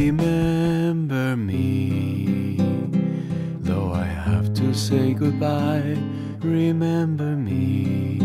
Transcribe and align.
Remember 0.00 1.36
me, 1.36 2.56
though 3.60 3.92
I 3.92 4.04
have 4.04 4.54
to 4.54 4.72
say 4.72 5.12
goodbye. 5.12 5.98
Remember 6.40 7.36
me, 7.36 8.18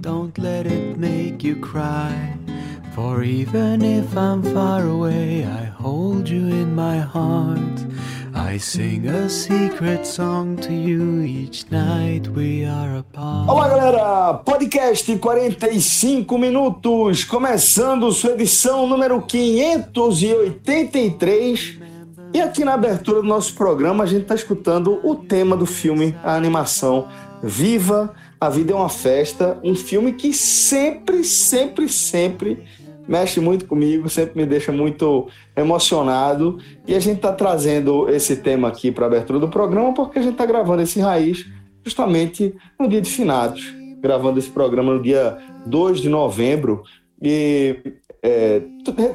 don't 0.00 0.38
let 0.38 0.66
it 0.66 0.96
make 0.96 1.44
you 1.44 1.56
cry. 1.56 2.38
For 2.94 3.22
even 3.22 3.82
if 3.82 4.16
I'm 4.16 4.42
far 4.42 4.86
away, 4.86 5.44
I 5.44 5.64
hold 5.64 6.26
you 6.26 6.48
in 6.48 6.74
my 6.74 6.96
heart. 6.96 7.78
I 8.38 8.58
sing 8.58 9.08
a 9.08 9.28
secret 9.28 10.06
song 10.06 10.56
to 10.58 10.72
you 10.72 11.24
each 11.24 11.68
night 11.72 12.28
we 12.28 12.64
are 12.64 12.98
apart. 12.98 13.48
Olá, 13.48 13.68
galera! 13.68 14.34
Podcast 14.34 15.18
45 15.18 16.38
minutos, 16.38 17.24
começando 17.24 18.12
sua 18.12 18.34
edição 18.34 18.86
número 18.86 19.20
583. 19.22 21.78
E 22.32 22.40
aqui 22.40 22.64
na 22.64 22.74
abertura 22.74 23.20
do 23.20 23.26
nosso 23.26 23.54
programa, 23.54 24.04
a 24.04 24.06
gente 24.06 24.22
está 24.22 24.36
escutando 24.36 25.00
o 25.02 25.16
tema 25.16 25.56
do 25.56 25.66
filme, 25.66 26.14
a 26.22 26.36
animação 26.36 27.08
Viva, 27.42 28.14
a 28.40 28.48
Vida 28.48 28.72
é 28.72 28.76
uma 28.76 28.88
Festa, 28.88 29.58
um 29.64 29.74
filme 29.74 30.12
que 30.12 30.32
sempre, 30.32 31.24
sempre, 31.24 31.88
sempre 31.88 32.62
mexe 33.08 33.40
muito 33.40 33.64
comigo, 33.64 34.08
sempre 34.08 34.36
me 34.36 34.46
deixa 34.46 34.70
muito 34.70 35.28
emocionado. 35.56 36.58
E 36.86 36.94
a 36.94 37.00
gente 37.00 37.16
está 37.16 37.32
trazendo 37.32 38.08
esse 38.10 38.36
tema 38.36 38.68
aqui 38.68 38.92
para 38.92 39.06
a 39.06 39.08
abertura 39.08 39.38
do 39.38 39.48
programa 39.48 39.94
porque 39.94 40.18
a 40.18 40.22
gente 40.22 40.32
está 40.32 40.44
gravando 40.44 40.82
esse 40.82 41.00
Raiz 41.00 41.46
justamente 41.84 42.54
no 42.78 42.86
dia 42.86 43.00
de 43.00 43.10
finados, 43.10 43.74
gravando 44.00 44.38
esse 44.38 44.50
programa 44.50 44.92
no 44.92 45.02
dia 45.02 45.38
2 45.66 46.00
de 46.00 46.08
novembro. 46.08 46.82
E 47.20 47.78
é, 48.22 48.62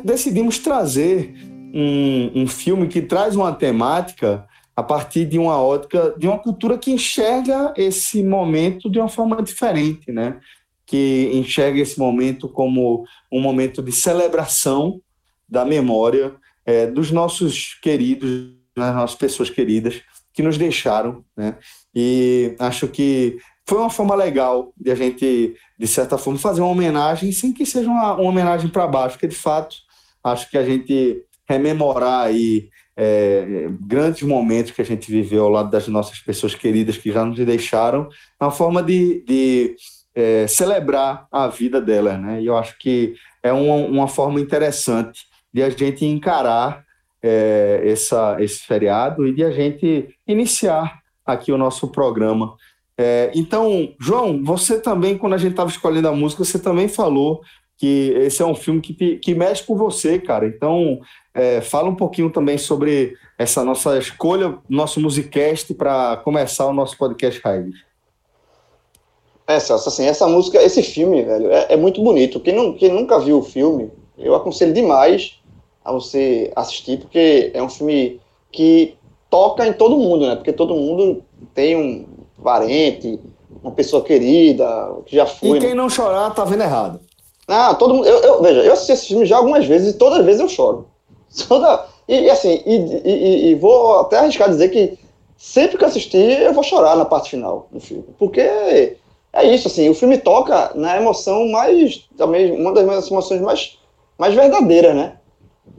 decidimos 0.04 0.58
trazer 0.58 1.36
um, 1.74 2.44
um 2.44 2.48
filme 2.48 2.88
que 2.88 3.02
traz 3.02 3.36
uma 3.36 3.54
temática 3.54 4.46
a 4.76 4.82
partir 4.82 5.26
de 5.26 5.38
uma 5.38 5.62
ótica, 5.62 6.16
de 6.18 6.28
uma 6.28 6.40
cultura 6.40 6.78
que 6.78 6.92
enxerga 6.92 7.74
esse 7.78 8.24
momento 8.24 8.90
de 8.90 9.00
uma 9.00 9.10
forma 9.10 9.42
diferente, 9.42 10.12
né? 10.12 10.38
Que 10.94 11.32
enxerga 11.34 11.80
esse 11.80 11.98
momento 11.98 12.48
como 12.48 13.04
um 13.32 13.42
momento 13.42 13.82
de 13.82 13.92
celebração 13.92 15.02
da 15.50 15.66
memória 15.66 16.36
é, 16.64 16.86
dos 16.86 17.10
nossos 17.10 17.74
queridos, 17.82 18.52
das 18.78 18.94
nossas 18.94 19.16
pessoas 19.16 19.50
queridas 19.50 20.04
que 20.32 20.44
nos 20.44 20.56
deixaram, 20.56 21.26
né? 21.36 21.58
E 21.96 22.56
acho 22.60 22.88
que 22.88 23.40
foi 23.68 23.80
uma 23.80 23.90
forma 23.90 24.14
legal 24.14 24.72
de 24.78 24.92
a 24.92 24.96
gente, 24.96 25.56
de 25.80 25.88
certa 25.88 26.16
forma, 26.16 26.38
fazer 26.38 26.62
uma 26.62 26.70
homenagem, 26.70 27.32
sem 27.32 27.52
que 27.52 27.66
seja 27.66 27.90
uma, 27.90 28.14
uma 28.14 28.30
homenagem 28.30 28.70
para 28.70 28.86
baixo, 28.86 29.16
porque 29.16 29.28
de 29.28 29.36
fato 29.36 29.76
acho 30.24 30.48
que 30.48 30.60
a 30.60 30.64
gente 30.64 31.24
rememorar 31.50 32.28
aí 32.28 32.70
é, 32.96 33.68
grandes 33.82 34.22
momentos 34.22 34.74
que 34.74 34.82
a 34.84 34.86
gente 34.86 35.12
viveu 35.12 35.46
ao 35.46 35.50
lado 35.50 35.72
das 35.72 35.88
nossas 35.88 36.20
pessoas 36.20 36.54
queridas 36.54 36.98
que 36.98 37.12
já 37.12 37.26
nos 37.26 37.44
deixaram, 37.44 38.10
é 38.40 38.44
uma 38.46 38.52
forma 38.52 38.84
de, 38.84 39.24
de 39.26 39.76
é, 40.16 40.48
celebrar 40.48 41.28
a 41.32 41.48
vida 41.48 41.82
dela, 41.82 42.18
né? 42.18 42.42
E 42.42 42.46
eu 42.46 42.58
acho 42.58 42.78
que 42.78 43.16
é 43.42 43.52
uma, 43.52 43.76
uma 43.76 44.08
forma 44.08 44.40
interessante 44.40 45.26
de 45.54 45.62
a 45.62 45.70
gente 45.70 46.06
encarar 46.06 46.84
é, 47.22 47.82
essa, 47.86 48.38
esse 48.40 48.66
feriado 48.66 49.26
e 49.28 49.34
de 49.34 49.44
a 49.44 49.52
gente 49.52 50.16
iniciar 50.28 51.00
aqui 51.26 51.52
o 51.52 51.58
nosso 51.58 51.88
programa. 51.88 52.56
É, 52.98 53.32
então, 53.34 53.94
João, 54.00 54.44
você 54.44 54.80
também, 54.80 55.18
quando 55.18 55.34
a 55.34 55.38
gente 55.38 55.52
estava 55.52 55.70
escolhendo 55.70 56.08
a 56.08 56.16
música, 56.16 56.44
você 56.44 56.60
também 56.60 56.88
falou 56.88 57.42
que 57.78 58.14
esse 58.18 58.42
é 58.42 58.46
um 58.46 58.56
filme 58.56 58.82
que, 58.82 59.18
que 59.18 59.34
mexe 59.34 59.64
com 59.64 59.76
você, 59.76 60.20
cara. 60.20 60.48
Então, 60.48 61.00
é, 61.34 61.60
fala 61.62 61.90
um 61.90 61.96
pouquinho 61.96 62.30
também 62.30 62.58
sobre 62.58 63.16
essa 63.38 63.64
nossa 63.64 63.98
escolha, 63.98 64.58
nosso 64.70 65.00
musicast 65.00 65.74
para 65.74 66.18
começar 66.18 66.68
o 66.68 66.74
nosso 66.74 66.98
podcast 66.98 67.42
Raiz. 67.44 67.93
É, 69.48 69.60
Celso, 69.60 69.90
assim, 69.90 70.06
essa 70.06 70.28
música, 70.28 70.62
esse 70.62 70.82
filme, 70.82 71.22
velho, 71.22 71.52
é, 71.52 71.68
é, 71.70 71.78
muito 71.78 72.02
bonito. 72.02 72.40
Quem, 72.40 72.56
não, 72.56 72.74
quem 72.74 72.90
nunca 72.90 73.20
viu 73.20 73.40
o 73.40 73.44
filme, 73.44 73.92
eu 74.18 74.34
aconselho 74.36 74.74
demais 74.74 75.40
a 75.84 75.92
você 75.92 76.52
assistir, 76.56 77.00
porque 77.00 77.52
é 77.54 77.62
um 77.62 77.70
filme 77.70 78.22
que 78.52 78.96
toca 79.30 79.68
em 79.68 79.74
todo 79.74 79.98
mundo, 79.98 80.28
né? 80.28 80.36
Porque 80.36 80.54
todo 80.54 80.76
mundo 80.76 81.24
tem 81.54 81.76
um 81.76 82.06
parente, 82.42 83.20
uma 83.62 83.72
pessoa 83.72 84.02
querida, 84.02 84.96
que 85.06 85.16
já 85.16 85.26
foi. 85.26 85.58
E 85.58 85.60
quem 85.60 85.70
né? 85.70 85.76
não 85.76 85.90
chorar 85.90 86.34
tá 86.34 86.46
vendo 86.46 86.64
errado. 86.64 87.00
Ah, 87.48 87.74
todo 87.74 87.94
mundo. 87.94 88.08
Eu, 88.08 88.20
eu, 88.20 88.42
veja, 88.42 88.62
eu 88.62 88.74
assisti 88.74 88.92
esse 88.94 89.08
filme 89.08 89.26
já 89.26 89.38
algumas 89.38 89.66
vezes 89.66 89.94
e 89.94 89.98
todas 89.98 90.20
as 90.20 90.26
vezes 90.26 90.42
eu 90.42 90.48
choro. 90.48 90.88
Toda, 91.48 91.86
e, 92.08 92.22
e 92.22 92.30
assim, 92.30 92.62
e, 92.66 92.76
e, 93.04 93.48
e, 93.50 93.56
vou 93.56 94.00
até 94.00 94.20
arriscar 94.20 94.50
dizer 94.50 94.70
que 94.70 94.98
sempre 95.36 95.78
que 95.78 95.86
assistir 95.86 96.42
eu 96.42 96.54
vou 96.54 96.64
chorar 96.64 96.96
na 96.96 97.06
parte 97.06 97.32
final 97.32 97.68
do 97.72 97.80
filme. 97.80 98.06
Porque 98.18 98.98
é 99.34 99.44
isso, 99.44 99.68
assim, 99.68 99.90
o 99.90 99.96
filme 99.96 100.18
toca 100.20 100.72
na 100.76 100.96
emoção 100.96 101.48
mais, 101.48 102.08
também, 102.16 102.52
uma 102.52 102.72
das 102.72 103.10
emoções 103.10 103.42
mais, 103.42 103.80
mais 104.16 104.36
verdadeiras, 104.36 104.96
né, 104.96 105.14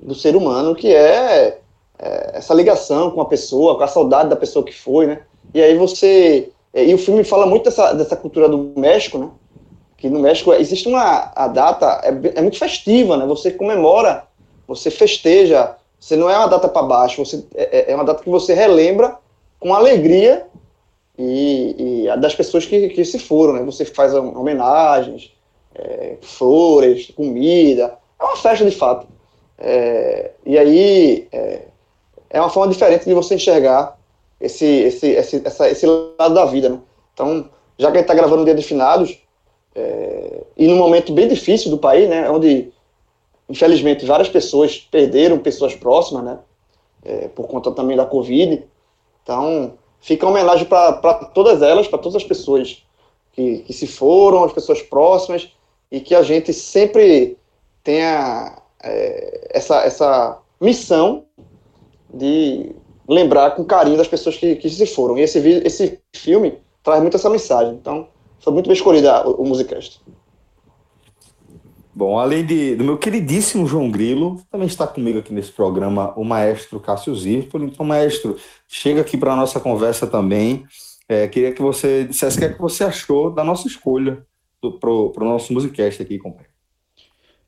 do 0.02 0.14
ser 0.14 0.34
humano, 0.34 0.74
que 0.74 0.92
é, 0.92 1.58
é, 1.96 2.30
essa 2.34 2.52
ligação 2.52 3.12
com 3.12 3.20
a 3.20 3.26
pessoa, 3.26 3.76
com 3.76 3.84
a 3.84 3.88
saudade 3.88 4.28
da 4.28 4.34
pessoa 4.34 4.64
que 4.64 4.74
foi, 4.74 5.06
né, 5.06 5.20
e 5.54 5.62
aí 5.62 5.78
você, 5.78 6.50
e 6.74 6.92
o 6.92 6.98
filme 6.98 7.22
fala 7.22 7.46
muito 7.46 7.64
dessa, 7.64 7.92
dessa 7.92 8.16
cultura 8.16 8.48
do 8.48 8.72
México, 8.76 9.18
né, 9.18 9.30
que 9.96 10.08
no 10.08 10.18
México 10.18 10.52
existe 10.52 10.88
uma, 10.88 11.30
a 11.34 11.46
data 11.46 12.00
é, 12.02 12.38
é 12.38 12.42
muito 12.42 12.58
festiva, 12.58 13.16
né, 13.16 13.24
você 13.24 13.52
comemora, 13.52 14.24
você 14.66 14.90
festeja, 14.90 15.76
você 16.00 16.16
não 16.16 16.28
é 16.28 16.36
uma 16.36 16.48
data 16.48 16.68
para 16.68 16.82
baixo, 16.82 17.24
você, 17.24 17.44
é, 17.54 17.92
é 17.92 17.94
uma 17.94 18.04
data 18.04 18.22
que 18.22 18.28
você 18.28 18.52
relembra 18.52 19.16
com 19.60 19.72
alegria 19.72 20.48
e, 21.18 22.04
e 22.06 22.16
das 22.16 22.34
pessoas 22.34 22.66
que, 22.66 22.88
que 22.88 23.04
se 23.04 23.18
foram, 23.18 23.54
né? 23.54 23.62
Você 23.62 23.84
faz 23.84 24.14
homenagens, 24.14 25.32
é, 25.74 26.16
flores, 26.20 27.10
comida, 27.14 27.96
é 28.18 28.24
uma 28.24 28.36
festa 28.36 28.64
de 28.64 28.74
fato. 28.74 29.06
É, 29.58 30.32
e 30.44 30.58
aí 30.58 31.28
é, 31.30 31.62
é, 32.30 32.40
uma 32.40 32.50
forma 32.50 32.72
diferente 32.72 33.04
de 33.04 33.14
você 33.14 33.36
enxergar 33.36 33.98
esse, 34.40 34.66
esse, 34.66 35.08
esse, 35.10 35.42
essa, 35.44 35.70
esse 35.70 35.86
lado 35.86 36.34
da 36.34 36.44
vida, 36.44 36.68
né? 36.68 36.80
Então, 37.12 37.48
já 37.78 37.90
que 37.90 37.98
a 37.98 38.00
gente 38.00 38.04
está 38.04 38.14
gravando 38.14 38.38
no 38.38 38.44
dia 38.44 38.54
de 38.54 38.62
finados, 38.62 39.18
é, 39.74 40.42
e 40.56 40.66
num 40.66 40.76
momento 40.76 41.12
bem 41.12 41.28
difícil 41.28 41.70
do 41.70 41.78
país, 41.78 42.08
né? 42.08 42.28
Onde, 42.28 42.72
infelizmente, 43.48 44.04
várias 44.04 44.28
pessoas 44.28 44.78
perderam 44.78 45.38
pessoas 45.38 45.74
próximas, 45.74 46.24
né? 46.24 46.38
É, 47.04 47.28
por 47.28 47.46
conta 47.46 47.70
também 47.70 47.96
da 47.96 48.06
Covid. 48.06 48.64
Então, 49.22 49.74
fica 50.04 50.26
uma 50.26 50.32
homenagem 50.32 50.66
para 50.66 51.14
todas 51.34 51.62
elas, 51.62 51.88
para 51.88 51.98
todas 51.98 52.16
as 52.16 52.24
pessoas 52.24 52.84
que, 53.32 53.60
que 53.60 53.72
se 53.72 53.86
foram, 53.86 54.44
as 54.44 54.52
pessoas 54.52 54.82
próximas, 54.82 55.50
e 55.90 55.98
que 55.98 56.14
a 56.14 56.22
gente 56.22 56.52
sempre 56.52 57.38
tenha 57.82 58.58
é, 58.82 59.48
essa, 59.50 59.82
essa 59.82 60.38
missão 60.60 61.24
de 62.12 62.76
lembrar 63.08 63.52
com 63.52 63.64
carinho 63.64 63.96
das 63.96 64.06
pessoas 64.06 64.36
que, 64.36 64.56
que 64.56 64.68
se 64.68 64.86
foram. 64.86 65.16
E 65.16 65.22
esse, 65.22 65.38
esse 65.64 65.98
filme 66.14 66.58
traz 66.82 67.00
muito 67.00 67.16
essa 67.16 67.30
mensagem. 67.30 67.72
Então, 67.72 68.06
foi 68.40 68.52
muito 68.52 68.66
bem 68.66 68.76
escolhida 68.76 69.26
o, 69.26 69.40
o 69.40 69.46
Musicast. 69.46 70.02
Bom, 71.96 72.18
além 72.18 72.44
de, 72.44 72.74
do 72.74 72.82
meu 72.82 72.98
queridíssimo 72.98 73.68
João 73.68 73.88
Grilo, 73.88 74.42
também 74.50 74.66
está 74.66 74.84
comigo 74.84 75.20
aqui 75.20 75.32
nesse 75.32 75.52
programa 75.52 76.12
o 76.16 76.24
maestro 76.24 76.80
Cássio 76.80 77.14
Zirpoli. 77.14 77.66
Então, 77.66 77.86
maestro, 77.86 78.36
chega 78.66 79.00
aqui 79.00 79.16
para 79.16 79.32
a 79.32 79.36
nossa 79.36 79.60
conversa 79.60 80.04
também. 80.04 80.66
É, 81.08 81.28
queria 81.28 81.52
que 81.52 81.62
você 81.62 82.04
dissesse 82.04 82.36
o 82.36 82.40
que 82.40 82.46
é 82.46 82.52
que 82.52 82.60
você 82.60 82.82
achou 82.82 83.30
da 83.30 83.44
nossa 83.44 83.68
escolha 83.68 84.26
para 84.80 84.90
o 84.90 85.12
nosso 85.20 85.52
musicast 85.52 86.02
aqui, 86.02 86.18
companheiro. 86.18 86.52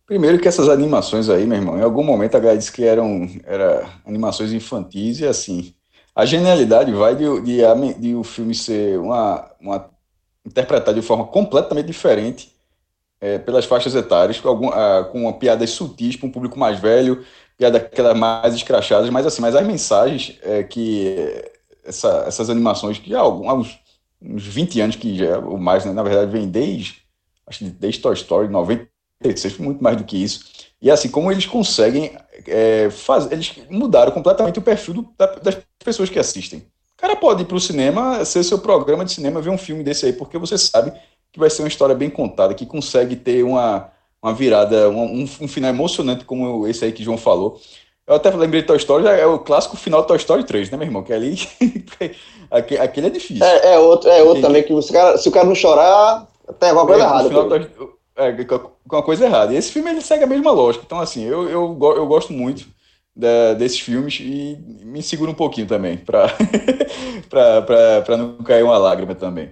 Primeiro 0.07 0.39
que 0.39 0.47
essas 0.47 0.69
animações 0.69 1.29
aí, 1.29 1.45
meu 1.45 1.59
irmão, 1.59 1.77
em 1.77 1.83
algum 1.83 2.05
momento 2.05 2.37
a 2.37 2.39
galera 2.39 2.59
disse 2.59 2.71
que 2.71 2.85
eram 2.85 3.29
era 3.43 3.85
animações 4.07 4.53
infantis 4.53 5.19
e 5.19 5.27
assim, 5.27 5.75
a 6.15 6.25
genialidade 6.25 6.93
vai 6.93 7.17
de, 7.17 7.25
de, 7.41 7.95
de 7.99 8.15
o 8.15 8.23
filme 8.23 8.55
ser 8.55 9.01
uma, 9.01 9.51
uma 9.61 9.91
interpretado 10.45 11.01
de 11.01 11.05
forma 11.05 11.27
completamente 11.27 11.87
diferente 11.87 12.56
é, 13.21 13.39
pelas 13.39 13.65
faixas 13.65 13.95
etárias, 13.95 14.41
com, 14.41 14.49
algum, 14.49 14.69
ah, 14.69 15.09
com 15.11 15.33
piadas 15.33 15.71
sutis 15.71 16.17
para 16.17 16.27
um 16.27 16.33
público 16.33 16.59
mais 16.59 16.79
velho, 16.79 17.25
piadas 17.57 17.83
aquelas 17.83 18.17
mais 18.17 18.55
escrachadas, 18.55 19.09
mas 19.11 19.27
assim, 19.27 19.41
mas 19.41 19.55
as 19.55 19.67
mensagens 19.67 20.39
é, 20.43 20.63
que 20.63 21.15
essa, 21.85 22.25
essas 22.27 22.51
animações 22.51 22.99
que 22.99 23.15
há 23.15 23.21
alguns 23.21 23.79
uns 24.21 24.47
20 24.47 24.81
anos 24.81 24.97
que 24.97 25.17
já, 25.17 25.39
ou 25.39 25.59
mais, 25.59 25.85
né, 25.85 25.93
na 25.93 26.03
verdade, 26.03 26.31
vem 26.31 26.49
desde, 26.49 27.03
acho 27.47 27.61
que 27.61 27.65
desde 27.67 28.01
Toy 28.01 28.15
Story 28.15 28.49
96, 28.49 29.59
muito 29.59 29.83
mais 29.83 29.97
do 29.97 30.05
que 30.05 30.17
isso. 30.17 30.45
E 30.81 30.91
assim, 30.91 31.09
como 31.09 31.31
eles 31.31 31.47
conseguem 31.47 32.17
é, 32.47 32.91
fazer, 32.91 33.33
eles 33.33 33.55
mudaram 33.71 34.13
completamente 34.13 34.59
o 34.59 34.63
perfil 34.63 34.95
do, 34.95 35.15
das 35.43 35.59
pessoas 35.79 36.11
que 36.11 36.19
assistem. 36.19 36.61
O 36.61 36.97
cara 36.97 37.15
pode 37.15 37.43
ir 37.43 37.45
para 37.47 37.57
o 37.57 37.61
cinema, 37.61 38.25
ser 38.25 38.43
seu 38.43 38.59
programa 38.59 39.05
de 39.05 39.13
cinema, 39.13 39.43
ver 39.43 39.51
um 39.51 39.59
filme 39.59 39.85
desse 39.85 40.07
aí, 40.07 40.13
porque 40.13 40.39
você 40.39 40.57
sabe 40.57 40.93
que 41.37 41.41
vai 41.41 41.51
ser 41.51 41.63
uma 41.63 41.69
história 41.69 41.95
bem 41.95 42.09
contada, 42.09 42.55
que 42.55 42.65
consegue 42.65 43.15
ter 43.15 43.45
uma, 43.45 43.91
uma 44.23 44.33
virada, 44.33 44.89
um, 44.89 45.23
um 45.23 45.47
final 45.47 45.69
emocionante, 45.69 46.25
como 46.25 46.67
esse 46.67 46.83
aí 46.83 46.93
que 46.93 47.05
João 47.05 47.19
falou. 47.19 47.61
Eu 48.07 48.15
até 48.15 48.31
lembrei 48.31 48.63
de 48.63 48.67
Toy 48.67 48.79
Story, 48.79 49.07
é 49.07 49.27
o 49.27 49.39
clássico 49.39 49.77
final 49.77 50.01
de 50.01 50.09
Toy 50.09 50.17
Story 50.17 50.45
3, 50.45 50.71
né, 50.71 50.79
meu 50.79 50.87
irmão? 50.87 51.03
Que 51.03 51.13
ali. 51.13 51.37
aquele 52.81 53.09
é 53.09 53.11
difícil. 53.11 53.45
É, 53.45 53.75
é 53.75 53.79
outro, 53.79 54.09
é 54.09 54.23
outro 54.23 54.41
também, 54.41 54.63
que 54.63 54.81
se 54.81 54.91
o, 54.91 54.93
cara, 54.95 55.19
se 55.19 55.29
o 55.29 55.33
cara 55.33 55.47
não 55.47 55.55
chorar, 55.55 56.27
tem 56.59 56.71
alguma 56.71 56.87
coisa 56.87 57.03
é, 57.03 57.07
errada. 57.07 57.29
é, 58.17 58.45
com 58.45 58.97
uma 58.97 59.03
coisa 59.03 59.27
errada. 59.27 59.53
E 59.53 59.57
esse 59.57 59.73
filme 59.73 59.91
ele 59.91 60.01
segue 60.01 60.25
a 60.25 60.29
mesma 60.29 60.53
lógica. 60.53 60.85
Então, 60.87 60.99
assim, 60.99 61.23
eu, 61.23 61.51
eu, 61.51 61.79
eu 61.97 62.07
gosto 62.07 62.33
muito 62.33 62.67
da, 63.15 63.53
desses 63.53 63.81
filmes 63.81 64.19
e 64.21 64.57
me 64.83 65.03
segura 65.03 65.31
um 65.31 65.35
pouquinho 65.35 65.67
também, 65.67 65.99
para 65.99 66.31
não 68.17 68.39
cair 68.39 68.63
uma 68.63 68.79
lágrima 68.79 69.15
também. 69.15 69.51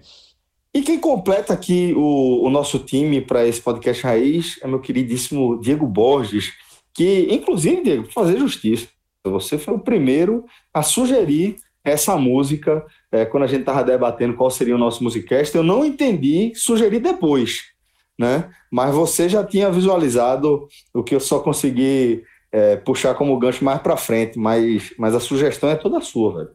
E 0.74 0.82
quem 0.82 0.98
completa 0.98 1.52
aqui 1.52 1.94
o, 1.96 2.44
o 2.44 2.50
nosso 2.50 2.80
time 2.80 3.20
para 3.20 3.46
esse 3.46 3.60
podcast 3.60 4.02
raiz 4.02 4.58
é 4.60 4.66
meu 4.66 4.80
queridíssimo 4.80 5.60
Diego 5.60 5.86
Borges 5.86 6.52
que, 6.94 7.26
inclusive, 7.30 7.82
Diego, 7.82 8.12
fazer 8.12 8.38
justiça, 8.38 8.88
você 9.24 9.58
foi 9.58 9.74
o 9.74 9.80
primeiro 9.80 10.44
a 10.72 10.82
sugerir 10.82 11.56
essa 11.84 12.16
música 12.16 12.84
é, 13.10 13.24
quando 13.26 13.42
a 13.42 13.46
gente 13.46 13.60
estava 13.60 13.82
debatendo 13.82 14.34
qual 14.34 14.50
seria 14.50 14.74
o 14.74 14.78
nosso 14.78 15.02
musicast. 15.02 15.54
Eu 15.54 15.62
não 15.62 15.84
entendi, 15.84 16.52
sugeri 16.54 17.00
depois, 17.00 17.62
né? 18.18 18.50
Mas 18.70 18.94
você 18.94 19.28
já 19.28 19.44
tinha 19.44 19.70
visualizado 19.70 20.68
o 20.94 21.02
que 21.02 21.14
eu 21.14 21.20
só 21.20 21.40
consegui 21.40 22.24
é, 22.50 22.76
puxar 22.76 23.14
como 23.14 23.38
gancho 23.38 23.64
mais 23.64 23.80
para 23.80 23.96
frente, 23.96 24.38
mas, 24.38 24.94
mas 24.96 25.14
a 25.14 25.20
sugestão 25.20 25.68
é 25.68 25.74
toda 25.74 26.00
sua, 26.00 26.36
velho. 26.36 26.50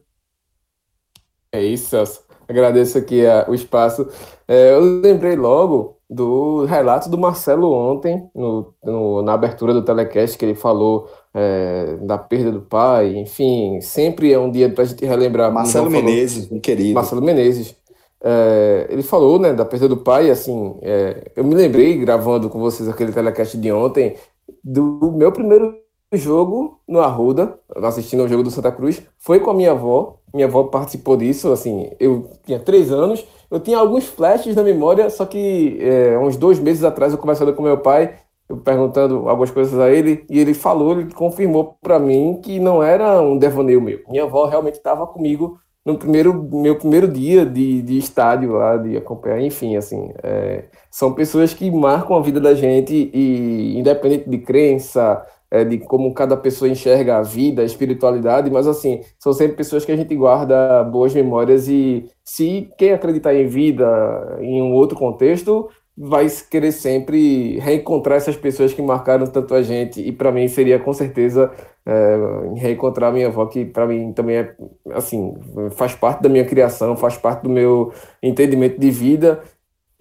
É 1.52 1.62
isso, 1.62 1.90
Celso. 1.90 2.29
Agradeço 2.50 2.98
aqui 2.98 3.24
a, 3.24 3.46
o 3.48 3.54
espaço. 3.54 4.08
É, 4.48 4.74
eu 4.74 4.80
lembrei 4.80 5.36
logo 5.36 5.98
do 6.10 6.64
relato 6.64 7.08
do 7.08 7.16
Marcelo 7.16 7.72
ontem, 7.72 8.28
no, 8.34 8.74
no, 8.82 9.22
na 9.22 9.34
abertura 9.34 9.72
do 9.72 9.84
telecast, 9.84 10.36
que 10.36 10.44
ele 10.44 10.56
falou 10.56 11.08
é, 11.32 11.96
da 12.02 12.18
perda 12.18 12.50
do 12.50 12.60
pai, 12.60 13.16
enfim, 13.16 13.80
sempre 13.80 14.32
é 14.32 14.38
um 14.38 14.50
dia 14.50 14.68
para 14.68 14.82
a 14.82 14.86
gente 14.88 15.06
relembrar. 15.06 15.52
Marcelo 15.52 15.88
Menezes, 15.88 16.50
um 16.50 16.58
querido. 16.58 16.94
Marcelo 16.94 17.22
Menezes. 17.22 17.76
É, 18.20 18.88
ele 18.90 19.04
falou 19.04 19.38
né, 19.38 19.52
da 19.52 19.64
perda 19.64 19.88
do 19.88 19.98
pai, 19.98 20.28
assim, 20.28 20.74
é, 20.82 21.30
eu 21.36 21.44
me 21.44 21.54
lembrei, 21.54 21.96
gravando 21.98 22.50
com 22.50 22.58
vocês 22.58 22.88
aquele 22.88 23.12
telecast 23.12 23.56
de 23.56 23.70
ontem, 23.70 24.16
do 24.64 25.12
meu 25.12 25.30
primeiro 25.30 25.72
jogo 26.12 26.80
no 26.88 27.00
Arruda, 27.00 27.58
assistindo 27.76 28.22
ao 28.22 28.28
jogo 28.28 28.42
do 28.42 28.50
Santa 28.50 28.72
Cruz, 28.72 29.02
foi 29.18 29.40
com 29.40 29.50
a 29.50 29.54
minha 29.54 29.72
avó, 29.72 30.16
minha 30.34 30.46
avó 30.46 30.64
participou 30.64 31.16
disso, 31.16 31.52
assim, 31.52 31.90
eu 32.00 32.30
tinha 32.44 32.58
três 32.58 32.90
anos, 32.92 33.24
eu 33.50 33.60
tinha 33.60 33.78
alguns 33.78 34.06
flashes 34.06 34.54
na 34.54 34.62
memória, 34.62 35.08
só 35.10 35.24
que 35.24 35.78
é, 35.80 36.18
uns 36.18 36.36
dois 36.36 36.58
meses 36.58 36.84
atrás 36.84 37.12
eu 37.12 37.18
conversando 37.18 37.52
com 37.54 37.62
meu 37.62 37.78
pai, 37.78 38.14
eu 38.48 38.56
perguntando 38.56 39.28
algumas 39.28 39.50
coisas 39.50 39.78
a 39.78 39.90
ele, 39.90 40.24
e 40.28 40.38
ele 40.38 40.54
falou, 40.54 40.92
ele 40.98 41.12
confirmou 41.12 41.76
para 41.80 41.98
mim 41.98 42.40
que 42.42 42.58
não 42.58 42.82
era 42.82 43.20
um 43.20 43.38
devaneio 43.38 43.80
meu. 43.80 44.00
Minha 44.08 44.24
avó 44.24 44.46
realmente 44.46 44.74
estava 44.74 45.06
comigo 45.06 45.58
no 45.84 45.96
primeiro 45.96 46.48
meu 46.52 46.76
primeiro 46.76 47.08
dia 47.08 47.46
de, 47.46 47.80
de 47.82 47.98
estádio 47.98 48.52
lá, 48.52 48.76
de 48.76 48.96
acompanhar, 48.96 49.40
enfim, 49.40 49.76
assim, 49.76 50.12
é, 50.22 50.64
são 50.90 51.14
pessoas 51.14 51.54
que 51.54 51.70
marcam 51.70 52.16
a 52.16 52.20
vida 52.20 52.40
da 52.40 52.54
gente 52.54 53.10
e 53.14 53.78
independente 53.78 54.28
de 54.28 54.38
crença, 54.38 55.24
é, 55.50 55.64
de 55.64 55.78
como 55.78 56.14
cada 56.14 56.36
pessoa 56.36 56.70
enxerga 56.70 57.16
a 57.18 57.22
vida, 57.22 57.62
a 57.62 57.64
espiritualidade, 57.64 58.50
mas 58.50 58.66
assim, 58.66 59.00
são 59.18 59.32
sempre 59.32 59.56
pessoas 59.56 59.84
que 59.84 59.92
a 59.92 59.96
gente 59.96 60.14
guarda 60.14 60.84
boas 60.84 61.12
memórias 61.12 61.68
e 61.68 62.08
se 62.24 62.70
quem 62.78 62.92
acreditar 62.92 63.34
em 63.34 63.46
vida 63.46 64.38
em 64.40 64.62
um 64.62 64.72
outro 64.72 64.96
contexto 64.96 65.68
vai 66.02 66.26
querer 66.50 66.72
sempre 66.72 67.58
reencontrar 67.58 68.16
essas 68.16 68.36
pessoas 68.36 68.72
que 68.72 68.80
marcaram 68.80 69.26
tanto 69.26 69.54
a 69.54 69.60
gente. 69.62 70.00
E 70.00 70.10
para 70.10 70.32
mim 70.32 70.48
seria 70.48 70.78
com 70.78 70.94
certeza 70.94 71.52
é, 71.84 72.16
reencontrar 72.56 73.12
minha 73.12 73.26
avó 73.26 73.44
que 73.46 73.66
para 73.66 73.86
mim 73.86 74.12
também 74.12 74.36
é 74.36 74.54
assim 74.92 75.34
faz 75.72 75.94
parte 75.94 76.22
da 76.22 76.28
minha 76.28 76.44
criação 76.44 76.96
faz 76.96 77.16
parte 77.16 77.42
do 77.42 77.50
meu 77.50 77.92
entendimento 78.22 78.78
de 78.78 78.90
vida 78.90 79.42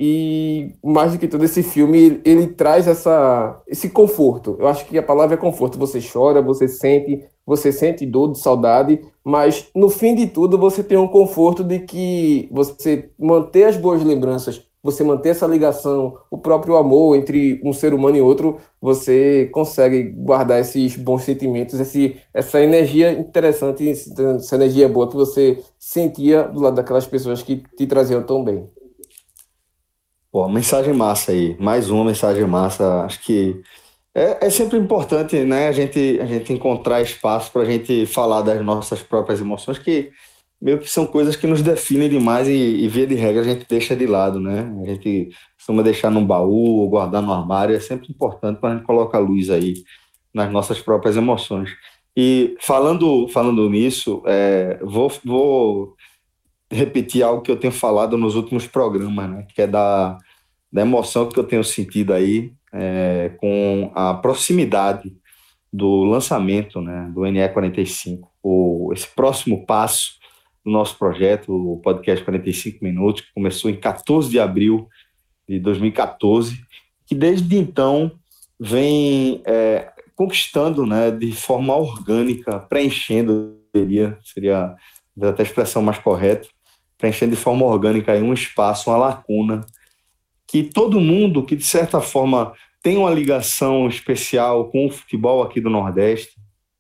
e 0.02 0.76
mais 0.82 1.12
do 1.12 1.20
que 1.20 1.28
tudo, 1.28 1.44
esse 1.44 1.62
filme 1.62 2.22
ele 2.24 2.48
traz 2.48 2.88
essa, 2.88 3.62
esse 3.68 3.90
conforto. 3.90 4.56
Eu 4.58 4.70
acho 4.70 4.86
que 4.86 4.98
a 4.98 5.04
palavra 5.04 5.36
é 5.36 5.38
conforto. 5.38 5.78
Você 5.78 6.00
chora, 6.02 6.42
você 6.42 6.70
sente, 6.70 7.26
você 7.46 7.70
sente 7.70 8.06
dor 8.06 8.32
de 8.32 8.40
saudade, 8.40 9.02
mas 9.22 9.68
no 9.76 9.90
fim 9.90 10.16
de 10.16 10.28
tudo 10.28 10.58
você 10.58 10.82
tem 10.82 10.98
um 10.98 11.08
conforto 11.08 11.66
de 11.66 11.80
que 11.80 12.48
você 12.50 13.10
manter 13.20 13.66
as 13.66 13.76
boas 13.76 14.02
lembranças, 14.02 14.66
você 14.82 15.04
manter 15.04 15.30
essa 15.30 15.46
ligação, 15.46 16.18
o 16.32 16.38
próprio 16.38 16.78
amor 16.78 17.18
entre 17.18 17.60
um 17.62 17.74
ser 17.74 17.94
humano 17.94 18.16
e 18.16 18.22
outro, 18.22 18.58
você 18.82 19.50
consegue 19.52 20.04
guardar 20.04 20.62
esses 20.62 20.96
bons 20.96 21.24
sentimentos, 21.24 21.78
esse, 21.78 22.16
essa 22.34 22.62
energia 22.62 23.12
interessante, 23.12 23.90
essa 23.90 24.56
energia 24.56 24.88
boa 24.88 25.10
que 25.10 25.16
você 25.18 25.62
sentia 25.78 26.44
do 26.44 26.62
lado 26.62 26.76
daquelas 26.76 27.06
pessoas 27.06 27.44
que 27.44 27.62
te 27.76 27.86
traziam 27.86 28.24
tão 28.24 28.42
bem. 28.42 28.79
Pô, 30.32 30.48
mensagem 30.48 30.94
massa 30.94 31.32
aí, 31.32 31.58
mais 31.60 31.90
uma 31.90 32.06
mensagem 32.06 32.46
massa. 32.46 33.04
Acho 33.04 33.20
que 33.22 33.62
é, 34.14 34.48
é 34.48 34.50
sempre 34.52 34.78
importante, 34.78 35.36
né, 35.44 35.68
a 35.68 35.72
gente, 35.72 36.20
a 36.22 36.26
gente 36.26 36.54
encontrar 36.54 37.02
espaço 37.02 37.52
para 37.52 37.64
a 37.64 37.66
gente 37.66 38.06
falar 38.06 38.42
das 38.42 38.64
nossas 38.64 39.02
próprias 39.02 39.42
emoções, 39.42 39.80
que 39.80 40.12
meio 40.62 40.80
que 40.80 40.90
são 40.90 41.08
coisas 41.08 41.36
que 41.36 41.48
nos 41.48 41.62
definem 41.64 42.10
demais 42.10 42.48
e, 42.48 42.52
e 42.54 42.88
via 42.88 43.08
de 43.08 43.16
regra 43.16 43.42
a 43.42 43.44
gente 43.46 43.66
deixa 43.68 43.96
de 43.96 44.06
lado, 44.06 44.40
né? 44.40 44.72
A 44.84 44.88
gente 44.88 45.30
costuma 45.58 45.82
deixar 45.84 46.12
num 46.12 46.26
baú 46.26 46.82
ou 46.82 46.90
guardar 46.90 47.22
no 47.24 47.34
armário, 47.34 47.76
é 47.76 47.80
sempre 47.80 48.12
importante 48.12 48.60
para 48.60 48.72
a 48.72 48.76
gente 48.76 48.86
colocar 48.86 49.20
luz 49.20 49.50
aí 49.50 49.84
nas 50.34 50.52
nossas 50.52 50.80
próprias 50.82 51.18
emoções. 51.18 51.72
E 52.16 52.56
falando, 52.62 53.28
falando 53.30 53.70
nisso, 53.70 54.22
é, 54.28 54.80
vou, 54.84 55.12
vou 55.26 55.96
repetir 56.72 57.24
algo 57.24 57.42
que 57.42 57.52
eu 57.52 57.58
tenho 57.58 57.74
falado 57.74 58.18
nos 58.18 58.36
últimos 58.36 58.68
programas, 58.68 59.30
né? 59.30 59.48
Que 59.54 59.64
é 59.64 59.68
da, 59.68 60.18
da 60.72 60.82
emoção 60.82 61.28
que 61.28 61.40
eu 61.40 61.44
tenho 61.44 61.64
sentido 61.64 62.14
aí 62.14 62.54
é, 62.72 63.32
com 63.38 63.92
a 63.96 64.14
proximidade 64.14 65.12
do 65.72 66.04
lançamento 66.04 66.82
né, 66.82 67.12
do 67.14 67.22
NE45, 67.22 68.22
o, 68.42 68.92
esse 68.94 69.08
próximo 69.08 69.66
passo 69.66 70.14
do 70.66 70.72
nosso 70.72 70.98
projeto, 70.98 71.54
o 71.54 71.78
podcast 71.78 72.24
45 72.24 72.84
Minutos, 72.84 73.22
que 73.22 73.34
começou 73.34 73.70
em 73.70 73.76
14 73.76 74.30
de 74.30 74.40
abril 74.40 74.88
de 75.48 75.60
2014, 75.60 76.60
que 77.06 77.16
desde 77.16 77.56
então 77.56 78.12
vem 78.60 79.42
é, 79.46 79.92
conquistando 80.16 80.86
né, 80.86 81.12
de 81.12 81.32
forma 81.32 81.76
orgânica, 81.76 82.60
preenchendo, 82.60 83.58
seria, 83.76 84.18
seria 84.24 84.76
até 85.22 85.44
a 85.44 85.46
expressão 85.46 85.82
mais 85.82 86.00
correta, 86.00 86.48
preenchendo 87.00 87.36
de 87.36 87.42
forma 87.42 87.66
orgânica 87.66 88.12
aí 88.12 88.22
um 88.22 88.34
espaço, 88.34 88.90
uma 88.90 88.98
lacuna, 88.98 89.66
que 90.46 90.64
todo 90.64 91.00
mundo 91.00 91.44
que, 91.44 91.56
de 91.56 91.66
certa 91.66 92.02
forma, 92.02 92.54
tem 92.84 92.98
uma 92.98 93.10
ligação 93.10 93.88
especial 93.88 94.70
com 94.70 94.88
o 94.88 94.92
futebol 94.92 95.42
aqui 95.42 95.62
do 95.62 95.70
Nordeste, 95.70 96.34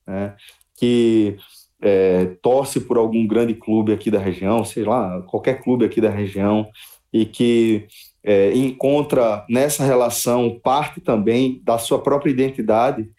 né, 0.05 0.35
que 0.77 1.37
é, 1.81 2.35
torce 2.41 2.81
por 2.81 2.97
algum 2.97 3.25
grande 3.25 3.53
clube 3.53 3.93
aqui 3.93 4.11
da 4.11 4.19
região, 4.19 4.65
sei 4.65 4.83
lá, 4.83 5.21
qualquer 5.21 5.61
clube 5.63 5.85
aqui 5.85 6.01
da 6.01 6.09
região, 6.09 6.67
e 7.13 7.25
que 7.25 7.87
é, 8.23 8.51
encontra 8.53 9.45
nessa 9.49 9.85
relação 9.85 10.59
parte 10.61 10.99
também 10.99 11.61
da 11.63 11.77
sua 11.77 11.99
própria 11.99 12.31
identidade. 12.31 13.09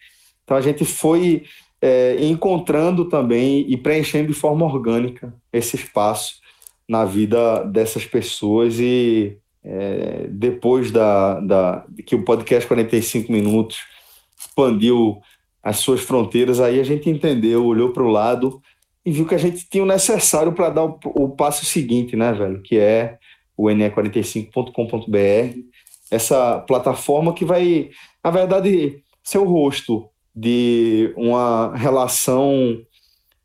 Então 0.43 0.55
a 0.55 0.61
gente 0.61 0.85
foi 0.85 1.43
é, 1.81 2.23
encontrando 2.23 3.05
também 3.05 3.65
e 3.67 3.75
preenchendo 3.75 4.27
de 4.27 4.33
forma 4.33 4.65
orgânica 4.65 5.33
esse 5.51 5.75
espaço 5.75 6.40
na 6.91 7.05
vida 7.05 7.63
dessas 7.63 8.05
pessoas 8.05 8.77
e 8.77 9.37
é, 9.63 10.27
depois 10.29 10.91
da, 10.91 11.39
da, 11.39 11.85
que 12.05 12.15
o 12.15 12.25
podcast 12.25 12.67
45 12.67 13.31
minutos 13.31 13.77
expandiu 14.37 15.21
as 15.63 15.77
suas 15.77 16.01
fronteiras, 16.01 16.59
aí 16.59 16.81
a 16.81 16.83
gente 16.83 17.09
entendeu, 17.09 17.65
olhou 17.65 17.93
para 17.93 18.03
o 18.03 18.09
lado 18.09 18.61
e 19.05 19.11
viu 19.11 19.25
que 19.25 19.33
a 19.33 19.37
gente 19.37 19.69
tinha 19.69 19.81
o 19.81 19.87
necessário 19.87 20.51
para 20.51 20.69
dar 20.69 20.83
o, 20.83 20.99
o, 21.05 21.29
passo 21.29 21.63
seguinte, 21.63 22.17
né, 22.17 22.33
velho? 22.33 22.61
Que 22.61 22.77
é 22.77 23.17
o 23.55 23.67
ne45.com.br 23.67 25.59
essa 26.11 26.59
plataforma 26.59 27.33
que 27.33 27.45
vai, 27.45 27.89
na 28.21 28.31
verdade, 28.31 29.01
ser 29.23 29.37
o 29.37 29.45
rosto 29.45 30.09
de 30.35 31.13
uma 31.15 31.73
relação 31.73 32.81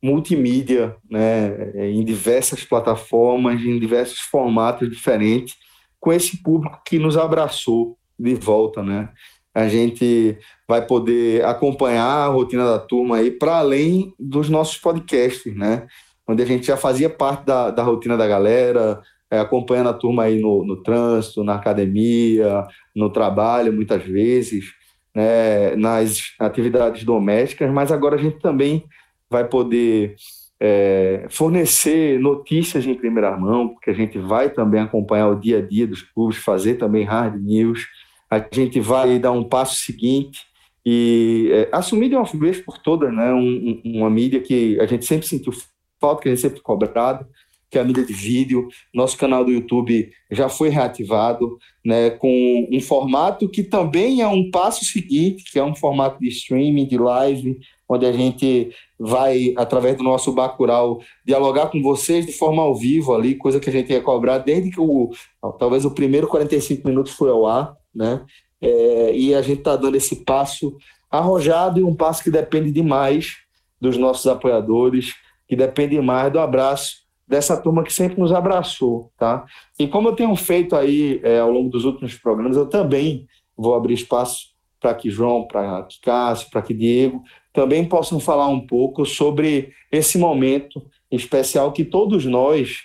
multimídia, 0.02 0.96
né, 1.10 1.72
em 1.90 2.04
diversas 2.04 2.64
plataformas, 2.64 3.60
em 3.60 3.78
diversos 3.78 4.20
formatos 4.20 4.88
diferentes, 4.90 5.54
com 5.98 6.12
esse 6.12 6.42
público 6.42 6.80
que 6.86 6.98
nos 6.98 7.16
abraçou 7.16 7.96
de 8.18 8.34
volta, 8.34 8.82
né? 8.82 9.08
A 9.54 9.68
gente 9.68 10.38
vai 10.68 10.86
poder 10.86 11.44
acompanhar 11.44 12.04
a 12.04 12.26
rotina 12.26 12.64
da 12.64 12.78
turma 12.78 13.16
aí 13.16 13.30
para 13.30 13.56
além 13.56 14.14
dos 14.18 14.50
nossos 14.50 14.76
podcasts, 14.76 15.54
né? 15.56 15.86
Onde 16.28 16.42
a 16.42 16.46
gente 16.46 16.66
já 16.66 16.76
fazia 16.76 17.08
parte 17.08 17.46
da, 17.46 17.70
da 17.70 17.82
rotina 17.82 18.16
da 18.16 18.26
galera, 18.26 19.00
é, 19.30 19.38
acompanhando 19.38 19.88
a 19.88 19.94
turma 19.94 20.24
aí 20.24 20.40
no, 20.40 20.64
no 20.64 20.82
trânsito, 20.82 21.42
na 21.42 21.54
academia, 21.54 22.66
no 22.94 23.10
trabalho, 23.10 23.72
muitas 23.72 24.02
vezes, 24.02 24.66
né? 25.14 25.74
nas 25.74 26.34
atividades 26.38 27.04
domésticas, 27.04 27.70
mas 27.72 27.90
agora 27.90 28.16
a 28.16 28.18
gente 28.18 28.38
também 28.38 28.84
vai 29.30 29.46
poder 29.46 30.16
é, 30.60 31.26
fornecer 31.28 32.18
notícias 32.18 32.86
em 32.86 32.94
primeira 32.94 33.36
mão, 33.36 33.68
porque 33.68 33.90
a 33.90 33.94
gente 33.94 34.18
vai 34.18 34.50
também 34.50 34.80
acompanhar 34.80 35.28
o 35.28 35.38
dia 35.38 35.58
a 35.58 35.62
dia 35.62 35.86
dos 35.86 36.02
clubes, 36.02 36.38
fazer 36.38 36.74
também 36.74 37.04
hard 37.04 37.40
news. 37.42 37.86
A 38.30 38.44
gente 38.52 38.80
vai 38.80 39.18
dar 39.18 39.32
um 39.32 39.44
passo 39.44 39.76
seguinte 39.76 40.40
e 40.84 41.50
é, 41.52 41.68
assumir 41.72 42.08
de 42.08 42.16
uma 42.16 42.24
vez 42.24 42.60
por 42.60 42.78
todas 42.78 43.12
né, 43.12 43.32
um, 43.32 43.80
uma 43.84 44.10
mídia 44.10 44.40
que 44.40 44.78
a 44.80 44.86
gente 44.86 45.04
sempre 45.04 45.26
sentiu 45.26 45.52
falta, 46.00 46.22
que 46.22 46.28
a 46.28 46.32
gente 46.32 46.40
sempre 46.40 46.60
cobrado, 46.60 47.26
que 47.70 47.76
é 47.76 47.80
a 47.80 47.84
mídia 47.84 48.04
de 48.04 48.12
vídeo. 48.12 48.68
Nosso 48.94 49.16
canal 49.18 49.44
do 49.44 49.50
YouTube 49.50 50.10
já 50.30 50.48
foi 50.48 50.68
reativado, 50.68 51.58
né, 51.84 52.10
com 52.10 52.68
um 52.72 52.80
formato 52.80 53.48
que 53.48 53.62
também 53.62 54.22
é 54.22 54.28
um 54.28 54.50
passo 54.50 54.84
seguinte, 54.84 55.50
que 55.50 55.58
é 55.58 55.64
um 55.64 55.74
formato 55.74 56.20
de 56.20 56.28
streaming, 56.28 56.86
de 56.86 56.96
live, 56.96 57.58
onde 57.88 58.06
a 58.06 58.12
gente 58.12 58.70
vai, 58.98 59.52
através 59.56 59.96
do 59.96 60.02
nosso 60.02 60.32
Bacurau, 60.32 61.00
dialogar 61.24 61.68
com 61.68 61.82
vocês 61.82 62.24
de 62.24 62.32
forma 62.32 62.62
ao 62.62 62.74
vivo 62.74 63.14
ali, 63.14 63.34
coisa 63.34 63.60
que 63.60 63.68
a 63.68 63.72
gente 63.72 63.92
ia 63.92 64.00
cobrar 64.00 64.38
desde 64.38 64.70
que 64.70 64.80
o, 64.80 65.10
talvez 65.58 65.84
o 65.84 65.90
primeiro 65.90 66.26
45 66.26 66.88
minutos 66.88 67.12
foi 67.12 67.30
ao 67.30 67.46
ar, 67.46 67.76
né? 67.94 68.24
É, 68.60 69.14
e 69.14 69.34
a 69.34 69.42
gente 69.42 69.58
está 69.58 69.76
dando 69.76 69.96
esse 69.96 70.24
passo 70.24 70.76
arrojado 71.10 71.78
e 71.78 71.84
um 71.84 71.94
passo 71.94 72.24
que 72.24 72.30
depende 72.30 72.72
demais 72.72 73.36
dos 73.80 73.98
nossos 73.98 74.26
apoiadores, 74.26 75.14
que 75.46 75.54
depende 75.54 76.00
mais 76.00 76.32
do 76.32 76.38
abraço 76.38 77.06
dessa 77.28 77.60
turma 77.60 77.82
que 77.82 77.92
sempre 77.92 78.18
nos 78.18 78.32
abraçou, 78.32 79.10
tá? 79.18 79.44
E 79.78 79.86
como 79.86 80.08
eu 80.08 80.16
tenho 80.16 80.34
feito 80.36 80.74
aí 80.74 81.20
é, 81.22 81.40
ao 81.40 81.50
longo 81.50 81.68
dos 81.68 81.84
últimos 81.84 82.14
programas, 82.14 82.56
eu 82.56 82.66
também 82.66 83.26
vou 83.56 83.74
abrir 83.74 83.94
espaço 83.94 84.54
para 84.80 84.94
que 84.94 85.10
João, 85.10 85.46
para 85.46 85.82
que 85.82 86.00
Cássio, 86.00 86.48
para 86.50 86.62
que 86.62 86.72
Diego 86.72 87.22
também 87.56 87.86
possam 87.86 88.20
falar 88.20 88.48
um 88.48 88.60
pouco 88.60 89.06
sobre 89.06 89.72
esse 89.90 90.18
momento 90.18 90.84
especial 91.10 91.72
que 91.72 91.86
todos 91.86 92.26
nós, 92.26 92.82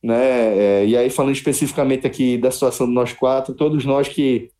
né, 0.00 0.56
é, 0.56 0.86
e 0.86 0.96
aí 0.96 1.10
falando 1.10 1.34
especificamente 1.34 2.06
aqui 2.06 2.38
da 2.38 2.48
situação 2.52 2.86
de 2.86 2.92
nós 2.92 3.12
quatro, 3.12 3.54
todos 3.54 3.84
nós 3.84 4.06
que 4.06 4.50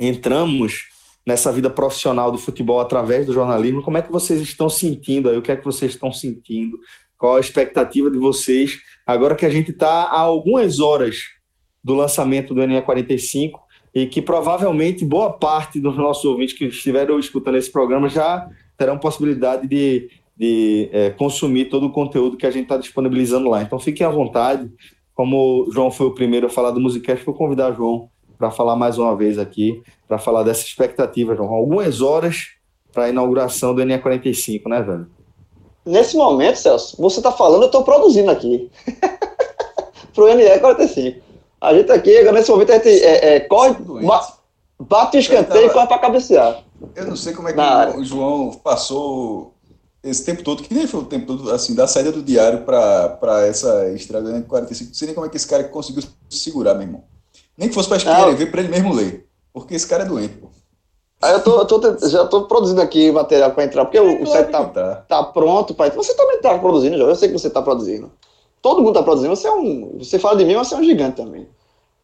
entramos 0.00 0.88
nessa 1.24 1.52
vida 1.52 1.70
profissional 1.70 2.32
do 2.32 2.38
futebol 2.38 2.80
através 2.80 3.24
do 3.24 3.32
jornalismo, 3.32 3.82
como 3.82 3.98
é 3.98 4.02
que 4.02 4.10
vocês 4.10 4.40
estão 4.40 4.68
sentindo 4.68 5.30
aí? 5.30 5.36
O 5.36 5.42
que 5.42 5.52
é 5.52 5.56
que 5.56 5.64
vocês 5.64 5.92
estão 5.92 6.12
sentindo? 6.12 6.76
Qual 7.16 7.36
a 7.36 7.40
expectativa 7.40 8.10
de 8.10 8.18
vocês 8.18 8.80
agora 9.06 9.36
que 9.36 9.46
a 9.46 9.50
gente 9.50 9.70
está 9.70 10.04
a 10.04 10.18
algumas 10.18 10.80
horas 10.80 11.18
do 11.84 11.94
lançamento 11.94 12.52
do 12.52 12.60
NE45 12.62 13.52
e 13.94 14.06
que 14.06 14.20
provavelmente 14.20 15.04
boa 15.04 15.32
parte 15.32 15.78
dos 15.78 15.96
nossos 15.96 16.24
ouvintes 16.24 16.56
que 16.56 16.64
estiveram 16.64 17.16
escutando 17.16 17.58
esse 17.58 17.70
programa 17.70 18.08
já 18.08 18.48
terão 18.78 18.96
possibilidade 18.96 19.66
de, 19.66 20.08
de 20.36 20.88
é, 20.92 21.10
consumir 21.10 21.66
todo 21.66 21.86
o 21.86 21.92
conteúdo 21.92 22.36
que 22.36 22.46
a 22.46 22.50
gente 22.50 22.62
está 22.62 22.78
disponibilizando 22.78 23.50
lá. 23.50 23.60
Então 23.60 23.78
fiquem 23.78 24.06
à 24.06 24.10
vontade. 24.10 24.70
Como 25.14 25.66
o 25.66 25.72
João 25.72 25.90
foi 25.90 26.06
o 26.06 26.14
primeiro 26.14 26.46
a 26.46 26.50
falar 26.50 26.70
do 26.70 26.80
Musicast, 26.80 27.24
vou 27.26 27.34
convidar 27.34 27.72
o 27.72 27.74
João 27.74 28.08
para 28.38 28.52
falar 28.52 28.76
mais 28.76 28.96
uma 28.96 29.16
vez 29.16 29.36
aqui, 29.36 29.82
para 30.06 30.16
falar 30.16 30.44
dessa 30.44 30.64
expectativa, 30.64 31.34
João. 31.34 31.52
Algumas 31.52 32.00
horas 32.00 32.52
para 32.92 33.04
a 33.04 33.08
inauguração 33.08 33.74
do 33.74 33.82
NE45, 33.82 34.68
né, 34.68 34.80
velho? 34.80 35.06
Nesse 35.84 36.16
momento, 36.16 36.56
Celso, 36.56 36.96
você 37.00 37.18
está 37.18 37.32
falando, 37.32 37.62
eu 37.62 37.66
estou 37.66 37.82
produzindo 37.82 38.30
aqui. 38.30 38.70
para 40.14 40.24
o 40.24 40.28
NE45. 40.28 41.16
A 41.60 41.74
gente 41.74 41.90
aqui, 41.90 42.16
agora 42.18 42.38
nesse 42.38 42.50
momento, 42.50 42.70
a 42.70 42.74
gente 42.74 42.88
é, 42.88 43.36
é, 43.36 43.40
corre, 43.40 43.74
bate 44.78 45.16
o 45.16 45.20
escanteio 45.20 45.66
e 45.66 45.70
corre 45.70 45.86
para 45.88 45.98
cabecear. 45.98 46.62
Eu 46.94 47.06
não 47.06 47.16
sei 47.16 47.32
como 47.32 47.48
é 47.48 47.52
que 47.52 47.56
Na 47.56 47.90
o 47.96 48.04
João 48.04 48.52
passou 48.52 49.54
esse 50.02 50.24
tempo 50.24 50.42
todo, 50.42 50.62
que 50.62 50.72
nem 50.72 50.86
foi 50.86 51.00
o 51.00 51.04
tempo 51.04 51.26
todo, 51.26 51.50
assim, 51.50 51.74
da 51.74 51.86
saída 51.86 52.12
do 52.12 52.22
diário 52.22 52.64
para 52.64 53.46
essa 53.46 53.88
estrada 53.90 54.36
em 54.36 54.42
45. 54.42 54.88
Não 54.88 54.94
sei 54.94 55.06
nem 55.06 55.14
como 55.14 55.26
é 55.26 55.30
que 55.30 55.36
esse 55.36 55.46
cara 55.46 55.64
conseguiu 55.64 56.02
segurar, 56.30 56.74
meu 56.74 56.84
irmão. 56.84 57.04
Nem 57.56 57.68
que 57.68 57.74
fosse 57.74 57.88
para 57.88 57.98
escrever, 57.98 58.50
para 58.50 58.60
ele 58.60 58.68
mesmo 58.68 58.94
ler. 58.94 59.26
Porque 59.52 59.74
esse 59.74 59.86
cara 59.86 60.04
é 60.04 60.06
doente, 60.06 60.34
pô. 60.36 60.48
Aí 61.20 61.32
eu 61.32 61.42
tô, 61.42 61.58
eu 61.58 61.66
tô, 61.66 62.08
já 62.08 62.24
tô 62.26 62.44
produzindo 62.44 62.80
aqui 62.80 63.10
material 63.10 63.50
para 63.50 63.64
entrar, 63.64 63.84
porque 63.84 63.98
o, 63.98 64.22
o 64.22 64.26
set 64.26 64.50
tá, 64.50 64.64
tá. 64.66 64.94
tá 65.08 65.24
pronto 65.24 65.74
para 65.74 65.90
Você 65.90 66.14
também 66.14 66.40
tá 66.40 66.56
produzindo, 66.58 66.96
já. 66.96 67.02
Eu 67.02 67.16
sei 67.16 67.28
que 67.28 67.36
você 67.36 67.50
tá 67.50 67.60
produzindo. 67.60 68.12
Todo 68.62 68.80
mundo 68.82 68.94
tá 68.94 69.02
produzindo. 69.02 69.34
Você 69.34 69.48
é 69.48 69.52
um. 69.52 69.98
Você 69.98 70.18
fala 70.18 70.36
de 70.36 70.44
mim, 70.44 70.54
você 70.54 70.74
é 70.74 70.78
um 70.78 70.84
gigante 70.84 71.16
também. 71.16 71.48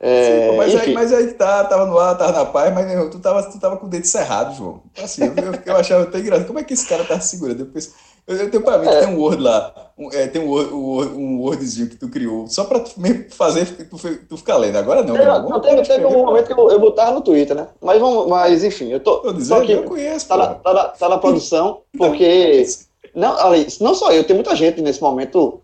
É, 0.01 0.51
Sim, 0.51 0.57
mas, 0.57 0.75
aí, 0.75 0.93
mas 0.93 1.13
aí 1.13 1.33
tá, 1.33 1.65
tava 1.65 1.87
no 1.87 1.99
ar, 1.99 2.19
tava 2.19 2.33
na 2.33 2.45
paz, 2.45 2.75
mas 2.75 3.11
tu 3.11 3.19
tava, 3.21 3.43
tu 3.45 3.59
tava 3.59 3.77
com 3.77 3.87
o 3.87 3.89
dedo 3.89 4.05
cerrado, 4.05 4.55
João. 4.55 4.83
Assim, 5.03 5.25
eu, 5.25 5.29
eu, 5.29 5.59
eu 5.65 5.77
achava 5.77 6.03
até 6.03 6.19
engraçado. 6.19 6.47
Como 6.47 6.59
é 6.59 6.65
que 6.65 6.75
esse 6.75 6.87
cara 6.87 7.05
tá 7.05 7.19
segurando? 7.21 7.65
Depois, 7.65 7.95
eu, 8.27 8.37
eu 8.37 8.51
tenho 8.51 8.63
pra 8.63 8.79
mim 8.79 8.89
é. 8.89 9.01
tem 9.01 9.15
um 9.15 9.21
Word 9.21 9.43
lá, 9.43 9.93
um, 9.97 10.11
é, 10.13 10.27
tem 10.27 10.43
um, 10.43 10.51
Word, 10.51 11.15
um 11.15 11.41
Wordzinho 11.41 11.89
que 11.89 11.97
tu 11.97 12.09
criou, 12.09 12.47
só 12.49 12.65
pra 12.65 12.81
tu 12.81 13.01
mesmo 13.01 13.31
fazer 13.31 13.67
tu, 13.89 13.97
tu 14.29 14.37
ficar 14.37 14.57
lendo. 14.57 14.77
Agora 14.77 15.03
não. 15.03 15.17
É, 15.17 15.25
não, 15.25 15.61
teve, 15.61 15.83
teve 15.83 16.05
um 16.05 16.25
momento 16.25 16.47
que 16.47 16.53
eu, 16.53 16.71
eu 16.71 16.81
botava 16.81 17.13
no 17.13 17.21
Twitter, 17.21 17.57
né? 17.57 17.69
Mas, 17.81 18.01
vamos, 18.01 18.29
mas 18.29 18.65
enfim, 18.65 18.91
eu 18.91 19.01
tô. 19.01 19.19
Tô 19.19 19.33
dizendo, 19.33 19.71
eu 19.71 19.85
conheço. 19.85 20.27
Tá 20.27 20.37
na, 20.37 20.47
tá, 20.49 20.75
na, 20.75 20.85
tá 20.89 21.09
na 21.09 21.19
produção, 21.19 21.81
porque. 21.97 22.67
Não, 23.15 23.37
não 23.81 23.95
só 23.95 24.11
eu, 24.11 24.25
tem 24.25 24.35
muita 24.35 24.57
gente 24.57 24.83
nesse 24.83 25.01
momento 25.01 25.63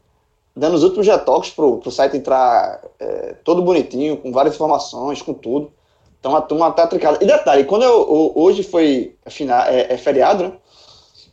dando 0.57 0.75
os 0.75 0.83
últimos 0.83 1.07
retoques 1.07 1.51
para 1.51 1.65
o 1.65 1.91
site 1.91 2.17
entrar 2.17 2.83
é, 2.99 3.35
todo 3.45 3.63
bonitinho, 3.63 4.17
com 4.17 4.33
várias 4.33 4.55
informações, 4.55 5.23
com 5.23 5.33
tudo. 5.33 5.73
Então 6.19 6.37
a 6.37 6.41
turma 6.43 6.71
tá 6.73 6.87
tricada. 6.87 7.19
E 7.23 7.27
detalhe, 7.27 7.65
quando 7.65 7.83
eu, 7.83 7.91
eu 7.93 8.33
hoje 8.35 8.63
foi 8.63 9.17
final, 9.29 9.63
é, 9.63 9.93
é, 9.93 9.97
feriado, 9.97 10.45
né? 10.45 10.53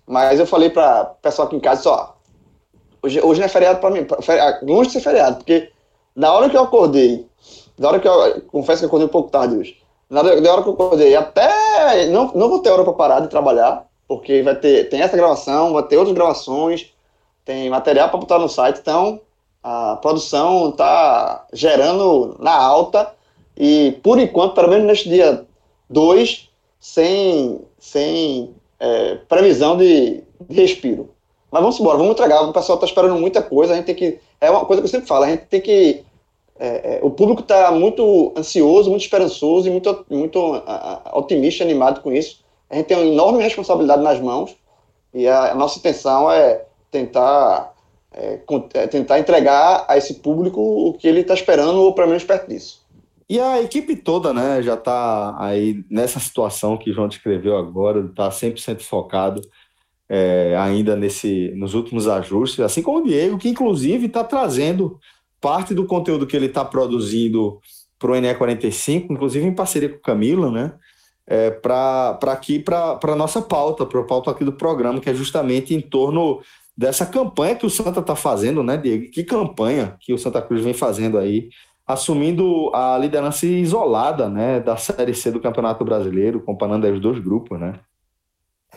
Mas 0.06 0.40
eu 0.40 0.48
falei 0.48 0.70
para 0.70 1.12
o 1.12 1.22
pessoal 1.22 1.48
aqui 1.48 1.58
em 1.58 1.60
casa, 1.60 1.84
só, 1.84 2.18
hoje, 3.04 3.22
hoje 3.22 3.42
não 3.42 3.46
é 3.46 3.50
feriado 3.50 3.80
para 3.80 3.90
mim, 3.90 4.08
feriado, 4.22 4.66
longe 4.66 4.88
de 4.88 4.94
ser 4.94 5.02
feriado, 5.02 5.38
porque 5.38 5.70
na 6.16 6.32
hora 6.32 6.50
que 6.50 6.56
eu 6.56 6.64
acordei, 6.64 7.28
na 7.78 7.90
hora 7.90 8.00
que 8.00 8.08
eu, 8.08 8.42
confesso 8.44 8.80
que 8.80 8.86
eu 8.86 8.88
acordei 8.88 9.08
um 9.08 9.12
pouco 9.12 9.30
tarde 9.30 9.58
hoje, 9.58 9.78
na 10.10 10.22
hora, 10.22 10.40
na 10.40 10.52
hora 10.54 10.64
que 10.64 10.70
eu 10.70 10.74
acordei, 10.74 11.14
até 11.14 12.06
não, 12.06 12.32
não 12.34 12.48
vou 12.48 12.60
ter 12.60 12.70
hora 12.70 12.86
para 12.86 12.94
parar 12.94 13.20
de 13.20 13.28
trabalhar, 13.28 13.86
porque 14.08 14.42
vai 14.42 14.56
ter, 14.56 14.88
tem 14.88 15.02
essa 15.02 15.18
gravação, 15.18 15.74
vai 15.74 15.84
ter 15.84 15.98
outras 15.98 16.16
gravações, 16.16 16.94
tem 17.48 17.70
material 17.70 18.10
para 18.10 18.20
botar 18.20 18.40
no 18.40 18.50
site, 18.50 18.80
então 18.82 19.22
a 19.64 19.96
produção 20.02 20.70
está 20.70 21.48
gerando 21.54 22.36
na 22.40 22.54
alta 22.54 23.14
e, 23.56 23.98
por 24.04 24.20
enquanto, 24.20 24.54
pelo 24.54 24.68
menos 24.68 24.86
neste 24.86 25.08
dia 25.08 25.46
2, 25.90 26.50
sem, 26.78 27.62
sem 27.80 28.54
é, 28.78 29.16
previsão 29.30 29.78
de, 29.78 30.22
de, 30.42 30.56
respiro. 30.62 31.10
Mas 31.50 31.62
vamos 31.62 31.80
embora, 31.80 31.98
vamos 31.98 32.12
entregar. 32.12 32.42
O 32.42 32.52
pessoal 32.52 32.76
está 32.76 32.86
esperando 32.86 33.18
muita 33.18 33.42
coisa, 33.42 33.72
a 33.72 33.76
gente 33.78 33.86
tem 33.86 33.96
que. 33.96 34.20
É 34.42 34.52
uma 34.52 34.66
coisa 34.66 34.82
que 34.82 34.86
eu 34.86 34.92
sempre 34.92 35.08
falo, 35.08 35.24
a 35.24 35.30
gente 35.30 35.46
tem 35.46 35.62
que. 35.62 36.04
É, 36.60 36.98
é, 36.98 37.00
o 37.02 37.10
público 37.10 37.42
está 37.42 37.72
muito 37.72 38.34
ansioso, 38.36 38.90
muito 38.90 39.04
esperançoso 39.04 39.70
e 39.70 39.72
muito, 39.72 40.06
muito 40.10 40.62
otimista, 41.14 41.64
animado 41.64 42.02
com 42.02 42.12
isso. 42.12 42.44
A 42.70 42.76
gente 42.76 42.88
tem 42.88 42.98
uma 42.98 43.06
enorme 43.06 43.42
responsabilidade 43.42 44.04
nas 44.04 44.20
mãos 44.20 44.54
e 45.14 45.28
a, 45.30 45.52
a 45.52 45.56
nossa 45.56 45.80
intenção 45.80 46.30
é 46.30 46.67
tentar, 46.92 47.74
é, 48.12 48.40
é, 48.74 48.88
tentar 48.88 49.20
entregar 49.20 49.86
a 49.88 49.98
esse 49.98 50.16
público 50.16 50.60
o 50.62 50.94
que 50.94 51.08
ele 51.08 51.22
está 51.22 51.34
esperando, 51.34 51.82
ou 51.82 51.94
pelo 51.94 52.08
menos 52.08 52.24
perto 52.24 52.48
disso. 52.50 52.86
E 53.30 53.40
a 53.40 53.62
equipe 53.62 53.96
toda, 53.96 54.34
né, 54.34 54.62
já 54.62 54.76
está 54.76 55.36
aí 55.38 55.84
nessa 55.90 56.20
situação 56.20 56.78
que 56.78 56.94
João 56.94 57.10
descreveu 57.10 57.58
agora, 57.58 58.00
está 58.00 58.30
100% 58.30 58.82
focado 58.82 59.42
é, 60.08 60.56
ainda 60.58 60.96
nesse, 60.96 61.52
nos 61.56 61.74
últimos 61.74 62.08
ajustes, 62.08 62.62
assim 62.62 62.82
como 62.82 63.00
o 63.00 63.04
Diego, 63.04 63.38
que 63.38 63.50
inclusive 63.50 64.06
está 64.06 64.24
trazendo 64.24 64.98
parte 65.42 65.74
do 65.74 65.86
conteúdo 65.86 66.26
que 66.26 66.38
ele 66.38 66.46
está 66.46 66.64
produzindo 66.64 67.60
para 68.00 68.12
o 68.12 68.16
NE45, 68.16 69.08
inclusive 69.10 69.46
em 69.46 69.54
parceria 69.54 69.90
com 69.90 69.98
o 69.98 70.02
Camila, 70.02 70.50
né, 70.50 70.74
é, 71.28 71.52
para 71.52 72.18
aqui, 72.28 72.60
para 72.60 72.98
a 73.04 73.16
nossa 73.16 73.42
pauta, 73.42 73.86
para 73.86 74.00
a 74.00 74.06
pauta 74.06 74.32
aqui 74.32 74.46
do 74.46 74.54
programa, 74.54 75.02
que 75.02 75.10
é 75.10 75.14
justamente 75.14 75.76
em 75.76 75.82
torno 75.82 76.42
dessa 76.78 77.06
campanha 77.06 77.56
que 77.56 77.66
o 77.66 77.70
Santa 77.70 78.00
está 78.02 78.16
fazendo, 78.16 78.62
né, 78.62 78.78
Diego? 78.78 79.10
Que 79.12 79.24
campanha 79.24 79.96
que 80.00 80.14
o 80.14 80.18
Santa 80.18 80.42
Cruz 80.42 80.64
vem 80.64 80.74
fazendo 80.74 81.18
aí 81.18 81.50
assumindo 81.88 82.70
a 82.76 82.98
liderança 82.98 83.46
isolada, 83.46 84.28
né, 84.28 84.60
da 84.60 84.76
Série 84.76 85.14
C 85.14 85.32
do 85.32 85.40
Campeonato 85.40 85.86
Brasileiro, 85.86 86.42
comparando 86.42 86.86
os 86.92 87.00
dois 87.00 87.18
grupos, 87.18 87.58
né? 87.58 87.80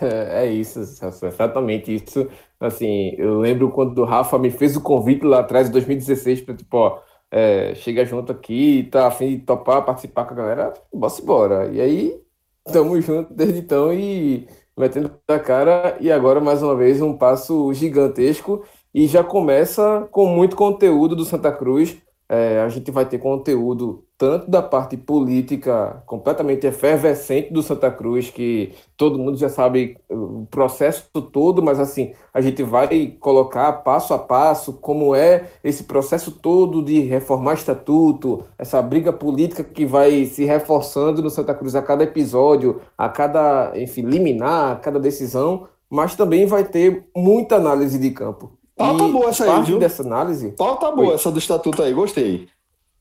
É, 0.00 0.45
é 0.45 0.52
isso, 0.52 0.78
exatamente 0.78 1.92
isso. 1.92 2.28
Assim, 2.61 3.12
eu 3.19 3.40
lembro 3.40 3.71
quando 3.71 3.99
o 3.99 4.04
Rafa 4.04 4.38
me 4.38 4.50
fez 4.50 4.76
o 4.76 4.80
convite 4.80 5.25
lá 5.26 5.40
atrás, 5.40 5.69
em 5.69 5.73
2016, 5.73 6.42
para 6.42 6.54
tipo, 6.54 6.76
ó, 6.76 7.00
é, 7.30 7.75
chega 7.75 8.04
junto 8.04 8.30
aqui, 8.30 8.88
tá 8.90 9.09
afim 9.09 9.30
de 9.30 9.38
topar, 9.38 9.85
participar 9.85 10.25
com 10.25 10.35
a 10.35 10.37
galera, 10.37 10.73
bora 10.95 11.12
embora. 11.21 11.69
E 11.73 11.80
aí, 11.80 12.21
estamos 12.64 13.04
juntos 13.04 13.35
desde 13.37 13.59
então 13.59 13.92
e 13.92 14.47
metendo 14.77 15.12
a 15.29 15.39
cara. 15.39 15.97
E 16.00 16.11
agora, 16.11 16.41
mais 16.41 16.62
uma 16.62 16.77
vez, 16.77 17.00
um 17.00 17.17
passo 17.17 17.73
gigantesco 17.75 18.65
e 18.95 19.07
já 19.07 19.23
começa 19.23 20.09
com 20.11 20.27
muito 20.27 20.57
conteúdo 20.57 21.15
do 21.17 21.25
Santa 21.25 21.53
Cruz. 21.53 21.97
É, 22.29 22.61
a 22.61 22.69
gente 22.69 22.91
vai 22.91 23.07
ter 23.07 23.19
conteúdo 23.19 24.05
tanto 24.21 24.50
da 24.50 24.61
parte 24.61 24.99
política 24.99 26.03
completamente 26.05 26.67
efervescente 26.67 27.50
do 27.50 27.62
Santa 27.62 27.91
Cruz, 27.91 28.29
que 28.29 28.75
todo 28.95 29.19
mundo 29.19 29.39
já 29.39 29.49
sabe 29.49 29.97
o 30.11 30.47
processo 30.50 31.09
todo, 31.33 31.62
mas 31.62 31.81
assim, 31.81 32.12
a 32.35 32.43
gente 32.43 32.62
vai 32.62 33.17
colocar 33.19 33.73
passo 33.73 34.12
a 34.12 34.19
passo 34.19 34.75
como 34.75 35.15
é 35.15 35.49
esse 35.65 35.85
processo 35.85 36.33
todo 36.33 36.83
de 36.83 37.00
reformar 37.00 37.55
estatuto, 37.55 38.45
essa 38.59 38.83
briga 38.83 39.11
política 39.11 39.65
que 39.65 39.87
vai 39.87 40.27
se 40.27 40.45
reforçando 40.45 41.23
no 41.23 41.31
Santa 41.31 41.55
Cruz 41.55 41.75
a 41.75 41.81
cada 41.81 42.05
episódio, 42.05 42.83
a 42.99 43.09
cada, 43.09 43.73
enfim, 43.75 44.03
liminar, 44.03 44.73
a 44.73 44.77
cada 44.77 45.00
decisão, 45.00 45.67
mas 45.89 46.15
também 46.15 46.45
vai 46.45 46.65
ter 46.65 47.07
muita 47.17 47.57
análise 47.57 47.99
de 47.99 48.11
campo. 48.11 48.53
Pauta 48.77 49.09
boa 49.09 49.31
essa 49.31 49.50
aí, 49.50 49.62
viu? 49.62 49.79
dessa 49.79 50.03
análise. 50.03 50.50
Pauta 50.59 50.91
boa 50.91 51.09
Oi. 51.09 51.15
essa 51.15 51.31
do 51.31 51.39
estatuto 51.39 51.83
aí, 51.83 51.95
gostei. 51.95 52.49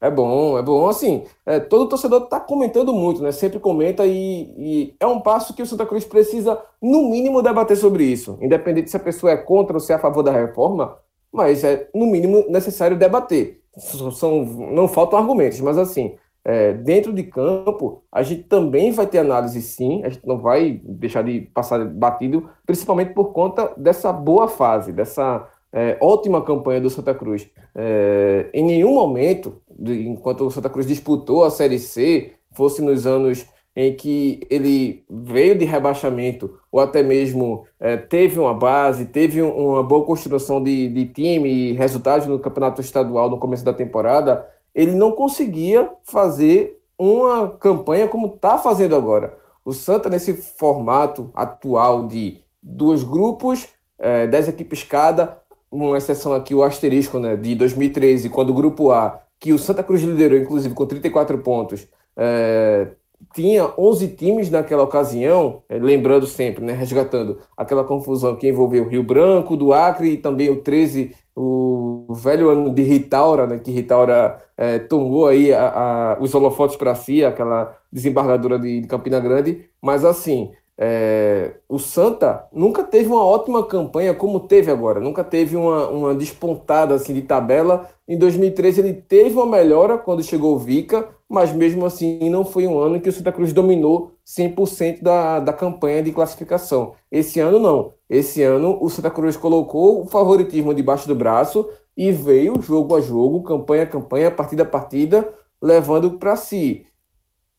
É 0.01 0.09
bom, 0.09 0.57
é 0.57 0.61
bom. 0.61 0.87
Assim, 0.87 1.25
é, 1.45 1.59
todo 1.59 1.89
torcedor 1.89 2.23
está 2.23 2.39
comentando 2.39 2.93
muito, 2.93 3.21
né? 3.21 3.31
Sempre 3.31 3.59
comenta 3.59 4.05
e, 4.05 4.53
e, 4.57 4.95
é 4.99 5.05
um 5.05 5.19
passo 5.19 5.53
que 5.53 5.61
o 5.61 5.65
Santa 5.65 5.85
Cruz 5.85 6.05
precisa, 6.05 6.61
no 6.81 7.09
mínimo, 7.09 7.41
debater 7.41 7.75
sobre 7.75 8.05
isso. 8.05 8.37
Independente 8.41 8.89
se 8.89 8.95
a 8.95 8.99
pessoa 8.99 9.31
é 9.33 9.37
contra 9.37 9.75
ou 9.75 9.79
se 9.79 9.91
é 9.91 9.95
a 9.95 9.99
favor 9.99 10.23
da 10.23 10.31
reforma, 10.31 10.97
mas 11.31 11.63
é, 11.63 11.89
no 11.93 12.05
mínimo, 12.05 12.45
necessário 12.49 12.97
debater. 12.97 13.61
São, 13.77 14.45
não 14.45 14.87
faltam 14.87 15.19
argumentos, 15.19 15.59
mas 15.59 15.77
assim, 15.77 16.15
é, 16.43 16.73
dentro 16.73 17.13
de 17.13 17.23
campo, 17.23 18.03
a 18.11 18.23
gente 18.23 18.43
também 18.43 18.91
vai 18.91 19.05
ter 19.05 19.19
análise 19.19 19.61
sim, 19.61 20.01
a 20.03 20.09
gente 20.09 20.25
não 20.25 20.37
vai 20.37 20.79
deixar 20.83 21.23
de 21.23 21.41
passar 21.41 21.83
batido, 21.85 22.49
principalmente 22.65 23.13
por 23.13 23.33
conta 23.33 23.73
dessa 23.77 24.11
boa 24.11 24.47
fase, 24.47 24.91
dessa 24.93 25.47
é, 25.71 25.97
ótima 26.01 26.41
campanha 26.41 26.81
do 26.81 26.89
Santa 26.89 27.13
Cruz. 27.13 27.49
É, 27.75 28.49
em 28.53 28.63
nenhum 28.63 28.93
momento, 28.93 29.61
enquanto 29.79 30.45
o 30.45 30.51
Santa 30.51 30.69
Cruz 30.69 30.87
disputou 30.87 31.43
a 31.43 31.51
Série 31.51 31.79
C, 31.79 32.33
fosse 32.51 32.81
nos 32.81 33.05
anos 33.05 33.45
em 33.75 33.95
que 33.95 34.41
ele 34.49 35.05
veio 35.09 35.57
de 35.57 35.63
rebaixamento, 35.63 36.59
ou 36.71 36.79
até 36.79 37.01
mesmo 37.01 37.65
é, 37.79 37.95
teve 37.95 38.39
uma 38.39 38.53
base, 38.53 39.05
teve 39.05 39.41
uma 39.41 39.83
boa 39.83 40.03
construção 40.05 40.61
de, 40.61 40.89
de 40.89 41.05
time 41.05 41.49
e 41.49 41.73
resultados 41.73 42.27
no 42.27 42.39
campeonato 42.39 42.81
estadual 42.81 43.29
no 43.29 43.37
começo 43.37 43.63
da 43.63 43.71
temporada, 43.73 44.45
ele 44.73 44.91
não 44.91 45.11
conseguia 45.11 45.89
fazer 46.03 46.79
uma 46.97 47.49
campanha 47.51 48.07
como 48.07 48.27
está 48.27 48.57
fazendo 48.57 48.95
agora. 48.95 49.37
O 49.63 49.71
Santa, 49.71 50.09
nesse 50.09 50.33
formato 50.33 51.31
atual 51.33 52.07
de 52.07 52.41
dois 52.61 53.03
grupos, 53.03 53.67
é, 53.97 54.27
dez 54.27 54.47
equipes 54.47 54.83
cada, 54.83 55.38
uma 55.71 55.97
exceção 55.97 56.33
aqui, 56.33 56.53
o 56.53 56.63
asterisco 56.63 57.19
né, 57.19 57.35
de 57.35 57.55
2013, 57.55 58.29
quando 58.29 58.49
o 58.49 58.53
Grupo 58.53 58.91
A, 58.91 59.21
que 59.39 59.53
o 59.53 59.59
Santa 59.59 59.83
Cruz 59.83 60.01
liderou, 60.01 60.37
inclusive, 60.37 60.73
com 60.73 60.85
34 60.85 61.37
pontos, 61.39 61.87
é, 62.17 62.87
tinha 63.33 63.71
11 63.77 64.07
times 64.09 64.49
naquela 64.49 64.83
ocasião, 64.83 65.61
é, 65.69 65.77
lembrando 65.77 66.25
sempre, 66.25 66.63
né, 66.63 66.73
resgatando 66.73 67.39
aquela 67.55 67.83
confusão 67.83 68.35
que 68.35 68.47
envolveu 68.47 68.83
o 68.83 68.87
Rio 68.87 69.03
Branco, 69.03 69.55
do 69.55 69.73
Acre 69.73 70.11
e 70.11 70.17
também 70.17 70.49
o 70.49 70.61
13, 70.61 71.15
o 71.35 72.07
velho 72.13 72.49
ano 72.49 72.73
de 72.73 72.81
Ritaura, 72.81 73.45
né, 73.45 73.59
que 73.59 73.71
Ritaura 73.71 74.41
é, 74.57 74.79
tomou 74.79 75.27
aí 75.27 75.53
a, 75.53 75.69
a, 76.17 76.17
os 76.21 76.33
holofotes 76.33 76.75
para 76.75 76.95
si, 76.95 77.23
aquela 77.23 77.77
desembargadora 77.91 78.57
de, 78.57 78.81
de 78.81 78.87
Campina 78.87 79.19
Grande, 79.19 79.69
mas 79.81 80.03
assim, 80.03 80.51
é, 80.81 81.55
o 81.67 81.77
Santa 81.77 82.47
nunca 82.53 82.85
teve 82.85 83.09
uma 83.09 83.21
ótima 83.21 83.65
campanha 83.65 84.13
como 84.13 84.39
teve 84.39 84.71
agora, 84.71 85.01
nunca 85.01 85.25
teve 85.25 85.57
uma, 85.57 85.89
uma 85.89 86.15
despontada 86.15 86.95
assim 86.95 87.13
de 87.13 87.21
tabela. 87.21 87.89
Em 88.07 88.17
2013 88.17 88.79
ele 88.79 88.93
teve 88.93 89.35
uma 89.35 89.45
melhora 89.45 89.97
quando 89.97 90.23
chegou 90.23 90.55
o 90.55 90.57
Vica, 90.57 91.09
mas 91.27 91.51
mesmo 91.51 91.85
assim 91.85 92.29
não 92.29 92.45
foi 92.45 92.65
um 92.65 92.79
ano 92.79 92.95
em 92.95 93.01
que 93.01 93.09
o 93.09 93.11
Santa 93.11 93.33
Cruz 93.33 93.51
dominou 93.51 94.13
100% 94.25 95.03
da, 95.03 95.41
da 95.41 95.51
campanha 95.51 96.01
de 96.01 96.13
classificação. 96.13 96.93
Esse 97.11 97.41
ano 97.41 97.59
não. 97.59 97.91
Esse 98.09 98.41
ano 98.41 98.77
o 98.81 98.89
Santa 98.89 99.11
Cruz 99.11 99.35
colocou 99.35 100.01
o 100.01 100.07
favoritismo 100.07 100.73
debaixo 100.73 101.09
do 101.09 101.13
braço 101.13 101.69
e 101.97 102.09
veio 102.13 102.61
jogo 102.61 102.95
a 102.95 103.01
jogo, 103.01 103.43
campanha 103.43 103.83
a 103.83 103.85
campanha, 103.85 104.31
partida 104.31 104.63
a 104.63 104.65
partida, 104.65 105.29
levando 105.61 106.11
para 106.11 106.37
si. 106.37 106.85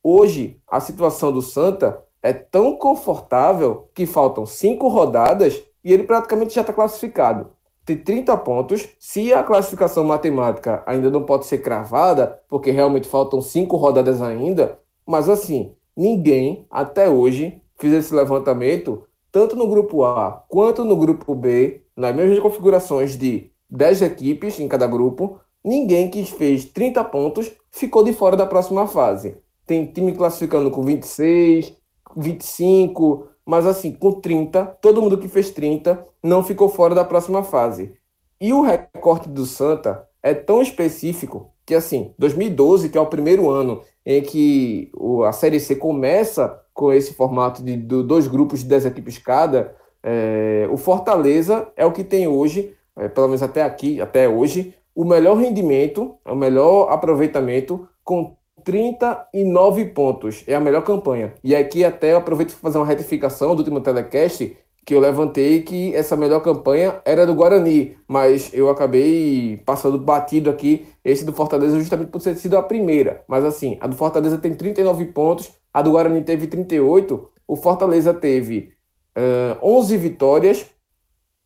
Hoje, 0.03 0.57
a 0.67 0.81
situação 0.81 1.31
do 1.31 1.43
Santa 1.43 2.03
é 2.23 2.33
tão 2.33 2.77
confortável 2.77 3.89
que 3.95 4.07
faltam 4.07 4.45
cinco 4.45 4.89
rodadas 4.89 5.63
e 5.83 5.93
ele 5.93 6.05
praticamente 6.05 6.55
já 6.55 6.61
está 6.61 6.73
classificado. 6.73 7.51
Tem 7.85 7.97
30 7.97 8.37
pontos. 8.39 8.89
Se 8.99 9.33
a 9.33 9.43
classificação 9.43 10.05
matemática 10.05 10.83
ainda 10.87 11.11
não 11.11 11.25
pode 11.25 11.47
ser 11.47 11.59
cravada, 11.59 12.41
porque 12.49 12.71
realmente 12.71 13.09
faltam 13.09 13.41
cinco 13.41 13.77
rodadas 13.77 14.21
ainda, 14.21 14.79
mas 15.07 15.29
assim, 15.29 15.73
ninguém 15.97 16.67
até 16.71 17.09
hoje 17.09 17.61
fez 17.77 17.93
esse 17.93 18.15
levantamento, 18.15 19.05
tanto 19.33 19.57
no 19.57 19.67
grupo 19.67 20.05
A 20.05 20.45
quanto 20.49 20.85
no 20.85 20.97
grupo 20.97 21.35
B, 21.35 21.83
nas 21.97 22.15
mesmas 22.15 22.39
configurações 22.39 23.17
de 23.17 23.51
10 23.71 24.03
equipes 24.03 24.61
em 24.61 24.69
cada 24.69 24.87
grupo, 24.87 25.41
ninguém 25.65 26.11
que 26.11 26.25
fez 26.25 26.65
30 26.67 27.03
pontos 27.05 27.51
ficou 27.71 28.05
de 28.05 28.13
fora 28.13 28.37
da 28.37 28.47
próxima 28.47 28.87
fase. 28.87 29.37
Tem 29.67 29.87
time 29.87 30.13
classificando 30.13 30.71
com 30.71 30.83
26, 30.83 31.75
25, 32.17 33.29
mas 33.45 33.67
assim, 33.67 33.93
com 33.93 34.13
30, 34.13 34.65
todo 34.81 35.03
mundo 35.03 35.19
que 35.19 35.29
fez 35.29 35.51
30 35.51 36.07
não 36.23 36.43
ficou 36.43 36.69
fora 36.69 36.95
da 36.95 37.05
próxima 37.05 37.43
fase. 37.43 37.95
E 38.41 38.53
o 38.53 38.63
recorte 38.63 39.29
do 39.29 39.45
Santa 39.45 40.07
é 40.23 40.33
tão 40.35 40.63
específico 40.63 41.53
que, 41.67 41.75
assim, 41.75 42.15
2012, 42.19 42.89
que 42.89 42.99
é 42.99 43.01
o 43.01 43.07
primeiro 43.07 43.49
ano 43.49 43.83
em 44.05 44.23
que 44.23 44.91
a 45.27 45.33
Série 45.33 45.61
C 45.61 45.77
começa 45.77 46.61
com 46.73 46.93
esse 46.93 47.15
formato 47.15 47.63
de, 47.63 47.77
dois 47.77 48.27
grupos 48.27 48.61
de 48.61 48.67
10 48.67 48.87
equipes 48.87 49.19
cada, 49.19 49.75
é, 50.03 50.67
o 50.71 50.77
Fortaleza 50.77 51.69
é 51.77 51.85
o 51.85 51.93
que 51.93 52.03
tem 52.03 52.27
hoje, 52.27 52.75
é, 52.97 53.09
pelo 53.09 53.27
menos 53.29 53.43
até 53.43 53.63
aqui, 53.63 54.01
até 54.01 54.29
hoje, 54.29 54.75
o 54.95 55.05
melhor 55.05 55.37
rendimento, 55.37 56.17
o 56.25 56.35
melhor 56.35 56.91
aproveitamento 56.91 57.87
com 58.03 58.37
39 58.65 59.87
pontos. 59.87 60.45
É 60.47 60.55
a 60.55 60.61
melhor 60.61 60.83
campanha. 60.83 61.35
E 61.43 61.55
aqui 61.55 61.85
até 61.85 62.15
aproveito 62.15 62.51
para 62.51 62.61
fazer 62.61 62.79
uma 62.79 62.87
retificação 62.87 63.55
do 63.55 63.61
último 63.61 63.81
telecast 63.81 64.57
que 64.85 64.95
eu 64.95 65.01
levantei 65.01 65.63
que 65.63 65.95
essa 65.95 66.17
melhor 66.17 66.41
campanha 66.41 67.01
era 67.05 67.27
do 67.27 67.35
Guarani, 67.35 67.97
mas 68.09 68.51
eu 68.53 68.69
acabei 68.69 69.63
passando 69.65 69.99
batido 69.99 70.51
aqui 70.51 70.87
esse 71.05 71.25
do 71.25 71.33
Fortaleza 71.33 71.79
justamente 71.79 72.09
por 72.09 72.21
ter 72.21 72.35
sido 72.37 72.57
a 72.57 72.63
primeira. 72.63 73.23
Mas 73.29 73.45
assim, 73.45 73.77
a 73.81 73.87
do 73.87 73.95
Fortaleza 73.95 74.39
tem 74.39 74.55
39 74.55 75.05
pontos, 75.07 75.51
a 75.73 75.83
do 75.83 75.93
Guarani 75.93 76.23
teve 76.23 76.47
38, 76.47 77.31
o 77.47 77.57
Fortaleza 77.57 78.13
teve 78.15 78.73
uh, 79.17 79.65
11 79.65 79.97
vitórias, 79.97 80.67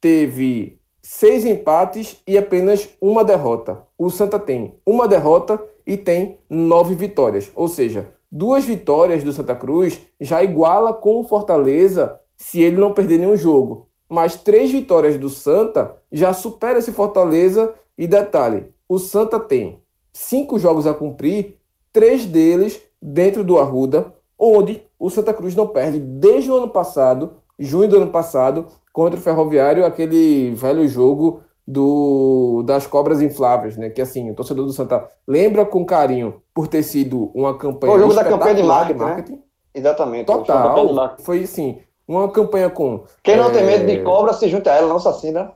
teve 0.01 0.79
seis 1.03 1.45
empates 1.45 2.23
e 2.27 2.39
apenas 2.39 2.89
uma 3.01 3.23
derrota. 3.23 3.83
O 3.99 4.09
Santa 4.11 4.39
tem 4.39 4.75
uma 4.87 5.07
derrota 5.07 5.61
e 5.87 5.97
tem 5.97 6.39
nove 6.49 6.95
vitórias. 6.95 7.51
Ou 7.55 7.69
seja, 7.69 8.09
duas 8.31 8.65
vitórias 8.65 9.23
do 9.23 9.33
Santa 9.33 9.55
Cruz 9.55 10.01
já 10.21 10.43
iguala 10.43 10.93
com 10.93 11.21
o 11.21 11.25
Fortaleza 11.25 12.19
se 12.37 12.61
ele 12.61 12.77
não 12.77 12.93
perder 12.93 13.19
nenhum 13.19 13.37
jogo. 13.37 13.89
Mas 14.09 14.37
três 14.37 14.71
vitórias 14.71 15.17
do 15.19 15.29
Santa 15.29 15.97
já 16.11 16.33
supera 16.33 16.79
esse 16.79 16.93
Fortaleza. 16.93 17.75
E 17.97 18.09
detalhe: 18.09 18.67
o 18.89 18.99
Santa 18.99 19.39
tem 19.39 19.79
cinco 20.13 20.59
jogos 20.59 20.87
a 20.87 20.93
cumprir, 20.93 21.59
três 21.93 22.27
deles 22.27 22.81
dentro 23.01 23.45
do 23.45 23.59
Arruda, 23.59 24.13
onde 24.39 24.83
o 24.99 25.11
Santa 25.11 25.33
Cruz 25.33 25.55
não 25.55 25.67
perde 25.67 25.99
desde 25.99 26.51
o 26.51 26.57
ano 26.57 26.69
passado, 26.69 27.35
junho 27.59 27.89
do 27.89 27.97
ano 27.97 28.11
passado, 28.11 28.67
contra 28.93 29.19
o 29.19 29.23
Ferroviário, 29.23 29.85
aquele 29.85 30.55
velho 30.55 30.87
jogo 30.89 31.43
do, 31.67 32.63
das 32.67 32.87
cobras 32.87 33.23
infláveis, 33.23 33.77
né? 33.77 33.91
Que 33.91 34.03
assim, 34.03 34.31
o 34.31 34.35
torcedor 34.35 34.67
do 34.67 34.73
Santa 34.73 35.09
lembra 35.27 35.65
com 35.65 35.85
carinho 35.85 36.43
por 36.55 36.69
ter 36.69 36.83
sido 36.83 37.31
uma 37.35 37.57
campanha. 37.57 37.95
o 37.95 37.99
jogo 37.99 38.15
da 38.15 38.25
campanha 38.25 38.55
de 38.55 38.63
marketing. 38.63 38.99
De 38.99 39.05
marketing. 39.05 39.33
Né? 39.33 39.39
Exatamente. 39.75 40.27
Total. 40.27 41.17
Foi 41.21 41.43
assim, 41.43 41.81
uma 42.07 42.29
campanha 42.29 42.71
com. 42.71 43.05
Quem 43.23 43.37
não 43.37 43.47
é... 43.47 43.51
tem 43.51 43.65
medo 43.65 43.87
de 43.87 44.03
cobra 44.03 44.33
se 44.33 44.49
junta 44.49 44.71
a 44.71 44.77
ela, 44.77 44.89
não 44.89 44.97
assassina. 44.97 45.53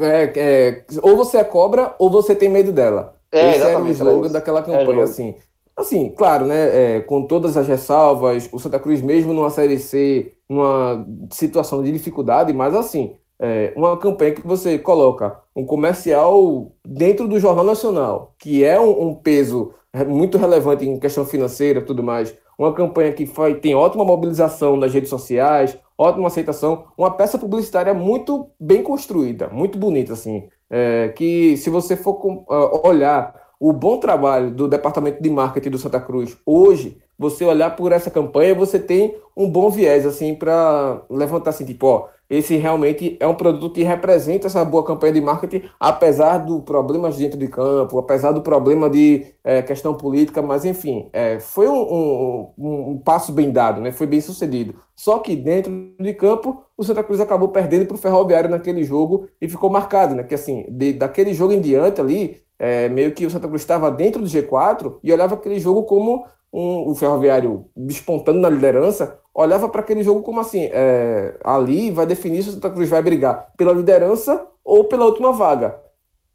É, 0.00 0.32
é, 0.34 0.84
ou 1.02 1.16
você 1.16 1.38
é 1.38 1.44
cobra 1.44 1.94
ou 1.98 2.10
você 2.10 2.34
tem 2.34 2.48
medo 2.48 2.72
dela. 2.72 3.14
É, 3.30 3.50
Esse 3.50 3.62
era 3.62 3.80
o 3.80 3.88
slogan 3.88 4.30
daquela 4.30 4.62
campanha, 4.62 5.00
é, 5.00 5.02
assim. 5.02 5.34
Assim, 5.76 6.08
claro, 6.10 6.46
né? 6.46 6.96
É, 6.96 7.00
com 7.00 7.26
todas 7.26 7.56
as 7.56 7.66
ressalvas, 7.66 8.48
o 8.52 8.58
Santa 8.58 8.78
Cruz, 8.78 9.02
mesmo 9.02 9.32
numa 9.32 9.50
Série 9.50 9.78
C, 9.78 10.32
numa 10.48 11.04
situação 11.30 11.82
de 11.82 11.92
dificuldade, 11.92 12.52
mas 12.52 12.74
assim, 12.74 13.14
é, 13.40 13.72
uma 13.76 13.96
campanha 13.96 14.32
que 14.32 14.46
você 14.46 14.78
coloca 14.78 15.40
um 15.54 15.64
comercial 15.64 16.72
dentro 16.86 17.26
do 17.28 17.38
Jornal 17.38 17.64
Nacional, 17.64 18.34
que 18.38 18.64
é 18.64 18.78
um, 18.80 19.08
um 19.08 19.14
peso 19.14 19.72
muito 20.06 20.38
relevante 20.38 20.84
em 20.84 20.98
questão 20.98 21.24
financeira 21.24 21.80
tudo 21.80 22.02
mais, 22.02 22.36
uma 22.58 22.72
campanha 22.72 23.12
que 23.12 23.26
foi, 23.26 23.56
tem 23.56 23.74
ótima 23.74 24.04
mobilização 24.04 24.76
nas 24.76 24.92
redes 24.92 25.10
sociais, 25.10 25.78
ótima 25.96 26.26
aceitação, 26.26 26.84
uma 26.96 27.10
peça 27.10 27.38
publicitária 27.38 27.94
muito 27.94 28.48
bem 28.58 28.82
construída, 28.82 29.48
muito 29.48 29.78
bonita, 29.78 30.12
assim, 30.12 30.48
é, 30.70 31.08
que 31.08 31.56
se 31.56 31.70
você 31.70 31.96
for 31.96 32.44
olhar 32.84 33.34
o 33.58 33.72
bom 33.72 33.98
trabalho 33.98 34.50
do 34.50 34.68
departamento 34.68 35.22
de 35.22 35.30
marketing 35.30 35.70
do 35.70 35.78
Santa 35.78 36.00
Cruz 36.00 36.36
hoje, 36.44 36.98
você 37.18 37.44
olhar 37.44 37.76
por 37.76 37.92
essa 37.92 38.10
campanha, 38.10 38.54
você 38.54 38.78
tem 38.78 39.16
um 39.36 39.48
bom 39.48 39.70
viés, 39.70 40.06
assim, 40.06 40.34
para 40.34 41.02
levantar 41.10 41.50
assim, 41.50 41.64
tipo, 41.64 41.86
ó, 41.86 42.08
esse 42.28 42.56
realmente 42.56 43.16
é 43.20 43.26
um 43.26 43.34
produto 43.34 43.74
que 43.74 43.82
representa 43.82 44.46
essa 44.46 44.64
boa 44.64 44.82
campanha 44.84 45.12
de 45.12 45.20
marketing, 45.20 45.68
apesar 45.78 46.38
do 46.38 46.62
problemas 46.62 47.16
dentro 47.16 47.38
de 47.38 47.48
campo, 47.48 47.98
apesar 47.98 48.32
do 48.32 48.40
problema 48.40 48.88
de 48.88 49.26
é, 49.44 49.60
questão 49.60 49.94
política, 49.94 50.40
mas 50.40 50.64
enfim, 50.64 51.08
é, 51.12 51.38
foi 51.38 51.68
um, 51.68 52.52
um, 52.56 52.90
um, 52.90 52.98
passo 52.98 53.30
bem 53.30 53.50
dado, 53.52 53.80
né? 53.80 53.92
foi 53.92 54.06
bem 54.06 54.20
sucedido. 54.20 54.74
Só 54.96 55.18
que 55.18 55.36
dentro 55.36 55.92
de 56.00 56.14
campo, 56.14 56.64
o 56.76 56.82
Santa 56.82 57.04
Cruz 57.04 57.20
acabou 57.20 57.48
perdendo 57.48 57.86
para 57.86 57.94
o 57.94 57.98
Ferroviário 57.98 58.48
naquele 58.48 58.84
jogo 58.84 59.28
e 59.40 59.48
ficou 59.48 59.68
marcado, 59.68 60.14
né? 60.14 60.22
Que 60.22 60.34
assim, 60.34 60.64
de, 60.68 60.94
daquele 60.94 61.34
jogo 61.34 61.52
em 61.52 61.60
diante 61.60 62.00
ali, 62.00 62.40
é, 62.58 62.88
meio 62.88 63.12
que 63.12 63.26
o 63.26 63.30
Santa 63.30 63.48
Cruz 63.48 63.62
estava 63.62 63.90
dentro 63.90 64.22
do 64.22 64.28
G4 64.28 64.98
e 65.02 65.12
olhava 65.12 65.34
aquele 65.34 65.58
jogo 65.60 65.82
como 65.82 66.24
um, 66.54 66.90
o 66.90 66.94
Ferroviário 66.94 67.66
despontando 67.76 68.38
na 68.38 68.48
liderança, 68.48 69.18
olhava 69.34 69.68
para 69.68 69.80
aquele 69.80 70.04
jogo 70.04 70.22
como 70.22 70.38
assim: 70.38 70.68
é, 70.72 71.36
ali 71.42 71.90
vai 71.90 72.06
definir 72.06 72.44
se 72.44 72.50
o 72.50 72.52
Santa 72.52 72.70
Cruz 72.70 72.88
vai 72.88 73.02
brigar 73.02 73.52
pela 73.56 73.72
liderança 73.72 74.46
ou 74.64 74.84
pela 74.84 75.04
última 75.04 75.32
vaga. 75.32 75.76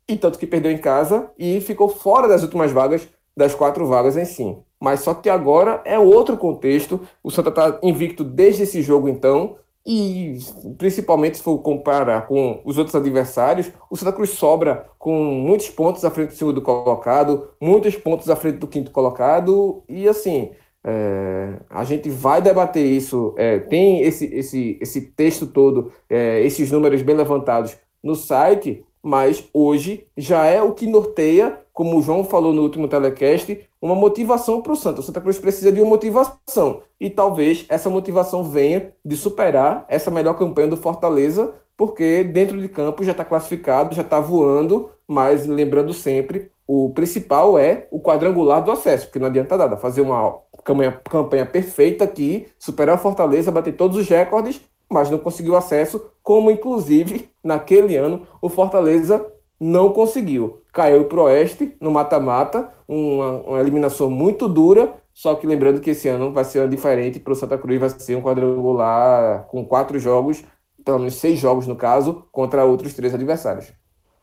E 0.10 0.18
tanto 0.18 0.38
que 0.38 0.46
perdeu 0.46 0.72
em 0.72 0.78
casa 0.78 1.32
e 1.40 1.62
ficou 1.62 1.88
fora 1.88 2.28
das 2.28 2.44
últimas 2.44 2.72
vagas, 2.72 3.08
das 3.38 3.56
quatro 3.56 3.86
vagas 3.88 4.18
em 4.18 4.26
si. 4.26 4.58
Mas 4.78 5.02
só 5.02 5.14
que 5.14 5.30
agora 5.30 5.82
é 5.86 5.98
outro 5.98 6.36
contexto. 6.36 7.00
O 7.24 7.32
Santa 7.32 7.50
está 7.50 7.80
invicto 7.82 8.24
desde 8.24 8.64
esse 8.64 8.82
jogo, 8.82 9.08
então. 9.08 9.56
E 9.92 10.38
principalmente 10.78 11.38
se 11.38 11.44
for 11.44 11.58
comparar 11.58 12.28
com 12.28 12.62
os 12.64 12.78
outros 12.78 12.96
adversários, 12.96 13.72
o 13.90 13.98
Santa 13.98 14.14
Cruz 14.14 14.30
sobra 14.30 14.86
com 15.00 15.16
muitos 15.24 15.68
pontos 15.68 16.06
à 16.06 16.12
frente 16.12 16.30
do 16.30 16.36
segundo 16.36 16.62
colocado, 16.62 17.50
muitos 17.60 17.96
pontos 17.96 18.30
à 18.30 18.36
frente 18.36 18.60
do 18.60 18.68
quinto 18.68 18.92
colocado, 18.92 19.82
e 19.90 20.08
assim, 20.08 20.52
é, 20.84 21.56
a 21.68 21.84
gente 21.84 22.08
vai 22.08 22.40
debater 22.40 22.86
isso. 22.86 23.34
É, 23.36 23.58
tem 23.58 24.04
esse, 24.04 24.26
esse, 24.26 24.78
esse 24.80 25.02
texto 25.02 25.48
todo, 25.48 25.92
é, 26.08 26.40
esses 26.44 26.72
números 26.72 27.02
bem 27.02 27.16
levantados 27.16 27.76
no 28.04 28.14
site, 28.14 28.86
mas 29.02 29.44
hoje 29.52 30.06
já 30.16 30.46
é 30.46 30.62
o 30.62 30.74
que 30.74 30.86
norteia, 30.86 31.62
como 31.74 31.98
o 31.98 32.02
João 32.04 32.24
falou 32.24 32.54
no 32.54 32.62
último 32.62 32.88
telecast, 32.88 33.60
uma 33.82 33.96
motivação 33.96 34.62
para 34.62 34.74
o 34.74 34.76
Santa. 34.76 35.00
O 35.00 35.04
Santa 35.04 35.22
Cruz 35.22 35.40
precisa 35.40 35.72
de 35.72 35.80
uma 35.80 35.90
motivação. 35.90 36.82
E 37.00 37.10
talvez 37.10 37.66
essa 37.70 37.90
motivação 37.90 38.44
venha 38.44 38.94
de 39.04 39.16
superar 39.16 39.86
essa 39.88 40.12
melhor 40.12 40.38
campanha 40.38 40.68
do 40.68 40.78
Fortaleza, 40.78 41.54
porque 41.78 42.24
dentro 42.24 42.60
de 42.60 42.68
campo 42.68 43.04
já 43.04 43.12
está 43.12 43.24
classificado, 43.24 43.96
já 43.96 44.02
está 44.02 44.20
voando, 44.20 44.90
mas 45.08 45.48
lembrando 45.48 45.94
sempre, 45.94 46.52
o 46.68 46.92
principal 46.92 47.58
é 47.58 47.88
o 47.90 48.02
quadrangular 48.02 48.64
do 48.64 48.72
acesso, 48.72 49.06
porque 49.06 49.18
não 49.18 49.28
adianta 49.28 49.58
nada 49.58 49.78
fazer 49.78 50.02
uma 50.02 50.38
campanha, 50.64 50.92
campanha 51.10 51.46
perfeita 51.46 52.04
aqui, 52.04 52.48
superar 52.60 52.96
o 52.96 53.00
Fortaleza, 53.00 53.52
bater 53.52 53.76
todos 53.76 53.98
os 53.98 54.08
recordes, 54.08 54.62
mas 54.88 55.10
não 55.10 55.18
conseguiu 55.18 55.56
acesso, 55.56 56.12
como 56.22 56.52
inclusive 56.52 57.30
naquele 57.44 57.96
ano 57.96 58.28
o 58.42 58.50
Fortaleza 58.50 59.26
não 59.60 59.92
conseguiu. 59.92 60.59
Caiu 60.72 61.06
para 61.06 61.20
o 61.20 61.24
Oeste 61.24 61.76
no 61.82 61.92
mata-mata, 61.92 62.70
uma, 62.88 63.32
uma, 63.42 63.60
eliminação 63.60 64.10
muito 64.10 64.48
dura. 64.48 64.94
Só 65.14 65.36
que 65.36 65.48
lembrando 65.48 65.82
que 65.82 65.90
esse 65.90 66.08
ano 66.08 66.32
vai 66.32 66.46
ser 66.46 66.68
diferente 66.70 67.20
para 67.20 67.34
o 67.34 67.36
Santa 67.36 67.58
Cruz, 67.58 67.80
vai 67.80 67.90
ser 67.90 68.16
um 68.16 68.22
quadrangular 68.22 69.46
com 69.48 69.66
quatro 69.66 70.00
jogos, 70.00 70.44
pelo 70.86 71.00
menos 71.00 71.16
seis 71.16 71.40
jogos 71.40 71.68
no 71.68 71.76
caso, 71.76 72.24
contra 72.32 72.64
outros 72.64 72.94
três 72.94 73.14
adversários. 73.14 73.68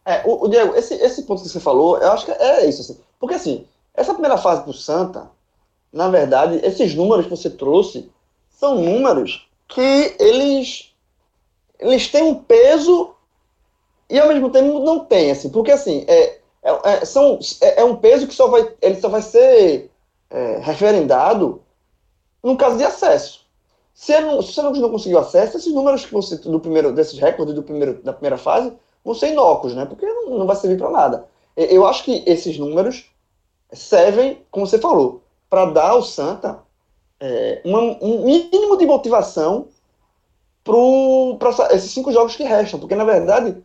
É, 0.06 0.22
o, 0.24 0.44
o 0.44 0.48
Diego, 0.48 0.74
esse, 0.74 0.94
esse 0.94 1.24
ponto 1.24 1.42
que 1.42 1.48
você 1.48 1.60
falou, 1.60 1.98
eu 1.98 2.12
acho 2.12 2.24
que 2.24 2.30
é 2.30 2.66
isso. 2.66 2.80
Assim, 2.82 3.00
porque 3.18 3.34
assim, 3.34 3.66
essa 3.92 4.12
primeira 4.12 4.38
fase 4.38 4.62
para 4.62 4.70
o 4.70 4.74
Santa, 4.74 5.28
na 5.92 6.08
verdade, 6.08 6.60
esses 6.62 6.94
números 6.94 7.26
que 7.26 7.36
você 7.36 7.50
trouxe 7.50 8.08
são 8.48 8.76
números 8.76 9.48
que 9.68 10.14
eles, 10.18 10.94
eles 11.78 12.08
têm 12.08 12.22
um 12.22 12.34
peso 12.34 13.15
e 14.08 14.18
ao 14.18 14.28
mesmo 14.28 14.50
tempo 14.50 14.80
não 14.80 15.00
tem, 15.00 15.30
assim, 15.30 15.48
porque 15.48 15.72
assim, 15.72 16.04
é, 16.06 16.38
é, 16.62 16.80
é 16.84 17.04
são, 17.04 17.38
é, 17.60 17.80
é, 17.80 17.84
um 17.84 17.96
peso 17.96 18.26
que 18.26 18.34
só 18.34 18.48
vai, 18.48 18.72
ele 18.80 19.00
só 19.00 19.08
vai 19.08 19.22
ser 19.22 19.90
é, 20.30 20.58
referendado 20.58 21.62
no 22.42 22.56
caso 22.56 22.76
de 22.76 22.84
acesso. 22.84 23.44
Se, 23.92 24.12
você 24.20 24.62
não 24.62 24.90
conseguiu 24.90 25.18
acesso, 25.18 25.56
esses 25.56 25.72
números 25.72 26.04
que 26.04 26.12
você, 26.12 26.36
do 26.36 26.60
primeiro, 26.60 26.92
desses 26.92 27.18
recordes 27.18 27.54
do 27.54 27.62
primeiro, 27.62 27.94
da 28.02 28.12
primeira 28.12 28.36
fase 28.36 28.72
vão 29.04 29.14
ser 29.14 29.32
inócuos, 29.32 29.74
né? 29.74 29.86
Porque 29.86 30.04
não, 30.04 30.38
não 30.38 30.46
vai 30.46 30.54
servir 30.54 30.76
para 30.76 30.90
nada. 30.90 31.26
Eu 31.56 31.86
acho 31.86 32.04
que 32.04 32.22
esses 32.26 32.58
números 32.58 33.10
servem, 33.72 34.42
como 34.50 34.66
você 34.66 34.78
falou, 34.78 35.22
para 35.48 35.64
dar 35.66 35.90
ao 35.90 36.02
Santa 36.02 36.58
é, 37.18 37.62
uma, 37.64 37.80
um 38.02 38.24
mínimo 38.24 38.76
de 38.76 38.86
motivação 38.86 39.68
para 40.62 41.74
esses 41.74 41.92
cinco 41.92 42.12
jogos 42.12 42.36
que 42.36 42.42
restam, 42.42 42.78
porque 42.80 42.94
na 42.94 43.04
verdade 43.04 43.56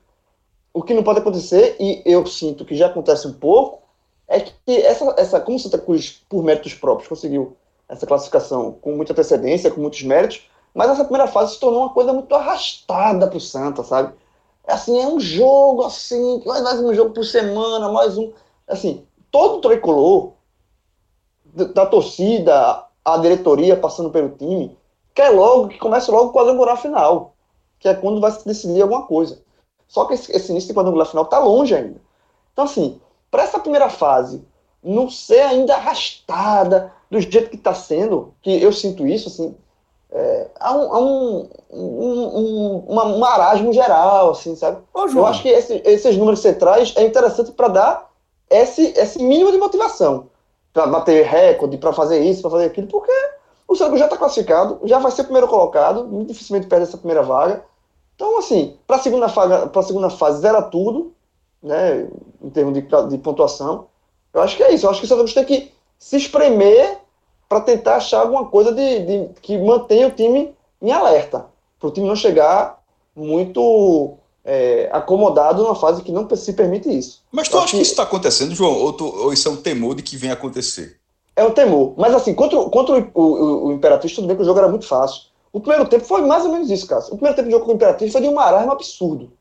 o 0.74 0.82
que 0.82 0.94
não 0.94 1.04
pode 1.04 1.20
acontecer, 1.20 1.76
e 1.80 2.02
eu 2.06 2.26
sinto 2.26 2.66
que 2.66 2.76
já 2.76 2.88
acontece 2.88 3.28
um 3.28 3.34
pouco, 3.34 3.82
é 4.28 4.40
que 4.40 4.78
essa, 4.78 5.14
essa 5.18 5.40
como 5.40 5.60
Santa 5.60 5.78
Cruz, 5.78 6.24
por 6.30 6.44
méritos 6.44 6.74
próprios, 6.74 7.10
conseguiu 7.10 7.58
essa 7.90 8.08
classificação 8.08 8.72
com 8.82 8.96
muita 8.96 9.12
antecedência, 9.12 9.70
com 9.70 9.82
muitos 9.82 10.02
méritos, 10.04 10.50
mas 10.74 10.90
essa 10.90 11.04
primeira 11.04 11.28
fase 11.28 11.54
se 11.54 11.60
tornou 11.60 11.82
uma 11.82 11.94
coisa 11.94 12.14
muito 12.14 12.34
arrastada 12.34 13.28
para 13.28 13.38
o 13.38 13.42
Santa, 13.42 13.84
sabe? 13.84 14.14
Assim, 14.66 15.02
é 15.02 15.08
um 15.08 15.20
jogo 15.20 15.84
assim, 15.84 16.42
mais 16.46 16.80
um 16.80 16.94
jogo 16.94 17.14
por 17.14 17.26
semana, 17.26 17.92
mais 17.92 18.18
um. 18.18 18.32
Assim, 18.68 19.06
todo 19.30 19.58
o 19.58 19.62
tricolor, 19.62 20.32
da 21.54 21.86
torcida, 21.86 22.86
a 23.04 23.18
diretoria 23.18 23.76
passando 23.76 24.10
pelo 24.10 24.30
time, 24.30 24.78
quer 25.14 25.30
logo 25.30 25.68
que 25.68 25.78
comece 25.78 26.10
logo 26.10 26.30
o 26.30 26.34
quadrangular 26.34 26.78
final, 26.78 27.34
que 27.80 27.90
é 27.90 27.94
quando 27.94 28.22
vai 28.22 28.32
se 28.32 28.46
decidir 28.46 28.82
alguma 28.82 29.06
coisa. 29.06 29.42
Só 29.92 30.06
que 30.06 30.14
esse, 30.14 30.32
esse 30.32 30.50
início 30.52 30.70
de 30.70 30.74
quadrangular 30.74 31.06
final 31.06 31.26
está 31.26 31.38
longe 31.38 31.76
ainda. 31.76 32.00
Então, 32.54 32.64
assim, 32.64 33.02
para 33.30 33.44
essa 33.44 33.60
primeira 33.60 33.90
fase 33.90 34.42
não 34.82 35.10
ser 35.10 35.42
ainda 35.42 35.76
arrastada 35.76 36.94
do 37.10 37.20
jeito 37.20 37.50
que 37.50 37.58
está 37.58 37.74
sendo, 37.74 38.34
que 38.42 38.64
eu 38.64 38.72
sinto 38.72 39.06
isso, 39.06 39.28
assim, 39.28 39.54
é, 40.10 40.48
há 40.58 40.74
um, 40.74 40.94
há 40.94 41.00
um, 41.00 41.50
um, 41.72 42.86
um, 42.88 43.20
marasmo 43.20 43.74
geral, 43.74 44.32
assim, 44.32 44.56
sabe? 44.56 44.82
Ô, 44.94 45.08
eu 45.08 45.26
acho 45.26 45.42
que 45.42 45.50
esse, 45.50 45.82
esses 45.84 46.18
números 46.18 46.40
centrais 46.40 46.94
é 46.96 47.04
interessante 47.04 47.52
para 47.52 47.68
dar 47.68 48.12
esse, 48.50 48.94
esse 48.98 49.22
mínimo 49.22 49.52
de 49.52 49.58
motivação 49.58 50.30
para 50.72 50.88
bater 50.88 51.26
recorde, 51.26 51.78
para 51.78 51.92
fazer 51.92 52.22
isso, 52.22 52.42
para 52.42 52.52
fazer 52.52 52.66
aquilo, 52.68 52.88
porque 52.88 53.12
o 53.68 53.76
Santos 53.76 54.00
já 54.00 54.06
está 54.06 54.16
classificado, 54.16 54.80
já 54.86 55.00
vai 55.00 55.12
ser 55.12 55.24
o 55.24 55.26
primeiro 55.26 55.50
colocado, 55.50 56.06
muito 56.08 56.30
dificilmente 56.30 56.68
perde 56.68 56.86
essa 56.86 56.98
primeira 56.98 57.22
vaga. 57.22 57.70
Então, 58.22 58.38
assim, 58.38 58.76
para 58.86 58.98
a 58.98 59.00
segunda, 59.00 59.28
fase, 59.28 59.88
segunda 59.88 60.08
fase, 60.12 60.42
zera 60.42 60.62
tudo, 60.62 61.12
né, 61.62 62.08
em 62.40 62.52
termos 62.52 62.76
de, 62.76 62.82
de 63.10 63.18
pontuação. 63.18 63.88
Eu 64.32 64.44
acho 64.44 64.56
que 64.56 64.62
é 64.62 64.72
isso. 64.72 64.86
Eu 64.86 64.92
acho 64.92 65.00
que 65.00 65.06
o 65.08 65.10
Santos 65.10 65.34
tem 65.34 65.44
que 65.44 65.72
se 65.98 66.18
espremer 66.18 67.00
para 67.50 67.62
tentar 67.62 67.96
achar 67.96 68.20
alguma 68.20 68.46
coisa 68.46 68.72
de, 68.72 69.00
de, 69.00 69.30
que 69.42 69.58
mantenha 69.58 70.08
o 70.08 70.12
time 70.12 70.54
em 70.80 70.92
alerta, 70.92 71.48
para 71.80 71.90
o 71.90 71.92
time 71.92 72.08
não 72.08 72.16
chegar 72.16 72.80
muito 73.16 74.14
é, 74.46 74.88
acomodado 74.94 75.64
numa 75.64 75.74
fase 75.74 76.04
que 76.04 76.12
não 76.12 76.30
se 76.36 76.54
permite 76.54 76.96
isso. 76.96 77.24
Mas 77.32 77.50
tu 77.50 77.58
acha 77.58 77.72
que, 77.72 77.78
que 77.78 77.82
isso 77.82 77.92
está 77.94 78.04
acontecendo, 78.04 78.54
João? 78.54 78.72
Ou, 78.72 78.94
tu, 78.94 79.04
ou, 79.04 79.34
isso 79.34 79.48
é 79.48 79.52
um 79.52 79.58
temor 79.58 79.96
de 79.96 80.04
que 80.04 80.16
venha 80.16 80.34
acontecer? 80.34 81.00
É 81.36 81.44
um 81.44 81.52
temor. 81.52 81.96
Mas 81.98 82.14
assim, 82.14 82.36
contra, 82.36 82.64
contra 82.66 83.00
o, 83.16 83.20
o, 83.20 83.68
o 83.70 83.72
Imperatriz, 83.74 84.14
tudo 84.14 84.28
bem 84.28 84.36
que 84.36 84.44
o 84.44 84.46
jogo 84.46 84.60
era 84.60 84.70
muito 84.70 84.86
fácil. 84.86 85.31
O 85.54 85.60
primeiro 85.60 85.88
tempo 85.90 86.06
foi 86.06 86.22
mais 86.22 86.46
ou 86.46 86.52
menos 86.52 86.70
isso, 86.72 86.88
cara. 86.88 87.02
O 87.06 87.10
primeiro 87.18 87.36
tempo 87.36 87.48
do 87.50 87.52
jogo 87.52 87.66
com 87.66 87.72
o 87.72 87.76
Imperatriz 87.76 88.12
foi 88.12 88.22
de 88.22 88.28
um 88.28 88.34
marasmo 88.34 88.72
absurdo. 88.72 89.32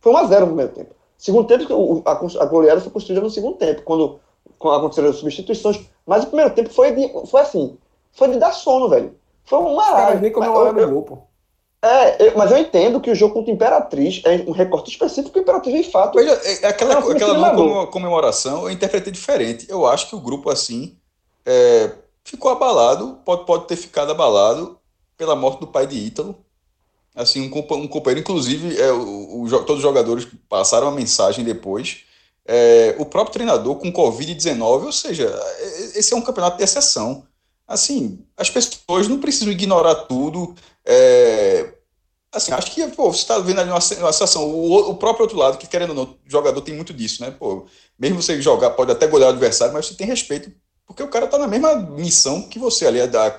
Foi 0.00 0.12
1x0 0.12 0.40
no 0.40 0.46
primeiro 0.46 0.72
tempo. 0.72 0.94
Segundo 1.18 1.46
tempo, 1.46 2.02
a, 2.06 2.12
a 2.12 2.44
goleada 2.46 2.80
foi 2.80 2.90
construída 2.90 3.20
no 3.20 3.28
segundo 3.30 3.56
tempo, 3.56 3.82
quando, 3.82 4.20
quando 4.58 4.76
aconteceram 4.78 5.10
as 5.10 5.16
substituições. 5.16 5.80
Mas 6.06 6.24
o 6.24 6.28
primeiro 6.28 6.54
tempo 6.54 6.70
foi, 6.70 6.92
de, 6.92 7.12
foi 7.26 7.40
assim, 7.42 7.76
foi 8.12 8.28
de 8.28 8.38
dar 8.38 8.52
sono, 8.52 8.88
velho. 8.88 9.14
Foi 9.44 9.58
um 9.58 9.74
marasmo. 9.74 10.20
Nem 10.20 10.32
comemoraram 10.32 10.88
o 10.88 10.90
gol, 10.92 11.02
pô. 11.02 11.18
É, 11.82 12.26
eu- 12.28 12.32
mas 12.36 12.50
eu 12.50 12.58
entendo 12.58 13.00
que 13.00 13.10
o 13.10 13.14
jogo 13.14 13.34
contra 13.34 13.50
o 13.50 13.54
Imperatriz 13.54 14.22
é 14.26 14.44
um 14.46 14.52
recorte 14.52 14.90
específico 14.90 15.32
que 15.32 15.38
o 15.40 15.42
Imperatriz 15.42 15.84
de 15.86 15.90
fato. 15.90 16.14
Veja, 16.18 16.32
é- 16.44 16.64
é 16.64 16.68
aquela, 16.68 16.94
É 16.94 16.98
aquela 16.98 17.34
não 17.34 17.42
levou. 17.42 17.68
como- 17.68 17.86
comemoração 17.88 18.62
eu 18.64 18.70
interpretei 18.70 19.12
diferente. 19.12 19.66
Eu 19.68 19.86
acho 19.86 20.08
que 20.08 20.14
o 20.14 20.20
grupo, 20.20 20.48
assim, 20.50 20.96
é, 21.44 21.90
ficou 22.22 22.50
abalado, 22.50 23.18
pode, 23.24 23.44
pode 23.46 23.64
ter 23.66 23.76
ficado 23.76 24.10
abalado 24.12 24.78
pela 25.20 25.36
morte 25.36 25.60
do 25.60 25.68
pai 25.68 25.86
de 25.86 25.98
Ítalo. 25.98 26.34
Assim, 27.14 27.42
um, 27.42 27.58
um 27.76 27.88
companheiro, 27.88 28.20
inclusive, 28.20 28.78
é, 28.80 28.92
o, 28.92 29.42
o 29.42 29.50
todos 29.50 29.76
os 29.78 29.82
jogadores 29.82 30.26
passaram 30.48 30.88
a 30.88 30.92
mensagem 30.92 31.44
depois. 31.44 32.02
É, 32.46 32.96
o 32.98 33.06
próprio 33.06 33.34
treinador 33.34 33.76
com 33.76 33.92
Covid-19, 33.92 34.86
ou 34.86 34.92
seja, 34.92 35.24
é- 35.26 35.98
esse 35.98 36.14
é 36.14 36.16
um 36.16 36.22
campeonato 36.22 36.58
de 36.58 36.64
exceção. 36.64 37.26
Assim, 37.66 38.24
as 38.36 38.50
pessoas 38.50 39.08
não 39.08 39.20
precisam 39.20 39.52
ignorar 39.52 39.94
tudo. 40.06 40.54
é, 40.84 41.74
Assim, 42.32 42.52
acho 42.52 42.70
que, 42.70 42.86
pô, 42.88 43.12
você 43.12 43.20
está 43.22 43.38
vendo 43.40 43.60
ali 43.60 43.70
uma, 43.70 43.78
uma 43.78 44.12
situação. 44.12 44.44
O, 44.48 44.90
o 44.90 44.96
próprio 44.96 45.22
outro 45.24 45.36
lado, 45.36 45.58
que 45.58 45.66
querendo 45.66 45.90
ou 45.90 45.96
não, 45.96 46.04
o 46.04 46.18
jogador 46.26 46.60
tem 46.60 46.74
muito 46.76 46.94
disso, 46.94 47.22
né? 47.22 47.30
Pô, 47.32 47.66
mesmo 47.98 48.22
você 48.22 48.40
jogar, 48.40 48.70
pode 48.70 48.92
até 48.92 49.06
golear 49.08 49.30
o 49.30 49.32
adversário, 49.32 49.74
mas 49.74 49.86
você 49.86 49.94
tem 49.94 50.06
respeito, 50.06 50.52
porque 50.86 51.02
o 51.02 51.08
cara 51.08 51.26
tá 51.26 51.38
na 51.38 51.48
mesma 51.48 51.74
missão 51.74 52.48
que 52.48 52.58
você 52.58 52.86
ali, 52.86 53.00
é 53.00 53.06
da, 53.08 53.30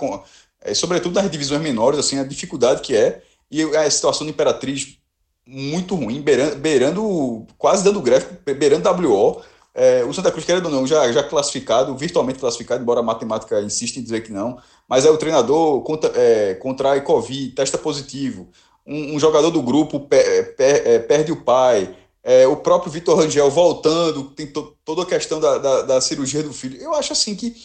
é, 0.61 0.73
sobretudo 0.73 1.15
nas 1.15 1.29
divisões 1.29 1.61
menores, 1.61 1.99
assim, 1.99 2.19
a 2.19 2.23
dificuldade 2.23 2.81
que 2.81 2.95
é, 2.95 3.21
e 3.49 3.61
a 3.75 3.89
situação 3.89 4.25
do 4.25 4.29
Imperatriz 4.29 4.97
muito 5.45 5.95
ruim, 5.95 6.21
beirando, 6.21 6.55
beirando 6.57 7.47
quase 7.57 7.83
dando 7.83 7.99
greve, 8.01 8.27
beirando 8.53 8.87
WO. 8.89 9.41
É, 9.73 10.03
o 10.03 10.13
Santa 10.13 10.31
Cruz, 10.31 10.45
querendo 10.45 10.65
ou 10.65 10.71
não, 10.71 10.85
já, 10.85 11.11
já 11.11 11.23
classificado, 11.23 11.95
virtualmente 11.95 12.39
classificado, 12.39 12.81
embora 12.81 12.99
a 12.99 13.03
matemática 13.03 13.59
insista 13.61 13.99
em 13.99 14.03
dizer 14.03 14.21
que 14.21 14.31
não, 14.31 14.57
mas 14.87 15.05
é 15.05 15.09
o 15.09 15.17
treinador 15.17 15.81
contra, 15.83 16.11
é, 16.13 16.55
contrai 16.55 17.01
Covid, 17.01 17.53
testa 17.55 17.77
positivo, 17.77 18.49
um, 18.85 19.15
um 19.15 19.19
jogador 19.19 19.49
do 19.49 19.61
grupo 19.61 19.99
pe- 20.01 20.43
pe- 20.57 20.63
é, 20.85 20.99
perde 20.99 21.31
o 21.31 21.37
pai, 21.43 21.95
é, 22.23 22.45
o 22.47 22.57
próprio 22.57 22.91
Vitor 22.91 23.17
Rangel 23.17 23.49
voltando, 23.49 24.25
tem 24.31 24.45
to- 24.47 24.75
toda 24.83 25.03
a 25.03 25.05
questão 25.05 25.39
da, 25.39 25.57
da, 25.57 25.81
da 25.83 26.01
cirurgia 26.01 26.43
do 26.43 26.53
filho. 26.53 26.77
Eu 26.81 26.93
acho 26.93 27.13
assim 27.13 27.33
que 27.35 27.55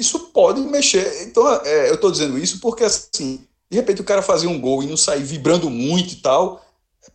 isso 0.00 0.18
pode 0.32 0.60
mexer. 0.62 1.24
Então, 1.24 1.46
é, 1.64 1.90
eu 1.90 1.94
estou 1.94 2.10
dizendo 2.10 2.38
isso 2.38 2.58
porque, 2.58 2.82
assim, 2.82 3.44
de 3.70 3.76
repente 3.76 4.00
o 4.00 4.04
cara 4.04 4.22
fazer 4.22 4.46
um 4.46 4.60
gol 4.60 4.82
e 4.82 4.86
não 4.86 4.96
sair 4.96 5.22
vibrando 5.22 5.68
muito 5.68 6.14
e 6.14 6.16
tal, 6.16 6.64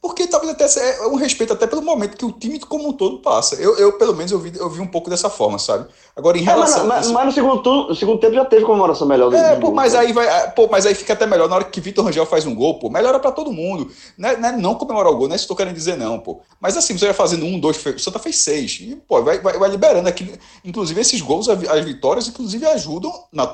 porque 0.08 0.28
talvez 0.28 0.54
até 0.54 0.68
se- 0.68 0.80
é 0.80 1.08
um 1.08 1.16
respeito 1.16 1.52
até 1.52 1.66
pelo 1.66 1.82
momento 1.82 2.16
que 2.16 2.24
o 2.24 2.32
time 2.32 2.60
como 2.60 2.88
um 2.90 2.94
todo 2.94 3.18
passa. 3.20 3.56
Eu, 3.56 3.76
eu 3.78 3.94
pelo 3.94 4.14
menos, 4.16 4.32
eu 4.32 4.38
vi, 4.38 4.54
eu 4.56 4.70
vi 4.70 4.80
um 4.80 4.86
pouco 4.86 5.10
dessa 5.10 5.32
forma, 5.32 5.58
sabe? 5.58 5.88
Agora, 6.16 6.38
em 6.38 6.42
É, 6.42 6.46
mas, 6.46 6.54
relação. 6.54 6.86
mas- 6.88 7.06
isso- 7.06 7.14
mas 7.16 7.26
no, 7.26 7.32
segundo 7.32 7.64
turno, 7.64 7.88
no 7.90 7.96
segundo 7.96 8.20
tempo 8.20 8.36
já 8.36 8.46
teve 8.46 8.64
comemoração 8.66 9.08
melhor 9.08 9.32
do 9.32 9.36
é, 9.36 9.56
pô, 9.56 9.72
mas 9.72 9.94
né? 9.94 10.00
aí 10.00 10.14
vai, 10.14 10.28
ah, 10.28 10.52
pô, 10.52 10.68
mas 10.72 10.86
aí 10.86 10.94
fica 10.94 11.14
até 11.14 11.26
melhor 11.26 11.50
na 11.50 11.56
hora 11.56 11.64
que 11.66 11.82
Vitor 11.82 12.06
Rangel 12.06 12.26
faz 12.28 12.46
um 12.46 12.54
gol, 12.54 12.78
pô, 12.78 12.88
melhora 12.90 13.20
pra 13.20 13.32
todo 13.32 13.52
mundo. 13.52 13.92
Não, 14.16 14.30
é, 14.30 14.38
não, 14.38 14.50
é 14.50 14.52
não 14.52 14.76
comemorar 14.76 15.12
o 15.12 15.18
gol, 15.18 15.28
não 15.28 15.34
é 15.34 15.36
isso 15.38 15.48
que 15.48 15.52
eu 15.52 15.56
tô 15.56 15.60
querendo 15.64 15.76
dizer, 15.76 15.98
não, 15.98 16.20
pô. 16.20 16.40
Mas 16.62 16.78
assim, 16.78 16.96
você 16.96 17.06
vai 17.06 17.14
fazendo 17.16 17.44
um, 17.46 17.60
dois, 17.60 17.84
o 17.84 18.00
Santa 18.00 18.20
fez 18.20 18.38
seis. 18.38 18.78
E, 18.80 18.96
pô, 19.08 19.24
vai, 19.24 19.40
vai, 19.40 19.58
vai 19.58 19.70
liberando 19.70 20.08
aqui. 20.08 20.32
Inclusive, 20.64 21.02
esses 21.02 21.20
gols, 21.20 21.50
as 21.50 21.84
vitórias, 21.84 22.28
inclusive, 22.28 22.64
ajudam, 22.68 23.12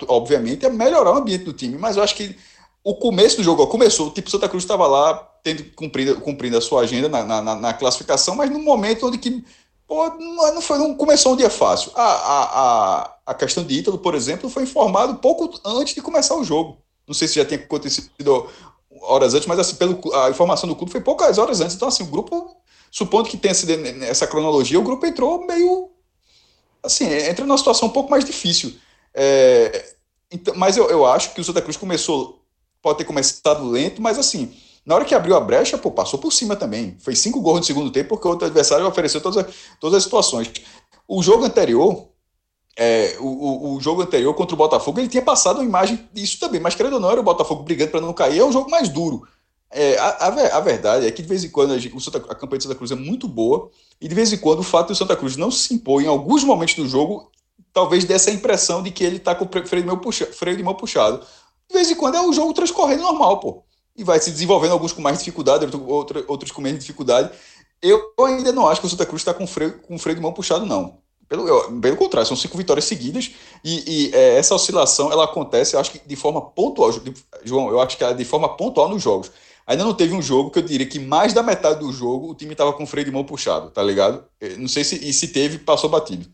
obviamente, 0.09 0.65
a 0.65 0.69
melhorar 0.69 1.13
o 1.13 1.17
ambiente 1.17 1.45
do 1.45 1.53
time. 1.53 1.77
Mas 1.77 1.95
eu 1.97 2.03
acho 2.03 2.15
que 2.15 2.35
o 2.83 2.95
começo 2.95 3.37
do 3.37 3.43
jogo, 3.43 3.63
ó, 3.63 3.67
começou, 3.67 4.11
tipo, 4.11 4.29
Santa 4.29 4.49
Cruz 4.49 4.63
estava 4.63 4.87
lá, 4.87 5.13
tendo 5.43 5.63
cumprido, 5.75 6.19
cumprindo 6.21 6.57
a 6.57 6.61
sua 6.61 6.81
agenda 6.81 7.07
na, 7.09 7.23
na, 7.41 7.55
na- 7.55 7.73
classificação, 7.73 8.35
mas 8.35 8.49
num 8.49 8.63
momento 8.63 9.07
onde 9.07 9.17
que. 9.17 9.43
Pô, 9.87 10.07
não, 10.09 10.55
não 10.55 10.61
foi, 10.61 10.77
não 10.77 10.95
começou 10.95 11.33
um 11.33 11.35
dia 11.35 11.49
fácil. 11.49 11.91
A, 11.95 12.03
a, 12.03 13.01
a, 13.03 13.15
a 13.27 13.33
questão 13.33 13.63
de 13.63 13.75
Ítalo, 13.79 13.97
por 13.97 14.15
exemplo, 14.15 14.49
foi 14.49 14.63
informado 14.63 15.15
pouco 15.15 15.59
antes 15.65 15.93
de 15.93 16.01
começar 16.01 16.35
o 16.35 16.43
jogo. 16.45 16.77
Não 17.05 17.13
sei 17.13 17.27
se 17.27 17.35
já 17.35 17.45
tinha 17.45 17.59
acontecido 17.59 18.09
horas 19.01 19.33
antes, 19.33 19.47
mas 19.47 19.59
assim, 19.59 19.75
pelo, 19.75 19.99
a 20.15 20.29
informação 20.29 20.67
do 20.69 20.75
clube 20.75 20.91
foi 20.91 21.01
poucas 21.01 21.37
horas 21.37 21.59
antes. 21.59 21.75
Então, 21.75 21.87
assim, 21.89 22.03
o 22.03 22.07
grupo, 22.07 22.55
supondo 22.89 23.29
que 23.29 23.37
tenha 23.37 23.53
sido 23.53 23.75
nessa 23.77 24.27
cronologia, 24.27 24.79
o 24.79 24.83
grupo 24.83 25.05
entrou 25.05 25.45
meio. 25.45 25.89
Assim, 26.83 27.05
entra 27.05 27.45
numa 27.45 27.57
situação 27.57 27.87
um 27.89 27.91
pouco 27.91 28.09
mais 28.09 28.25
difícil. 28.25 28.73
É, 29.13 29.93
então, 30.31 30.55
mas 30.55 30.77
eu, 30.77 30.89
eu 30.89 31.05
acho 31.05 31.33
que 31.33 31.41
o 31.41 31.43
Santa 31.43 31.61
Cruz 31.61 31.77
começou, 31.77 32.40
pode 32.81 32.97
ter 32.97 33.05
começado 33.05 33.69
lento, 33.69 34.01
mas 34.01 34.17
assim, 34.17 34.53
na 34.85 34.95
hora 34.95 35.05
que 35.05 35.13
abriu 35.13 35.35
a 35.35 35.39
brecha, 35.39 35.77
pô, 35.77 35.91
passou 35.91 36.19
por 36.19 36.31
cima 36.33 36.55
também. 36.55 36.95
Fez 36.99 37.19
cinco 37.19 37.41
gols 37.41 37.59
no 37.59 37.65
segundo 37.65 37.91
tempo, 37.91 38.09
porque 38.09 38.27
o 38.27 38.31
outro 38.31 38.45
adversário 38.47 38.85
ofereceu 38.87 39.21
todas, 39.21 39.45
as- 39.45 39.53
todas 39.79 39.97
as 39.97 40.03
situações. 40.03 40.51
O 41.07 41.21
jogo 41.21 41.43
anterior, 41.43 42.07
é, 42.77 43.15
o, 43.19 43.75
o, 43.75 43.81
jogo 43.81 44.01
anterior 44.01 44.33
contra 44.33 44.55
o 44.55 44.57
Botafogo, 44.57 44.99
ele 44.99 45.07
tinha 45.09 45.21
passado 45.21 45.57
uma 45.57 45.65
imagem 45.65 46.07
disso 46.13 46.39
também, 46.39 46.59
mas 46.59 46.73
querendo 46.73 46.93
ou 46.93 46.99
não, 46.99 47.11
era 47.11 47.19
o 47.19 47.23
Botafogo 47.23 47.63
brigando 47.63 47.91
para 47.91 48.01
não 48.01 48.13
cair, 48.13 48.39
é 48.39 48.45
um 48.45 48.51
jogo 48.51 48.69
mais 48.69 48.89
duro. 48.89 49.21
É, 49.69 49.97
a, 49.97 50.07
a, 50.09 50.57
a 50.57 50.59
verdade 50.59 51.05
é 51.05 51.11
que 51.11 51.21
de 51.21 51.27
vez 51.27 51.43
em 51.43 51.49
quando 51.49 51.73
a, 51.73 51.77
gente- 51.77 51.97
Santa- 52.01 52.17
a 52.29 52.35
campanha 52.35 52.57
de 52.57 52.63
Santa 52.63 52.75
Cruz 52.75 52.91
é 52.91 52.95
muito 52.95 53.27
boa, 53.27 53.69
e 54.01 54.07
de 54.07 54.15
vez 54.15 54.33
em 54.33 54.37
quando 54.37 54.59
o 54.59 54.63
fato 54.63 54.87
de 54.87 54.93
o 54.93 54.95
Santa 54.95 55.15
Cruz 55.15 55.37
não 55.37 55.51
se 55.51 55.73
impor 55.73 56.01
em 56.01 56.07
alguns 56.07 56.43
momentos 56.43 56.75
do 56.75 56.87
jogo, 56.87 57.29
talvez 57.71 58.03
dê 58.03 58.13
essa 58.13 58.31
impressão 58.31 58.81
de 58.83 58.91
que 58.91 59.03
ele 59.03 59.17
está 59.17 59.33
com 59.35 59.45
o 59.45 59.67
freio 59.67 59.83
de, 59.83 59.87
mão 59.89 59.97
puxa, 59.97 60.25
freio 60.25 60.57
de 60.57 60.63
mão 60.63 60.73
puxado. 60.73 61.25
De 61.71 61.77
vez 61.77 61.89
em 61.89 61.95
quando 61.95 62.15
é 62.15 62.21
o 62.21 62.33
jogo 62.33 62.53
transcorrendo 62.53 63.01
normal, 63.03 63.39
pô. 63.39 63.63
E 63.95 64.03
vai 64.03 64.19
se 64.19 64.29
desenvolvendo, 64.29 64.71
alguns 64.71 64.91
com 64.91 65.01
mais 65.01 65.19
dificuldade, 65.19 65.63
outro- 65.65 65.87
outro- 65.87 66.25
outros 66.27 66.51
com 66.51 66.61
menos 66.61 66.79
dificuldade. 66.81 67.31
Eu 67.81 68.13
ainda 68.19 68.51
não 68.51 68.67
acho 68.67 68.81
que 68.81 68.87
o 68.87 68.89
Santa 68.89 69.05
Cruz 69.05 69.21
está 69.21 69.33
com 69.33 69.47
freio, 69.47 69.79
com 69.79 69.97
freio 69.97 70.15
de 70.17 70.21
mão 70.21 70.33
puxado, 70.33 70.65
não. 70.65 70.97
Pelo, 71.29 71.47
eu- 71.47 71.79
pelo 71.79 71.95
contrário, 71.95 72.27
são 72.27 72.35
cinco 72.35 72.57
vitórias 72.57 72.83
seguidas 72.83 73.31
e, 73.63 74.09
e, 74.09 74.13
é, 74.13 74.35
essa 74.35 74.53
oscilação 74.53 75.11
ela 75.13 75.23
acontece, 75.23 75.75
eu 75.75 75.79
acho 75.79 75.91
que 75.91 75.99
de 76.05 76.15
forma 76.17 76.41
pontual, 76.41 76.91
Ju- 76.91 77.01
João, 77.45 77.69
eu 77.69 77.79
acho 77.79 77.97
que 77.97 78.03
é 78.03 78.13
de 78.13 78.25
forma 78.25 78.49
pontual 78.57 78.89
nos 78.89 79.01
jogos. 79.01 79.31
Ainda 79.65 79.85
não 79.85 79.93
teve 79.93 80.13
um 80.13 80.21
jogo 80.21 80.51
que 80.51 80.59
eu 80.59 80.63
diria 80.63 80.85
que 80.85 80.99
mais 80.99 81.33
da 81.33 81.41
metade 81.41 81.79
do 81.79 81.91
jogo 81.93 82.31
o 82.31 82.35
time 82.35 82.51
estava 82.51 82.73
com 82.73 82.85
freio 82.85 83.05
de 83.05 83.11
mão 83.11 83.23
puxado, 83.23 83.69
tá 83.71 83.81
ligado? 83.81 84.25
Eu 84.41 84.57
Não 84.57 84.67
sei 84.67 84.83
se, 84.83 84.95
e 85.07 85.13
se 85.13 85.29
teve, 85.29 85.59
passou 85.59 85.89
batido. 85.89 86.27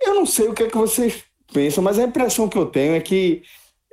Eu 0.00 0.14
não 0.14 0.24
sei 0.24 0.48
o 0.48 0.54
que 0.54 0.62
é 0.62 0.68
que 0.68 0.76
vocês 0.78 1.24
pensam, 1.52 1.82
mas 1.82 1.98
a 1.98 2.04
impressão 2.04 2.48
que 2.48 2.56
eu 2.56 2.66
tenho 2.66 2.94
é 2.94 3.00
que 3.00 3.42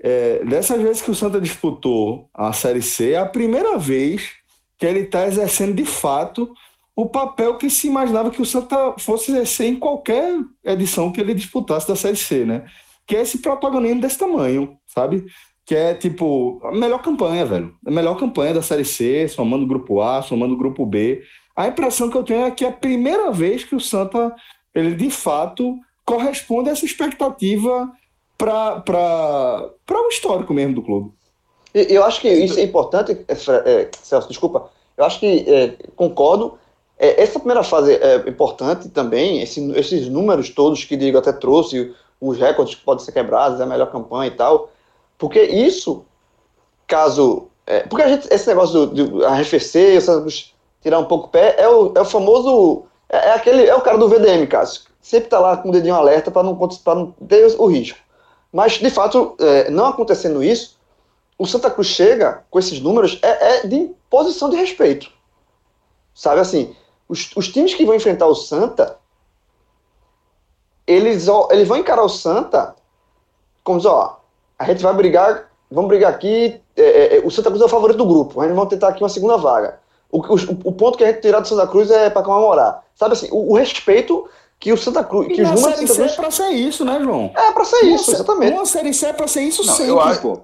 é, 0.04 0.42
vezes 0.44 1.02
que 1.02 1.12
o 1.12 1.16
Santa 1.16 1.42
disputou 1.42 2.30
a 2.34 2.54
Série 2.54 2.82
C, 2.82 3.12
é 3.12 3.18
a 3.18 3.26
primeira 3.26 3.78
vez 3.78 4.32
que 4.78 4.86
ele 4.86 5.00
está 5.00 5.26
exercendo 5.26 5.74
de 5.74 5.86
fato 5.86 6.52
o 6.96 7.08
papel 7.08 7.58
que 7.58 7.70
se 7.70 7.88
imaginava 7.88 8.32
que 8.32 8.42
o 8.42 8.46
Santa 8.46 8.96
fosse 9.00 9.32
exercer 9.32 9.68
em 9.68 9.76
qualquer 9.76 10.40
edição 10.64 11.12
que 11.12 11.22
ele 11.22 11.34
disputasse 11.34 11.88
da 11.88 11.96
Série 11.96 12.16
C, 12.16 12.44
né? 12.44 12.66
Que 13.06 13.16
é 13.16 13.22
esse 13.22 13.38
protagonismo 13.38 14.02
desse 14.02 14.18
tamanho, 14.18 14.76
sabe? 14.88 15.26
Que 15.64 15.76
é 15.76 15.94
tipo 15.94 16.60
a 16.64 16.72
melhor 16.72 17.02
campanha, 17.04 17.46
velho. 17.46 17.76
A 17.86 17.92
melhor 17.92 18.16
campanha 18.16 18.56
da 18.56 18.64
Série 18.64 18.84
C, 18.84 19.28
somando 19.28 19.64
o 19.64 19.68
grupo 19.68 20.02
A, 20.02 20.24
somando 20.24 20.56
o 20.56 20.58
grupo 20.58 20.88
B. 20.88 21.22
A 21.56 21.68
impressão 21.68 22.10
que 22.10 22.18
eu 22.18 22.24
tenho 22.24 22.46
é 22.46 22.52
que 22.52 22.66
é 22.66 22.70
a 22.70 22.72
primeira 22.72 23.32
vez 23.32 23.64
que 23.64 23.76
o 23.76 23.80
Santa, 23.80 24.36
ele 24.74 24.96
de 24.96 25.12
fato 25.12 25.78
corresponde 26.04 26.70
a 26.70 26.72
essa 26.72 26.86
expectativa 26.86 27.92
para 28.38 28.84
o 29.90 30.08
histórico 30.10 30.54
mesmo 30.54 30.76
do 30.76 30.82
clube. 30.82 31.12
Eu 31.74 32.04
acho 32.04 32.22
que 32.22 32.30
isso 32.30 32.60
é 32.60 32.64
importante, 32.64 33.12
é, 33.28 33.34
é, 33.34 33.90
Celso, 34.02 34.28
desculpa. 34.28 34.70
Eu 34.96 35.06
acho 35.06 35.20
que 35.20 35.46
é, 35.48 35.76
concordo. 35.96 36.58
É, 36.98 37.22
essa 37.22 37.38
primeira 37.40 37.64
fase 37.64 37.94
é 37.94 38.18
importante 38.28 38.90
também, 38.90 39.42
esse- 39.42 39.72
esses 39.74 40.08
números 40.08 40.50
todos 40.50 40.84
que 40.84 40.96
Diego 40.98 41.18
até 41.20 41.32
trouxe, 41.32 41.94
os 42.20 42.38
recordes 42.40 42.74
que 42.76 42.84
podem 42.84 43.04
ser 43.06 43.12
quebrados, 43.12 43.62
a 43.62 43.66
melhor 43.66 43.92
campanha 43.92 44.28
e 44.28 44.36
tal, 44.36 44.70
porque 45.18 45.42
isso, 45.44 46.04
caso. 46.88 47.48
é, 47.66 47.82
porque 47.82 48.04
a 48.04 48.08
gente, 48.08 48.28
esse 48.34 48.48
negócio 48.48 48.88
do 48.88 49.26
arrefecer, 49.26 50.02
tirar 50.82 51.00
um 51.00 51.06
pouco 51.06 51.28
o 51.28 51.30
pé, 51.30 51.56
é 51.60 51.68
o, 51.68 51.92
é 51.96 52.02
o 52.02 52.06
famoso. 52.06 52.86
É, 53.10 53.18
é 53.30 53.34
aquele, 53.34 53.66
é 53.68 53.76
o 53.76 53.82
cara 53.82 53.98
do 53.98 54.08
VDM, 54.10 54.48
Cássio. 54.48 54.84
Sempre 55.02 55.30
tá 55.30 55.40
lá 55.40 55.58
com 55.58 55.70
o 55.70 55.72
dedinho 55.72 55.96
alerta 55.96 56.32
para 56.32 56.44
não, 56.44 56.54
não 56.56 57.12
ter 57.28 57.46
o 57.60 57.66
risco. 57.68 58.00
Mas, 58.52 58.74
de 58.74 58.90
fato, 58.90 59.36
é, 59.40 59.70
não 59.70 59.88
acontecendo 59.88 60.44
isso, 60.44 60.78
o 61.38 61.46
Santa 61.46 61.70
Cruz 61.70 61.88
chega 61.88 62.44
com 62.50 62.58
esses 62.58 62.80
números 62.80 63.20
é, 63.22 63.58
é 63.58 63.68
de 63.68 63.92
posição 64.10 64.50
de 64.50 64.56
respeito. 64.56 65.12
Sabe 66.14 66.42
assim, 66.42 66.76
os, 67.08 67.30
os 67.36 67.48
times 67.50 67.74
que 67.74 67.86
vão 67.86 67.96
enfrentar 67.96 68.26
o 68.26 68.36
Santa, 68.36 68.98
eles, 70.86 71.28
eles 71.52 71.68
vão 71.68 71.78
encarar 71.78 72.04
o 72.04 72.10
Santa 72.10 72.76
como 73.68 73.86
ó, 73.86 74.16
a 74.58 74.64
gente 74.64 74.82
vai 74.82 74.94
brigar, 74.94 75.52
vamos 75.70 75.90
brigar 75.90 76.10
aqui, 76.10 76.62
é, 76.74 76.82
é, 76.82 77.18
é, 77.18 77.22
o 77.26 77.30
Santa 77.30 77.50
Cruz 77.50 77.62
é 77.62 77.66
o 77.66 77.70
favorito 77.70 77.98
do 77.98 78.06
grupo, 78.06 78.40
a 78.40 78.48
gente 78.48 78.56
vai 78.56 78.66
tentar 78.68 78.88
aqui 78.88 79.04
uma 79.04 79.10
segunda 79.10 79.36
vaga. 79.36 79.80
O, 80.10 80.20
o, 80.20 80.36
o 80.64 80.72
ponto 80.72 80.98
que 80.98 81.04
a 81.04 81.08
gente 81.08 81.20
tirar 81.20 81.42
do 81.42 81.48
Santa 81.50 81.68
Cruz 81.68 81.92
é 81.92 82.10
para 82.10 82.24
comemorar. 82.24 82.82
Sabe 82.96 83.12
assim, 83.12 83.28
o, 83.30 83.52
o 83.52 83.58
respeito 83.58 84.30
que 84.60 84.74
o 84.74 84.78
Santa 84.78 85.04
Cruz, 85.04 85.28
que 85.28 85.34
E 85.40 85.44
os 85.44 85.50
na 85.50 85.56
números 85.56 85.76
Série 85.76 85.88
Santa 85.88 85.94
C 85.94 86.02
é 86.02 86.06
Cruz... 86.06 86.16
para 86.16 86.32
ser 86.32 86.50
isso, 86.56 86.86
né, 86.86 87.00
João? 87.02 87.32
É 87.36 87.52
para 87.52 87.66
ser 87.66 87.82
isso, 87.86 88.10
Uma- 88.12 88.16
exatamente. 88.18 88.54
Uma 88.54 88.66
Série 88.66 88.94
C 88.94 89.06
é 89.08 89.14
para 89.14 89.28
ser 89.28 89.42
isso 89.44 89.64
Não, 89.66 89.74
sempre, 89.76 89.92
eu 89.92 90.00
acho- 90.02 90.22
pô. 90.22 90.42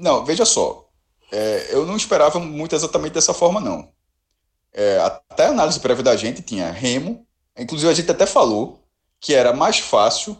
Não, 0.00 0.24
veja 0.24 0.44
só. 0.44 0.86
É, 1.32 1.68
eu 1.70 1.84
não 1.84 1.96
esperava 1.96 2.38
muito 2.38 2.74
exatamente 2.74 3.12
dessa 3.14 3.34
forma, 3.34 3.60
não. 3.60 3.88
É, 4.72 4.98
até 5.00 5.46
a 5.46 5.50
análise 5.50 5.80
prévia 5.80 6.04
da 6.04 6.16
gente 6.16 6.42
tinha 6.42 6.70
Remo, 6.70 7.26
inclusive 7.58 7.90
a 7.90 7.94
gente 7.94 8.10
até 8.10 8.26
falou 8.26 8.78
que 9.18 9.34
era 9.34 9.52
mais 9.52 9.78
fácil, 9.78 10.36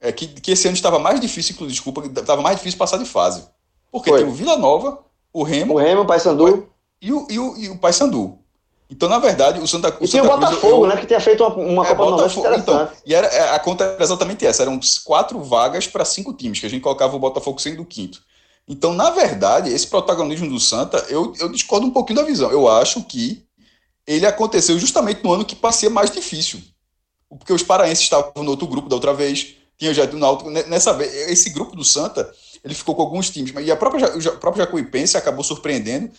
é, 0.00 0.12
que, 0.12 0.26
que 0.28 0.50
esse 0.52 0.66
ano 0.68 0.76
estava 0.76 0.98
mais 0.98 1.18
difícil, 1.20 1.54
inclusive, 1.54 1.74
desculpa, 1.74 2.20
estava 2.20 2.42
mais 2.42 2.56
difícil 2.58 2.78
passar 2.78 2.98
de 2.98 3.04
fase. 3.06 3.44
Porque 3.90 4.10
Foi. 4.10 4.20
tem 4.20 4.28
o 4.28 4.32
Vila 4.32 4.56
Nova 4.56 4.98
o 5.32 5.42
Remo, 5.42 5.74
O 5.74 5.78
Remo, 5.78 6.02
o 6.02 6.06
Paysandu. 6.06 6.68
e 7.00 7.12
o, 7.12 7.26
e 7.30 7.38
o, 7.38 7.56
e 7.56 7.68
o 7.70 7.78
Paysandu. 7.78 8.38
Então, 8.92 9.08
na 9.08 9.18
verdade, 9.18 9.58
o 9.58 9.66
Santa, 9.66 9.88
E 10.00 10.06
tinha 10.06 10.22
o 10.22 10.26
Cruz, 10.28 10.40
Botafogo, 10.50 10.84
eu- 10.84 10.88
né? 10.88 10.96
Que 11.00 11.06
tinha 11.06 11.18
feito 11.18 11.42
uma, 11.42 11.54
uma 11.56 11.82
É, 11.84 11.88
Copa 11.88 12.04
do 12.04 12.10
Nordeste 12.10 12.36
Botafogo, 12.36 12.60
então, 12.60 12.88
e 13.06 13.14
era, 13.14 13.26
é, 13.28 13.54
a 13.54 13.58
conta 13.58 13.84
era 13.84 14.02
exatamente 14.04 14.44
essa, 14.44 14.62
eram 14.62 14.78
quatro 15.02 15.40
vagas 15.42 15.86
para 15.86 16.04
cinco 16.04 16.34
times, 16.34 16.60
que 16.60 16.66
a 16.66 16.68
gente 16.68 16.82
colocava 16.82 17.16
o 17.16 17.18
Botafogo 17.18 17.58
sendo 17.58 17.80
o 17.80 17.86
quinto. 17.86 18.22
Então, 18.68 18.92
na 18.92 19.08
verdade, 19.10 19.72
esse 19.72 19.86
protagonismo 19.86 20.48
do 20.48 20.60
Santa, 20.60 20.98
eu, 21.08 21.32
eu 21.40 21.48
discordo 21.50 21.86
um 21.86 21.90
pouquinho 21.90 22.18
da 22.20 22.24
visão. 22.24 22.50
Eu 22.50 22.68
acho 22.68 23.02
que 23.04 23.42
ele 24.06 24.26
aconteceu 24.26 24.78
justamente 24.78 25.24
no 25.24 25.32
ano 25.32 25.44
que 25.44 25.56
parecia 25.56 25.88
mais 25.88 26.10
difícil. 26.10 26.60
Porque 27.30 27.52
os 27.52 27.62
paraenses 27.62 28.04
estavam 28.04 28.42
no 28.44 28.50
outro 28.50 28.66
grupo 28.66 28.88
da 28.90 28.94
outra 28.96 29.14
vez, 29.14 29.54
tinha 29.78 29.94
já 29.94 30.04
do 30.04 30.18
Náutico. 30.18 30.50
Ne- 30.50 30.64
Nessa 30.64 30.92
vez, 30.92 31.12
esse 31.30 31.48
grupo 31.50 31.74
do 31.74 31.82
Santa, 31.82 32.30
ele 32.62 32.74
ficou 32.74 32.94
com 32.94 33.02
alguns 33.02 33.30
times, 33.30 33.52
mas- 33.52 33.66
e 33.66 33.70
a 33.70 33.76
própria, 33.76 34.06
o 34.16 34.38
próprio 34.38 34.62
Jacuipense 34.62 35.16
acabou 35.16 35.42
surpreendendo, 35.42 36.10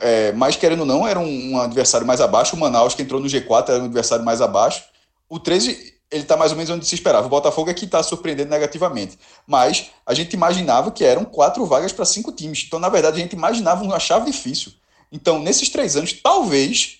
é, 0.00 0.32
mas 0.32 0.56
querendo 0.56 0.80
ou 0.80 0.86
não, 0.86 1.06
era 1.06 1.18
um, 1.18 1.52
um 1.52 1.60
adversário 1.60 2.06
mais 2.06 2.20
abaixo. 2.20 2.56
O 2.56 2.58
Manaus, 2.58 2.94
que 2.94 3.02
entrou 3.02 3.20
no 3.20 3.28
G4, 3.28 3.70
era 3.70 3.82
um 3.82 3.86
adversário 3.86 4.24
mais 4.24 4.40
abaixo. 4.40 4.84
O 5.28 5.38
13, 5.38 5.94
ele 6.10 6.22
está 6.22 6.36
mais 6.36 6.50
ou 6.52 6.56
menos 6.56 6.70
onde 6.70 6.86
se 6.86 6.94
esperava. 6.94 7.26
O 7.26 7.30
Botafogo 7.30 7.70
é 7.70 7.74
que 7.74 7.84
está 7.84 8.02
surpreendendo 8.02 8.50
negativamente. 8.50 9.18
Mas 9.46 9.90
a 10.04 10.14
gente 10.14 10.34
imaginava 10.34 10.90
que 10.90 11.04
eram 11.04 11.24
quatro 11.24 11.64
vagas 11.66 11.92
para 11.92 12.04
cinco 12.04 12.32
times. 12.32 12.64
Então, 12.66 12.78
na 12.78 12.88
verdade, 12.88 13.18
a 13.18 13.20
gente 13.20 13.34
imaginava 13.34 13.82
uma 13.84 13.98
chave 13.98 14.30
difícil. 14.30 14.72
Então, 15.12 15.38
nesses 15.38 15.68
três 15.68 15.96
anos, 15.96 16.12
talvez 16.12 16.98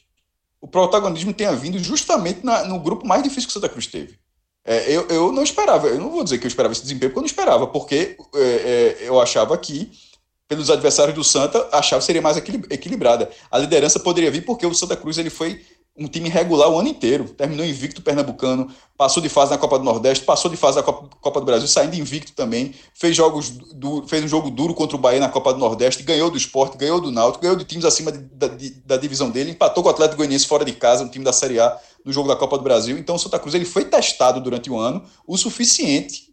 o 0.61 0.69
protagonismo 0.69 1.33
tenha 1.33 1.53
vindo 1.53 1.79
justamente 1.79 2.45
na- 2.45 2.65
no 2.65 2.79
grupo 2.81 3.07
mais 3.07 3.23
difícil 3.23 3.47
que 3.49 3.53
Santa 3.53 3.69
Cruz 3.69 3.87
teve. 3.87 4.19
É, 4.65 4.91
eu, 4.91 5.07
eu 5.09 5.31
não 5.33 5.45
esperava, 5.45 5.87
eu 5.87 5.99
não 5.99 6.11
vou 6.11 6.25
dizer 6.25 6.39
que 6.39 6.45
eu 6.47 6.49
esperava 6.49 6.73
esse 6.73 6.83
desempenho, 6.83 7.11
porque 7.11 7.19
eu 7.19 7.23
não 7.23 7.27
esperava, 7.27 7.69
porque 7.69 8.17
é, 8.35 8.41
é, 8.41 8.97
eu 9.09 9.21
achava 9.21 9.57
que, 9.57 9.93
pelos 10.49 10.71
adversários 10.71 11.15
do 11.15 11.25
Santa, 11.25 11.69
a 11.73 11.83
chave 11.83 12.05
seria 12.05 12.23
mais 12.23 12.37
equili- 12.37 12.65
equilibrada. 12.71 13.29
A 13.51 13.59
liderança 13.59 13.99
poderia 13.99 14.31
vir 14.31 14.45
porque 14.45 14.65
o 14.67 14.75
Santa 14.75 14.97
Cruz 14.97 15.19
ele 15.19 15.31
foi 15.31 15.61
um 15.99 16.07
time 16.07 16.29
regular 16.29 16.69
o 16.69 16.79
ano 16.79 16.89
inteiro. 16.89 17.25
Terminou 17.25 17.65
invicto 17.65 18.03
pernambucano, 18.03 18.71
passou 18.99 19.23
de 19.23 19.29
fase 19.31 19.51
na 19.51 19.59
Copa 19.59 19.79
do 19.79 19.85
Nordeste, 19.85 20.25
passou 20.25 20.51
de 20.51 20.57
fase 20.57 20.77
na 20.77 20.83
Copa, 20.83 21.41
do 21.41 21.47
Brasil, 21.47 21.67
saindo 21.67 21.97
invicto 21.97 22.33
também. 22.33 22.75
Fez 22.95 23.17
jogos 23.17 23.55
fez 24.07 24.23
um 24.23 24.29
jogo 24.29 24.51
duro 24.51 24.75
contra 24.75 24.95
o 24.97 25.01
Bahia 25.01 25.19
na 25.19 25.29
Copa 25.29 25.53
do 25.53 25.59
Nordeste, 25.59 26.03
ganhou 26.03 26.31
do 26.31 26.37
Sport, 26.37 26.77
ganhou 26.77 27.01
do 27.01 27.11
Náutico, 27.11 27.43
ganhou 27.43 27.57
de 27.57 27.65
times 27.65 27.85
acima 27.85 28.13
de- 28.13 28.19
da, 28.19 28.47
de- 28.47 28.71
da 28.85 28.97
divisão 28.97 29.31
dele, 29.31 29.51
empatou 29.51 29.83
com 29.83 29.89
o 29.89 29.93
Atlético 29.93 30.19
Goianiense 30.19 30.47
fora 30.47 30.65
de 30.65 30.73
casa, 30.73 31.03
um 31.03 31.09
time 31.09 31.25
da 31.25 31.33
Série 31.33 31.59
A, 31.59 31.77
no 32.05 32.13
jogo 32.13 32.29
da 32.29 32.37
Copa 32.37 32.57
do 32.59 32.63
Brasil. 32.63 32.97
Então 32.99 33.17
o 33.17 33.19
Santa 33.19 33.39
Cruz 33.39 33.55
ele 33.55 33.65
foi 33.65 33.85
testado 33.87 34.41
durante 34.41 34.71
o 34.71 34.79
ano 34.79 35.03
o 35.27 35.37
suficiente 35.37 36.31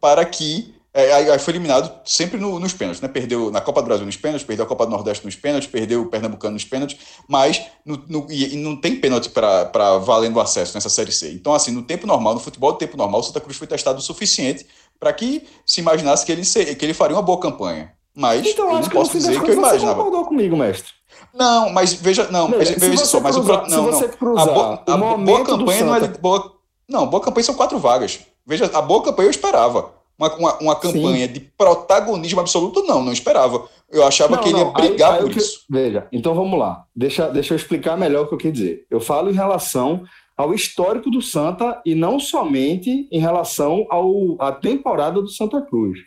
para 0.00 0.24
que 0.24 0.72
é, 0.94 1.12
aí, 1.12 1.30
aí 1.30 1.38
foi 1.38 1.52
eliminado 1.52 1.90
sempre 2.04 2.38
no- 2.38 2.58
nos 2.60 2.72
pênaltis, 2.74 3.00
né? 3.00 3.08
Perdeu 3.08 3.50
na 3.50 3.60
Copa 3.60 3.80
do 3.80 3.86
Brasil 3.86 4.04
nos 4.04 4.16
pênaltis, 4.16 4.46
perdeu 4.46 4.64
a 4.64 4.68
Copa 4.68 4.84
do 4.84 4.90
Nordeste 4.92 5.24
nos 5.24 5.34
pênaltis, 5.36 5.68
perdeu 5.70 6.02
o 6.02 6.06
Pernambucano 6.06 6.52
nos 6.54 6.64
pênaltis, 6.64 6.98
mas 7.28 7.62
no- 7.84 8.02
no- 8.08 8.26
e, 8.30 8.54
e 8.54 8.56
não 8.56 8.76
tem 8.76 8.96
pênalti 8.96 9.30
para 9.30 9.98
valendo 9.98 10.38
acesso 10.40 10.74
nessa 10.74 10.88
Série 10.90 11.12
C. 11.12 11.32
Então, 11.32 11.54
assim, 11.54 11.70
no 11.70 11.82
tempo 11.82 12.06
normal, 12.06 12.34
no 12.34 12.40
futebol 12.40 12.72
do 12.72 12.78
tempo 12.78 12.96
normal, 12.96 13.20
o 13.20 13.22
Santa 13.24 13.40
Cruz 13.40 13.56
foi 13.56 13.66
testado 13.66 13.98
o 13.98 14.02
suficiente 14.02 14.66
para 15.00 15.12
que 15.12 15.46
se 15.66 15.80
imaginasse 15.80 16.24
que 16.26 16.32
ele, 16.32 16.44
ser- 16.44 16.74
que 16.74 16.84
ele 16.84 16.94
faria 16.94 17.16
uma 17.16 17.22
boa 17.22 17.40
campanha. 17.40 17.92
Mas 18.14 18.46
Então, 18.46 18.66
eu 18.74 18.80
não 18.80 18.88
posso 18.90 19.12
dizer 19.12 19.30
que 19.30 19.36
eu 19.36 19.40
contas 19.40 19.54
você 19.54 19.60
imaginava. 19.60 19.94
concordou 19.96 20.26
comigo, 20.26 20.54
mestre. 20.56 20.90
Não, 21.32 21.70
mas 21.70 21.94
veja, 21.94 22.28
não, 22.30 22.48
Veja, 22.50 22.74
veja, 22.78 22.98
se 22.98 23.06
só, 23.10 23.20
mas 23.20 23.34
o 23.36 23.40
cruzar- 23.40 23.60
pro- 23.62 23.70
se 23.70 23.76
não, 23.76 23.84
cruzar 24.10 24.42
a 24.42 24.46
boa, 24.52 24.84
o 24.86 24.90
a 24.92 24.96
boa 25.16 25.44
campanha 25.44 25.84
não 25.84 25.94
é 25.94 26.00
Santa- 26.00 26.18
boa. 26.18 26.52
Não, 26.86 27.06
boa 27.06 27.22
campanha 27.22 27.44
são 27.44 27.54
quatro 27.54 27.78
vagas. 27.78 28.20
Veja, 28.46 28.70
a 28.74 28.82
boa 28.82 29.02
campanha 29.02 29.28
eu 29.28 29.30
esperava. 29.30 30.01
Uma, 30.22 30.34
uma, 30.36 30.58
uma 30.58 30.76
campanha 30.76 31.26
de 31.26 31.40
protagonismo 31.40 32.38
absoluto, 32.40 32.84
não, 32.84 33.02
não 33.02 33.12
esperava. 33.12 33.68
Eu 33.90 34.06
achava 34.06 34.36
Não, 34.36 34.42
que 34.42 34.48
ele 34.50 34.58
ia 34.58 34.64
não, 34.64 34.72
aí- 34.76 34.88
brigar 34.88 35.14
aí 35.14 35.20
por 35.22 35.30
que- 35.30 35.38
isso. 35.38 35.64
Veja, 35.68 36.06
então 36.12 36.32
vamos 36.34 36.58
lá. 36.58 36.84
Deixa, 36.94 37.28
deixa 37.28 37.52
eu 37.54 37.56
explicar 37.56 37.96
melhor 37.96 38.24
o 38.24 38.28
que 38.28 38.34
eu 38.34 38.38
quis 38.38 38.52
dizer. 38.52 38.86
Eu 38.88 39.00
falo 39.00 39.30
em 39.30 39.34
relação 39.34 40.04
ao 40.36 40.54
histórico 40.54 41.10
do 41.10 41.20
Santa 41.20 41.80
e 41.84 41.94
não 41.94 42.18
somente 42.20 43.06
em 43.10 43.18
relação 43.18 43.84
ao, 43.90 44.36
à 44.40 44.52
temporada 44.52 45.20
do 45.20 45.28
Santa 45.28 45.60
Cruz. 45.60 45.98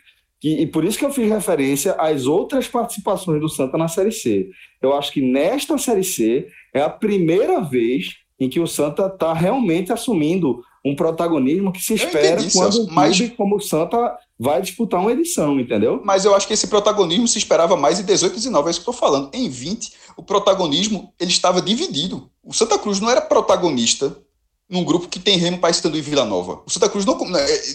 E, 0.42 0.62
e 0.62 0.66
por 0.66 0.84
isso 0.84 0.98
que 0.98 1.04
eu 1.04 1.12
fiz 1.12 1.28
referência 1.30 1.92
às 1.92 2.26
outras 2.26 2.66
participações 2.68 3.40
do 3.40 3.48
Santa 3.48 3.76
na 3.78 3.88
Série 3.88 4.12
C. 4.12 4.48
Eu 4.82 4.94
acho 4.96 5.12
que 5.12 5.20
nesta 5.20 5.76
Série 5.78 6.04
C 6.04 6.48
é 6.74 6.80
a 6.80 6.90
primeira 6.90 7.60
vez 7.60 8.14
em 8.38 8.48
que 8.48 8.60
o 8.60 8.66
Santa 8.66 9.06
está 9.06 9.32
realmente 9.32 9.92
assumindo 9.92 10.60
um 10.90 10.94
protagonismo 10.94 11.72
que 11.72 11.82
se 11.82 11.94
espera 11.94 12.40
entendi, 12.40 12.52
quando 12.52 12.82
um 12.82 12.86
mas- 12.90 13.16
clube 13.16 13.34
como 13.34 13.56
o 13.56 13.60
Santa 13.60 14.16
vai 14.38 14.60
disputar 14.62 15.00
uma 15.00 15.12
edição, 15.12 15.58
entendeu? 15.58 16.00
Mas 16.04 16.24
eu 16.24 16.34
acho 16.34 16.46
que 16.46 16.52
esse 16.52 16.66
protagonismo 16.68 17.26
se 17.26 17.38
esperava 17.38 17.76
mais 17.76 17.98
em 17.98 18.04
18 18.04 18.34
e 18.34 18.36
19, 18.36 18.68
é 18.68 18.70
isso 18.70 18.80
que 18.82 18.88
eu 18.88 18.92
estou 18.92 19.08
falando. 19.08 19.30
Em 19.34 19.48
20, 19.48 19.92
o 20.16 20.22
protagonismo 20.22 21.12
ele 21.18 21.30
estava 21.30 21.60
dividido. 21.60 22.30
O 22.44 22.52
Santa 22.52 22.78
Cruz 22.78 23.00
não 23.00 23.10
era 23.10 23.20
protagonista 23.20 24.16
num 24.68 24.84
grupo 24.84 25.08
que 25.08 25.18
tem 25.18 25.38
Remo, 25.38 25.58
Paysandu 25.58 25.96
e 25.96 26.00
Vila 26.00 26.24
Nova. 26.24 26.60
O 26.66 26.70
Santa 26.70 26.88
Cruz 26.88 27.04
não, 27.04 27.18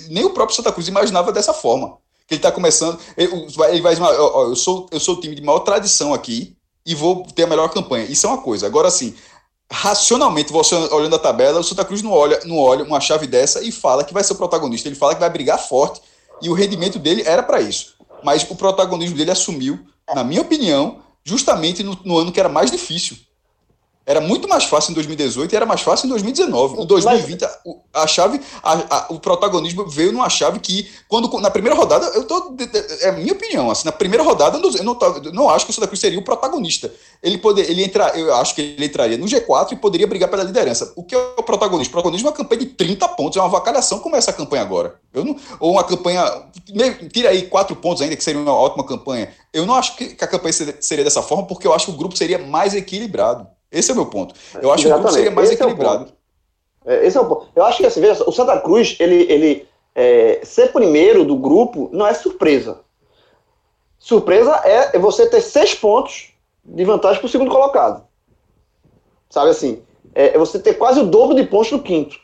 nem 0.09 0.23
o 0.23 0.29
próprio 0.31 0.55
Santa 0.55 0.71
Cruz 0.71 0.87
imaginava 0.87 1.31
dessa 1.31 1.53
forma. 1.53 1.97
Que 2.27 2.35
ele 2.35 2.39
está 2.39 2.51
começando, 2.51 2.97
ele 3.17 3.47
vai, 3.55 3.75
ele 3.75 3.83
eu 3.99 4.55
sou 4.55 4.87
eu 4.91 4.99
sou 4.99 5.15
o 5.15 5.19
time 5.19 5.35
de 5.35 5.41
maior 5.41 5.59
tradição 5.59 6.13
aqui 6.13 6.55
e 6.85 6.95
vou 6.95 7.23
ter 7.35 7.43
a 7.43 7.47
melhor 7.47 7.69
campanha. 7.69 8.05
Isso 8.05 8.25
é 8.25 8.29
uma 8.29 8.41
coisa. 8.41 8.65
Agora 8.65 8.87
assim, 8.87 9.13
racionalmente, 9.71 10.51
você 10.51 10.75
olhando 10.75 11.15
a 11.15 11.19
tabela, 11.19 11.59
o 11.59 11.63
Santa 11.63 11.85
Cruz 11.85 12.01
não 12.01 12.11
olha, 12.11 12.41
não 12.43 12.57
olha 12.57 12.83
uma 12.83 12.99
chave 12.99 13.25
dessa 13.25 13.63
e 13.63 13.71
fala 13.71 14.03
que 14.03 14.13
vai 14.13 14.23
ser 14.23 14.33
o 14.33 14.35
protagonista. 14.35 14.89
Ele 14.89 14.95
fala 14.95 15.13
que 15.13 15.21
vai 15.21 15.29
brigar 15.29 15.57
forte 15.57 16.01
e 16.41 16.49
o 16.49 16.53
rendimento 16.53 16.99
dele 16.99 17.23
era 17.25 17.41
para 17.41 17.61
isso. 17.61 17.95
Mas 18.23 18.45
o 18.49 18.55
protagonismo 18.55 19.17
dele 19.17 19.31
assumiu, 19.31 19.79
na 20.13 20.23
minha 20.23 20.41
opinião, 20.41 20.99
justamente 21.23 21.81
no, 21.81 21.97
no 22.03 22.17
ano 22.17 22.31
que 22.31 22.39
era 22.39 22.49
mais 22.49 22.69
difícil. 22.69 23.17
Era 24.05 24.19
muito 24.19 24.47
mais 24.47 24.63
fácil 24.63 24.91
em 24.91 24.95
2018 24.95 25.53
e 25.53 25.55
era 25.55 25.65
mais 25.65 25.81
fácil 25.81 26.07
em 26.07 26.09
2019. 26.09 26.81
Em 26.81 26.85
2020, 26.87 27.45
a, 27.93 28.07
chave, 28.07 28.41
a- 28.63 28.73
a- 28.97 29.05
o 29.09 29.19
protagonismo 29.19 29.87
veio 29.87 30.11
numa 30.11 30.27
chave 30.29 30.59
que, 30.59 30.89
quando 31.07 31.29
na 31.39 31.51
primeira 31.51 31.77
rodada, 31.77 32.07
eu 32.15 32.23
tô, 32.23 32.55
é 33.01 33.09
a 33.09 33.11
minha 33.11 33.31
opinião, 33.33 33.69
assim, 33.69 33.85
na 33.85 33.91
primeira 33.91 34.23
rodada, 34.23 34.57
eu 34.57 34.61
não, 34.61 34.71
eu 34.75 34.83
não, 34.83 34.99
eu 35.25 35.31
não 35.33 35.49
acho 35.49 35.65
que 35.65 35.71
o 35.71 35.73
Santa 35.75 35.85
Cruz 35.87 35.99
seria 35.99 36.17
o 36.17 36.23
protagonista. 36.23 36.91
Ele 37.21 37.37
poder, 37.37 37.69
ele 37.69 37.83
entrar, 37.83 38.17
eu 38.17 38.33
acho 38.35 38.55
que 38.55 38.61
ele 38.61 38.85
entraria 38.85 39.17
no 39.17 39.25
G4 39.27 39.73
e 39.73 39.75
poderia 39.75 40.07
brigar 40.07 40.29
pela 40.29 40.43
liderança. 40.43 40.91
O 40.95 41.03
que 41.03 41.13
é 41.13 41.17
o 41.37 41.43
protagonismo? 41.43 41.89
O 41.91 41.93
protagonismo 41.93 42.27
é 42.27 42.31
uma 42.31 42.37
campanha 42.37 42.61
de 42.61 42.67
30 42.67 43.07
pontos, 43.09 43.37
é 43.37 43.39
uma 43.39 43.49
vacalhação 43.49 43.99
como 43.99 44.15
é 44.15 44.17
essa 44.19 44.33
campanha 44.33 44.63
agora. 44.63 44.95
Eu 45.13 45.23
não, 45.23 45.35
ou 45.59 45.73
uma 45.73 45.83
campanha, 45.83 46.23
tira 47.13 47.29
aí 47.29 47.43
quatro 47.43 47.75
pontos 47.75 48.01
ainda, 48.01 48.15
que 48.15 48.23
seria 48.23 48.41
uma 48.41 48.53
ótima 48.53 48.83
campanha. 48.85 49.31
Eu 49.53 49.65
não 49.65 49.75
acho 49.75 49.95
que, 49.95 50.07
que 50.15 50.23
a 50.23 50.27
campanha 50.27 50.53
seria 50.79 51.03
dessa 51.03 51.21
forma, 51.21 51.45
porque 51.45 51.67
eu 51.67 51.73
acho 51.73 51.85
que 51.85 51.91
o 51.91 51.95
grupo 51.97 52.17
seria 52.17 52.39
mais 52.39 52.73
equilibrado. 52.73 53.47
Esse 53.71 53.91
é 53.91 53.93
o 53.93 53.97
meu 53.97 54.05
ponto. 54.07 54.35
Eu 54.61 54.71
acho 54.71 54.83
que 54.83 54.89
o 54.89 54.91
grupo 54.91 55.07
Exatamente. 55.07 55.13
seria 55.13 55.31
mais 55.31 55.49
Esse 55.49 55.61
é 55.61 55.65
equilibrado. 55.65 56.11
É, 56.85 57.05
esse 57.07 57.17
é 57.17 57.21
o 57.21 57.25
ponto. 57.25 57.47
Eu 57.55 57.63
acho 57.63 57.77
que 57.77 57.85
assim, 57.85 58.01
veja 58.01 58.23
o 58.27 58.31
Santa 58.31 58.59
Cruz, 58.59 58.97
ele, 58.99 59.31
ele 59.31 59.67
é, 59.95 60.41
ser 60.43 60.71
primeiro 60.73 61.23
do 61.23 61.35
grupo 61.35 61.89
não 61.93 62.05
é 62.05 62.13
surpresa. 62.13 62.81
Surpresa 63.97 64.51
é 64.65 64.97
você 64.99 65.27
ter 65.27 65.41
seis 65.41 65.73
pontos 65.75 66.29
de 66.65 66.83
vantagem 66.83 67.19
para 67.19 67.27
o 67.27 67.29
segundo 67.29 67.51
colocado. 67.51 68.03
Sabe 69.29 69.51
assim? 69.51 69.81
É, 70.13 70.35
é 70.35 70.37
você 70.37 70.59
ter 70.59 70.73
quase 70.73 70.99
o 70.99 71.05
dobro 71.05 71.35
de 71.35 71.43
pontos 71.43 71.71
no 71.71 71.81
quinto. 71.81 72.19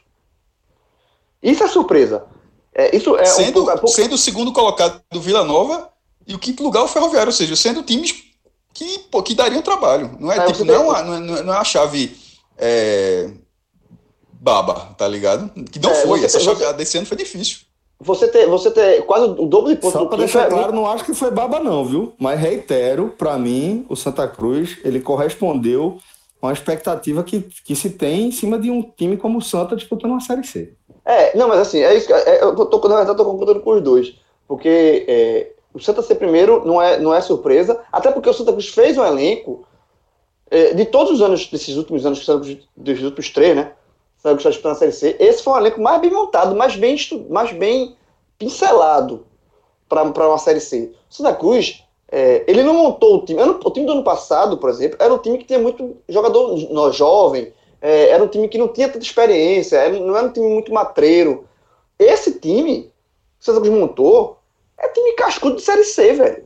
Isso 1.41 1.63
é 1.63 1.67
surpresa. 1.67 2.25
É, 2.73 2.95
isso 2.95 3.15
é 3.15 3.21
um 3.21 3.25
sendo, 3.25 3.53
pouco- 3.53 3.69
é 3.71 3.73
pouco- 3.73 3.87
sendo 3.87 4.15
o 4.15 4.17
segundo 4.17 4.51
colocado 4.51 5.01
do 5.11 5.21
Vila 5.21 5.43
Nova 5.43 5.89
e 6.27 6.33
o 6.35 6.39
quinto 6.39 6.61
lugar 6.63 6.83
o 6.83 6.87
Ferroviário, 6.87 7.29
ou 7.29 7.33
seja, 7.33 7.55
sendo 7.55 7.81
times 7.83 8.11
que, 8.77 8.99
pô, 9.09 9.23
que 9.23 9.33
dariam 9.33 9.61
trabalho. 9.63 10.11
Não 10.19 10.31
é, 10.31 10.37
É, 10.37 10.45
tipo, 10.51 10.63
não, 10.63 10.73
é 10.75 10.77
uma, 10.79 11.01
não, 11.03 11.37
é, 11.37 11.41
não 11.43 11.53
é 11.53 11.57
uma 11.57 11.63
chave 11.63 12.15
é, 12.57 13.29
baba, 14.39 14.93
tá 14.97 15.07
ligado? 15.07 15.49
Que 15.65 15.79
não 15.79 15.89
É, 15.91 15.95
foi. 16.05 16.23
Essa 16.23 16.37
tem- 16.37 16.45
chave 16.45 16.63
você- 16.63 16.73
desse 16.73 16.97
ano 16.97 17.07
foi 17.07 17.17
difícil. 17.17 17.59
você, 17.99 18.27
ter, 18.27 18.45
você 18.47 18.69
ter 18.69 19.03
quase 19.05 19.25
o 19.25 19.45
dobro 19.47 19.69
de 19.73 19.77
pontos 19.77 19.93
Só 19.93 19.99
no 20.03 20.07
para 20.09 20.17
quinto 20.19 20.31
deixar 20.31 20.45
é 20.47 20.49
claro, 20.49 20.71
não 20.71 20.85
acho 20.85 21.03
que 21.03 21.13
foi 21.15 21.31
baba 21.31 21.59
não, 21.59 21.83
viu? 21.83 22.13
Mas 22.19 22.39
reitero, 22.39 23.13
para 23.17 23.37
mim, 23.39 23.85
o 23.89 23.95
Santa 23.95 24.27
Cruz, 24.27 24.77
ele 24.83 25.01
correspondeu 25.01 25.97
a 26.39 26.45
uma 26.47 26.53
expectativa 26.53 27.23
que, 27.23 27.41
que 27.65 27.75
se 27.75 27.89
tem 27.89 28.27
em 28.27 28.31
cima 28.31 28.59
de 28.59 28.69
um 28.69 28.83
time 28.83 29.17
como 29.17 29.39
o 29.39 29.41
Santa 29.41 29.75
disputando 29.75 30.11
uma 30.11 30.21
Série 30.21 30.45
C. 30.45 30.73
É, 31.03 31.35
não, 31.35 31.47
mas 31.47 31.59
assim, 31.59 31.79
é 31.81 31.95
isso 31.95 32.05
que 32.05 32.13
é, 32.13 32.43
eu 32.43 32.53
tô, 32.55 32.77
na 32.87 32.97
verdade, 32.97 33.09
eu 33.09 33.15
tô 33.15 33.25
concordando 33.25 33.61
com 33.61 33.71
os 33.71 33.81
dois. 33.81 34.13
Porque 34.47 35.05
é, 35.07 35.51
o 35.73 35.79
Santa 35.79 36.01
ser 36.01 36.15
primeiro 36.15 36.65
não 36.65 36.81
é, 36.81 36.99
não 36.99 37.13
é 37.13 37.21
surpresa, 37.21 37.81
até 37.91 38.11
porque 38.11 38.29
o 38.29 38.33
Santa 38.33 38.51
Cruz 38.51 38.67
fez 38.69 38.97
um 38.97 39.05
elenco 39.05 39.65
é, 40.49 40.73
de 40.73 40.85
todos 40.85 41.13
os 41.13 41.21
anos, 41.21 41.45
desses 41.47 41.75
últimos 41.75 42.05
anos, 42.05 42.25
dos 42.25 43.03
últimos 43.03 43.29
três, 43.29 43.55
né? 43.55 43.73
Santa 44.17 44.35
Cruz 44.35 44.39
está 44.39 44.49
disputando 44.49 44.71
a 44.71 44.75
Série 44.75 44.91
C. 44.91 45.15
Esse 45.19 45.43
foi 45.43 45.53
um 45.53 45.57
elenco 45.57 45.81
mais 45.81 46.01
bem 46.01 46.11
montado, 46.11 46.55
mais 46.55 46.75
bem, 46.75 46.97
mais 47.29 47.51
bem 47.51 47.95
pincelado 48.39 49.25
para 49.87 50.03
uma 50.03 50.37
Série 50.37 50.59
C. 50.59 50.91
O 51.09 51.13
Santa 51.13 51.35
Cruz, 51.35 51.83
é, 52.11 52.43
ele 52.47 52.63
não 52.63 52.73
montou 52.73 53.17
o 53.17 53.25
time. 53.25 53.41
O 53.41 53.71
time 53.71 53.85
do 53.85 53.91
ano 53.91 54.03
passado, 54.03 54.57
por 54.57 54.69
exemplo, 54.69 54.97
era 54.99 55.13
um 55.13 55.17
time 55.19 55.37
que 55.37 55.45
tinha 55.45 55.59
muito 55.59 55.97
jogador 56.09 56.91
jovem, 56.91 57.53
é, 57.81 58.09
era 58.09 58.23
um 58.23 58.27
time 58.27 58.47
que 58.47 58.57
não 58.57 58.67
tinha 58.69 58.87
tanta 58.89 59.05
experiência, 59.05 59.77
era- 59.77 59.99
não 59.99 60.15
era 60.17 60.27
um 60.27 60.31
time 60.31 60.47
muito 60.47 60.73
matreiro. 60.73 61.45
Esse 61.99 62.39
time 62.39 62.83
que 62.83 62.89
o 63.41 63.45
Santa 63.45 63.61
Cruz 63.61 63.73
montou 63.73 64.36
é 64.77 64.87
time 64.89 65.13
cascudo 65.13 65.55
de 65.55 65.61
Série 65.61 65.83
C, 65.83 66.13
velho. 66.13 66.45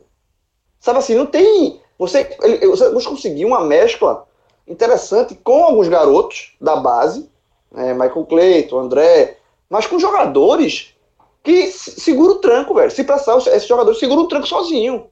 Sabe 0.80 1.00
assim, 1.00 1.16
não 1.16 1.26
tem. 1.26 1.80
Você, 1.98 2.36
ele, 2.42 2.66
você 2.68 2.90
conseguiu 2.92 3.50
uma 3.50 3.62
mescla 3.64 4.28
interessante 4.68 5.36
com 5.36 5.64
alguns 5.64 5.88
garotos 5.88 6.56
da 6.60 6.76
base, 6.76 7.30
né, 7.72 7.94
Michael 7.94 8.26
Clayton, 8.26 8.80
André, 8.80 9.38
mas 9.70 9.86
com 9.86 10.00
jogadores 10.00 10.96
que 11.44 11.68
segura 11.68 12.34
o 12.34 12.40
tranco, 12.40 12.74
velho. 12.74 12.92
Se 12.92 13.04
passar, 13.04 13.38
esses 13.38 13.68
jogadores 13.68 14.00
seguram 14.00 14.24
o 14.24 14.28
tranco 14.28 14.48
sozinho. 14.48 15.08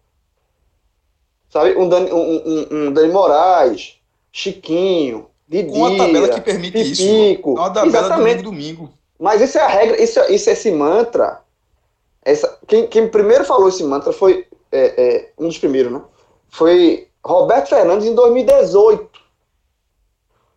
Sabe? 1.49 1.75
Um 1.75 1.89
Dani, 1.89 2.11
um, 2.11 2.17
um, 2.17 2.67
um 2.71 2.91
Dani 2.91 3.11
Moraes, 3.11 3.99
Chiquinho, 4.31 5.27
Didi. 5.47 5.71
Com 5.71 5.85
a 5.85 5.97
tabela 5.97 6.29
que 6.29 6.41
permite 6.41 6.73
Pipico, 6.73 7.53
isso. 7.53 7.61
Uma 7.61 7.73
tabela 7.73 8.05
exatamente. 8.05 8.43
domingo, 8.43 8.81
domingo. 8.81 8.93
Mas 9.19 9.41
isso 9.41 9.57
é 9.57 9.61
a 9.61 9.67
regra, 9.67 10.01
isso, 10.01 10.19
isso 10.31 10.49
é 10.49 10.53
esse 10.53 10.71
mantra. 10.71 11.41
Essa, 12.23 12.59
quem, 12.67 12.87
quem 12.87 13.07
primeiro 13.07 13.45
falou 13.45 13.69
esse 13.69 13.83
mantra 13.83 14.11
foi 14.11 14.47
é, 14.71 14.79
é, 14.79 15.31
um 15.37 15.47
dos 15.47 15.57
primeiros, 15.57 15.91
né? 15.91 16.01
Foi 16.49 17.07
Roberto 17.23 17.69
Fernandes 17.69 18.07
em 18.07 18.15
2018. 18.15 19.09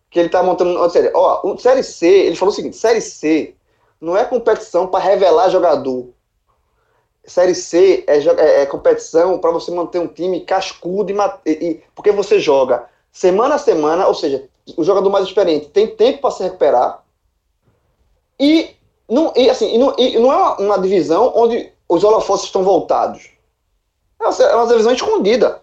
Que 0.09 0.19
ele 0.19 0.29
tá 0.29 0.43
montando 0.43 0.77
uma 0.77 0.89
série. 0.89 1.11
Ó, 1.13 1.57
Série 1.57 1.83
C, 1.83 2.07
ele 2.07 2.35
falou 2.35 2.51
o 2.51 2.55
seguinte: 2.55 2.77
Série 2.77 3.01
C 3.01 3.55
não 3.99 4.15
é 4.15 4.25
competição 4.25 4.87
para 4.87 5.03
revelar 5.03 5.49
jogador. 5.49 6.09
Série 7.25 7.55
C 7.55 8.03
é, 8.05 8.17
é, 8.17 8.61
é 8.61 8.65
competição 8.65 9.39
para 9.39 9.51
você 9.51 9.71
manter 9.71 9.99
um 9.99 10.07
time 10.07 10.41
cascudo 10.41 11.11
e, 11.45 11.51
e, 11.51 11.83
porque 11.95 12.11
você 12.11 12.37
joga 12.37 12.87
semana 13.11 13.55
a 13.55 13.59
semana, 13.59 14.07
ou 14.07 14.13
seja, 14.13 14.49
o 14.75 14.83
jogador 14.83 15.09
mais 15.09 15.25
experiente 15.25 15.69
tem 15.69 15.95
tempo 15.95 16.19
para 16.21 16.31
se 16.31 16.43
recuperar 16.43 17.03
e 18.39 18.75
não, 19.13 19.31
e, 19.35 19.47
assim, 19.47 19.75
e 19.75 19.77
não, 19.77 19.95
e 19.97 20.17
não 20.17 20.33
é 20.33 20.35
uma, 20.35 20.57
uma, 20.57 20.79
divisão 20.79 21.31
onde 21.35 21.71
os 21.87 22.03
holofotes 22.03 22.45
estão 22.45 22.63
voltados. 22.63 23.29
É 24.19 24.25
uma, 24.25 24.35
é 24.35 24.55
uma 24.55 24.67
divisão 24.67 24.91
escondida. 24.91 25.61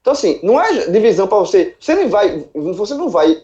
Então, 0.00 0.14
assim, 0.14 0.40
não 0.42 0.58
é 0.58 0.86
divisão 0.86 1.26
para 1.26 1.38
você. 1.38 1.76
Você 1.78 1.94
não 1.94 2.08
vai. 2.08 2.48
Você 2.54 2.94
não 2.94 3.10
vai. 3.10 3.42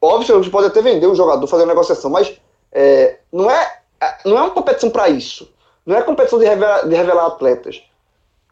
Óbvio, 0.00 0.38
você 0.42 0.50
pode 0.50 0.68
até 0.68 0.80
vender 0.80 1.08
um 1.08 1.14
jogador, 1.16 1.46
fazer 1.48 1.64
uma 1.64 1.72
negociação, 1.72 2.10
mas 2.10 2.38
é, 2.70 3.18
não, 3.32 3.50
é, 3.50 3.82
não 4.24 4.38
é 4.38 4.42
uma 4.42 4.50
competição 4.50 4.90
para 4.90 5.08
isso. 5.08 5.50
Não 5.84 5.96
é 5.96 6.02
competição 6.02 6.38
de 6.38 6.44
revelar, 6.44 6.86
de 6.86 6.94
revelar 6.94 7.26
atletas. 7.26 7.82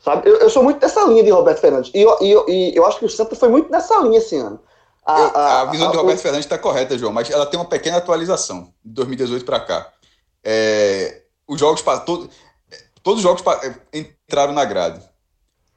Sabe? 0.00 0.28
Eu, 0.28 0.36
eu, 0.38 0.50
sou 0.50 0.64
muito 0.64 0.80
dessa 0.80 1.04
linha 1.04 1.22
de 1.22 1.30
Roberto 1.30 1.60
Fernandes. 1.60 1.92
E 1.94 2.02
eu, 2.02 2.16
e, 2.20 2.30
eu, 2.30 2.48
e 2.48 2.74
eu 2.74 2.84
acho 2.84 2.98
que 2.98 3.04
o 3.04 3.08
Santos 3.08 3.38
foi 3.38 3.48
muito 3.48 3.70
nessa 3.70 4.00
linha 4.00 4.18
esse 4.18 4.34
ano. 4.36 4.58
A, 5.04 5.12
a, 5.14 5.62
a 5.62 5.64
visão 5.66 5.88
a, 5.88 5.90
de 5.90 5.96
Roberto 5.96 6.18
o... 6.18 6.22
Fernandes 6.22 6.46
está 6.46 6.56
correta, 6.56 6.96
João, 6.96 7.12
mas 7.12 7.28
ela 7.28 7.46
tem 7.46 7.58
uma 7.58 7.66
pequena 7.66 7.96
atualização 7.96 8.72
de 8.84 8.92
2018 8.92 9.44
para 9.44 9.60
cá. 9.60 9.92
É, 10.44 11.22
os 11.46 11.58
jogos 11.58 11.82
todo, 12.04 12.30
todos 13.02 13.18
os 13.18 13.22
jogos 13.22 13.42
entraram 13.92 14.52
na 14.52 14.64
grade. 14.64 15.02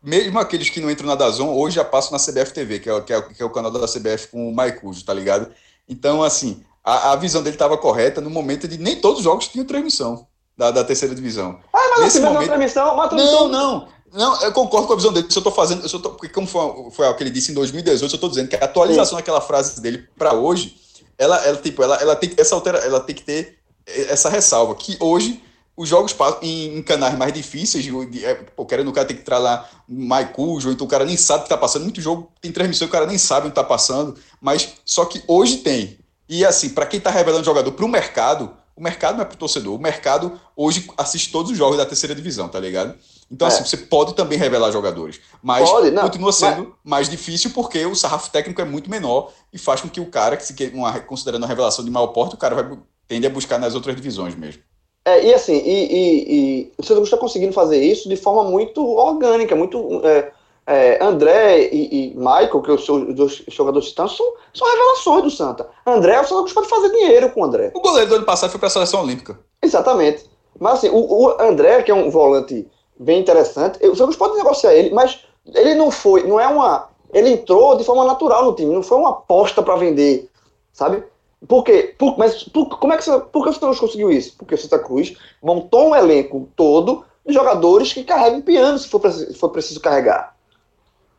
Mesmo 0.01 0.37
aqueles 0.37 0.69
que 0.69 0.79
não 0.79 0.91
entram 0.91 1.07
na 1.07 1.15
Dazon, 1.15 1.51
hoje 1.55 1.77
já 1.77 1.83
passam 1.83 2.11
na 2.11 2.19
CBF 2.19 2.53
TV, 2.53 2.79
que 2.79 2.89
é, 2.89 3.01
que 3.01 3.13
é, 3.13 3.21
que 3.21 3.41
é 3.41 3.45
o 3.45 3.49
canal 3.49 3.71
da 3.71 3.87
CBF 3.87 4.27
com 4.27 4.47
o 4.47 4.53
Maicujo, 4.53 5.03
tá 5.03 5.13
ligado? 5.13 5.51
Então, 5.89 6.21
assim, 6.21 6.63
a, 6.83 7.15
visão 7.15 7.41
dele 7.41 7.55
estava 7.55 7.75
correta 7.77 8.21
no 8.21 8.29
momento 8.29 8.67
de 8.67 8.77
nem 8.77 9.01
todos 9.01 9.19
os 9.19 9.23
jogos 9.23 9.47
tinham 9.47 9.65
transmissão 9.65 10.27
da, 10.55 10.69
da 10.69 10.83
terceira 10.83 11.15
divisão. 11.15 11.59
Ah, 11.73 11.79
mas 11.89 12.01
Nesse 12.01 12.17
assim, 12.19 12.27
momento... 12.27 12.47
transmissão, 12.47 12.93
uma 12.93 13.07
transmissão. 13.07 13.47
Não, 13.49 13.79
não. 13.79 13.94
Não, 14.13 14.41
eu 14.41 14.51
concordo 14.51 14.87
com 14.87 14.93
a 14.93 14.95
visão 14.95 15.11
dele. 15.11 15.27
Se 15.29 15.37
eu 15.37 15.43
tô 15.43 15.51
fazendo. 15.51 15.85
Eu 15.85 15.99
tô, 15.99 16.11
porque, 16.11 16.29
como 16.29 16.47
foi, 16.47 16.91
foi 16.91 17.07
o 17.07 17.13
que 17.15 17.23
ele 17.23 17.29
disse 17.29 17.51
em 17.51 17.55
2018, 17.55 18.01
eu 18.01 18.15
estou 18.15 18.29
dizendo 18.29 18.47
que 18.47 18.55
a 18.55 18.65
atualização 18.65 19.11
Sim. 19.11 19.15
daquela 19.15 19.41
frase 19.41 19.81
dele 19.81 20.07
para 20.17 20.33
hoje, 20.33 20.77
ela, 21.17 21.37
ela, 21.45 21.57
tipo, 21.57 21.83
ela, 21.83 21.95
ela, 21.97 22.15
tem, 22.15 22.31
essa 22.37 22.55
altera, 22.55 22.79
ela 22.79 22.99
tem 22.99 23.15
que 23.15 23.23
ter 23.23 23.57
essa 23.85 24.29
ressalva. 24.29 24.75
Que 24.75 24.97
hoje 24.99 25.41
os 25.77 25.89
jogos 25.89 26.15
em, 26.41 26.77
em 26.77 26.81
canais 26.81 27.17
mais 27.17 27.33
difíceis, 27.33 27.83
de, 27.83 28.25
é, 28.25 28.35
pô, 28.35 28.65
querendo 28.65 28.89
o 28.89 28.93
cara 28.93 29.07
tem 29.07 29.15
que 29.15 29.21
entrar 29.21 29.39
lá 29.39 29.69
Maicujo, 29.87 30.71
então 30.71 30.87
o 30.87 30.89
cara 30.89 31.03
nem 31.03 31.17
sabe 31.17 31.41
o 31.41 31.43
que 31.43 31.49
tá 31.49 31.57
passando. 31.57 31.83
Muito 31.83 32.01
jogo 32.01 32.31
tem 32.41 32.51
transmissão, 32.51 32.87
o 32.87 32.91
cara 32.91 33.05
nem 33.05 33.17
sabe 33.17 33.47
o 33.47 33.49
que 33.49 33.55
tá 33.55 33.63
passando. 33.63 34.15
Mas 34.39 34.73
só 34.85 35.05
que 35.05 35.21
hoje 35.27 35.57
tem. 35.57 35.97
E 36.29 36.45
assim, 36.45 36.69
para 36.69 36.85
quem 36.85 36.97
está 36.97 37.09
revelando 37.09 37.43
jogador 37.43 37.71
para 37.73 37.85
o 37.85 37.89
mercado, 37.89 38.51
o 38.75 38.81
mercado 38.81 39.15
não 39.15 39.21
é 39.21 39.25
para 39.25 39.35
o 39.35 39.37
torcedor. 39.37 39.75
O 39.75 39.81
mercado 39.81 40.39
hoje 40.55 40.89
assiste 40.97 41.31
todos 41.31 41.51
os 41.51 41.57
jogos 41.57 41.77
da 41.77 41.85
terceira 41.85 42.15
divisão, 42.15 42.47
tá 42.47 42.59
ligado? 42.59 42.95
Então, 43.31 43.47
assim, 43.47 43.57
é. 43.57 43.61
assim, 43.61 43.69
você 43.69 43.77
pode 43.77 44.13
também 44.13 44.37
revelar 44.37 44.71
jogadores. 44.71 45.19
Mas 45.41 45.69
pode, 45.69 45.91
não, 45.91 46.03
continua 46.03 46.31
sendo 46.31 46.75
mas... 46.83 47.07
mais 47.07 47.09
difícil 47.09 47.51
porque 47.51 47.85
o 47.85 47.95
sarrafo 47.95 48.29
técnico 48.29 48.61
é 48.61 48.65
muito 48.65 48.89
menor 48.89 49.31
e 49.51 49.57
faz 49.57 49.81
com 49.81 49.89
que 49.89 49.99
o 49.99 50.09
cara, 50.09 50.37
que 50.37 50.45
se 50.45 50.53
quer 50.53 50.71
uma, 50.73 50.99
considerando 50.99 51.43
a 51.43 51.47
revelação 51.47 51.83
de 51.83 51.91
maior 51.91 52.07
porte, 52.07 52.35
o 52.35 52.37
cara 52.37 52.55
vai 52.55 52.77
tende 53.07 53.27
a 53.27 53.29
buscar 53.29 53.59
nas 53.59 53.75
outras 53.75 53.95
divisões 53.95 54.35
mesmo. 54.35 54.61
É, 55.05 55.23
e 55.23 55.33
assim, 55.33 55.53
e, 55.53 55.85
e, 55.85 56.33
e 56.33 56.71
o 56.77 56.83
Santa 56.83 56.95
Cruz 56.95 57.07
está 57.07 57.17
conseguindo 57.17 57.53
fazer 57.53 57.81
isso 57.83 58.09
de 58.09 58.15
forma 58.15 58.43
muito 58.43 58.83
orgânica, 58.83 59.55
muito 59.55 60.01
é, 60.03 60.31
é, 60.65 61.03
André 61.03 61.69
e, 61.71 62.11
e, 62.11 62.15
Michael, 62.15 62.61
que 62.61 62.77
sou 62.79 63.03
os 63.03 63.15
dois 63.15 63.43
jogadores 63.49 63.89
titãs, 63.89 64.15
são, 64.15 64.25
são 64.51 64.67
revelações 64.67 65.23
do 65.23 65.29
Santa. 65.29 65.69
André, 65.85 66.19
o 66.19 66.23
Santa 66.23 66.41
Cruz 66.41 66.53
pode 66.53 66.67
fazer 66.67 66.89
dinheiro 66.89 67.29
com 67.29 67.41
o 67.41 67.43
André. 67.43 67.71
O 67.75 67.81
goleiro 67.81 68.09
do 68.09 68.15
ano 68.15 68.25
passado 68.25 68.49
foi 68.49 68.59
para 68.59 68.67
a 68.67 68.71
seleção 68.71 69.03
olímpica. 69.03 69.39
Exatamente. 69.61 70.25
Mas 70.59 70.75
assim, 70.75 70.89
o, 70.89 70.97
o, 70.97 71.41
André, 71.41 71.83
que 71.83 71.91
é 71.91 71.93
um 71.93 72.09
volante 72.09 72.67
bem 72.97 73.19
interessante, 73.19 73.77
o 73.85 73.95
Cruz 73.95 74.15
pode 74.15 74.37
negociar 74.37 74.73
ele, 74.73 74.91
mas 74.91 75.25
ele 75.53 75.75
não 75.75 75.91
foi, 75.91 76.23
não 76.23 76.39
é 76.39 76.47
uma. 76.47 76.89
Ele 77.13 77.29
entrou 77.29 77.77
de 77.77 77.83
forma 77.83 78.03
natural 78.03 78.45
no 78.45 78.53
time, 78.53 78.73
não 78.73 78.83
foi 78.83 78.97
uma 78.97 79.11
aposta 79.11 79.61
para 79.61 79.75
vender, 79.75 80.29
sabe? 80.73 81.03
Por 81.47 81.63
quê? 81.63 81.93
Por, 81.97 82.17
mas 82.17 82.43
por, 82.43 82.79
como 82.79 82.93
é 82.93 82.97
que, 82.97 83.03
por 83.31 83.43
que 83.43 83.49
o 83.49 83.53
Santa 83.53 83.67
Cruz 83.67 83.79
conseguiu 83.79 84.11
isso? 84.11 84.35
Porque 84.37 84.55
o 84.55 84.57
Santa 84.57 84.79
Cruz 84.79 85.15
montou 85.41 85.89
um 85.89 85.95
elenco 85.95 86.49
todo 86.55 87.05
de 87.25 87.33
jogadores 87.33 87.93
que 87.93 88.03
carregam 88.03 88.41
piano 88.41 88.77
se 88.77 88.87
for, 88.87 89.11
se 89.11 89.33
for 89.35 89.49
preciso 89.49 89.79
carregar. 89.79 90.35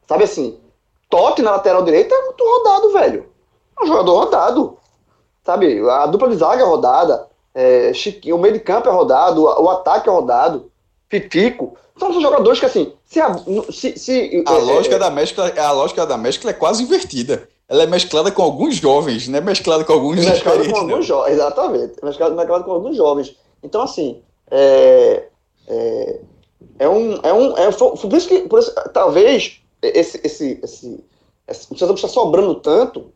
Sabe 0.09 0.25
assim, 0.25 0.59
Totti 1.09 1.43
na 1.43 1.53
lateral 1.53 1.83
direita 1.83 2.15
é 2.15 2.25
muito 2.25 2.45
rodado, 2.45 2.93
velho. 2.93 3.29
É 3.79 3.85
um 3.85 3.87
jogador 3.87 4.25
rodado. 4.25 4.79
Sabe, 5.45 5.89
a 5.89 6.07
dupla 6.07 6.29
de 6.29 6.37
zaga 6.37 6.63
é 6.63 6.67
rodada, 6.67 7.29
é, 7.55 7.93
o 8.33 8.39
meio 8.39 8.55
de 8.55 8.61
campo 8.61 8.89
é 8.89 8.93
rodado, 8.93 9.45
o, 9.45 9.63
o 9.63 9.71
ataque 9.71 10.09
é 10.09 10.13
rodado, 10.13 10.73
Pitico. 11.09 11.77
São 11.99 12.21
jogadores 12.21 12.61
que, 12.61 12.67
assim, 12.67 12.93
se 13.05 13.21
a, 13.21 13.35
se, 13.71 13.99
se, 13.99 14.45
a 14.47 14.53
é, 14.53 14.59
lógica 14.59 14.97
é, 14.97 14.99
da 14.99 15.11
mescla, 15.11 15.53
a 15.57 15.73
lógica 15.73 16.07
da 16.07 16.19
mescla 16.19 16.51
é 16.51 16.55
quase 16.55 16.83
invertida. 16.83 17.49
Ela 17.69 17.85
é 17.85 17.87
mesclada 17.87 18.31
com 18.31 18.43
alguns 18.43 18.77
jovens, 18.77 19.27
não 19.27 19.39
é 19.39 19.41
mesclada 19.41 19.85
com 19.85 19.93
alguns 19.93 20.19
é 20.19 20.31
mesclada 20.31 20.69
com 20.69 20.77
alguns 20.77 21.07
jovens, 21.07 21.33
exatamente. 21.33 21.95
Mesclada, 22.03 22.35
mesclada 22.35 22.65
com 22.65 22.73
alguns 22.73 22.97
jovens. 22.97 23.37
Então, 23.63 23.83
assim, 23.83 24.23
é, 24.51 25.29
é, 25.67 26.21
é 26.79 26.89
um. 26.89 27.19
É 27.23 27.33
um 27.33 27.57
é, 27.57 27.71
por 27.73 28.13
isso 28.13 28.29
que, 28.29 28.41
por 28.43 28.61
isso, 28.61 28.73
talvez, 28.93 29.61
esse, 29.83 30.21
esse, 30.23 30.61
esse, 30.63 31.05
esse 31.49 31.73
o 31.73 31.79
Santa 31.79 31.87
Cruz 31.87 32.05
está 32.05 32.09
sobrando 32.09 32.55
tanto, 32.57 33.13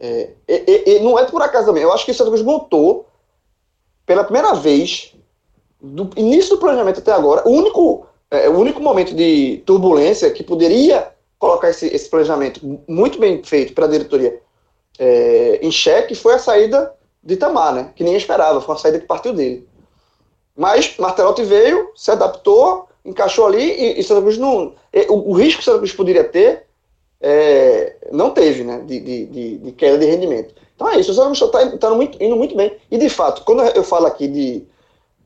é, 0.00 0.30
e, 0.48 0.82
e, 0.86 1.00
não 1.00 1.18
é 1.18 1.24
por 1.24 1.42
acaso 1.42 1.66
também. 1.66 1.82
Eu 1.82 1.92
acho 1.92 2.04
que 2.04 2.12
o 2.12 2.14
Santa 2.14 2.30
Cruz 2.30 2.42
montou, 2.42 3.06
pela 4.06 4.24
primeira 4.24 4.54
vez, 4.54 5.14
do 5.80 6.10
início 6.16 6.50
do 6.50 6.58
planejamento 6.58 7.00
até 7.00 7.12
agora, 7.12 7.46
o 7.46 7.52
único, 7.52 8.06
é, 8.30 8.48
o 8.48 8.58
único 8.58 8.80
momento 8.80 9.14
de 9.14 9.62
turbulência 9.64 10.30
que 10.30 10.42
poderia 10.42 11.12
colocar 11.38 11.70
esse, 11.70 11.86
esse 11.86 12.08
planejamento 12.08 12.60
muito 12.88 13.18
bem 13.18 13.42
feito 13.42 13.72
pela 13.72 13.88
diretoria 13.88 14.40
é, 14.98 15.60
em 15.62 15.70
xeque 15.70 16.14
foi 16.14 16.34
a 16.34 16.38
saída 16.38 16.92
de 17.22 17.34
Itamar, 17.34 17.72
né? 17.72 17.92
Que 17.94 18.02
ninguém 18.02 18.18
esperava, 18.18 18.60
foi 18.60 18.74
uma 18.74 18.80
saída 18.80 18.98
que 18.98 19.06
partiu 19.06 19.32
dele. 19.32 19.66
Mas 20.56 20.96
Martelotti 20.98 21.44
veio, 21.44 21.92
se 21.94 22.10
adaptou, 22.10 22.88
encaixou 23.04 23.46
ali 23.46 23.62
e, 23.62 24.00
e 24.00 24.02
Santa 24.02 24.22
Cruz 24.22 24.36
não. 24.36 24.74
O, 25.08 25.30
o 25.30 25.32
risco 25.34 25.60
que 25.60 25.64
Santa 25.64 25.78
Cruz 25.78 25.92
poderia 25.92 26.24
ter 26.24 26.64
é, 27.20 27.96
não 28.10 28.30
teve, 28.30 28.64
né? 28.64 28.82
De, 28.84 28.98
de, 28.98 29.58
de, 29.58 29.72
queda 29.72 29.98
de 29.98 30.06
rendimento. 30.06 30.54
Então 30.74 30.88
é 30.88 30.98
isso, 30.98 31.12
o 31.12 31.14
Santa 31.14 31.26
Cruz 31.26 31.42
está 31.42 31.88
tá 31.88 31.94
muito, 31.94 32.20
indo 32.22 32.36
muito 32.36 32.56
bem. 32.56 32.76
E 32.90 32.98
de 32.98 33.08
fato, 33.08 33.44
quando 33.44 33.62
eu 33.62 33.84
falo 33.84 34.06
aqui 34.06 34.26
de, 34.26 34.66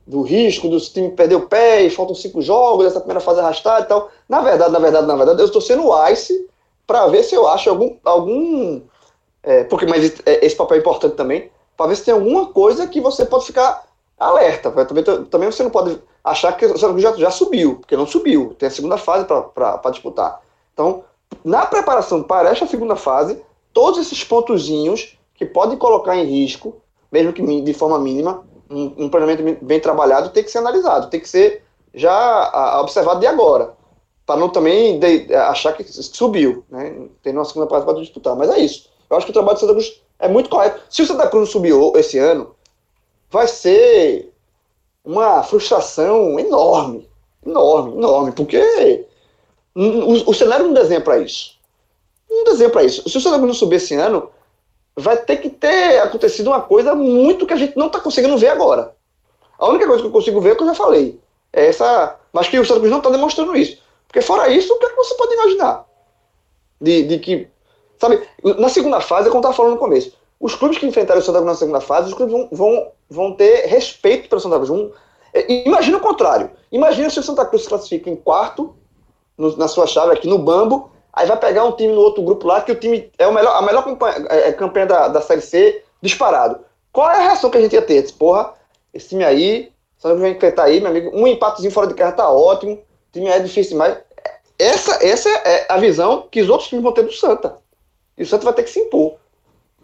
do 0.05 0.21
risco 0.21 0.67
do 0.67 0.79
time 0.79 1.11
perder 1.11 1.35
o 1.35 1.47
pé 1.47 1.83
e 1.83 1.89
faltam 1.89 2.15
cinco 2.15 2.41
jogos, 2.41 2.85
essa 2.85 2.99
primeira 2.99 3.21
fase 3.21 3.39
arrastada 3.39 3.85
e 3.85 3.87
tal, 3.87 4.09
na 4.27 4.41
verdade, 4.41 4.71
na 4.71 4.79
verdade, 4.79 5.07
na 5.07 5.15
verdade, 5.15 5.41
eu 5.41 5.45
estou 5.45 5.61
sendo 5.61 5.87
o 5.87 6.09
Ice 6.09 6.47
para 6.85 7.07
ver 7.07 7.23
se 7.23 7.35
eu 7.35 7.47
acho 7.47 7.69
algum. 7.69 7.95
algum 8.03 8.81
é, 9.41 9.63
porque, 9.65 9.85
mas 9.85 10.21
esse 10.25 10.55
papel 10.55 10.77
é 10.77 10.79
importante 10.79 11.15
também, 11.15 11.49
para 11.75 11.87
ver 11.87 11.95
se 11.95 12.05
tem 12.05 12.13
alguma 12.13 12.47
coisa 12.47 12.87
que 12.87 13.01
você 13.01 13.25
pode 13.25 13.45
ficar 13.45 13.85
alerta. 14.17 14.71
Também, 14.85 15.03
também 15.03 15.51
você 15.51 15.63
não 15.63 15.69
pode 15.69 15.99
achar 16.23 16.55
que 16.55 16.65
o 16.65 16.77
Santa 16.77 16.99
já, 16.99 17.13
já 17.13 17.31
subiu, 17.31 17.77
porque 17.77 17.97
não 17.97 18.07
subiu. 18.07 18.55
Tem 18.57 18.67
a 18.67 18.71
segunda 18.71 18.97
fase 18.97 19.25
para 19.25 19.91
disputar. 19.91 20.41
Então, 20.73 21.03
na 21.43 21.65
preparação 21.65 22.23
para 22.23 22.49
esta 22.49 22.65
segunda 22.65 22.95
fase, 22.95 23.41
todos 23.73 23.99
esses 23.99 24.23
pontozinhos 24.23 25.17
que 25.33 25.45
podem 25.45 25.77
colocar 25.77 26.15
em 26.15 26.25
risco, 26.25 26.77
mesmo 27.11 27.33
que 27.33 27.61
de 27.61 27.73
forma 27.73 27.99
mínima, 27.99 28.45
um, 28.73 29.05
um 29.05 29.09
planejamento 29.09 29.63
bem 29.63 29.79
trabalhado 29.79 30.29
tem 30.29 30.43
que 30.43 30.51
ser 30.51 30.57
analisado, 30.59 31.09
tem 31.09 31.19
que 31.19 31.29
ser 31.29 31.63
já 31.93 32.79
observado 32.81 33.19
de 33.19 33.27
agora, 33.27 33.73
para 34.25 34.39
não 34.39 34.49
também 34.49 34.99
de, 34.99 35.33
achar 35.35 35.73
que 35.73 35.83
subiu, 35.83 36.63
né? 36.69 37.07
Tem 37.21 37.33
uma 37.33 37.45
segunda 37.45 37.69
fase 37.69 37.85
para 37.85 37.99
disputar. 37.99 38.35
Mas 38.35 38.49
é 38.49 38.59
isso. 38.59 38.89
Eu 39.09 39.17
acho 39.17 39.25
que 39.25 39.31
o 39.31 39.33
trabalho 39.33 39.57
do 39.57 39.59
Santa 39.59 39.73
Cruz 39.73 40.01
é 40.17 40.27
muito 40.27 40.49
correto. 40.49 40.81
Se 40.89 41.01
o 41.01 41.05
Santa 41.05 41.27
Cruz 41.27 41.49
subiu 41.49 41.93
esse 41.95 42.17
ano, 42.17 42.55
vai 43.29 43.47
ser 43.47 44.33
uma 45.05 45.43
frustração 45.43 46.39
enorme, 46.39 47.07
enorme, 47.45 47.97
enorme, 47.97 48.31
porque 48.31 49.05
O, 49.75 50.29
o 50.29 50.33
cenário 50.33 50.67
não 50.67 50.73
desenha 50.73 51.01
para 51.01 51.17
isso. 51.17 51.57
Não 52.29 52.43
desenha 52.43 52.69
para 52.69 52.83
isso. 52.83 53.07
Se 53.09 53.17
o 53.17 53.21
Santa 53.21 53.37
Cruz 53.37 53.47
não 53.47 53.53
subir 53.53 53.77
esse 53.77 53.95
ano, 53.95 54.29
vai 54.95 55.17
ter 55.17 55.37
que 55.37 55.49
ter 55.49 55.99
acontecido 56.01 56.47
uma 56.47 56.61
coisa 56.61 56.93
muito 56.93 57.45
que 57.47 57.53
a 57.53 57.57
gente 57.57 57.77
não 57.77 57.87
está 57.87 57.99
conseguindo 57.99 58.37
ver 58.37 58.49
agora. 58.49 58.95
A 59.57 59.69
única 59.69 59.87
coisa 59.87 60.01
que 60.01 60.07
eu 60.07 60.11
consigo 60.11 60.41
ver 60.41 60.49
é 60.49 60.53
o 60.53 60.55
que 60.55 60.63
eu 60.63 60.67
já 60.67 60.75
falei. 60.75 61.19
É 61.51 61.67
essa. 61.67 62.17
Mas 62.31 62.47
que 62.47 62.59
o 62.59 62.65
Cruz 62.65 62.89
não 62.89 62.97
está 62.97 63.09
demonstrando 63.09 63.55
isso. 63.55 63.81
Porque 64.07 64.21
fora 64.21 64.49
isso, 64.49 64.73
o 64.73 64.79
que, 64.79 64.85
é 64.85 64.89
que 64.89 64.95
você 64.95 65.15
pode 65.15 65.33
imaginar? 65.33 65.85
De, 66.81 67.03
de 67.03 67.19
que. 67.19 67.47
Sabe, 67.99 68.21
na 68.59 68.69
segunda 68.69 68.99
fase, 68.99 69.27
é 69.27 69.31
como 69.31 69.37
eu 69.37 69.41
estava 69.41 69.55
falando 69.55 69.73
no 69.73 69.79
começo. 69.79 70.13
Os 70.39 70.55
clubes 70.55 70.77
que 70.77 70.85
enfrentaram 70.85 71.21
o 71.21 71.23
Cruz 71.23 71.45
na 71.45 71.55
segunda 71.55 71.79
fase, 71.79 72.09
os 72.09 72.13
clubes 72.13 72.33
vão, 72.33 72.49
vão, 72.51 72.91
vão 73.09 73.33
ter 73.33 73.65
respeito 73.67 74.27
pelo 74.27 74.41
Santa 74.41 74.57
Cruz. 74.57 74.69
Vão, 74.69 74.91
é, 75.33 75.65
imagina 75.65 75.97
o 75.97 76.01
contrário. 76.01 76.51
Imagina 76.71 77.09
se 77.09 77.19
o 77.19 77.23
Santa 77.23 77.45
Cruz 77.45 77.63
se 77.63 77.69
classifica 77.69 78.09
em 78.09 78.15
quarto 78.15 78.75
no, 79.37 79.55
na 79.55 79.67
sua 79.67 79.87
chave 79.87 80.11
aqui 80.11 80.27
no 80.27 80.37
Bambo, 80.37 80.91
aí 81.13 81.27
vai 81.27 81.37
pegar 81.37 81.63
um 81.63 81.71
time 81.73 81.93
no 81.93 82.01
outro 82.01 82.23
grupo 82.23 82.47
lá, 82.47 82.61
que 82.61 82.71
o 82.71 82.79
time 82.79 83.11
é 83.17 83.27
o 83.27 83.33
melhor, 83.33 83.55
a 83.55 83.61
melhor 83.61 83.83
campanha, 83.83 84.25
é, 84.29 84.49
é, 84.49 84.53
campanha 84.53 84.87
da, 84.87 85.07
da 85.07 85.21
Série 85.21 85.41
C 85.41 85.83
disparado. 86.01 86.59
Qual 86.91 87.09
é 87.09 87.17
a 87.17 87.23
reação 87.23 87.49
que 87.49 87.57
a 87.57 87.61
gente 87.61 87.73
ia 87.73 87.81
ter? 87.81 88.11
Porra, 88.13 88.53
esse 88.93 89.09
time 89.09 89.23
aí, 89.23 89.71
Santa 89.97 90.15
Cruz 90.15 90.21
vai 90.21 90.31
enfrentar 90.31 90.63
aí, 90.63 90.81
meu 90.81 90.89
amigo, 90.89 91.11
um 91.13 91.27
empatezinho 91.27 91.71
fora 91.71 91.87
de 91.87 91.93
casa 91.93 92.13
tá 92.13 92.29
ótimo, 92.29 92.73
o 92.73 92.79
time 93.11 93.27
é 93.27 93.39
difícil 93.39 93.73
demais. 93.73 93.97
Essa, 94.57 95.05
essa 95.05 95.29
é 95.29 95.65
a 95.69 95.77
visão 95.77 96.27
que 96.29 96.41
os 96.41 96.49
outros 96.49 96.69
times 96.69 96.83
vão 96.83 96.93
ter 96.93 97.03
do 97.03 97.13
Santa. 97.13 97.57
E 98.17 98.23
o 98.23 98.25
Santa 98.25 98.45
vai 98.45 98.53
ter 98.53 98.63
que 98.63 98.69
se 98.69 98.79
impor. 98.79 99.15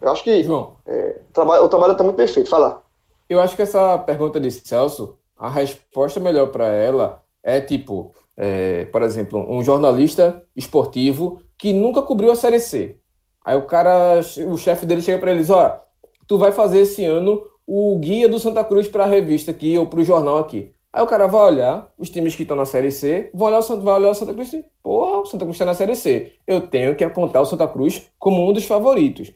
Eu 0.00 0.10
acho 0.10 0.22
que 0.24 0.42
João, 0.42 0.76
é, 0.86 1.20
o 1.28 1.32
trabalho, 1.32 1.64
o 1.64 1.68
trabalho 1.68 1.96
tá 1.96 2.04
muito 2.04 2.16
perfeito. 2.16 2.48
Fala. 2.48 2.82
Eu 3.28 3.40
acho 3.40 3.54
que 3.54 3.62
essa 3.62 3.98
pergunta 3.98 4.40
de 4.40 4.50
Celso, 4.50 5.16
a 5.38 5.48
resposta 5.48 6.18
melhor 6.18 6.48
para 6.48 6.68
ela 6.68 7.22
é 7.42 7.60
tipo, 7.60 8.14
é, 8.42 8.86
por 8.86 9.02
exemplo, 9.02 9.44
um 9.54 9.62
jornalista 9.62 10.42
esportivo 10.56 11.42
que 11.58 11.74
nunca 11.74 12.00
cobriu 12.00 12.32
a 12.32 12.34
Série 12.34 12.58
C. 12.58 12.96
Aí 13.44 13.54
o 13.54 13.66
cara, 13.66 14.18
o 14.48 14.56
chefe 14.56 14.86
dele 14.86 15.02
chega 15.02 15.18
para 15.18 15.30
eles, 15.30 15.50
ó, 15.50 15.78
tu 16.26 16.38
vai 16.38 16.50
fazer 16.50 16.80
esse 16.80 17.04
ano 17.04 17.42
o 17.66 17.98
guia 17.98 18.30
do 18.30 18.38
Santa 18.38 18.64
Cruz 18.64 18.88
para 18.88 19.04
a 19.04 19.06
revista 19.06 19.50
aqui 19.50 19.76
ou 19.76 19.86
para 19.86 20.00
o 20.00 20.04
jornal 20.04 20.38
aqui. 20.38 20.72
Aí 20.90 21.02
o 21.02 21.06
cara 21.06 21.26
vai 21.26 21.52
olhar 21.52 21.92
os 21.98 22.08
times 22.08 22.34
que 22.34 22.42
estão 22.42 22.56
na 22.56 22.64
Série 22.64 22.90
C, 22.90 23.30
vai 23.34 23.48
olhar 23.48 23.58
o 23.58 23.62
Santa, 23.62 23.82
vai 23.82 23.94
olhar 23.96 24.10
o 24.10 24.14
Santa 24.14 24.32
Cruz 24.32 24.50
e 24.54 24.64
porra, 24.82 25.18
o 25.18 25.26
Santa 25.26 25.44
Cruz 25.44 25.56
está 25.56 25.66
na 25.66 25.74
Série 25.74 25.94
C. 25.94 26.32
Eu 26.46 26.62
tenho 26.62 26.96
que 26.96 27.04
apontar 27.04 27.42
o 27.42 27.46
Santa 27.46 27.68
Cruz 27.68 28.10
como 28.18 28.48
um 28.48 28.54
dos 28.54 28.64
favoritos. 28.64 29.30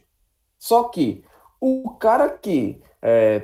Só 0.57 0.83
que 0.85 1.23
o 1.61 1.91
cara 1.91 2.27
que 2.27 2.81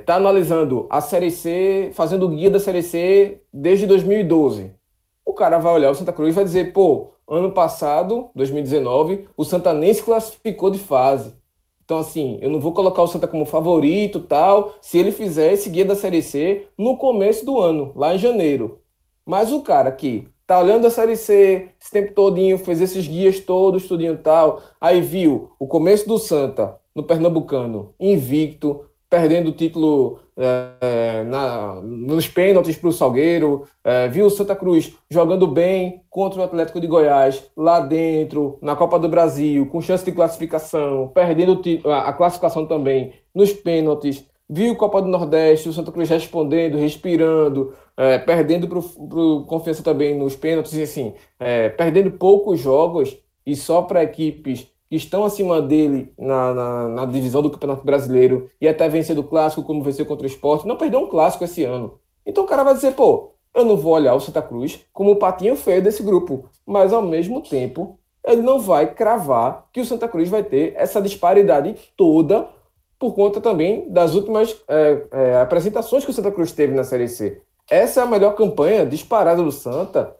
está 0.00 0.14
é, 0.14 0.16
analisando 0.16 0.88
a 0.90 1.00
Série 1.00 1.30
C, 1.30 1.92
fazendo 1.94 2.26
o 2.26 2.30
guia 2.30 2.50
da 2.50 2.58
Série 2.58 2.82
C 2.82 3.40
desde 3.52 3.86
2012, 3.86 4.72
o 5.32 5.34
cara 5.34 5.58
vai 5.58 5.72
olhar 5.72 5.90
o 5.90 5.94
Santa 5.94 6.12
Cruz 6.12 6.30
e 6.30 6.36
vai 6.36 6.44
dizer, 6.44 6.72
pô, 6.72 7.12
ano 7.26 7.52
passado, 7.52 8.30
2019, 8.34 9.26
o 9.36 9.44
Santa 9.44 9.72
nem 9.72 9.92
se 9.92 10.02
classificou 10.02 10.70
de 10.70 10.78
fase. 10.78 11.34
Então, 11.84 11.98
assim, 11.98 12.38
eu 12.40 12.50
não 12.50 12.60
vou 12.60 12.72
colocar 12.72 13.02
o 13.02 13.06
Santa 13.06 13.26
como 13.26 13.44
favorito 13.44 14.20
tal, 14.20 14.74
se 14.80 14.98
ele 14.98 15.10
fizer 15.10 15.52
esse 15.52 15.68
guia 15.68 15.84
da 15.84 15.96
Série 15.96 16.22
C 16.22 16.68
no 16.76 16.96
começo 16.96 17.44
do 17.44 17.58
ano, 17.58 17.92
lá 17.96 18.14
em 18.14 18.18
janeiro. 18.18 18.80
Mas 19.24 19.52
o 19.52 19.62
cara 19.62 19.90
que 19.90 20.28
tá 20.46 20.60
olhando 20.60 20.86
a 20.86 20.90
Série 20.90 21.16
C 21.16 21.70
esse 21.80 21.90
tempo 21.90 22.12
todinho, 22.12 22.58
fez 22.58 22.80
esses 22.80 23.08
guias 23.08 23.40
todos, 23.40 23.88
tudinho 23.88 24.18
tal, 24.18 24.60
aí 24.80 25.00
viu 25.00 25.50
o 25.58 25.66
começo 25.66 26.06
do 26.06 26.18
Santa 26.18 26.78
no 26.94 27.02
Pernambucano, 27.02 27.94
invicto, 27.98 28.84
perdendo 29.12 29.50
o 29.50 29.52
título 29.52 30.20
é, 30.34 31.22
na, 31.24 31.82
nos 31.82 32.26
pênaltis 32.26 32.78
para 32.78 32.88
o 32.88 32.92
Salgueiro, 32.92 33.68
é, 33.84 34.08
viu 34.08 34.24
o 34.24 34.30
Santa 34.30 34.56
Cruz 34.56 34.94
jogando 35.10 35.46
bem 35.46 36.00
contra 36.08 36.40
o 36.40 36.42
Atlético 36.42 36.80
de 36.80 36.86
Goiás, 36.86 37.44
lá 37.54 37.78
dentro, 37.80 38.58
na 38.62 38.74
Copa 38.74 38.98
do 38.98 39.10
Brasil, 39.10 39.66
com 39.66 39.82
chance 39.82 40.02
de 40.02 40.12
classificação, 40.12 41.12
perdendo 41.14 41.60
a, 41.84 42.08
a 42.08 42.12
classificação 42.14 42.64
também 42.64 43.12
nos 43.34 43.52
pênaltis, 43.52 44.26
viu 44.48 44.74
Copa 44.76 45.02
do 45.02 45.08
Nordeste, 45.08 45.68
o 45.68 45.74
Santa 45.74 45.92
Cruz 45.92 46.08
respondendo, 46.08 46.78
respirando, 46.78 47.74
é, 47.94 48.16
perdendo 48.16 48.66
para 48.66 48.78
o 48.78 49.44
Confiança 49.44 49.82
também 49.82 50.16
nos 50.16 50.34
pênaltis, 50.34 50.72
e 50.72 50.84
assim, 50.84 51.12
é, 51.38 51.68
perdendo 51.68 52.12
poucos 52.12 52.58
jogos 52.58 53.14
e 53.44 53.54
só 53.54 53.82
para 53.82 54.02
equipes 54.02 54.71
que 54.92 54.96
estão 54.96 55.24
acima 55.24 55.62
dele 55.62 56.12
na, 56.18 56.52
na, 56.52 56.88
na, 56.88 57.06
divisão 57.06 57.40
do 57.40 57.48
Campeonato 57.48 57.82
Brasileiro 57.82 58.50
e 58.60 58.68
até 58.68 58.90
vencer 58.90 59.16
do 59.16 59.24
clássico, 59.24 59.62
como 59.62 59.82
venceu 59.82 60.04
contra 60.04 60.24
o 60.24 60.28
esporte, 60.28 60.68
não 60.68 60.76
perdeu 60.76 61.00
um 61.00 61.06
clássico 61.06 61.44
esse 61.44 61.64
ano. 61.64 61.98
Então 62.26 62.44
o 62.44 62.46
cara 62.46 62.62
vai 62.62 62.74
dizer, 62.74 62.92
pô, 62.92 63.32
eu 63.54 63.64
não 63.64 63.74
vou 63.74 63.94
olhar 63.94 64.14
o 64.14 64.20
Santa 64.20 64.42
Cruz 64.42 64.84
como 64.92 65.12
o 65.12 65.16
patinho 65.16 65.56
feio 65.56 65.80
desse 65.80 66.02
grupo, 66.02 66.44
mas 66.66 66.92
ao 66.92 67.00
mesmo 67.00 67.40
tempo 67.40 67.98
ele 68.22 68.42
não 68.42 68.60
vai 68.60 68.92
cravar 68.92 69.64
que 69.72 69.80
o 69.80 69.84
Santa 69.86 70.06
Cruz 70.06 70.28
vai 70.28 70.42
ter 70.42 70.74
essa 70.76 71.00
disparidade 71.00 71.74
toda 71.96 72.50
por 72.98 73.14
conta 73.14 73.40
também 73.40 73.90
das 73.90 74.14
últimas 74.14 74.54
é, 74.68 75.06
é, 75.10 75.36
apresentações 75.36 76.04
que 76.04 76.10
o 76.10 76.14
Santa 76.14 76.30
Cruz 76.30 76.52
teve 76.52 76.74
na 76.74 76.84
Série 76.84 77.08
C. 77.08 77.40
Essa 77.70 78.00
é 78.00 78.02
a 78.02 78.06
melhor 78.06 78.34
campanha 78.34 78.84
disparada 78.84 79.42
do 79.42 79.52
Santa 79.52 80.14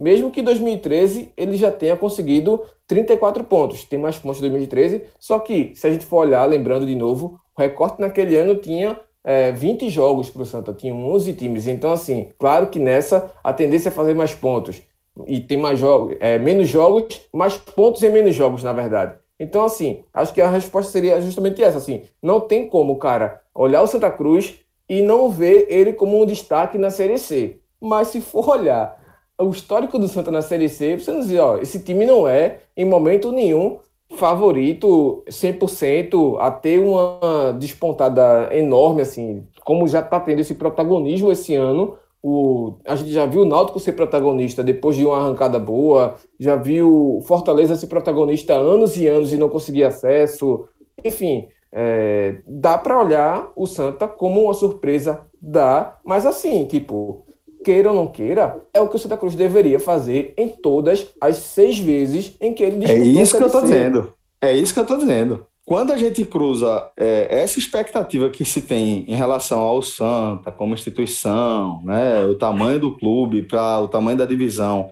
mesmo 0.00 0.30
que 0.30 0.40
em 0.40 0.44
2013 0.44 1.30
ele 1.36 1.56
já 1.56 1.70
tenha 1.70 1.96
conseguido 1.96 2.62
34 2.86 3.44
pontos, 3.44 3.84
tem 3.84 3.98
mais 3.98 4.18
pontos 4.18 4.38
em 4.38 4.48
2013, 4.48 5.02
só 5.18 5.38
que 5.38 5.72
se 5.76 5.86
a 5.86 5.90
gente 5.90 6.06
for 6.06 6.26
olhar, 6.26 6.44
lembrando 6.46 6.86
de 6.86 6.94
novo, 6.96 7.38
o 7.56 7.60
recorte 7.60 8.00
naquele 8.00 8.34
ano 8.36 8.56
tinha 8.56 8.98
é, 9.22 9.52
20 9.52 9.90
jogos 9.90 10.30
para 10.30 10.42
o 10.42 10.46
Santa, 10.46 10.72
tinha 10.72 10.94
11 10.94 11.34
times, 11.34 11.68
então 11.68 11.92
assim, 11.92 12.30
claro 12.38 12.68
que 12.68 12.78
nessa 12.78 13.30
a 13.44 13.52
tendência 13.52 13.90
é 13.90 13.92
fazer 13.92 14.14
mais 14.14 14.34
pontos, 14.34 14.82
e 15.26 15.38
tem 15.40 15.58
mais 15.58 15.78
jogos, 15.78 16.16
é, 16.18 16.38
menos 16.38 16.68
jogos, 16.68 17.20
mais 17.32 17.56
pontos 17.56 18.02
e 18.02 18.08
menos 18.08 18.34
jogos, 18.34 18.62
na 18.62 18.72
verdade. 18.72 19.14
Então, 19.38 19.64
assim, 19.64 20.04
acho 20.12 20.34
que 20.34 20.40
a 20.40 20.50
resposta 20.50 20.92
seria 20.92 21.20
justamente 21.20 21.62
essa, 21.62 21.78
assim, 21.78 22.02
não 22.22 22.40
tem 22.40 22.68
como, 22.68 22.96
cara, 22.96 23.40
olhar 23.54 23.82
o 23.82 23.86
Santa 23.86 24.10
Cruz 24.10 24.54
e 24.88 25.00
não 25.02 25.30
ver 25.30 25.66
ele 25.70 25.92
como 25.92 26.20
um 26.20 26.26
destaque 26.26 26.76
na 26.76 26.90
Série 26.90 27.16
C. 27.16 27.58
Mas 27.80 28.08
se 28.08 28.20
for 28.20 28.48
olhar 28.50 28.99
o 29.40 29.50
histórico 29.50 29.98
do 29.98 30.08
Santa 30.08 30.30
na 30.30 30.42
Série 30.42 30.68
C, 30.68 30.98
você 30.98 31.10
não 31.10 31.20
diz, 31.20 31.38
ó, 31.38 31.58
esse 31.58 31.80
time 31.80 32.04
não 32.04 32.28
é, 32.28 32.60
em 32.76 32.84
momento 32.84 33.32
nenhum, 33.32 33.78
favorito 34.16 35.22
100% 35.28 36.36
a 36.40 36.50
ter 36.50 36.78
uma 36.78 37.52
despontada 37.58 38.48
enorme, 38.52 39.02
assim, 39.02 39.46
como 39.64 39.86
já 39.86 40.00
está 40.00 40.18
tendo 40.20 40.40
esse 40.40 40.54
protagonismo 40.54 41.30
esse 41.30 41.54
ano. 41.54 41.96
O, 42.22 42.74
a 42.84 42.96
gente 42.96 43.12
já 43.12 43.24
viu 43.24 43.42
o 43.42 43.46
Náutico 43.46 43.80
ser 43.80 43.92
protagonista 43.92 44.62
depois 44.62 44.94
de 44.94 45.06
uma 45.06 45.16
arrancada 45.16 45.58
boa, 45.58 46.16
já 46.38 46.54
viu 46.54 47.20
Fortaleza 47.26 47.76
ser 47.76 47.86
protagonista 47.86 48.52
anos 48.52 48.96
e 48.96 49.06
anos 49.06 49.32
e 49.32 49.38
não 49.38 49.48
conseguir 49.48 49.84
acesso. 49.84 50.68
Enfim, 51.02 51.48
é, 51.72 52.40
dá 52.46 52.76
para 52.76 53.00
olhar 53.00 53.50
o 53.56 53.66
Santa 53.66 54.06
como 54.06 54.42
uma 54.42 54.54
surpresa, 54.54 55.20
dá, 55.40 55.98
mas 56.04 56.26
assim, 56.26 56.66
tipo, 56.66 57.24
queira 57.64 57.90
ou 57.90 57.96
não 57.96 58.06
queira, 58.06 58.60
é 58.72 58.80
o 58.80 58.88
que 58.88 58.96
o 58.96 58.98
Santa 58.98 59.16
Cruz 59.16 59.34
deveria 59.34 59.78
fazer 59.78 60.34
em 60.36 60.48
todas 60.48 61.08
as 61.20 61.36
seis 61.36 61.78
vezes 61.78 62.34
em 62.40 62.52
que 62.52 62.62
ele 62.62 62.84
É 62.84 62.98
isso 62.98 63.36
que 63.36 63.42
eu 63.42 63.46
estou 63.46 63.62
dizendo. 63.62 64.12
É 64.40 64.52
isso 64.52 64.72
que 64.72 64.80
eu 64.80 64.84
estou 64.84 64.98
dizendo. 64.98 65.46
Quando 65.64 65.92
a 65.92 65.96
gente 65.96 66.24
cruza 66.24 66.90
é, 66.96 67.42
essa 67.42 67.58
expectativa 67.58 68.28
que 68.30 68.44
se 68.44 68.62
tem 68.62 69.04
em 69.06 69.14
relação 69.14 69.60
ao 69.60 69.82
Santa 69.82 70.50
como 70.50 70.74
instituição, 70.74 71.80
né, 71.84 72.24
o 72.24 72.34
tamanho 72.34 72.80
do 72.80 72.96
clube 72.96 73.42
para 73.42 73.78
o 73.78 73.86
tamanho 73.86 74.18
da 74.18 74.24
divisão 74.24 74.90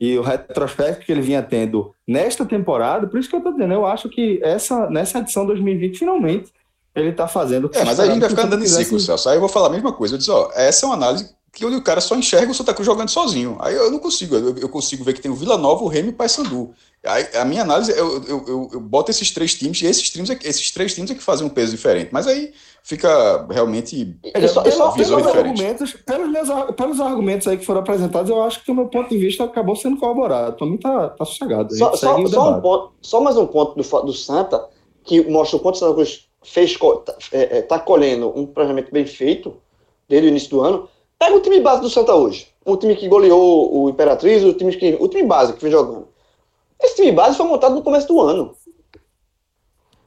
e 0.00 0.18
o 0.18 0.22
retrospecto 0.22 1.06
que 1.06 1.12
ele 1.12 1.20
vinha 1.20 1.42
tendo 1.42 1.92
nesta 2.06 2.44
temporada, 2.44 3.06
por 3.06 3.20
isso 3.20 3.28
que 3.28 3.36
eu 3.36 3.38
estou 3.38 3.52
dizendo, 3.52 3.72
eu 3.72 3.86
acho 3.86 4.08
que 4.08 4.40
essa, 4.42 4.90
nessa 4.90 5.20
edição 5.20 5.46
2020, 5.46 5.98
finalmente, 5.98 6.52
ele 6.92 7.10
está 7.10 7.28
fazendo. 7.28 7.70
É, 7.74 7.84
mas 7.84 8.00
aí 8.00 8.08
a 8.08 8.12
gente 8.12 8.20
vai 8.20 8.30
ficar 8.30 8.46
andando 8.46 8.64
em 8.64 8.66
ciclo, 8.66 8.98
Celso. 8.98 9.28
Aí 9.28 9.36
eu 9.36 9.40
vou 9.40 9.48
falar 9.48 9.68
a 9.68 9.70
mesma 9.70 9.92
coisa. 9.92 10.14
Eu 10.14 10.18
disse, 10.18 10.30
ó, 10.30 10.50
essa 10.54 10.84
é 10.84 10.88
uma 10.88 10.96
análise 10.96 11.35
que 11.56 11.64
o 11.64 11.82
cara 11.82 12.02
só 12.02 12.14
enxerga 12.14 12.52
o 12.52 12.54
Santa 12.54 12.74
Cruz 12.74 12.84
jogando 12.84 13.08
sozinho. 13.08 13.56
Aí 13.60 13.74
eu 13.74 13.90
não 13.90 13.98
consigo, 13.98 14.36
eu, 14.36 14.58
eu 14.58 14.68
consigo 14.68 15.02
ver 15.02 15.14
que 15.14 15.22
tem 15.22 15.30
o 15.30 15.34
Vila 15.34 15.56
Nova, 15.56 15.82
o 15.82 15.88
Remy 15.88 16.08
e 16.08 16.10
o 16.10 16.14
Paysandu. 16.14 16.74
Aí, 17.02 17.26
a 17.34 17.44
minha 17.46 17.62
análise, 17.62 17.92
eu, 17.92 18.22
eu, 18.24 18.44
eu, 18.46 18.70
eu, 18.74 18.80
boto 18.80 19.10
esses 19.10 19.30
três 19.30 19.54
times, 19.54 19.80
e 19.80 19.86
esses, 19.86 20.10
times, 20.10 20.28
é 20.28 20.38
esses 20.42 20.70
três 20.70 20.94
times 20.94 21.10
é 21.10 21.14
que 21.14 21.22
fazem 21.22 21.46
um 21.46 21.50
peso 21.50 21.70
diferente. 21.70 22.10
Mas 22.12 22.26
aí 22.26 22.52
fica 22.82 23.46
realmente 23.48 24.18
é, 24.34 24.46
só, 24.46 24.62
só 24.70 24.90
visões 24.90 25.24
diferentes. 25.24 25.62
Argumentos, 25.62 25.92
pelos, 26.04 26.74
pelos 26.74 27.00
argumentos 27.00 27.48
aí 27.48 27.56
que 27.56 27.64
foram 27.64 27.80
apresentados, 27.80 28.30
eu 28.30 28.42
acho 28.42 28.62
que 28.62 28.70
o 28.70 28.74
meu 28.74 28.88
ponto 28.88 29.08
de 29.08 29.16
vista 29.16 29.44
acabou 29.44 29.76
sendo 29.76 29.96
corroborado. 29.96 30.56
Para 30.56 30.66
mim 30.66 30.76
tá, 30.76 31.08
tá 31.08 31.24
sossegado. 31.24 31.74
Só, 31.74 31.96
só, 31.96 32.26
só, 32.26 32.50
um 32.50 32.60
ponto, 32.60 32.92
só 33.00 33.20
mais 33.20 33.38
um 33.38 33.46
ponto 33.46 33.80
do, 33.80 34.02
do 34.02 34.12
Santa, 34.12 34.62
que 35.04 35.22
mostra 35.22 35.56
o 35.56 35.60
quanto 35.60 35.76
o 35.76 35.78
Santa 35.78 35.94
Cruz 35.94 36.28
fez, 36.42 36.76
tá, 36.76 37.14
é, 37.32 37.58
é, 37.58 37.62
tá 37.62 37.78
colhendo 37.78 38.30
um 38.38 38.44
planejamento 38.46 38.92
bem 38.92 39.06
feito 39.06 39.56
desde 40.06 40.28
o 40.28 40.30
início 40.30 40.50
do 40.50 40.60
ano 40.60 40.88
Pega 41.18 41.34
o 41.34 41.40
time 41.40 41.60
base 41.60 41.80
do 41.80 41.90
Santa 41.90 42.14
hoje. 42.14 42.48
Um 42.64 42.76
time 42.76 42.96
que 42.96 43.08
goleou 43.08 43.84
o 43.84 43.88
Imperatriz, 43.88 44.42
o 44.42 44.52
time, 44.52 44.74
que, 44.76 44.96
o 45.00 45.08
time 45.08 45.22
base 45.24 45.52
que 45.52 45.62
vem 45.62 45.70
jogando. 45.70 46.08
Esse 46.82 46.96
time 46.96 47.12
base 47.12 47.36
foi 47.36 47.46
montado 47.46 47.74
no 47.74 47.82
começo 47.82 48.06
do 48.08 48.20
ano. 48.20 48.54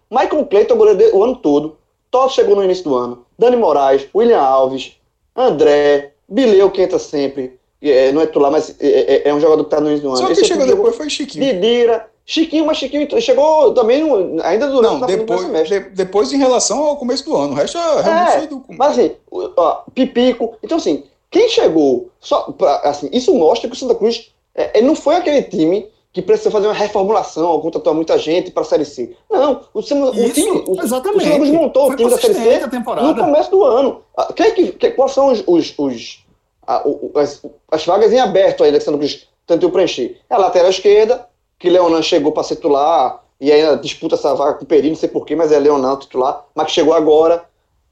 Michael 0.09 0.45
Clayton 0.45 0.75
goleou 0.75 1.15
o 1.15 1.23
ano 1.23 1.35
todo. 1.37 1.77
Todd 2.11 2.33
chegou 2.33 2.55
no 2.55 2.63
início 2.63 2.83
do 2.83 2.95
ano. 2.95 3.25
Dani 3.37 3.55
Moraes, 3.55 4.07
William 4.13 4.41
Alves, 4.41 4.99
André, 5.35 6.13
Bileu 6.27 6.69
que 6.69 6.81
entra 6.81 6.99
sempre. 6.99 7.59
é, 7.81 8.11
não 8.11 8.21
é 8.21 8.27
titular, 8.27 8.51
mas 8.51 8.75
é, 8.79 8.87
é, 8.87 9.29
é 9.29 9.33
um 9.33 9.39
jogador 9.39 9.63
que 9.63 9.67
está 9.67 9.79
no 9.79 9.87
início 9.87 10.03
do 10.03 10.09
ano. 10.09 10.17
Só 10.17 10.31
Esse 10.31 10.41
que 10.41 10.47
chegou 10.47 10.65
depois 10.65 10.95
foi 10.95 11.09
Chiquinho. 11.09 11.45
Didira, 11.45 12.08
Chiquinho, 12.31 12.63
mas 12.67 12.77
Chiquinho 12.77 13.07
chegou 13.19 13.73
também 13.73 14.03
no- 14.03 14.39
ainda 14.43 14.67
durante 14.67 14.99
Não, 14.99 15.01
o 15.01 15.05
depois, 15.07 15.41
semestre. 15.41 15.79
de- 15.79 15.89
depois 15.89 16.31
em 16.31 16.37
relação 16.37 16.83
ao 16.83 16.95
começo 16.95 17.25
do 17.25 17.35
ano. 17.35 17.53
O 17.53 17.55
resto 17.55 17.75
é, 17.77 18.01
realmente 18.01 18.29
É, 18.33 18.37
foi 18.37 18.47
do. 18.47 18.63
Mas 18.77 18.91
assim, 18.99 19.11
o- 19.31 19.49
ó, 19.57 19.81
Pipico. 19.95 20.53
Então, 20.61 20.77
assim, 20.77 21.03
quem 21.31 21.49
chegou. 21.49 22.09
Só 22.19 22.41
pra, 22.51 22.75
assim, 22.83 23.09
isso 23.11 23.33
mostra 23.33 23.67
que 23.67 23.75
o 23.75 23.79
Santa 23.79 23.95
Cruz 23.95 24.29
é, 24.53 24.77
ele 24.77 24.85
não 24.85 24.95
foi 24.95 25.15
aquele 25.15 25.41
time 25.41 25.87
que 26.13 26.21
precisou 26.21 26.51
fazer 26.51 26.67
uma 26.67 26.73
reformulação, 26.73 27.47
ou 27.49 27.61
contratou 27.61 27.93
muita 27.95 28.17
gente 28.19 28.51
para 28.51 28.61
a 28.61 28.65
Série 28.65 28.85
C. 28.85 29.15
Não, 29.29 29.61
o, 29.73 29.81
Santa- 29.81 30.11
o 30.11 30.23
Isso, 30.23 30.33
time. 30.35 30.63
O, 30.67 30.79
exatamente. 30.83 31.17
o 31.17 31.21
Santa 31.23 31.35
Cruz 31.35 31.49
montou 31.51 31.85
Foi 31.87 31.93
o 31.95 31.97
time 31.97 32.09
da 32.11 32.17
Série 32.19 32.33
C 32.35 32.59
no 33.01 33.15
começo 33.15 33.49
do 33.51 33.63
ano. 33.63 34.01
Ah, 34.17 34.31
Quem 34.33 34.45
é 34.47 34.51
que, 34.51 34.71
que- 34.73 34.91
quais 34.91 35.13
são 35.13 35.31
os, 35.31 35.43
os, 35.47 35.73
os- 35.79 36.25
a- 36.67 36.81
o- 36.87 37.11
o- 37.13 37.19
as, 37.19 37.41
as 37.71 37.85
vagas 37.85 38.11
em 38.13 38.19
aberto 38.19 38.63
aí 38.63 38.71
da 38.71 38.79
Santa 38.81 38.97
Cruz 38.99 39.27
tentou 39.47 39.69
preencher? 39.71 40.19
É 40.29 40.35
a 40.35 40.37
lateral 40.37 40.69
esquerda, 40.69 41.27
que 41.59 41.69
Leonan 41.69 42.01
chegou 42.01 42.31
para 42.31 42.43
ser 42.43 42.55
titular, 42.55 43.23
e 43.39 43.51
ainda 43.51 43.77
disputa 43.77 44.15
essa 44.15 44.33
vaga 44.33 44.55
com 44.55 44.63
o 44.63 44.67
Peri, 44.67 44.89
não 44.89 44.95
sei 44.95 45.09
porquê, 45.09 45.35
mas 45.35 45.51
é 45.51 45.59
Leonan 45.59 45.97
titular, 45.97 46.45
mas 46.55 46.67
que 46.67 46.71
chegou 46.71 46.93
agora. 46.93 47.43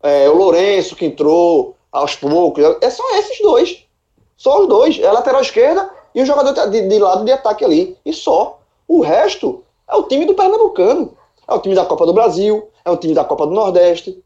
É, 0.01 0.29
o 0.29 0.35
Lourenço, 0.35 0.95
que 0.95 1.05
entrou 1.05 1.75
aos 1.91 2.15
poucos. 2.15 2.63
É 2.81 2.89
só 2.89 3.03
esses 3.17 3.39
dois. 3.41 3.83
Só 4.35 4.61
os 4.61 4.67
dois. 4.67 4.99
É 4.99 5.07
a 5.07 5.11
lateral 5.11 5.41
esquerda 5.41 5.89
e 6.13 6.21
o 6.21 6.25
jogador 6.25 6.53
de, 6.69 6.87
de 6.87 6.99
lado 6.99 7.25
de 7.25 7.31
ataque 7.31 7.63
ali. 7.63 7.97
E 8.05 8.13
só. 8.13 8.59
O 8.87 9.01
resto 9.01 9.63
é 9.89 9.95
o 9.95 10.03
time 10.03 10.25
do 10.25 10.33
Pernambucano. 10.33 11.17
É 11.47 11.53
o 11.53 11.59
time 11.59 11.75
da 11.75 11.85
Copa 11.85 12.05
do 12.05 12.13
Brasil, 12.13 12.67
é 12.83 12.91
o 12.91 12.97
time 12.97 13.13
da 13.13 13.23
Copa 13.23 13.47
do 13.47 13.53
Nordeste. 13.53 14.21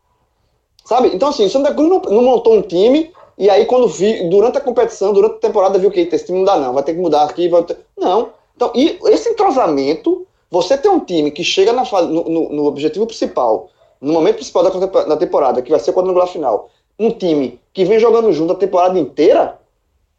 Sabe? 0.83 1.11
Então, 1.13 1.29
assim, 1.29 1.45
o 1.45 1.49
Santa 1.49 1.73
Cruz 1.73 1.87
não, 1.87 1.99
não 1.99 2.23
montou 2.23 2.55
um 2.55 2.61
time 2.61 3.11
e 3.37 3.49
aí, 3.49 3.65
quando 3.65 3.87
vi, 3.87 4.29
durante 4.29 4.59
a 4.59 4.61
competição, 4.61 5.13
durante 5.13 5.37
a 5.37 5.39
temporada, 5.39 5.79
viu 5.79 5.89
que 5.89 5.99
"Eita, 5.99 6.15
esse 6.15 6.25
time 6.25 6.37
não 6.37 6.45
dá, 6.45 6.57
não, 6.57 6.73
vai 6.73 6.83
ter 6.83 6.93
que 6.93 6.99
mudar 6.99 7.23
aqui. 7.23 7.49
Ter... 7.65 7.77
Não. 7.97 8.29
Então, 8.61 8.71
e 8.75 8.99
esse 9.07 9.27
entrosamento, 9.29 10.27
você 10.49 10.77
ter 10.77 10.87
um 10.87 10.99
time 10.99 11.31
que 11.31 11.43
chega 11.43 11.73
na 11.73 11.83
no, 12.03 12.49
no- 12.49 12.65
objetivo 12.65 13.07
principal, 13.07 13.71
no 13.99 14.13
momento 14.13 14.35
principal 14.35 14.61
da, 14.63 14.69
da 15.05 15.17
temporada, 15.17 15.63
que 15.63 15.71
vai 15.71 15.79
ser 15.79 15.89
o 15.89 15.93
quadrangular 15.95 16.27
final, 16.27 16.69
um 16.99 17.09
time 17.09 17.59
que 17.73 17.83
vem 17.83 17.97
jogando 17.99 18.31
junto 18.31 18.53
a 18.53 18.55
temporada 18.55 18.99
inteira, 18.99 19.59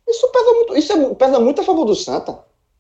isso 0.09 0.27
pesa 0.33 0.53
muito, 0.55 0.77
isso 0.77 0.93
é- 0.93 1.15
pesa 1.15 1.39
muito 1.39 1.61
a 1.61 1.65
favor 1.65 1.85
do 1.85 1.95
Santa. 1.95 2.37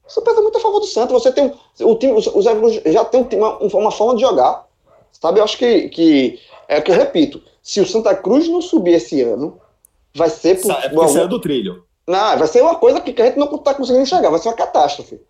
Isso 0.08 0.20
pesa 0.22 0.42
muito 0.42 0.58
a 0.58 0.60
favor 0.60 0.80
do 0.80 0.86
Santa. 0.86 1.12
Você 1.12 1.30
tem 1.30 1.52
o 1.80 1.94
time, 1.94 2.12
os, 2.14 2.26
os 2.26 2.44
já 2.84 3.04
tem 3.04 3.20
um 3.20 3.36
uma, 3.38 3.58
uma 3.58 3.90
forma 3.92 4.16
de 4.16 4.22
jogar. 4.22 4.66
Sabe? 5.12 5.38
Eu 5.38 5.44
acho 5.44 5.56
que, 5.56 5.88
que 5.90 6.40
é 6.68 6.78
o 6.78 6.82
que 6.82 6.90
eu 6.90 6.96
repito. 6.96 7.40
Se 7.62 7.80
o 7.80 7.86
Santa 7.86 8.16
Cruz 8.16 8.48
não 8.48 8.60
subir 8.60 8.94
esse 8.94 9.22
ano, 9.22 9.58
vai 10.12 10.28
ser 10.28 10.60
por, 10.60 10.72
É 10.72 10.88
porque 10.88 11.08
saiu 11.12 11.28
do 11.28 11.40
trilho. 11.40 11.84
não, 12.08 12.36
vai 12.36 12.48
ser 12.48 12.62
uma 12.62 12.74
coisa 12.74 13.00
que 13.00 13.22
a 13.22 13.26
gente 13.26 13.38
não 13.38 13.46
está 13.54 13.72
conseguindo 13.74 14.02
enxergar, 14.02 14.28
vai 14.30 14.40
ser 14.40 14.48
uma 14.48 14.56
catástrofe. 14.56 15.20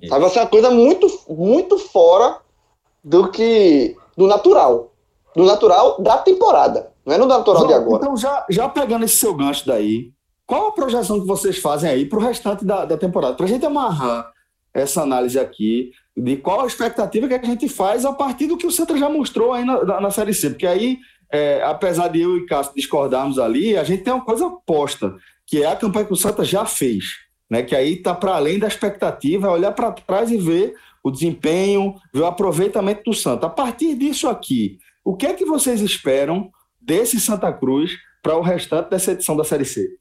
Isso. 0.00 0.10
Sabe? 0.10 0.20
Vai 0.22 0.30
ser 0.30 0.40
uma 0.40 0.46
coisa 0.46 0.70
muito, 0.70 1.06
muito 1.28 1.78
fora 1.78 2.38
do 3.02 3.30
que. 3.30 3.96
do 4.16 4.26
natural. 4.26 4.92
Do 5.34 5.44
natural 5.44 6.00
da 6.00 6.18
temporada. 6.18 6.92
Não 7.04 7.14
é 7.14 7.18
no 7.18 7.26
natural 7.26 7.66
de 7.66 7.72
João, 7.72 7.82
agora. 7.82 8.02
Então, 8.02 8.16
já, 8.16 8.46
já 8.48 8.68
pegando 8.68 9.04
esse 9.04 9.16
seu 9.16 9.34
gancho 9.34 9.66
daí, 9.66 10.12
qual 10.46 10.68
a 10.68 10.72
projeção 10.72 11.20
que 11.20 11.26
vocês 11.26 11.58
fazem 11.58 11.90
aí 11.90 12.06
para 12.06 12.18
o 12.18 12.22
restante 12.22 12.64
da, 12.64 12.84
da 12.84 12.96
temporada? 12.96 13.34
Para 13.34 13.46
a 13.46 13.48
gente 13.48 13.64
amarrar 13.66 14.32
essa 14.72 15.02
análise 15.02 15.38
aqui, 15.38 15.92
de 16.16 16.36
qual 16.36 16.62
a 16.62 16.66
expectativa 16.66 17.28
que 17.28 17.34
a 17.34 17.44
gente 17.44 17.68
faz 17.68 18.04
a 18.04 18.12
partir 18.12 18.46
do 18.46 18.56
que 18.56 18.66
o 18.66 18.72
Santa 18.72 18.96
já 18.96 19.08
mostrou 19.08 19.52
aí 19.52 19.64
na, 19.64 19.84
na, 19.84 20.00
na 20.00 20.10
Série 20.10 20.34
C. 20.34 20.50
Porque 20.50 20.66
aí, 20.66 20.98
é, 21.30 21.62
apesar 21.62 22.08
de 22.08 22.20
eu 22.20 22.36
e 22.36 22.46
Cássio 22.46 22.74
discordarmos 22.74 23.38
ali, 23.38 23.76
a 23.76 23.84
gente 23.84 24.02
tem 24.02 24.12
uma 24.12 24.24
coisa 24.24 24.50
posta, 24.66 25.14
que 25.46 25.62
é 25.62 25.66
a 25.66 25.76
campanha 25.76 26.06
que 26.06 26.12
o 26.12 26.16
Santa 26.16 26.44
já 26.44 26.64
fez. 26.64 27.23
Né, 27.50 27.62
que 27.62 27.76
aí 27.76 27.94
está 27.94 28.14
para 28.14 28.36
além 28.36 28.58
da 28.58 28.66
expectativa, 28.66 29.48
é 29.48 29.50
olhar 29.50 29.72
para 29.72 29.92
trás 29.92 30.30
e 30.30 30.38
ver 30.38 30.74
o 31.02 31.10
desempenho, 31.10 31.94
ver 32.12 32.22
o 32.22 32.26
aproveitamento 32.26 33.02
do 33.04 33.14
Santa. 33.14 33.46
A 33.46 33.50
partir 33.50 33.94
disso 33.94 34.26
aqui, 34.26 34.78
o 35.04 35.14
que 35.14 35.26
é 35.26 35.34
que 35.34 35.44
vocês 35.44 35.82
esperam 35.82 36.50
desse 36.80 37.20
Santa 37.20 37.52
Cruz 37.52 37.92
para 38.22 38.36
o 38.36 38.40
restante 38.40 38.88
dessa 38.88 39.12
edição 39.12 39.36
da 39.36 39.44
Série 39.44 39.66
C? 39.66 39.98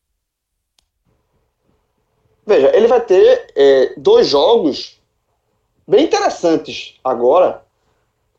Veja, 2.46 2.76
ele 2.76 2.88
vai 2.88 3.02
ter 3.02 3.48
é, 3.56 3.94
dois 3.98 4.28
jogos 4.28 5.02
bem 5.88 6.06
interessantes 6.06 7.00
agora, 7.04 7.64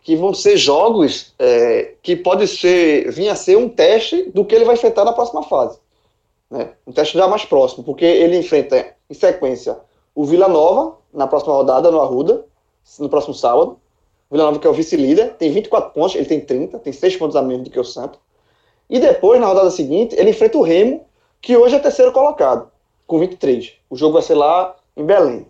que 0.03 0.17
vão 0.17 0.35
ser 0.35 0.57
jogos 0.57 1.35
é, 1.39 1.95
que 2.03 2.15
pode 2.15 2.47
ser 2.47 3.11
vir 3.11 3.29
a 3.29 3.35
ser 3.35 3.57
um 3.57 3.69
teste 3.69 4.31
do 4.31 4.45
que 4.45 4.55
ele 4.55 4.65
vai 4.65 4.75
enfrentar 4.75 5.05
na 5.05 5.13
próxima 5.13 5.43
fase. 5.43 5.79
Né? 6.55 6.71
Um 6.87 6.93
teste 6.93 7.19
já 7.19 7.27
mais 7.27 7.45
próximo, 7.45 7.83
porque 7.83 8.05
ele 8.05 8.39
enfrenta 8.39 8.95
em 9.11 9.15
sequência 9.15 9.77
o 10.15 10.25
Vila 10.25 10.47
Nova 10.47 10.97
na 11.13 11.27
próxima 11.27 11.53
rodada 11.53 11.91
no 11.91 12.01
Arruda, 12.01 12.45
no 13.01 13.09
próximo 13.09 13.35
sábado. 13.35 13.81
O 14.31 14.35
Vila 14.35 14.45
Nova 14.45 14.61
que 14.61 14.67
é 14.67 14.71
o 14.71 14.73
vice-líder, 14.73 15.35
tem 15.35 15.51
24 15.51 15.91
pontos, 15.91 16.15
ele 16.15 16.27
tem 16.27 16.41
30, 16.41 16.79
tem 16.79 16.93
6 16.93 17.17
pontos 17.17 17.35
a 17.35 17.43
menos 17.43 17.65
do 17.65 17.71
que 17.71 17.81
o 17.81 17.85
Santos. 17.85 18.21
E 18.89 19.01
depois, 19.01 19.41
na 19.41 19.49
rodada 19.49 19.71
seguinte, 19.71 20.15
ele 20.17 20.31
enfrenta 20.31 20.57
o 20.57 20.63
Remo, 20.63 21.05
que 21.43 21.57
hoje 21.57 21.75
é 21.75 21.79
terceiro 21.81 22.13
colocado, 22.13 22.71
com 23.05 23.19
23. 23.19 23.73
O 23.91 23.97
jogo 23.97 24.13
vai 24.13 24.23
ser 24.23 24.35
lá 24.35 24.77
em 24.97 25.05
Belém. 25.05 25.47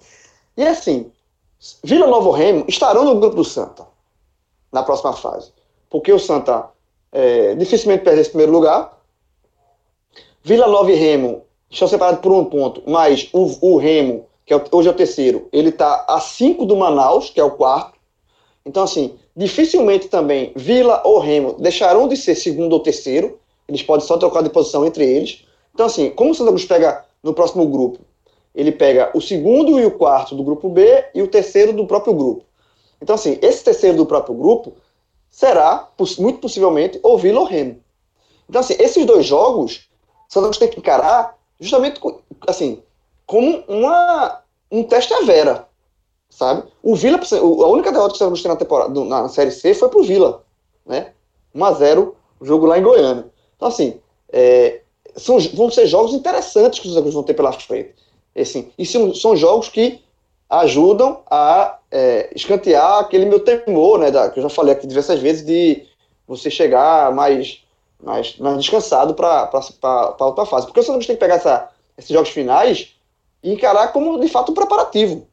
E 0.56 0.66
assim, 0.66 1.12
Vila 1.82 2.06
Nova 2.06 2.30
e 2.30 2.42
Remo 2.42 2.64
estarão 2.66 3.04
no 3.04 3.20
grupo 3.20 3.36
do 3.36 3.44
Santa 3.44 3.86
na 4.72 4.82
próxima 4.82 5.12
fase. 5.12 5.52
Porque 5.90 6.10
o 6.10 6.18
Santa 6.18 6.70
é, 7.12 7.54
dificilmente 7.56 8.04
perde 8.04 8.22
esse 8.22 8.30
primeiro 8.30 8.52
lugar. 8.52 8.98
Vila 10.46 10.68
Nova 10.68 10.92
e 10.92 10.94
Remo 10.94 11.44
estão 11.70 11.88
separados 11.88 12.20
por 12.20 12.30
um 12.30 12.44
ponto, 12.44 12.82
mas 12.86 13.30
o, 13.32 13.72
o 13.72 13.76
Remo, 13.78 14.26
que 14.44 14.52
é 14.52 14.56
o- 14.58 14.62
hoje 14.72 14.88
é 14.88 14.90
o 14.90 14.94
terceiro, 14.94 15.48
ele 15.50 15.70
está 15.70 16.04
a 16.06 16.20
5 16.20 16.66
do 16.66 16.76
Manaus, 16.76 17.30
que 17.30 17.40
é 17.40 17.44
o 17.44 17.52
quarto. 17.52 17.98
Então, 18.66 18.82
assim, 18.82 19.14
dificilmente 19.34 20.06
também 20.08 20.52
Vila 20.54 21.00
ou 21.02 21.18
Remo 21.18 21.54
deixarão 21.54 22.06
de 22.06 22.14
ser 22.18 22.34
segundo 22.34 22.74
ou 22.74 22.80
terceiro. 22.80 23.38
Eles 23.66 23.82
podem 23.82 24.06
só 24.06 24.18
trocar 24.18 24.42
de 24.42 24.50
posição 24.50 24.84
entre 24.84 25.04
eles. 25.06 25.46
Então, 25.72 25.86
assim, 25.86 26.10
como 26.10 26.32
o 26.32 26.34
Santa 26.34 26.50
Cruz 26.50 26.66
pega 26.66 27.06
no 27.22 27.32
próximo 27.32 27.66
grupo, 27.66 28.00
ele 28.54 28.70
pega 28.70 29.10
o 29.14 29.22
segundo 29.22 29.80
e 29.80 29.86
o 29.86 29.90
quarto 29.92 30.34
do 30.34 30.44
grupo 30.44 30.68
B 30.68 31.06
e 31.14 31.22
o 31.22 31.26
terceiro 31.26 31.72
do 31.72 31.86
próprio 31.86 32.12
grupo. 32.12 32.44
Então, 33.00 33.14
assim, 33.14 33.38
esse 33.40 33.64
terceiro 33.64 33.96
do 33.96 34.04
próprio 34.04 34.34
grupo 34.34 34.74
será, 35.30 35.88
muito 36.18 36.38
possivelmente, 36.38 37.00
o 37.02 37.16
Vila 37.16 37.40
ou 37.40 37.46
Remo. 37.46 37.76
Então, 38.46 38.60
assim, 38.60 38.76
esses 38.78 39.06
dois 39.06 39.24
jogos, 39.24 39.88
o 40.40 40.50
tem 40.50 40.68
que 40.68 40.78
encarar 40.78 41.36
justamente, 41.60 42.00
assim, 42.46 42.82
como 43.26 43.64
uma, 43.68 44.42
um 44.70 44.82
teste 44.82 45.12
à 45.14 45.22
vera, 45.22 45.66
sabe? 46.28 46.64
O 46.82 46.94
Vila, 46.94 47.18
a 47.18 47.68
única 47.68 47.92
derrota 47.92 48.16
que 48.16 48.24
o 48.24 48.36
Santa 48.36 48.42
tem 48.42 48.50
na, 48.50 48.56
temporada, 48.56 49.04
na 49.04 49.28
Série 49.28 49.50
C 49.50 49.74
foi 49.74 49.88
pro 49.88 50.02
Vila, 50.02 50.44
né? 50.84 51.12
1x0, 51.54 52.12
o 52.40 52.44
jogo 52.44 52.66
lá 52.66 52.78
em 52.78 52.82
Goiânia. 52.82 53.26
Então, 53.56 53.68
assim, 53.68 54.00
é, 54.32 54.80
são, 55.16 55.38
vão 55.54 55.70
ser 55.70 55.86
jogos 55.86 56.12
interessantes 56.12 56.80
que 56.80 56.88
os 56.88 56.94
Santa 56.94 57.10
vão 57.10 57.22
ter 57.22 57.34
pela 57.34 57.52
frente. 57.52 57.94
Assim, 58.36 58.70
e 58.76 58.84
são, 58.84 59.14
são 59.14 59.36
jogos 59.36 59.68
que 59.68 60.02
ajudam 60.50 61.22
a 61.30 61.78
é, 61.90 62.30
escantear 62.34 62.98
aquele 62.98 63.24
meu 63.24 63.40
temor, 63.40 63.98
né, 63.98 64.10
da, 64.10 64.28
que 64.28 64.38
eu 64.38 64.42
já 64.42 64.48
falei 64.48 64.74
aqui 64.74 64.86
diversas 64.86 65.20
vezes, 65.20 65.44
de 65.44 65.86
você 66.26 66.50
chegar 66.50 67.12
mais, 67.12 67.63
mais, 68.04 68.36
mais 68.38 68.58
descansado 68.58 69.14
para 69.14 69.50
a 69.52 70.24
outra 70.24 70.46
fase. 70.46 70.66
Porque 70.66 70.80
o 70.80 70.84
Cruz 70.84 71.06
tem 71.06 71.16
que 71.16 71.20
pegar 71.20 71.36
essa, 71.36 71.70
esses 71.96 72.10
jogos 72.10 72.28
finais 72.28 72.94
e 73.42 73.52
encarar 73.52 73.88
como, 73.92 74.20
de 74.20 74.28
fato, 74.28 74.52
um 74.52 74.54
preparativo 74.54 75.26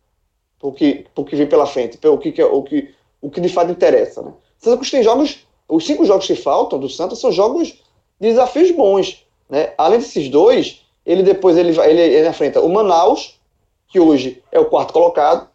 para 0.59 0.69
o 0.69 0.73
que, 0.73 1.05
que 1.27 1.35
vem 1.35 1.47
pela 1.47 1.65
frente, 1.65 1.97
pelo 1.97 2.17
que, 2.17 2.41
é- 2.41 2.45
o, 2.45 2.63
que, 2.63 2.93
o 3.21 3.29
que 3.29 3.41
de 3.41 3.49
fato 3.49 3.71
interessa. 3.71 4.21
Né? 4.21 4.29
O 4.29 4.63
Santa 4.63 4.89
tem 4.89 5.03
jogos, 5.03 5.45
os 5.67 5.85
cinco 5.85 6.05
jogos 6.05 6.25
que 6.25 6.35
faltam 6.35 6.79
do 6.79 6.89
Santa 6.89 7.15
são 7.15 7.31
jogos 7.31 7.69
de 7.69 8.29
desafios 8.29 8.71
bons. 8.71 9.25
Né? 9.49 9.73
Além 9.77 9.99
desses 9.99 10.29
dois, 10.29 10.81
ele 11.05 11.23
depois 11.23 11.57
ele, 11.57 11.77
ele, 11.79 12.01
ele 12.01 12.29
enfrenta 12.29 12.61
o 12.61 12.69
Manaus, 12.69 13.39
que 13.87 13.99
hoje 13.99 14.41
é 14.51 14.59
o 14.59 14.65
quarto 14.65 14.93
colocado, 14.93 15.49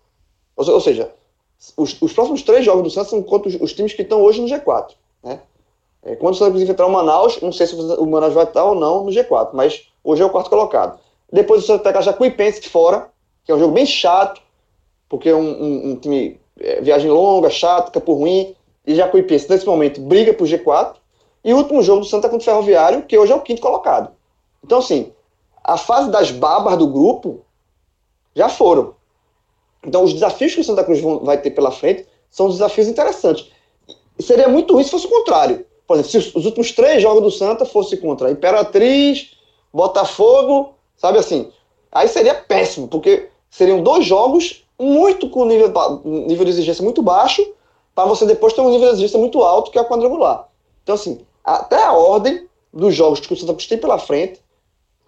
ou, 0.56 0.68
ou 0.68 0.80
seja, 0.80 1.10
os, 1.76 1.96
os 2.00 2.12
próximos 2.12 2.42
três 2.42 2.64
jogos 2.64 2.82
do 2.82 2.90
Santos 2.90 3.10
são 3.10 3.22
contra 3.22 3.48
os, 3.48 3.54
os 3.60 3.72
times 3.72 3.94
que 3.94 4.02
estão 4.02 4.20
hoje 4.20 4.40
no 4.40 4.48
G4. 4.48 4.90
É, 6.06 6.14
quando 6.14 6.34
o 6.34 6.36
Santos 6.38 6.62
enfrentar 6.62 6.86
o 6.86 6.90
Manaus, 6.92 7.40
não 7.40 7.50
sei 7.50 7.66
se 7.66 7.74
o 7.74 8.06
Manaus 8.06 8.32
vai 8.32 8.44
estar 8.44 8.64
ou 8.64 8.76
não 8.76 9.02
no 9.04 9.10
G4, 9.10 9.50
mas 9.52 9.88
hoje 10.04 10.22
é 10.22 10.24
o 10.24 10.30
quarto 10.30 10.48
colocado. 10.48 11.00
Depois 11.32 11.64
o 11.64 11.66
Santos 11.66 11.82
pega 11.82 11.98
a 11.98 12.02
Jacuipense 12.02 12.62
fora, 12.68 13.10
que 13.44 13.50
é 13.50 13.54
um 13.54 13.58
jogo 13.58 13.74
bem 13.74 13.84
chato, 13.84 14.40
porque 15.08 15.28
é 15.28 15.34
um, 15.34 15.40
um- 15.40 15.90
um 15.90 15.96
time, 15.96 16.40
é, 16.60 16.80
viagem 16.80 17.10
longa, 17.10 17.50
chato, 17.50 17.90
campo 17.90 18.12
ruim, 18.12 18.54
e 18.86 18.94
Jacuipense 18.94 19.50
nesse 19.50 19.66
momento 19.66 20.00
briga 20.00 20.32
pro 20.32 20.46
G4. 20.46 20.94
E 21.44 21.52
o 21.52 21.56
último 21.56 21.82
jogo 21.82 22.00
do 22.00 22.06
Santa 22.06 22.28
contra 22.28 22.42
o 22.42 22.44
Ferroviário, 22.44 23.02
que 23.02 23.18
hoje 23.18 23.32
é 23.32 23.34
o 23.34 23.40
quinto 23.40 23.60
colocado. 23.60 24.12
Então, 24.64 24.78
assim, 24.78 25.12
a 25.64 25.76
fase 25.76 26.08
das 26.10 26.30
babas 26.30 26.76
do 26.76 26.86
grupo 26.86 27.40
já 28.34 28.48
foram. 28.48 28.94
Então, 29.84 30.04
os 30.04 30.12
desafios 30.12 30.54
que 30.54 30.60
o 30.60 30.64
Santa 30.64 30.84
Cruz 30.84 31.00
vão- 31.00 31.20
vai 31.20 31.38
ter 31.40 31.50
pela 31.50 31.70
frente 31.72 32.06
são 32.30 32.48
desafios 32.48 32.86
interessantes. 32.86 33.50
Seria 34.20 34.48
muito 34.48 34.72
ruim 34.74 34.84
se 34.84 34.90
fosse 34.90 35.06
o 35.06 35.10
contrário. 35.10 35.66
Por 35.86 35.94
exemplo, 35.94 36.10
se 36.10 36.18
os, 36.18 36.34
os 36.34 36.44
últimos 36.44 36.72
três 36.72 37.02
jogos 37.02 37.22
do 37.22 37.30
Santa 37.30 37.64
fossem 37.64 37.98
contra 37.98 38.30
Imperatriz, 38.30 39.30
Botafogo, 39.72 40.74
sabe 40.96 41.18
assim, 41.18 41.50
aí 41.92 42.08
seria 42.08 42.34
péssimo, 42.34 42.88
porque 42.88 43.28
seriam 43.50 43.82
dois 43.82 44.04
jogos 44.04 44.64
muito 44.78 45.30
com 45.30 45.44
nível, 45.44 45.72
nível 46.04 46.44
de 46.44 46.50
exigência 46.50 46.82
muito 46.82 47.02
baixo, 47.02 47.46
para 47.94 48.06
você 48.06 48.26
depois 48.26 48.52
ter 48.52 48.60
um 48.60 48.70
nível 48.70 48.88
de 48.88 48.94
exigência 48.94 49.18
muito 49.18 49.42
alto, 49.42 49.70
que 49.70 49.78
é 49.78 49.80
o 49.80 49.88
quadrangular. 49.88 50.48
Então, 50.82 50.94
assim, 50.94 51.20
até 51.42 51.82
a 51.82 51.92
ordem 51.92 52.46
dos 52.72 52.94
jogos 52.94 53.20
que 53.20 53.32
o 53.32 53.36
Santa 53.36 53.54
Cruz 53.54 53.66
tem 53.66 53.78
pela 53.78 53.98
frente 53.98 54.40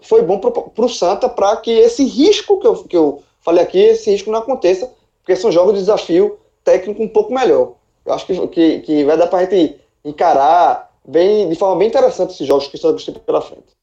foi 0.01 0.23
bom 0.23 0.39
para 0.39 0.85
o 0.85 0.89
Santa 0.89 1.29
para 1.29 1.57
que 1.57 1.71
esse 1.71 2.05
risco 2.05 2.59
que 2.61 2.67
eu, 2.67 2.85
que 2.85 2.97
eu 2.97 3.23
falei 3.41 3.63
aqui, 3.63 3.79
esse 3.79 4.11
risco 4.11 4.31
não 4.31 4.39
aconteça, 4.39 4.91
porque 5.21 5.37
são 5.37 5.53
jogos 5.53 5.75
de 5.75 5.81
desafio 5.81 6.39
técnico 6.65 7.03
um 7.03 7.09
pouco 7.09 7.33
melhor. 7.33 7.73
Eu 8.07 8.13
acho 8.15 8.27
que, 8.27 8.47
que, 8.49 8.81
que 8.81 9.05
vai 9.05 9.17
dar 9.17 9.27
para 9.27 9.41
a 9.41 9.43
gente 9.43 9.79
encarar 10.05 10.91
bem, 11.07 11.49
de 11.49 11.55
forma 11.55 11.77
bem 11.77 11.89
interessante 11.89 12.35
esses 12.35 12.47
jogos 12.47 12.67
que 12.67 12.77
o 12.77 12.81
Cruz 12.81 13.05
tem 13.05 13.15
pela 13.15 13.41
frente. 13.41 13.77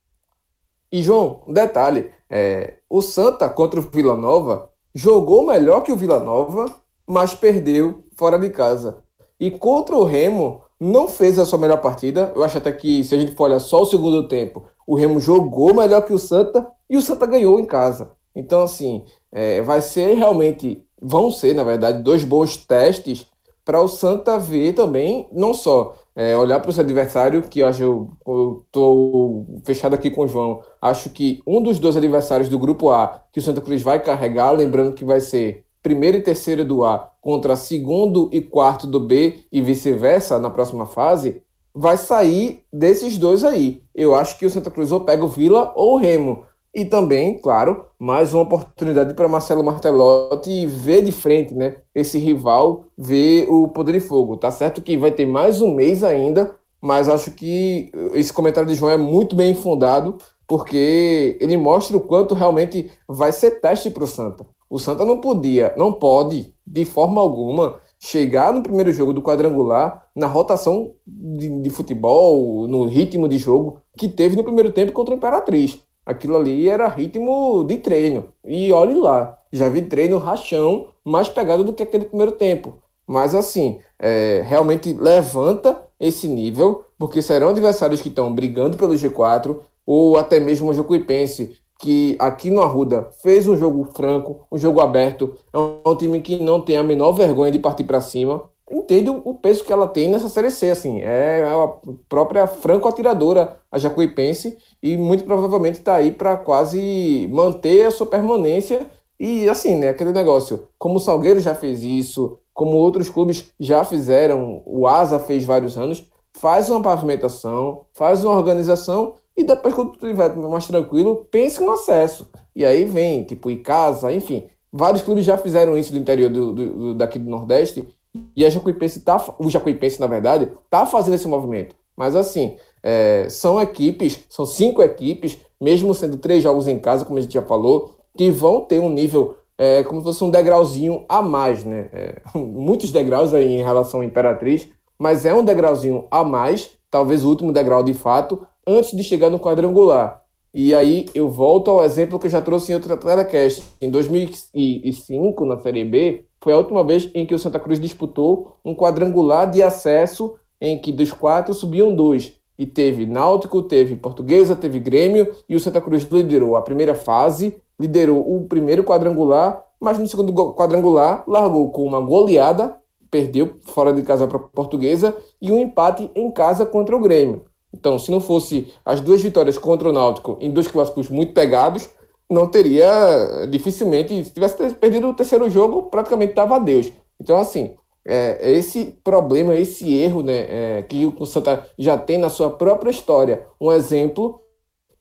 E, 0.92 1.02
João, 1.02 1.42
um 1.48 1.54
detalhe: 1.54 2.12
é, 2.30 2.76
o 2.90 3.02
Santa 3.02 3.50
contra 3.50 3.80
o 3.80 3.84
Vila 3.84 4.16
Nova 4.16 4.70
jogou 4.94 5.46
melhor 5.46 5.82
que 5.82 5.92
o 5.92 5.98
Vila 5.98 6.20
Nova, 6.20 6.74
mas 7.06 7.34
perdeu 7.34 8.04
fora 8.16 8.40
de 8.40 8.50
casa. 8.50 9.04
E 9.40 9.52
contra 9.52 9.96
o 9.96 10.06
Remo, 10.06 10.62
não 10.80 11.08
fez 11.08 11.38
a 11.38 11.46
sua 11.46 11.60
melhor 11.60 11.82
partida. 11.82 12.32
Eu 12.36 12.44
acho 12.44 12.58
até 12.58 12.72
que, 12.72 13.04
se 13.04 13.14
a 13.14 13.18
gente 13.18 13.36
for 13.36 13.46
olhar 13.46 13.60
só 13.60 13.82
o 13.82 13.86
segundo 13.86 14.28
tempo, 14.28 14.66
o 14.88 14.96
Remo 14.96 15.20
jogou 15.20 15.74
melhor 15.74 16.02
que 16.02 16.14
o 16.14 16.20
Santa 16.20 16.66
e 16.90 16.96
o 16.96 17.02
Santa 17.02 17.26
ganhou 17.26 17.60
em 17.60 17.66
casa. 17.66 18.12
Então, 18.36 18.64
assim, 18.64 19.04
é, 19.32 19.62
vai 19.62 19.82
ser 19.82 20.14
realmente, 20.16 20.84
vão 21.02 21.32
ser, 21.32 21.54
na 21.54 21.64
verdade, 21.64 22.04
dois 22.04 22.24
bons 22.24 22.58
testes 22.58 23.26
para 23.64 23.82
o 23.82 23.88
Santa 23.88 24.38
ver 24.38 24.74
também, 24.74 25.28
não 25.32 25.54
só 25.54 25.96
é, 26.16 26.36
olhar 26.38 26.60
para 26.60 26.70
o 26.70 26.74
seu 26.74 26.84
adversário, 26.84 27.44
que 27.44 27.60
eu 27.60 27.68
acho, 27.68 27.84
eu 28.26 28.64
estou 28.66 29.46
fechado 29.66 29.94
aqui 29.94 30.10
com 30.10 30.22
o 30.22 30.28
João, 30.28 30.62
acho 30.82 31.10
que 31.10 31.42
um 31.46 31.62
dos 31.62 31.78
dois 31.78 31.98
adversários 31.98 32.48
do 32.48 32.58
grupo 32.58 32.90
A 32.90 33.22
que 33.34 33.40
o 33.40 33.42
Santa 33.42 33.60
Cruz 33.60 33.82
vai 33.82 34.02
carregar, 34.02 34.52
lembrando 34.52 34.94
que 34.94 35.04
vai 35.04 35.20
ser 35.20 35.66
primeiro 35.84 36.18
e 36.18 36.22
terceiro 36.22 36.64
do 36.64 36.86
A 36.86 37.12
contra 37.22 37.56
segundo 37.56 38.30
e 38.32 38.42
quarto 38.42 38.88
do 38.88 39.00
B 39.00 39.42
e 39.52 39.62
vice-versa 39.62 40.40
na 40.40 40.50
próxima 40.50 40.86
fase, 40.86 41.44
vai 41.74 41.98
sair 41.98 42.64
desses 42.72 43.18
dois 43.18 43.44
aí. 43.44 43.84
Eu 43.94 44.16
acho 44.16 44.40
que 44.40 44.46
o 44.46 44.50
Santa 44.50 44.72
Cruz 44.72 44.92
ou 44.92 45.02
pega 45.02 45.26
o 45.26 45.28
Vila 45.28 45.74
ou 45.76 45.96
o 45.96 45.98
Remo. 45.98 46.46
E 46.76 46.84
também, 46.84 47.38
claro, 47.40 47.86
mais 47.98 48.34
uma 48.34 48.44
oportunidade 48.44 49.14
para 49.14 49.30
Marcelo 49.30 49.64
Martelotti 49.64 50.66
ver 50.66 51.02
de 51.06 51.12
frente, 51.14 51.54
né? 51.54 51.78
Esse 51.96 52.20
rival, 52.20 52.88
ver 52.98 53.48
o 53.50 53.70
poder 53.70 53.94
de 53.94 54.02
fogo. 54.02 54.36
Tá 54.36 54.52
certo 54.52 54.82
que 54.82 54.98
vai 54.98 55.10
ter 55.10 55.26
mais 55.26 55.62
um 55.62 55.74
mês 55.74 56.04
ainda, 56.04 56.54
mas 56.82 57.08
acho 57.08 57.32
que 57.32 57.90
esse 58.14 58.34
comentário 58.34 58.68
de 58.68 58.76
João 58.76 58.92
é 58.92 58.98
muito 58.98 59.38
bem 59.38 59.56
fundado, 59.56 60.18
porque 60.46 61.38
ele 61.40 61.56
mostra 61.56 61.96
o 61.96 62.02
quanto 62.02 62.36
realmente 62.36 62.92
vai 63.08 63.32
ser 63.32 63.62
teste 63.62 63.90
para 63.90 64.04
o 64.04 64.08
Santa. 64.08 64.46
O 64.70 64.78
Santa 64.78 65.06
não 65.06 65.22
podia, 65.22 65.74
não 65.78 65.94
pode, 65.94 66.54
de 66.68 66.84
forma 66.84 67.22
alguma, 67.22 67.80
chegar 67.98 68.52
no 68.52 68.62
primeiro 68.62 68.92
jogo 68.92 69.14
do 69.14 69.22
quadrangular 69.22 70.06
na 70.14 70.28
rotação 70.28 70.92
de, 71.08 71.48
de 71.62 71.70
futebol, 71.70 72.68
no 72.68 72.86
ritmo 72.86 73.30
de 73.30 73.38
jogo 73.38 73.82
que 73.98 74.10
teve 74.10 74.36
no 74.36 74.44
primeiro 74.44 74.74
tempo 74.74 74.92
contra 74.92 75.14
o 75.14 75.18
Imperatriz. 75.18 75.85
Aquilo 76.06 76.38
ali 76.38 76.70
era 76.70 76.88
ritmo 76.88 77.64
de 77.64 77.78
treino. 77.78 78.30
E 78.46 78.72
olhe 78.72 78.94
lá, 78.94 79.38
já 79.52 79.68
vi 79.70 79.82
treino 79.82 80.18
rachão 80.18 80.88
mais 81.04 81.28
pegado 81.28 81.64
do 81.64 81.74
que 81.74 81.84
aquele 81.84 82.06
primeiro 82.06 82.34
tempo. 82.34 82.78
Mas 83.08 83.34
assim, 83.34 83.80
é, 84.00 84.44
realmente 84.46 84.94
levanta 84.94 85.82
esse 86.00 86.28
nível, 86.28 86.86
porque 86.98 87.22
serão 87.22 87.50
adversários 87.50 88.02
que 88.02 88.10
estão 88.10 88.34
brigando 88.34 88.78
pelo 88.78 88.94
G4, 88.94 89.58
ou 89.86 90.18
até 90.18 90.40
mesmo 90.40 90.70
o 90.70 90.74
Jacuipense, 90.74 91.58
que 91.80 92.16
aqui 92.20 92.50
no 92.50 92.62
Arruda 92.62 93.10
fez 93.22 93.48
um 93.48 93.58
jogo 93.58 93.90
franco, 93.96 94.46
um 94.52 94.58
jogo 94.58 94.80
aberto, 94.80 95.36
é 95.54 95.58
um 95.90 95.96
time 95.96 96.22
que 96.22 96.40
não 96.40 96.62
tem 96.62 96.78
a 96.78 96.84
menor 96.84 97.12
vergonha 97.12 97.52
de 97.52 97.60
partir 97.60 97.84
para 97.84 98.02
cima, 98.02 98.50
entende 98.70 99.10
o 99.10 99.34
peso 99.36 99.64
que 99.64 99.72
ela 99.72 99.88
tem 99.88 100.10
nessa 100.10 100.30
Série 100.30 100.50
C, 100.50 100.72
assim, 100.72 101.00
é 101.02 101.44
a 101.44 101.68
própria 102.10 102.48
franco-atiradora, 102.48 103.58
a 103.72 103.78
Jacuipense, 103.78 104.58
e 104.82 104.98
muito 104.98 105.24
provavelmente 105.24 105.80
está 105.80 105.96
aí 105.96 106.12
para 106.12 106.36
quase 106.36 107.30
manter 107.32 107.86
a 107.86 107.92
sua 107.92 108.08
permanência, 108.08 108.88
e 109.20 109.48
assim, 109.48 109.76
né, 109.76 109.90
aquele 109.90 110.12
negócio, 110.12 110.68
como 110.78 110.96
o 110.96 111.00
Salgueiro 111.00 111.40
já 111.40 111.54
fez 111.54 111.84
isso, 111.84 112.40
como 112.54 112.78
outros 112.78 113.10
clubes 113.10 113.52
já 113.60 113.84
fizeram, 113.84 114.64
o 114.66 114.88
Asa 114.88 115.20
fez 115.20 115.46
vários 115.46 115.78
anos, 115.78 116.04
faz 116.34 116.70
uma 116.70 116.82
pavimentação, 116.82 117.86
faz 117.94 118.26
uma 118.26 118.36
organização, 118.36 119.16
e 119.38 119.44
depois 119.44 119.76
quando 119.76 119.92
tu 119.92 120.06
estiver 120.06 120.36
mais 120.36 120.66
tranquilo, 120.66 121.28
pense 121.30 121.62
no 121.62 121.72
acesso, 121.72 122.28
e 122.56 122.66
aí 122.66 122.84
vem, 122.86 123.24
tipo, 123.24 123.50
em 123.52 123.62
casa, 123.62 124.12
enfim, 124.12 124.46
vários 124.72 125.04
clubes 125.04 125.24
já 125.24 125.38
fizeram 125.38 125.78
isso 125.78 125.92
do 125.92 126.00
interior 126.00 126.30
do, 126.30 126.54
do, 126.54 126.70
do 126.70 126.94
daqui 126.96 127.20
do 127.20 127.30
Nordeste, 127.30 127.88
e 128.36 128.46
a 128.46 128.50
Jacuipense 128.50 129.02
tá, 129.02 129.24
o 129.40 129.50
Jacuipense, 129.50 130.00
na 130.00 130.08
verdade, 130.08 130.52
está 130.66 130.86
fazendo 130.86 131.16
esse 131.16 131.28
movimento. 131.28 131.76
Mas 131.96 132.16
assim, 132.16 132.58
é, 132.84 133.28
são 133.30 133.62
equipes, 133.62 134.20
são 134.30 134.46
cinco 134.46 134.82
equipes, 134.82 135.38
mesmo 135.60 135.94
sendo 135.94 136.18
três 136.18 136.44
jogos 136.44 136.68
em 136.68 136.78
casa, 136.78 137.06
como 137.06 137.18
a 137.18 137.22
gente 137.22 137.34
já 137.34 137.42
falou, 137.42 137.96
que 138.18 138.30
vão 138.30 138.62
ter 138.62 138.80
um 138.80 138.90
nível 138.90 139.38
é, 139.58 139.84
como 139.84 140.02
se 140.02 140.06
fosse 140.06 140.24
um 140.24 140.30
degrauzinho 140.30 141.06
a 141.08 141.22
mais, 141.22 141.64
né? 141.64 141.90
É, 141.94 142.22
muitos 142.38 142.92
degraus 142.92 143.34
aí 143.34 143.56
em 143.56 143.64
relação 143.64 144.02
à 144.02 144.06
Imperatriz, 144.06 144.68
mas 145.00 145.26
é 145.26 145.34
um 145.34 145.44
degrauzinho 145.44 146.06
a 146.12 146.24
mais, 146.24 146.72
talvez 146.92 147.24
o 147.24 147.30
último 147.30 147.52
degrau 147.52 147.84
de 147.84 147.94
fato, 147.94 148.46
antes 148.68 148.96
de 148.96 149.04
chegar 149.04 149.30
no 149.30 149.40
quadrangular. 149.40 150.22
E 150.54 150.74
aí 150.74 151.06
eu 151.14 151.30
volto 151.30 151.70
ao 151.70 151.84
exemplo 151.84 152.18
que 152.18 152.28
eu 152.28 152.32
já 152.32 152.42
trouxe 152.42 152.72
em 152.72 152.76
outro 152.76 152.96
telecast. 152.96 153.62
Em 153.82 153.90
2005, 153.90 155.46
na 155.46 155.60
Série 155.60 155.84
B, 155.84 156.24
foi 156.46 156.54
a 156.54 156.58
última 156.58 156.84
vez 156.84 157.10
em 157.16 157.26
que 157.26 157.34
o 157.34 157.40
Santa 157.40 157.60
Cruz 157.60 157.80
disputou 157.80 158.58
um 158.64 158.76
quadrangular 158.76 159.50
de 159.50 159.64
acesso 159.64 160.36
em 160.62 160.78
que 160.78 160.92
dos 160.92 161.12
quatro 161.12 161.56
subiam 161.56 161.96
dois. 161.96 162.34
E 162.56 162.68
teve 162.68 163.08
Náutico, 163.08 163.64
teve 163.64 163.96
Portuguesa, 163.96 164.56
teve 164.56 164.80
Grêmio 164.80 165.36
e 165.50 165.56
o 165.56 165.60
Santa 165.60 165.82
Cruz 165.82 166.04
liderou 166.04 166.56
a 166.56 166.62
primeira 166.62 166.94
fase, 166.94 167.60
liderou 167.80 168.20
o 168.20 168.46
primeiro 168.48 168.84
quadrangular, 168.84 169.60
mas 169.82 169.98
no 169.98 170.08
segundo 170.08 170.32
quadrangular 170.54 171.24
largou 171.28 171.72
com 171.72 171.84
uma 171.84 172.00
goleada, 172.00 172.78
perdeu 173.10 173.56
fora 173.64 173.92
de 173.92 174.04
casa 174.04 174.28
para 174.28 174.38
Portuguesa 174.38 175.18
e 175.42 175.52
um 175.52 175.58
empate 175.58 176.12
em 176.14 176.30
casa 176.30 176.64
contra 176.64 176.96
o 176.96 177.02
Grêmio. 177.02 177.46
Então, 177.74 177.98
se 177.98 178.12
não 178.12 178.22
fosse 178.22 178.72
as 178.86 179.02
duas 179.02 179.20
vitórias 179.20 179.58
contra 179.58 179.90
o 179.90 179.92
Náutico 179.92 180.38
em 180.40 180.52
dois 180.52 180.68
clássicos 180.68 181.10
muito 181.10 181.34
pegados, 181.34 181.90
não 182.30 182.48
teria, 182.48 183.46
dificilmente, 183.50 184.26
se 184.26 184.32
tivesse 184.32 184.56
perdido 184.76 185.10
o 185.10 185.14
terceiro 185.14 185.50
jogo, 185.50 185.84
praticamente 185.84 186.32
estava 186.32 186.56
a 186.56 186.60
Deus. 186.60 186.92
Então, 187.20 187.38
assim, 187.38 187.76
é, 188.04 188.52
esse 188.52 188.98
problema, 189.04 189.56
esse 189.56 189.94
erro 189.94 190.22
né, 190.22 190.78
é, 190.78 190.84
que 190.84 191.06
o 191.06 191.26
Santa 191.26 191.70
já 191.78 191.98
tem 191.98 192.18
na 192.18 192.30
sua 192.30 192.50
própria 192.50 192.92
história, 192.92 193.48
um 193.60 193.72
exemplo 193.72 194.42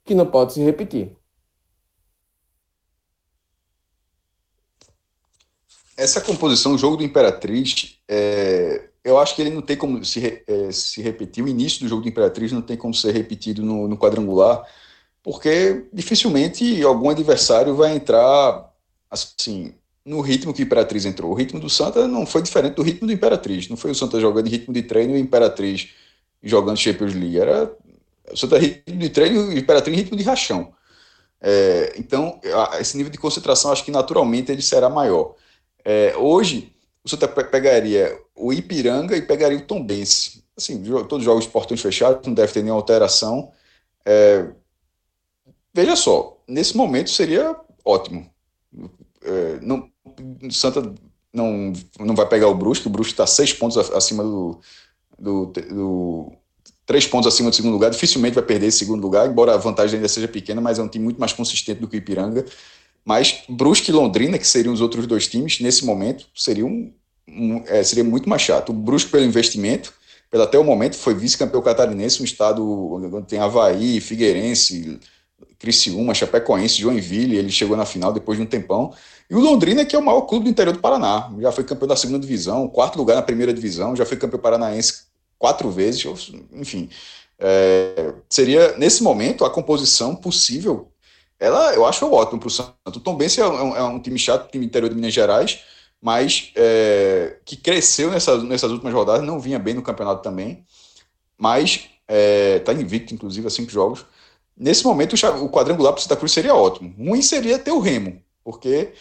que 0.04 0.14
não 0.14 0.26
pode 0.26 0.52
se 0.52 0.60
repetir. 0.60 1.16
Essa 5.96 6.20
composição, 6.20 6.74
o 6.74 6.78
jogo 6.78 6.96
do 6.96 7.04
Imperatriz, 7.04 7.98
é, 8.08 8.88
eu 9.04 9.18
acho 9.18 9.34
que 9.36 9.42
ele 9.42 9.50
não 9.50 9.62
tem 9.62 9.76
como 9.76 10.04
se, 10.04 10.42
é, 10.46 10.72
se 10.72 11.00
repetir. 11.00 11.44
O 11.44 11.48
início 11.48 11.80
do 11.80 11.88
jogo 11.88 12.02
do 12.02 12.08
Imperatriz 12.08 12.50
não 12.50 12.62
tem 12.62 12.76
como 12.76 12.92
ser 12.92 13.12
repetido 13.12 13.62
no, 13.62 13.86
no 13.86 13.96
quadrangular 13.96 14.66
porque 15.24 15.86
dificilmente 15.90 16.82
algum 16.82 17.08
adversário 17.08 17.74
vai 17.74 17.96
entrar 17.96 18.70
assim 19.10 19.74
no 20.04 20.20
ritmo 20.20 20.52
que 20.52 20.62
Imperatriz 20.62 21.06
entrou. 21.06 21.32
O 21.32 21.34
ritmo 21.34 21.58
do 21.58 21.70
Santa 21.70 22.06
não 22.06 22.26
foi 22.26 22.42
diferente 22.42 22.74
do 22.74 22.82
ritmo 22.82 23.06
do 23.06 23.12
Imperatriz. 23.12 23.70
Não 23.70 23.76
foi 23.76 23.90
o 23.90 23.94
Santa 23.94 24.20
jogando 24.20 24.46
em 24.48 24.50
ritmo 24.50 24.74
de 24.74 24.82
treino 24.82 25.14
e 25.14 25.16
o 25.16 25.18
Imperatriz 25.18 25.88
jogando 26.42 26.76
Champions 26.76 27.14
League. 27.14 27.38
Era 27.38 27.74
o 28.30 28.36
Santa 28.36 28.58
ritmo 28.58 28.98
de 28.98 29.08
treino 29.08 29.50
e 29.50 29.54
o 29.54 29.58
Imperatriz 29.58 29.96
ritmo 29.96 30.14
de 30.14 30.24
rachão. 30.24 30.74
É, 31.40 31.94
então, 31.96 32.38
esse 32.78 32.94
nível 32.94 33.10
de 33.10 33.16
concentração 33.16 33.72
acho 33.72 33.84
que 33.84 33.90
naturalmente 33.90 34.52
ele 34.52 34.60
será 34.60 34.90
maior. 34.90 35.36
É, 35.82 36.14
hoje, 36.18 36.70
o 37.02 37.08
Santa 37.08 37.26
pegaria 37.28 38.14
o 38.36 38.52
Ipiranga 38.52 39.16
e 39.16 39.22
pegaria 39.22 39.56
o 39.56 39.62
Tombense. 39.62 40.44
Assim, 40.54 40.82
todos 40.82 41.18
os 41.20 41.24
jogos 41.24 41.46
portões 41.46 41.80
fechados, 41.80 42.26
não 42.26 42.34
deve 42.34 42.52
ter 42.52 42.62
nenhuma 42.62 42.78
alteração. 42.78 43.50
É, 44.04 44.48
Veja 45.74 45.96
só, 45.96 46.38
nesse 46.46 46.76
momento 46.76 47.10
seria 47.10 47.56
ótimo. 47.84 48.30
É, 49.22 49.58
não, 49.60 49.90
Santa 50.50 50.94
não, 51.32 51.72
não 51.98 52.14
vai 52.14 52.28
pegar 52.28 52.48
o 52.48 52.54
Brusque, 52.54 52.86
o 52.86 52.90
Brusque 52.90 53.12
está 53.12 53.26
seis 53.26 53.52
pontos 53.52 53.76
acima 53.90 54.22
do, 54.22 54.60
do, 55.18 55.46
do, 55.46 56.32
três 56.86 57.06
pontos 57.06 57.26
acima 57.26 57.50
do 57.50 57.56
segundo 57.56 57.72
lugar, 57.72 57.90
dificilmente 57.90 58.36
vai 58.36 58.44
perder 58.44 58.68
esse 58.68 58.78
segundo 58.78 59.02
lugar, 59.02 59.28
embora 59.28 59.54
a 59.54 59.56
vantagem 59.56 59.96
ainda 59.96 60.08
seja 60.08 60.28
pequena, 60.28 60.60
mas 60.60 60.78
é 60.78 60.82
um 60.82 60.88
time 60.88 61.04
muito 61.04 61.18
mais 61.18 61.32
consistente 61.32 61.80
do 61.80 61.88
que 61.88 61.96
o 61.96 61.98
Ipiranga. 61.98 62.44
Mas 63.04 63.42
Brusque 63.48 63.90
e 63.90 63.94
Londrina, 63.94 64.38
que 64.38 64.46
seriam 64.46 64.72
os 64.72 64.80
outros 64.80 65.06
dois 65.06 65.26
times, 65.26 65.60
nesse 65.60 65.84
momento, 65.84 66.26
seriam 66.34 66.68
um, 66.68 66.94
um, 67.28 67.64
é, 67.66 67.82
seria 67.82 68.04
muito 68.04 68.28
mais 68.28 68.42
chato. 68.42 68.70
O 68.70 68.72
Brusque 68.72 69.10
pelo 69.10 69.24
investimento, 69.24 69.92
pelo 70.30 70.44
até 70.44 70.58
o 70.58 70.64
momento, 70.64 70.96
foi 70.96 71.14
vice-campeão 71.14 71.60
catarinense, 71.60 72.22
um 72.22 72.24
estado 72.24 72.64
onde 72.64 73.26
tem 73.26 73.38
Havaí, 73.38 74.00
Figueirense, 74.00 74.98
Criciúma, 75.58 76.14
Chapecoense, 76.14 76.80
Joinville, 76.80 77.36
ele 77.36 77.50
chegou 77.50 77.76
na 77.76 77.86
final 77.86 78.12
depois 78.12 78.38
de 78.38 78.44
um 78.44 78.46
tempão. 78.46 78.92
E 79.30 79.34
o 79.34 79.40
Londrina, 79.40 79.84
que 79.84 79.96
é 79.96 79.98
o 79.98 80.04
maior 80.04 80.22
clube 80.22 80.44
do 80.44 80.50
interior 80.50 80.72
do 80.72 80.80
Paraná, 80.80 81.32
já 81.40 81.50
foi 81.50 81.64
campeão 81.64 81.88
da 81.88 81.96
segunda 81.96 82.18
divisão, 82.18 82.68
quarto 82.68 82.96
lugar 82.96 83.14
na 83.14 83.22
primeira 83.22 83.52
divisão, 83.52 83.96
já 83.96 84.04
foi 84.04 84.16
campeão 84.16 84.40
paranaense 84.40 85.04
quatro 85.38 85.70
vezes, 85.70 86.04
enfim. 86.52 86.88
É, 87.38 88.14
seria, 88.28 88.76
nesse 88.76 89.02
momento, 89.02 89.44
a 89.44 89.50
composição 89.50 90.14
possível, 90.14 90.90
ela 91.38 91.74
eu 91.74 91.84
acho 91.84 92.10
ótimo 92.10 92.38
para 92.38 92.46
o 92.46 92.50
Santos. 92.50 92.96
O 92.96 93.00
Tom 93.00 93.16
Benz 93.16 93.36
é 93.38 93.46
um, 93.46 93.76
é 93.76 93.82
um 93.82 93.98
time 93.98 94.18
chato, 94.18 94.50
time 94.50 94.64
interior 94.64 94.88
de 94.88 94.94
Minas 94.94 95.12
Gerais, 95.12 95.60
mas 96.00 96.52
é, 96.54 97.38
que 97.44 97.56
cresceu 97.56 98.10
nessas, 98.10 98.42
nessas 98.42 98.70
últimas 98.70 98.94
rodadas, 98.94 99.26
não 99.26 99.40
vinha 99.40 99.58
bem 99.58 99.74
no 99.74 99.82
campeonato 99.82 100.22
também, 100.22 100.64
mas 101.36 101.88
está 102.06 102.72
é, 102.72 102.76
invicto, 102.76 103.14
inclusive, 103.14 103.46
a 103.46 103.50
cinco 103.50 103.70
jogos. 103.70 104.04
Nesse 104.56 104.84
momento, 104.84 105.14
o 105.14 105.48
quadrangular 105.48 105.92
para 105.92 106.00
o 106.00 106.02
Santa 106.02 106.16
Cruz 106.16 106.32
seria 106.32 106.54
ótimo. 106.54 106.94
Ruim 106.96 107.22
seria 107.22 107.58
ter 107.58 107.72
o 107.72 107.80
Remo, 107.80 108.22
porque 108.42 108.92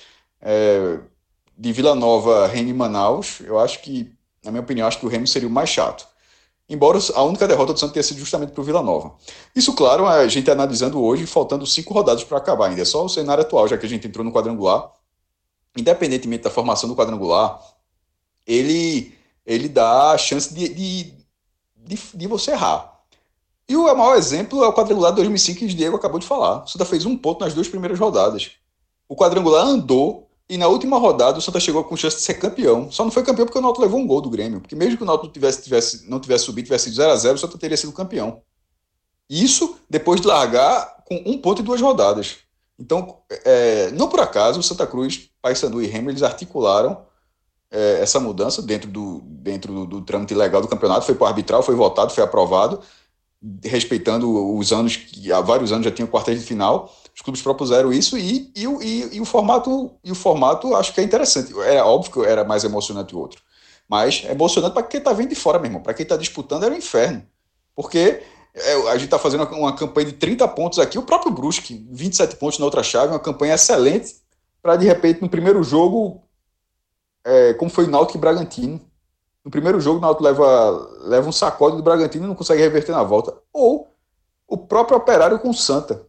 é, 0.42 1.00
de 1.58 1.72
Vila 1.72 1.94
Nova, 1.94 2.48
Remo 2.48 2.70
e 2.70 2.74
Manaus, 2.74 3.40
eu 3.42 3.60
acho 3.60 3.82
que, 3.82 4.12
na 4.44 4.52
minha 4.52 4.64
opinião, 4.64 4.88
acho 4.88 5.00
que 5.00 5.06
o 5.06 5.10
Remo 5.10 5.28
seria 5.28 5.48
o 5.48 5.52
mais 5.52 5.70
chato. 5.70 6.08
Embora 6.68 6.98
a 7.14 7.24
única 7.24 7.48
derrota 7.48 7.74
do 7.74 7.80
Santos 7.80 7.94
tenha 7.94 8.04
sido 8.04 8.20
justamente 8.20 8.52
para 8.52 8.62
o 8.62 8.64
Vila 8.64 8.82
Nova. 8.82 9.16
Isso, 9.56 9.74
claro, 9.74 10.08
a 10.08 10.28
gente 10.28 10.50
analisando 10.50 11.02
hoje, 11.02 11.26
faltando 11.28 11.68
cinco 11.68 11.94
rodadas 11.94 12.24
para 12.24 12.38
acabar 12.38 12.70
ainda. 12.70 12.82
É 12.82 12.86
só 12.86 13.04
o 13.04 13.10
cenário 13.10 13.44
atual, 13.44 13.68
já 13.68 13.78
que 13.78 13.86
a 13.86 13.90
gente 13.90 14.08
entrou 14.08 14.26
no 14.26 14.32
quadrangular. 14.32 14.90
Independentemente 15.78 16.44
da 16.44 16.50
formação 16.50 16.88
do 16.88 16.96
quadrangular, 16.96 17.60
ele, 18.48 19.14
ele 19.46 19.68
dá 19.68 20.12
a 20.12 20.18
chance 20.18 20.54
de, 20.54 20.70
de, 20.70 21.14
de, 21.76 22.00
de 22.14 22.28
você 22.28 22.52
errar. 22.52 22.93
E 23.68 23.76
o 23.76 23.84
maior 23.96 24.16
exemplo 24.16 24.64
é 24.64 24.68
o 24.68 24.74
quadrangular 24.74 25.12
de 25.12 25.18
2005 25.18 25.60
que 25.60 25.66
o 25.66 25.70
Diego 25.70 25.96
acabou 25.96 26.20
de 26.20 26.28
falar. 26.28 26.64
O 26.64 26.68
Santa 26.68 26.86
fez 26.86 27.06
um 27.06 27.18
ponto 27.18 27.44
nas 27.44 27.54
duas 27.54 27.68
primeiras 27.68 27.98
rodadas. 27.98 28.52
O 29.08 29.16
quadrangular 29.16 29.66
andou 29.66 30.30
e 30.50 30.58
na 30.58 30.68
última 30.68 30.98
rodada 30.98 31.38
o 31.38 31.42
Santa 31.42 31.60
chegou 31.60 31.84
com 31.84 31.96
chance 31.96 32.18
de 32.18 32.24
ser 32.24 32.36
campeão. 32.36 32.92
Só 32.92 33.04
não 33.04 33.12
foi 33.12 33.24
campeão 33.24 33.46
porque 33.46 33.58
o 33.58 33.62
Náutico 33.62 33.84
levou 33.84 34.00
um 34.00 34.08
gol 34.08 34.20
do 34.20 34.30
Grêmio. 34.30 34.60
Porque 34.60 34.76
mesmo 34.76 34.98
que 34.98 35.04
o 35.04 35.06
Náutico 35.06 35.32
tivesse, 35.32 35.64
tivesse, 35.64 36.10
não 36.10 36.20
tivesse 36.20 36.46
subido, 36.46 36.66
tivesse 36.66 36.90
sido 36.90 37.02
0x0, 37.02 37.36
o 37.36 37.38
Santa 37.38 37.58
teria 37.58 37.78
sido 37.78 37.94
campeão. 37.94 38.42
Isso 39.30 39.78
depois 39.90 40.20
de 40.20 40.28
largar 40.28 41.04
com 41.06 41.16
um 41.26 41.38
ponto 41.38 41.62
e 41.62 41.66
duas 41.66 41.80
rodadas. 41.80 42.38
Então, 42.78 43.20
é, 43.46 43.92
não 43.92 44.10
por 44.10 44.20
acaso, 44.20 44.60
o 44.60 44.64
Santa 44.64 44.86
Cruz, 44.86 45.30
Paysandu 45.42 45.82
e 45.82 45.88
Remo, 45.88 46.10
eles 46.10 46.24
articularam 46.24 47.06
é, 47.72 48.02
essa 48.02 48.20
mudança 48.20 48.62
dentro, 48.62 48.90
do, 48.90 49.22
dentro 49.24 49.74
do, 49.74 49.86
do 49.86 50.02
trâmite 50.02 50.34
legal 50.34 50.62
do 50.62 50.68
campeonato. 50.68 51.06
Foi 51.06 51.16
para 51.16 51.26
o 51.26 51.28
arbitral, 51.28 51.64
foi 51.64 51.76
votado, 51.76 52.14
foi 52.14 52.24
aprovado 52.24 52.82
respeitando 53.64 54.56
os 54.58 54.72
anos 54.72 54.96
que 54.96 55.32
há 55.32 55.42
vários 55.42 55.72
anos 55.72 55.86
já 55.86 55.92
tinha 55.92 56.08
quartas 56.08 56.40
de 56.40 56.46
final, 56.46 56.94
os 57.14 57.22
clubes 57.22 57.42
propuseram 57.42 57.92
isso 57.92 58.18
e, 58.18 58.52
e, 58.56 58.66
e, 58.66 59.16
e, 59.18 59.22
o 59.22 59.26
formato 59.26 59.92
e 60.04 60.12
o 60.12 60.16
formato 60.16 60.76
acho 60.76 60.94
que 60.94 61.02
é 61.02 61.04
interessante. 61.04 61.54
É 61.62 61.82
óbvio 61.82 62.12
que 62.12 62.20
era 62.28 62.44
mais 62.44 62.64
emocionante 62.64 63.16
o 63.16 63.20
outro, 63.20 63.42
mas 63.88 64.24
é 64.26 64.32
emocionante 64.32 64.74
para 64.74 64.84
quem 64.84 64.98
está 64.98 65.14
vindo 65.14 65.30
de 65.30 65.36
fora 65.36 65.60
mesmo, 65.60 65.82
para 65.82 65.94
quem 65.94 66.04
está 66.04 66.16
disputando 66.18 66.64
era 66.64 66.74
um 66.74 66.78
inferno, 66.78 67.24
porque 67.76 68.24
é, 68.56 68.74
a 68.90 68.94
gente 68.94 69.06
está 69.06 69.20
fazendo 69.20 69.44
uma, 69.44 69.58
uma, 69.58 69.76
campanha 69.76 70.08
de 70.08 70.14
30 70.14 70.48
pontos 70.50 70.80
aqui, 70.80 70.98
o 70.98 71.04
próprio 71.04 71.32
Brusque, 71.32 71.86
27 71.92 72.38
pontos 72.38 72.60
na 72.60 72.66
outra 72.66 72.84
chave, 72.84 73.12
uma 73.12 73.20
campanha 73.20 73.56
excelente 73.56 74.16
para 74.62 74.78
de 74.78 74.86
repente 74.86 75.22
no 75.22 75.30
primeiro 75.30 75.62
jogo, 75.64 76.24
é, 77.26 77.54
como 77.56 77.70
foi 77.70 77.86
o 77.86 77.90
Náutico 77.90 78.18
e 78.18 78.22
Bragantino, 78.22 78.80
no 79.44 79.52
primeiro 79.52 79.80
jogo, 79.80 79.98
o 79.98 80.02
Náutico 80.02 80.24
leva, 80.24 80.90
leva 81.02 81.28
um 81.28 81.32
sacode 81.32 81.76
do 81.76 81.84
Bragantino 81.84 82.26
e 82.26 82.28
não 82.28 82.36
consegue 82.36 82.62
reverter 82.62 82.94
na 82.94 83.04
volta. 83.04 83.34
Ou 83.52 83.90
o 84.48 84.58
próprio 84.58 84.98
Operário 84.98 85.40
com 85.40 85.50
o 85.50 85.54
Santa. 85.54 86.06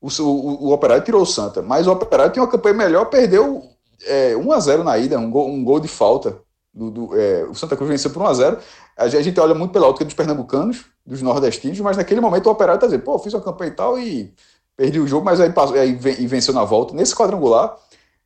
O, 0.00 0.08
o, 0.08 0.68
o 0.68 0.72
Operário 0.72 1.04
tirou 1.04 1.22
o 1.22 1.26
Santa, 1.26 1.62
mas 1.62 1.86
o 1.86 1.92
Operário 1.92 2.32
tem 2.32 2.42
uma 2.42 2.50
campanha 2.50 2.74
melhor, 2.74 3.06
perdeu 3.06 3.62
é, 4.06 4.36
1 4.36 4.52
a 4.52 4.60
0 4.60 4.84
na 4.84 4.98
ida, 4.98 5.18
um 5.18 5.30
gol, 5.30 5.48
um 5.48 5.62
gol 5.64 5.78
de 5.78 5.88
falta. 5.88 6.38
Do, 6.72 6.90
do 6.90 7.16
é, 7.18 7.44
o 7.44 7.54
Santa 7.54 7.76
Cruz 7.76 7.88
venceu 7.88 8.10
por 8.10 8.20
1 8.22 8.26
a 8.26 8.34
0 8.34 8.58
a 8.96 9.08
gente 9.08 9.38
olha 9.38 9.54
muito 9.54 9.72
pela 9.72 9.88
ótica 9.88 10.04
dos 10.04 10.14
pernambucanos, 10.14 10.86
dos 11.06 11.22
nordestinos, 11.22 11.78
mas 11.80 11.96
naquele 11.96 12.20
momento 12.20 12.46
o 12.46 12.50
Operário 12.50 12.78
está 12.78 12.86
dizendo, 12.86 13.02
pô, 13.02 13.18
fiz 13.18 13.32
uma 13.34 13.40
campanha 13.40 13.70
e 13.70 13.74
tal 13.74 13.98
e 13.98 14.34
perdi 14.76 14.98
o 14.98 15.06
jogo, 15.06 15.24
mas 15.24 15.40
aí, 15.40 15.52
passou, 15.52 15.76
aí 15.76 15.94
venceu 15.94 16.54
na 16.54 16.64
volta. 16.64 16.94
Nesse 16.94 17.14
quadrangular, 17.14 17.76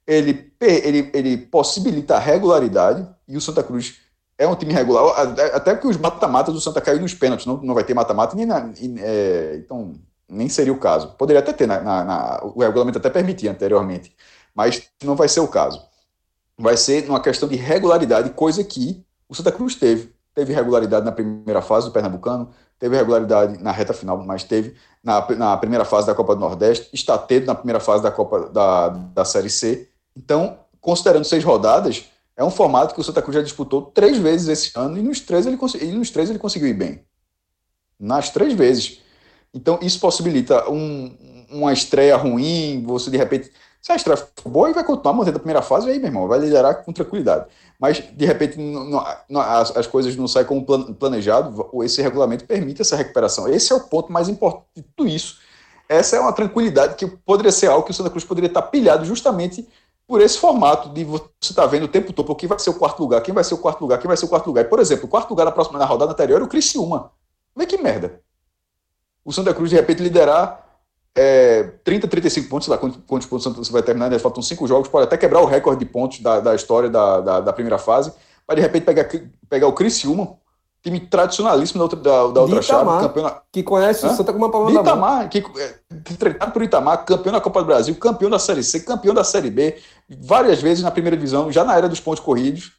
ele, 0.07 0.53
ele, 0.61 1.11
ele 1.13 1.37
possibilita 1.37 2.17
a 2.17 2.19
regularidade 2.19 3.07
e 3.27 3.37
o 3.37 3.41
Santa 3.41 3.63
Cruz 3.63 3.97
é 4.39 4.47
um 4.47 4.55
time 4.55 4.73
regular, 4.73 5.19
até 5.53 5.75
que 5.75 5.87
os 5.87 5.97
mata-matas 5.97 6.55
do 6.55 6.61
Santa 6.61 6.81
caiu 6.81 7.01
nos 7.01 7.13
pênaltis, 7.13 7.45
não, 7.45 7.57
não 7.57 7.75
vai 7.75 7.83
ter 7.83 7.93
mata-mata, 7.93 8.37
nem 8.37 8.49
é, 9.01 9.57
então 9.57 9.95
nem 10.29 10.49
seria 10.49 10.73
o 10.73 10.79
caso. 10.79 11.09
Poderia 11.19 11.41
até 11.41 11.53
ter, 11.53 11.67
na, 11.67 11.81
na, 11.81 12.05
na, 12.05 12.41
o 12.45 12.61
regulamento 12.61 12.99
até 12.99 13.11
permitia 13.11 13.51
anteriormente, 13.51 14.15
mas 14.55 14.83
não 15.03 15.17
vai 15.17 15.29
ser 15.29 15.41
o 15.41 15.49
caso. 15.49 15.83
Vai 16.57 16.77
ser 16.77 17.09
uma 17.09 17.21
questão 17.21 17.49
de 17.49 17.57
regularidade, 17.57 18.31
coisa 18.31 18.63
que 18.63 19.05
o 19.29 19.35
Santa 19.35 19.51
Cruz 19.51 19.75
teve. 19.75 20.15
Teve 20.35 20.53
regularidade 20.53 21.05
na 21.05 21.11
primeira 21.11 21.61
fase 21.61 21.87
do 21.87 21.93
Pernambucano, 21.93 22.51
teve 22.79 22.97
regularidade 22.97 23.61
na 23.61 23.73
reta 23.73 23.93
final, 23.93 24.19
mas 24.19 24.45
teve 24.45 24.77
na, 25.03 25.27
na 25.37 25.57
primeira 25.57 25.85
fase 25.85 26.07
da 26.07 26.15
Copa 26.15 26.37
do 26.37 26.41
Nordeste, 26.41 26.91
está 26.93 27.19
tendo 27.19 27.47
na 27.47 27.55
primeira 27.57 27.81
fase 27.81 28.05
da 28.05 28.11
Copa 28.11 28.49
da, 28.51 28.89
da 28.89 29.25
Série 29.25 29.51
C. 29.51 29.89
Então, 30.17 30.59
considerando 30.81 31.25
seis 31.25 31.43
rodadas, 31.43 32.09
é 32.39 32.45
um 32.45 32.51
formato 32.53 32.95
que 32.95 33.01
o 33.01 33.05
Santa 33.05 33.21
Cruz 33.21 33.35
já 33.35 33.43
disputou 33.43 33.83
três 33.83 34.17
vezes 34.17 34.47
esse 34.47 34.79
ano 34.79 34.97
e 34.97 35.03
nos 35.03 35.19
três 35.19 35.45
ele, 35.45 35.59
e 35.81 35.87
nos 35.87 36.09
três 36.09 36.31
ele 36.31 36.39
conseguiu 36.39 36.69
ir 36.69 36.75
bem. 36.75 37.03
Nas 37.99 38.31
três 38.31 38.55
vezes. 38.55 39.01
Então 39.53 39.77
isso 39.83 39.99
possibilita 39.99 40.71
um, 40.71 41.13
uma 41.51 41.73
estreia 41.73 42.17
ruim, 42.17 42.85
você 42.87 43.11
de 43.11 43.17
repente. 43.17 43.51
Se 43.83 43.91
a 43.91 43.97
estreia 43.97 44.17
for 44.17 44.51
boa, 44.51 44.69
ele 44.69 44.75
vai 44.75 44.85
continuar 44.85 45.15
mantendo 45.15 45.37
a 45.37 45.41
primeira 45.41 45.63
fase, 45.63 45.89
aí, 45.89 45.99
meu 45.99 46.09
irmão, 46.09 46.29
vai 46.29 46.39
liderar 46.39 46.85
com 46.85 46.93
tranquilidade. 46.93 47.47
Mas, 47.79 48.03
de 48.13 48.27
repente, 48.27 48.59
não, 48.59 49.05
não, 49.29 49.41
as, 49.41 49.77
as, 49.77 49.87
coisas 49.87 50.17
não 50.17 50.27
saem 50.27 50.45
como 50.45 50.67
planejado, 50.97 51.71
esse 51.85 52.03
regulamento 52.03 52.45
permite 52.45 52.83
essa 52.83 52.97
recuperação. 52.97 53.47
Esse 53.47 53.73
é 53.73 53.77
o 53.77 53.81
ponto 53.81 54.13
mais 54.13 54.29
importante 54.29 54.67
de 54.77 54.83
tudo 54.83 55.09
isso. 55.09 55.39
Essa 55.89 56.17
é 56.17 56.21
uma 56.21 56.33
tranquilidade 56.33 56.97
que 56.97 57.07
poderia 57.07 57.53
ser 57.53 57.69
algo 57.69 57.85
que 57.85 57.93
o 57.93 57.95
Santa 57.95 58.11
Cruz 58.11 58.25
poderia 58.25 58.49
estar 58.49 58.63
pilhado 58.63 59.05
justamente 59.05 59.67
por 60.09 60.23
esse 60.23 60.39
formato 60.39 60.89
de 60.89 61.05
você 61.05 61.29
estar 61.43 61.63
tá 61.63 61.69
vendo 61.69 61.85
o 61.85 61.89
tempo 61.89 62.15
todo 62.15 62.35
quem 62.35 62.49
vai 62.49 62.59
ser 62.59 62.71
o 62.71 62.75
quarto 62.75 62.99
lugar, 63.01 63.21
quem 63.21 63.35
vai 63.35 63.45
ser 63.45 63.53
o 63.53 63.59
quarto 63.59 63.83
lugar, 63.83 63.99
quem 63.99 64.09
vai 64.09 64.17
ser 64.17 64.25
o 64.25 64.29
quarto 64.29 64.47
lugar. 64.47 64.65
E, 64.65 64.69
por 64.69 64.81
exemplo, 64.81 65.05
o 65.05 65.09
quarto 65.09 65.29
lugar 65.29 65.45
na 65.45 65.53
próxima 65.53 65.79
na 65.79 65.85
rodada 65.85 66.13
anterior 66.13 66.41
é 66.41 66.45
o 66.45 66.49
Criciúma. 66.49 67.13
Vê 67.55 67.67
que 67.67 67.77
merda. 67.77 68.23
O 69.23 69.31
Santa 69.31 69.53
Cruz, 69.53 69.69
de 69.69 69.77
repente, 69.77 70.03
liderar 70.03 70.67
é, 71.15 71.65
30, 71.85 72.09
35 72.09 72.49
pontos, 72.49 72.65
sei 72.65 72.73
lá 72.73 72.79
quantos, 72.79 73.01
quantos 73.07 73.29
pontos 73.29 73.69
você 73.69 73.71
vai 73.71 73.83
terminar, 73.83 74.09
né? 74.09 74.19
faltam 74.19 74.43
cinco 74.43 74.67
jogos, 74.67 74.89
pode 74.89 75.05
até 75.05 75.19
quebrar 75.19 75.43
o 75.43 75.45
recorde 75.45 75.85
de 75.85 75.91
pontos 75.91 76.21
da, 76.21 76.41
da 76.41 76.55
história 76.55 76.89
da, 76.89 77.21
da, 77.21 77.41
da 77.41 77.53
primeira 77.53 77.77
fase, 77.77 78.11
para 78.47 78.57
de 78.57 78.63
repente 78.63 78.85
pegar, 78.85 79.07
pegar 79.47 79.67
o 79.67 79.75
Criciúma, 79.75 80.39
time 80.83 81.01
tradicionalíssimo 81.01 81.79
da 81.79 81.85
outra, 81.85 82.01
da, 82.01 82.11
da 82.29 82.41
outra 82.41 82.61
Itamar, 82.61 83.03
chave. 83.03 83.09
Campeão 83.09 83.41
Que 83.53 83.63
conhece 83.63 84.07
Hã? 84.07 84.13
o 84.13 84.17
Santa 84.17 84.33
como 84.33 84.45
uma 84.45 84.51
palavra 84.51 84.81
Itamar, 84.81 85.29
que, 85.29 85.39
é, 85.39 85.75
treinado 86.17 86.53
por 86.53 86.63
Itamar, 86.63 87.05
campeão 87.05 87.33
da 87.33 87.41
Copa 87.41 87.61
do 87.61 87.67
Brasil, 87.67 87.95
campeão 87.97 88.31
da 88.31 88.39
Série 88.39 88.63
C, 88.63 88.81
campeão 88.81 89.15
da 89.15 89.25
Série 89.25 89.51
B, 89.51 89.77
várias 90.09 90.61
vezes 90.63 90.83
na 90.83 90.91
primeira 90.91 91.17
divisão, 91.17 91.53
já 91.53 91.65
na 91.65 91.77
era 91.77 91.89
dos 91.89 92.01
pontos 92.01 92.23
corridos. 92.23 92.73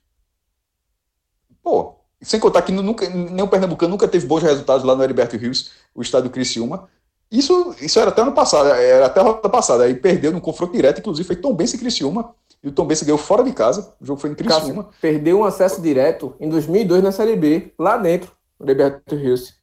Pô, 1.62 1.96
sem 2.22 2.40
contar 2.40 2.62
que 2.62 2.72
nunca, 2.72 3.10
nem 3.10 3.44
o 3.44 3.48
Pernambucano 3.48 3.92
nunca 3.92 4.08
teve 4.08 4.26
bons 4.26 4.44
resultados 4.44 4.84
lá 4.84 4.96
no 4.96 5.04
Heriberto 5.04 5.38
Rios, 5.38 5.72
o 5.94 6.02
estádio 6.02 6.30
Criciúma. 6.30 6.90
Isso, 7.32 7.76
isso 7.80 8.00
era 8.00 8.10
até 8.10 8.22
ano 8.22 8.32
passado, 8.32 8.70
era 8.70 9.06
até 9.06 9.20
a 9.20 9.24
rodada 9.24 9.50
passada. 9.50 9.84
Aí 9.84 9.94
perdeu 9.94 10.32
no 10.32 10.42
confronto 10.42 10.74
direto, 10.74 11.00
inclusive 11.00 11.28
foi 11.28 11.36
tão 11.36 11.54
bem 11.54 11.68
se 11.68 11.78
Criciúma. 11.78 12.34
E 12.62 12.68
o 12.68 12.72
Tom 12.72 12.86
Benz 12.86 13.04
ganhou 13.04 13.18
fora 13.18 13.44
de 13.44 13.54
casa. 13.54 13.94
O 14.02 14.06
jogo 14.06 14.20
foi 14.20 14.32
em 14.32 14.36
Criciúma. 14.36 14.86
Cássio, 14.86 15.00
perdeu 15.00 15.40
um 15.40 15.46
acesso 15.46 15.82
direto 15.82 16.36
em 16.40 16.50
2002 16.50 17.04
na 17.04 17.12
Série 17.12 17.36
B, 17.36 17.74
lá 17.78 17.98
dentro, 17.98 18.32
no 18.60 18.66
Heriberto 18.66 19.16
Rios. 19.16 19.59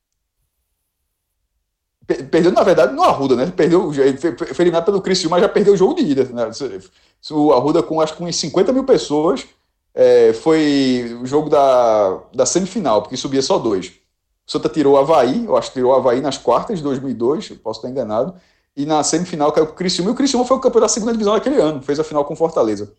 Perdeu, 2.07 2.53
na 2.53 2.63
verdade, 2.63 2.95
no 2.95 3.03
Arruda, 3.03 3.35
né? 3.35 3.53
Perdeu, 3.55 3.93
foi 3.93 4.65
eliminado 4.65 4.85
pelo 4.85 5.03
Criciúma, 5.03 5.37
mas 5.37 5.43
já 5.43 5.49
perdeu 5.49 5.75
o 5.75 5.77
jogo 5.77 5.95
de 5.95 6.03
ida. 6.03 6.25
Né? 6.25 6.49
O 7.31 7.53
Arruda, 7.53 7.83
com 7.83 8.01
acho 8.01 8.13
que 8.13 8.19
com 8.21 8.31
50 8.31 8.73
mil 8.73 8.85
pessoas, 8.85 9.45
é, 9.93 10.33
foi 10.35 11.19
o 11.21 11.27
jogo 11.27 11.49
da, 11.49 12.21
da 12.33 12.47
semifinal, 12.47 13.03
porque 13.03 13.17
subia 13.17 13.43
só 13.43 13.59
dois. 13.59 13.89
O 14.47 14.51
Santa 14.53 14.69
tirou 14.69 14.95
o 14.95 14.97
Havaí, 14.97 15.47
eu 15.47 15.57
acho 15.57 15.69
que 15.69 15.75
tirou 15.75 15.93
o 15.93 15.95
Havaí 15.97 16.21
nas 16.21 16.39
quartas 16.39 16.79
de 16.79 16.85
2002, 16.85 17.49
posso 17.63 17.81
estar 17.81 17.91
enganado, 17.91 18.35
e 18.77 18.87
na 18.87 19.03
semifinal 19.03 19.51
caiu 19.51 19.65
o 19.65 19.73
Criciúma, 19.73 20.11
e 20.11 20.13
o 20.13 20.17
Criciúma 20.17 20.45
foi 20.45 20.57
o 20.59 20.61
campeão 20.61 20.83
da 20.83 20.89
segunda 20.89 21.11
divisão 21.11 21.33
naquele 21.33 21.61
ano, 21.61 21.83
fez 21.83 21.99
a 21.99 22.05
final 22.05 22.25
com 22.25 22.37
Fortaleza. 22.37 22.93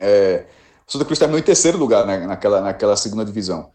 É, 0.00 0.46
o 0.86 0.92
Santa 0.92 1.04
Cruz 1.04 1.18
terminou 1.18 1.38
em 1.38 1.42
terceiro 1.42 1.76
lugar 1.76 2.06
né, 2.06 2.26
naquela, 2.26 2.60
naquela 2.62 2.96
segunda 2.96 3.24
divisão. 3.24 3.70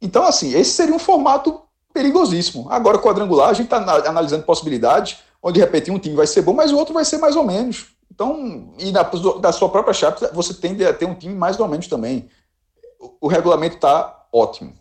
Então, 0.00 0.24
assim, 0.24 0.54
esse 0.54 0.70
seria 0.70 0.94
um 0.94 0.98
formato 0.98 1.60
perigosíssimo. 1.96 2.66
Agora, 2.68 2.98
quadrangular, 2.98 3.48
a 3.48 3.52
gente 3.54 3.72
está 3.72 3.78
analisando 4.06 4.42
possibilidades, 4.44 5.16
onde 5.42 5.54
de 5.54 5.60
repente 5.60 5.90
um 5.90 5.98
time 5.98 6.14
vai 6.14 6.26
ser 6.26 6.42
bom, 6.42 6.52
mas 6.52 6.70
o 6.70 6.76
outro 6.76 6.92
vai 6.92 7.04
ser 7.04 7.16
mais 7.18 7.34
ou 7.36 7.42
menos. 7.44 7.86
Então, 8.12 8.72
e 8.78 8.92
na, 8.92 9.02
da 9.40 9.50
sua 9.52 9.68
própria 9.70 9.94
chapa, 9.94 10.30
você 10.34 10.52
tende 10.52 10.84
a 10.84 10.92
ter 10.92 11.06
um 11.06 11.14
time 11.14 11.34
mais 11.34 11.58
ou 11.58 11.66
menos 11.66 11.86
também. 11.86 12.28
O, 13.00 13.26
o 13.26 13.28
regulamento 13.28 13.76
está 13.76 14.26
ótimo. 14.32 14.72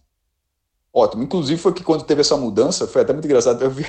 ótimo. 0.93 1.23
Inclusive 1.23 1.59
foi 1.59 1.71
que 1.73 1.83
quando 1.83 2.03
teve 2.03 2.21
essa 2.21 2.35
mudança, 2.37 2.85
foi 2.87 3.01
até 3.01 3.13
muito 3.13 3.25
engraçado, 3.25 3.61
eu 3.63 3.69
vi 3.69 3.85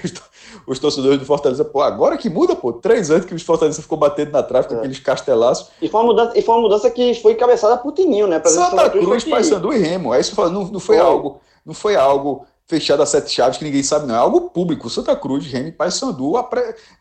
os 0.67 0.79
torcedores 0.79 1.19
do 1.19 1.25
Fortaleza, 1.25 1.65
pô, 1.65 1.81
agora 1.81 2.17
que 2.17 2.29
muda, 2.31 2.55
pô, 2.57 2.73
três 2.73 3.11
anos 3.11 3.27
que 3.27 3.35
os 3.35 3.43
Fortaleza 3.43 3.83
ficou 3.83 3.99
batendo 3.99 4.31
na 4.33 4.43
trave 4.43 4.69
com 4.69 4.75
É. 4.75 4.79
aqueles 4.79 5.01
castelaços. 5.01 5.69
E 5.83 5.89
foi, 5.89 6.01
uma 6.01 6.07
mudança, 6.07 6.39
e 6.39 6.43
foi 6.43 6.55
uma 6.55 6.63
mudança 6.63 6.91
que 6.91 7.15
foi 7.15 7.35
cabeçada 7.35 7.77
por 7.77 7.93
Tininho, 7.93 8.27
né? 8.29 8.39
Pra 8.39 8.51
Santa 8.51 8.91
Cruz, 8.91 9.25
Paysandu 9.25 9.73
e 9.73 9.79
Remo. 9.79 10.11
Que 10.13 10.19
eu 10.19 10.25
falo, 10.25 10.51
não, 10.51 10.65
não 10.65 10.81
foi 10.81 10.97
Foi. 10.97 11.05
algo, 11.05 11.41
não 11.65 11.75
foi 11.75 11.97
algo 11.97 12.47
fechado 12.69 13.03
a 13.03 13.07
sete 13.07 13.31
chaves 13.31 13.59
que 13.59 13.65
ninguém 13.65 13.83
sabe, 13.83 14.07
não. 14.07 14.15
É 14.15 14.19
algo 14.19 14.51
público. 14.51 14.91
Santa 14.91 15.15
Cruz, 15.15 15.47
Remo 15.47 15.69
e 15.69 15.73
Paysandu, 15.73 16.33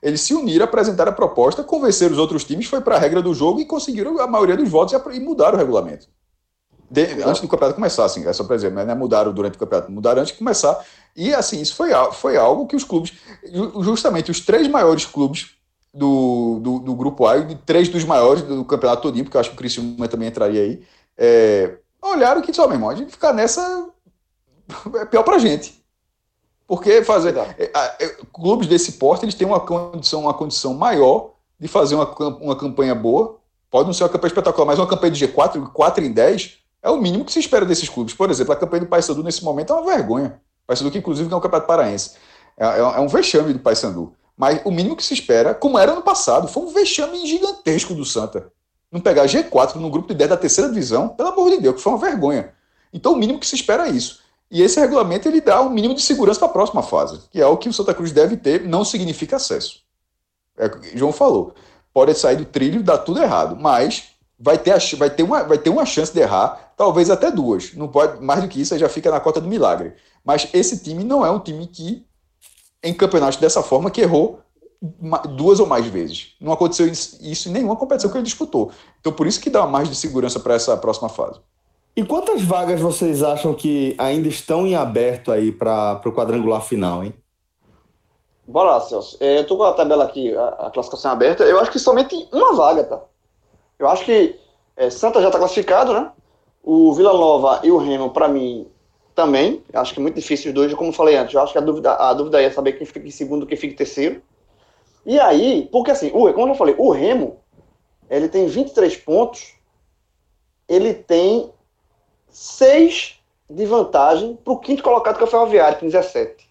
eles 0.01 0.21
se 0.21 0.33
uniram, 0.33 0.65
apresentaram 0.65 1.11
a 1.11 1.15
proposta, 1.15 1.63
convenceram 1.63 2.13
os 2.13 2.19
outros 2.19 2.43
times, 2.43 2.67
foi 2.67 2.81
para 2.81 2.95
a 2.95 2.99
regra 2.99 3.21
do 3.21 3.33
jogo 3.33 3.59
e 3.59 3.65
conseguiram 3.65 4.19
a 4.19 4.27
maioria 4.27 4.55
dos 4.55 4.69
votos 4.69 4.93
e 5.13 5.19
mudaram 5.19 5.55
o 5.55 5.57
regulamento. 5.57 6.07
De- 6.89 7.23
antes 7.23 7.41
do 7.41 7.47
campeonato 7.47 7.75
começar, 7.75 8.05
assim, 8.05 8.25
é 8.27 8.31
só 8.31 8.43
para 8.43 8.57
dizer, 8.57 8.71
mas 8.71 8.85
não 8.85 8.93
é 8.93 8.95
mudaram 8.95 9.33
durante 9.33 9.55
o 9.55 9.59
campeonato, 9.59 9.91
mudaram 9.91 10.21
antes 10.21 10.33
de 10.33 10.37
começar. 10.37 10.85
E 11.15 11.33
assim, 11.33 11.59
isso 11.59 11.75
foi, 11.75 11.89
foi 12.13 12.37
algo 12.37 12.67
que 12.67 12.75
os 12.75 12.83
clubes, 12.83 13.13
ju- 13.51 13.81
justamente 13.83 14.29
os 14.29 14.39
três 14.39 14.67
maiores 14.67 15.05
clubes 15.05 15.55
do, 15.93 16.59
do, 16.61 16.79
do 16.79 16.93
grupo 16.93 17.25
A, 17.25 17.37
e 17.37 17.55
três 17.55 17.89
dos 17.89 18.03
maiores 18.03 18.43
do 18.43 18.63
campeonato 18.65 19.01
todinho, 19.01 19.23
porque 19.23 19.35
eu 19.35 19.41
acho 19.41 19.49
que 19.49 19.55
o 19.55 19.57
Criciúma 19.57 20.07
também 20.07 20.27
entraria 20.27 20.61
aí, 20.61 20.83
é, 21.17 21.77
olharam 22.01 22.41
que 22.41 22.53
só, 22.53 22.67
meu 22.67 22.75
irmão, 22.75 22.89
a 22.89 22.95
gente 22.95 23.11
ficar 23.11 23.33
nessa 23.33 23.87
é 24.95 25.05
pior 25.05 25.23
pra 25.23 25.37
gente. 25.37 25.83
Porque 26.67 27.03
fazer. 27.03 27.37
É, 27.37 27.71
é, 27.99 28.07
clubes 28.33 28.67
desse 28.67 28.93
porte 28.93 29.25
eles 29.25 29.35
têm 29.35 29.47
uma 29.47 29.59
condição, 29.59 30.21
uma 30.21 30.33
condição 30.33 30.73
maior 30.73 31.33
de 31.59 31.67
fazer 31.67 31.95
uma, 31.95 32.05
uma 32.39 32.55
campanha 32.55 32.95
boa. 32.95 33.37
Pode 33.69 33.87
não 33.87 33.93
ser 33.93 34.03
uma 34.03 34.09
campanha 34.09 34.29
espetacular, 34.29 34.65
mas 34.65 34.79
uma 34.79 34.87
campanha 34.87 35.11
de 35.11 35.27
G4, 35.27 35.71
4 35.71 36.03
em 36.03 36.11
10, 36.11 36.57
é 36.81 36.89
o 36.89 36.97
mínimo 36.97 37.25
que 37.25 37.31
se 37.31 37.39
espera 37.39 37.65
desses 37.65 37.89
clubes. 37.89 38.13
Por 38.13 38.29
exemplo, 38.29 38.53
a 38.53 38.55
campanha 38.55 38.81
do 38.81 38.87
Paysandu 38.87 39.23
nesse 39.23 39.43
momento 39.43 39.73
é 39.73 39.75
uma 39.75 39.85
vergonha. 39.85 40.39
O 40.63 40.67
Paysandu, 40.67 40.91
que 40.91 40.97
inclusive 40.97 41.27
ganhou 41.27 41.39
o 41.39 41.41
Campeonato 41.41 41.67
Paraense. 41.67 42.11
É, 42.57 42.65
é- 42.65 42.79
é 42.79 42.99
um 42.99 43.07
vexame 43.07 43.53
do 43.53 43.59
Paysandu. 43.59 44.13
Mas 44.37 44.61
o 44.65 44.71
mínimo 44.71 44.95
que 44.95 45.03
se 45.03 45.13
espera, 45.13 45.53
como 45.53 45.77
era 45.77 45.93
no 45.93 46.01
passado, 46.01 46.47
foi 46.47 46.63
um 46.63 46.67
vexame 46.67 47.25
gigantesco 47.25 47.93
do 47.93 48.03
Santa. 48.05 48.51
Não 48.91 48.99
pegar 48.99 49.25
G4 49.25 49.75
no 49.75 49.89
grupo 49.89 50.07
de 50.07 50.13
10 50.13 50.29
da 50.29 50.37
terceira 50.37 50.69
divisão, 50.69 51.09
pelo 51.09 51.29
amor 51.29 51.49
de 51.51 51.57
Deus, 51.57 51.75
que 51.75 51.81
foi 51.81 51.93
uma 51.93 51.99
vergonha. 51.99 52.53
Então 52.93 53.13
o 53.13 53.15
mínimo 53.15 53.39
que 53.39 53.47
se 53.47 53.55
espera 53.55 53.87
é 53.87 53.91
isso. 53.91 54.21
E 54.49 54.61
esse 54.61 54.79
regulamento 54.79 55.27
ele 55.27 55.41
dá 55.41 55.61
um 55.61 55.69
mínimo 55.69 55.95
de 55.95 56.01
segurança 56.01 56.39
para 56.39 56.49
a 56.49 56.53
próxima 56.53 56.83
fase, 56.83 57.21
que 57.31 57.41
é 57.41 57.47
o 57.47 57.57
que 57.57 57.67
o 57.67 57.73
Santa 57.73 57.93
Cruz 57.93 58.11
deve 58.11 58.37
ter, 58.37 58.67
não 58.67 58.85
significa 58.85 59.37
acesso. 59.37 59.81
É 60.57 60.67
o 60.67 60.79
que 60.79 60.95
o 60.95 60.97
João 60.97 61.11
falou. 61.11 61.53
Pode 61.93 62.13
sair 62.15 62.37
do 62.37 62.45
trilho 62.45 62.83
dar 62.83 62.99
tudo 62.99 63.21
errado, 63.21 63.55
mas 63.59 64.15
vai 64.39 64.57
ter, 64.57 64.71
a 64.71 64.77
vai, 64.97 65.09
ter 65.09 65.23
uma, 65.23 65.43
vai 65.43 65.57
ter 65.57 65.69
uma 65.69 65.85
chance 65.85 66.13
de 66.13 66.19
errar, 66.19 66.73
talvez 66.77 67.09
até 67.09 67.31
duas. 67.31 67.73
Não 67.73 67.87
pode 67.87 68.23
mais 68.23 68.41
do 68.41 68.47
que 68.47 68.61
isso, 68.61 68.77
já 68.77 68.89
fica 68.89 69.09
na 69.09 69.19
cota 69.19 69.41
do 69.41 69.47
milagre. 69.47 69.93
Mas 70.23 70.47
esse 70.53 70.83
time 70.83 71.03
não 71.03 71.25
é 71.25 71.31
um 71.31 71.39
time 71.39 71.65
que, 71.67 72.05
em 72.83 72.93
campeonatos 72.93 73.39
dessa 73.39 73.63
forma, 73.63 73.89
que 73.89 74.01
errou 74.01 74.41
duas 75.35 75.59
ou 75.59 75.65
mais 75.65 75.85
vezes. 75.87 76.35
Não 76.39 76.51
aconteceu 76.51 76.87
isso 76.87 77.17
isso 77.21 77.49
em 77.49 77.51
nenhuma 77.51 77.75
competição 77.75 78.11
que 78.11 78.17
ele 78.17 78.25
disputou. 78.25 78.71
Então, 78.99 79.11
por 79.11 79.25
isso 79.25 79.39
que 79.39 79.49
dá 79.49 79.65
mais 79.65 79.89
de 79.89 79.95
segurança 79.95 80.39
para 80.39 80.53
essa 80.53 80.75
próxima 80.77 81.09
fase. 81.09 81.39
E 81.95 82.03
quantas 82.03 82.41
vagas 82.41 82.81
vocês 82.81 83.23
acham 83.23 83.53
que 83.53 83.95
ainda 83.97 84.27
estão 84.27 84.67
em 84.67 84.75
aberto 84.75 85.31
aí 85.31 85.51
para 85.51 86.01
o 86.05 86.11
quadrangular 86.11 86.61
final, 86.61 87.03
hein? 87.03 87.13
Bora 88.47 88.71
lá, 88.71 88.81
Celso. 88.81 89.17
É, 89.19 89.39
eu 89.39 89.47
tô 89.47 89.57
com 89.57 89.63
a 89.63 89.73
tabela 89.73 90.03
aqui, 90.03 90.35
a, 90.35 90.47
a 90.47 90.71
classificação 90.71 91.11
aberta. 91.11 91.43
Eu 91.43 91.59
acho 91.59 91.71
que 91.71 91.79
somente 91.79 92.27
uma 92.31 92.53
vaga, 92.53 92.83
tá? 92.83 93.01
Eu 93.79 93.87
acho 93.87 94.03
que 94.03 94.37
é, 94.75 94.89
Santa 94.89 95.21
já 95.21 95.31
tá 95.31 95.39
classificado, 95.39 95.93
né? 95.93 96.11
O 96.61 96.93
Vila 96.93 97.13
Nova 97.13 97.61
e 97.63 97.71
o 97.71 97.77
Remo, 97.77 98.09
pra 98.09 98.27
mim, 98.27 98.67
também. 99.15 99.63
Eu 99.71 99.79
Acho 99.79 99.93
que 99.93 99.99
é 99.99 100.03
muito 100.03 100.15
difícil 100.15 100.49
os 100.49 100.53
dois, 100.53 100.73
como 100.73 100.91
falei 100.91 101.15
antes. 101.15 101.33
Eu 101.33 101.41
acho 101.41 101.53
que 101.53 101.57
a 101.57 101.61
dúvida, 101.61 101.93
a 101.93 102.13
dúvida 102.13 102.41
é 102.41 102.51
saber 102.51 102.73
quem 102.73 102.85
fica 102.85 102.99
em 102.99 103.11
segundo 103.11 103.47
quem 103.47 103.57
fica 103.57 103.73
em 103.73 103.77
terceiro. 103.77 104.21
E 105.05 105.19
aí, 105.19 105.69
porque 105.71 105.91
assim, 105.91 106.11
o, 106.13 106.31
como 106.33 106.51
eu 106.51 106.55
falei, 106.55 106.75
o 106.77 106.91
Remo, 106.91 107.39
ele 108.09 108.27
tem 108.27 108.47
23 108.47 108.97
pontos, 108.97 109.55
ele 110.67 110.93
tem 110.93 111.51
6 112.35 113.15
de 113.49 113.65
vantagem 113.65 114.35
pro 114.43 114.59
quinto 114.59 114.83
colocado 114.83 115.15
que 115.17 115.23
é 115.23 115.25
o 115.25 115.29
Ferroviário, 115.29 115.79
com 115.79 115.85
17 115.85 116.45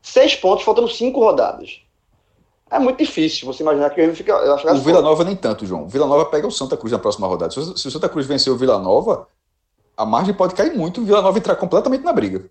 seis 0.00 0.36
pontos, 0.36 0.64
faltando 0.64 0.88
cinco 0.88 1.18
rodadas. 1.18 1.80
É 2.70 2.78
muito 2.78 2.98
difícil 2.98 3.44
você 3.44 3.64
imaginar 3.64 3.90
que 3.90 4.00
o 4.00 4.04
Remo 4.04 4.14
fica. 4.14 4.38
Que 4.58 4.68
O 4.70 4.80
Vila 4.80 5.02
Nova 5.02 5.24
nem 5.24 5.34
tanto, 5.34 5.66
João. 5.66 5.82
O 5.84 5.88
Vila 5.88 6.06
Nova 6.06 6.26
pega 6.26 6.46
o 6.46 6.50
Santa 6.52 6.76
Cruz 6.76 6.92
na 6.92 6.98
próxima 7.00 7.26
rodada. 7.26 7.50
Se 7.52 7.58
o- 7.58 7.72
o 7.72 7.76
Santa 7.90 8.08
Cruz 8.08 8.24
vencer 8.24 8.52
o 8.52 8.56
Vila 8.56 8.78
Nova, 8.78 9.26
a 9.96 10.06
margem 10.06 10.32
pode 10.32 10.54
cair 10.54 10.76
muito 10.76 11.00
e 11.00 11.02
o 11.02 11.06
Vila 11.06 11.22
Nova 11.22 11.36
entrar 11.38 11.56
completamente 11.56 12.04
na 12.04 12.12
briga. 12.12 12.48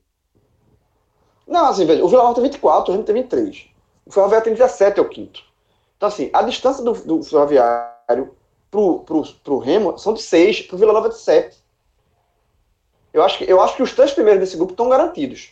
Não, 1.48 1.68
assim, 1.68 1.86
veja, 1.86 2.04
o 2.04 2.10
Vila 2.10 2.24
Nova 2.24 2.36
tem 2.36 2.44
24, 2.44 2.92
o 2.92 2.96
Remo 2.96 3.06
tem 3.06 3.16
23. 3.16 3.68
O 4.06 4.12
Ferroviário 4.12 4.44
tem 4.44 4.54
17, 4.54 5.00
é 5.00 5.02
o 5.02 5.08
quinto. 5.10 5.42
Então, 5.96 6.10
assim, 6.10 6.30
a 6.34 6.42
distância 6.42 6.84
do, 6.84 6.92
do 6.94 7.24
Ferroviário 7.24 8.36
pro, 8.70 9.00
pro, 9.00 9.24
pro 9.44 9.60
Remo 9.60 9.98
são 9.98 10.14
de 10.14 10.22
6, 10.22 10.64
pro 10.64 10.78
Vila 10.78 10.92
Nova 10.92 11.08
é 11.08 11.12
de 11.12 11.20
7. 11.20 11.56
Eu 13.16 13.24
acho, 13.24 13.38
que, 13.38 13.50
eu 13.50 13.62
acho 13.62 13.78
que 13.78 13.82
os 13.82 13.94
três 13.94 14.12
primeiros 14.12 14.42
desse 14.42 14.58
grupo 14.58 14.74
estão 14.74 14.90
garantidos. 14.90 15.52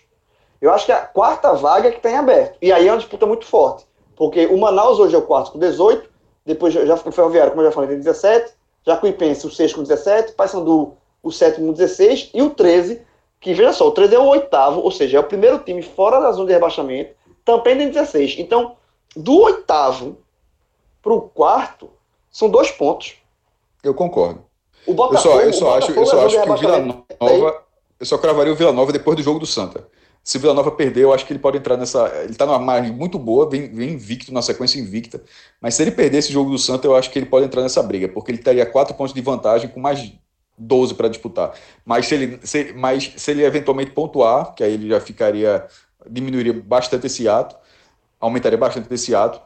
Eu 0.60 0.74
acho 0.74 0.86
que 0.86 0.92
a 0.92 1.00
quarta 1.00 1.54
vaga 1.54 1.88
é 1.88 1.92
que 1.92 1.98
está 1.98 2.12
em 2.12 2.18
aberto. 2.18 2.58
E 2.62 2.74
aí 2.74 2.90
é 2.90 2.92
uma 2.92 2.98
disputa 2.98 3.26
muito 3.26 3.46
forte. 3.46 3.86
Porque 4.18 4.48
o 4.48 4.58
Manaus 4.58 5.00
hoje 5.00 5.16
é 5.16 5.18
o 5.18 5.22
quarto 5.22 5.54
com 5.54 5.60
18, 5.60 6.10
depois 6.46 6.74
já 6.74 6.94
o 6.94 7.12
Ferroviário, 7.14 7.52
como 7.52 7.62
eu 7.62 7.68
já 7.68 7.72
falei, 7.72 7.90
tem 7.92 8.00
17, 8.00 8.52
Jacuipense 8.86 9.48
o 9.48 9.50
sexto 9.50 9.76
com 9.76 9.84
17, 9.84 10.34
Paysandu 10.34 10.98
o 11.24 11.32
sétimo 11.32 11.68
com 11.68 11.72
16 11.72 12.32
e 12.34 12.42
o 12.42 12.50
13, 12.50 13.02
que 13.40 13.54
veja 13.54 13.72
só, 13.72 13.88
o 13.88 13.92
13 13.92 14.16
é 14.16 14.20
o 14.20 14.26
oitavo, 14.26 14.82
ou 14.82 14.92
seja, 14.92 15.16
é 15.16 15.22
o 15.22 15.24
primeiro 15.24 15.60
time 15.60 15.82
fora 15.82 16.20
da 16.20 16.34
zona 16.34 16.48
de 16.48 16.54
rebaixamento, 16.54 17.16
também 17.46 17.78
tem 17.78 17.90
16. 17.90 18.36
Então, 18.40 18.76
do 19.16 19.40
oitavo 19.40 20.18
para 21.02 21.14
o 21.14 21.22
quarto, 21.22 21.90
são 22.30 22.50
dois 22.50 22.72
pontos. 22.72 23.16
Eu 23.82 23.94
concordo. 23.94 24.44
O 24.86 24.92
Eu 24.92 24.96
Botafogo, 24.96 25.36
só, 25.36 25.42
eu 25.42 25.54
só 25.54 25.78
acho, 25.78 25.92
eu 25.92 26.06
só 26.06 26.26
acho 26.26 26.42
que 26.42 26.50
o 26.50 26.58
Vila. 26.58 26.80
Nova. 26.80 27.64
Eu 28.00 28.06
só 28.06 28.18
cravaria 28.18 28.52
o 28.52 28.56
Vila 28.56 28.72
Nova 28.72 28.92
depois 28.92 29.16
do 29.16 29.24
jogo 29.24 29.40
do 29.40 29.46
Santa. 29.46 29.88
Se 30.24 30.38
o 30.38 30.40
Vila 30.40 30.54
Nova 30.54 30.72
perder, 30.72 31.04
eu 31.04 31.14
acho 31.14 31.26
que 31.26 31.34
ele 31.34 31.40
pode 31.40 31.58
entrar 31.58 31.76
nessa. 31.78 32.08
Ele 32.24 32.34
tá 32.34 32.46
numa 32.46 32.60
margem 32.60 32.92
muito 32.92 33.20
boa, 33.20 33.50
vem, 33.50 33.74
vem 33.74 33.92
invicto, 33.92 34.34
na 34.34 34.42
sequência 34.42 34.80
invicta. 34.80 35.22
Mas 35.62 35.76
se 35.76 35.82
ele 35.82 35.92
perder 35.92 36.20
esse 36.20 36.32
jogo 36.32 36.50
do 36.50 36.58
Santa, 36.58 36.88
eu 36.88 36.96
acho 36.96 37.10
que 37.12 37.20
ele 37.20 37.26
pode 37.26 37.46
entrar 37.46 37.62
nessa 37.62 37.84
briga, 37.84 38.08
porque 38.08 38.32
ele 38.32 38.38
teria 38.38 38.66
quatro 38.66 38.96
pontos 38.96 39.14
de 39.14 39.22
vantagem 39.22 39.70
com 39.70 39.80
mais 39.80 40.14
12 40.58 40.96
para 40.96 41.08
disputar. 41.10 41.54
Mas 41.86 42.08
se, 42.08 42.16
ele, 42.16 42.40
se, 42.44 42.74
mas 42.74 43.14
se 43.18 43.32
ele 43.32 43.44
eventualmente 43.44 43.92
pontuar, 43.92 44.54
que 44.54 44.64
aí 44.64 44.74
ele 44.74 44.90
já 44.90 45.00
ficaria. 45.00 45.68
diminuiria 46.10 46.54
bastante 46.54 47.08
esse 47.08 47.28
ato, 47.28 47.56
aumentaria 48.20 48.58
bastante 48.58 48.94
esse 48.94 49.14
ato. 49.14 49.42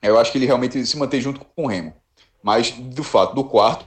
Eu 0.00 0.18
acho 0.18 0.30
que 0.30 0.38
ele 0.38 0.46
realmente 0.46 0.84
se 0.86 0.96
mantém 0.96 1.20
junto 1.20 1.40
com 1.40 1.64
o 1.64 1.66
Remo. 1.66 1.92
Mas, 2.42 2.70
do 2.70 3.02
fato, 3.02 3.34
do 3.34 3.42
quarto, 3.42 3.86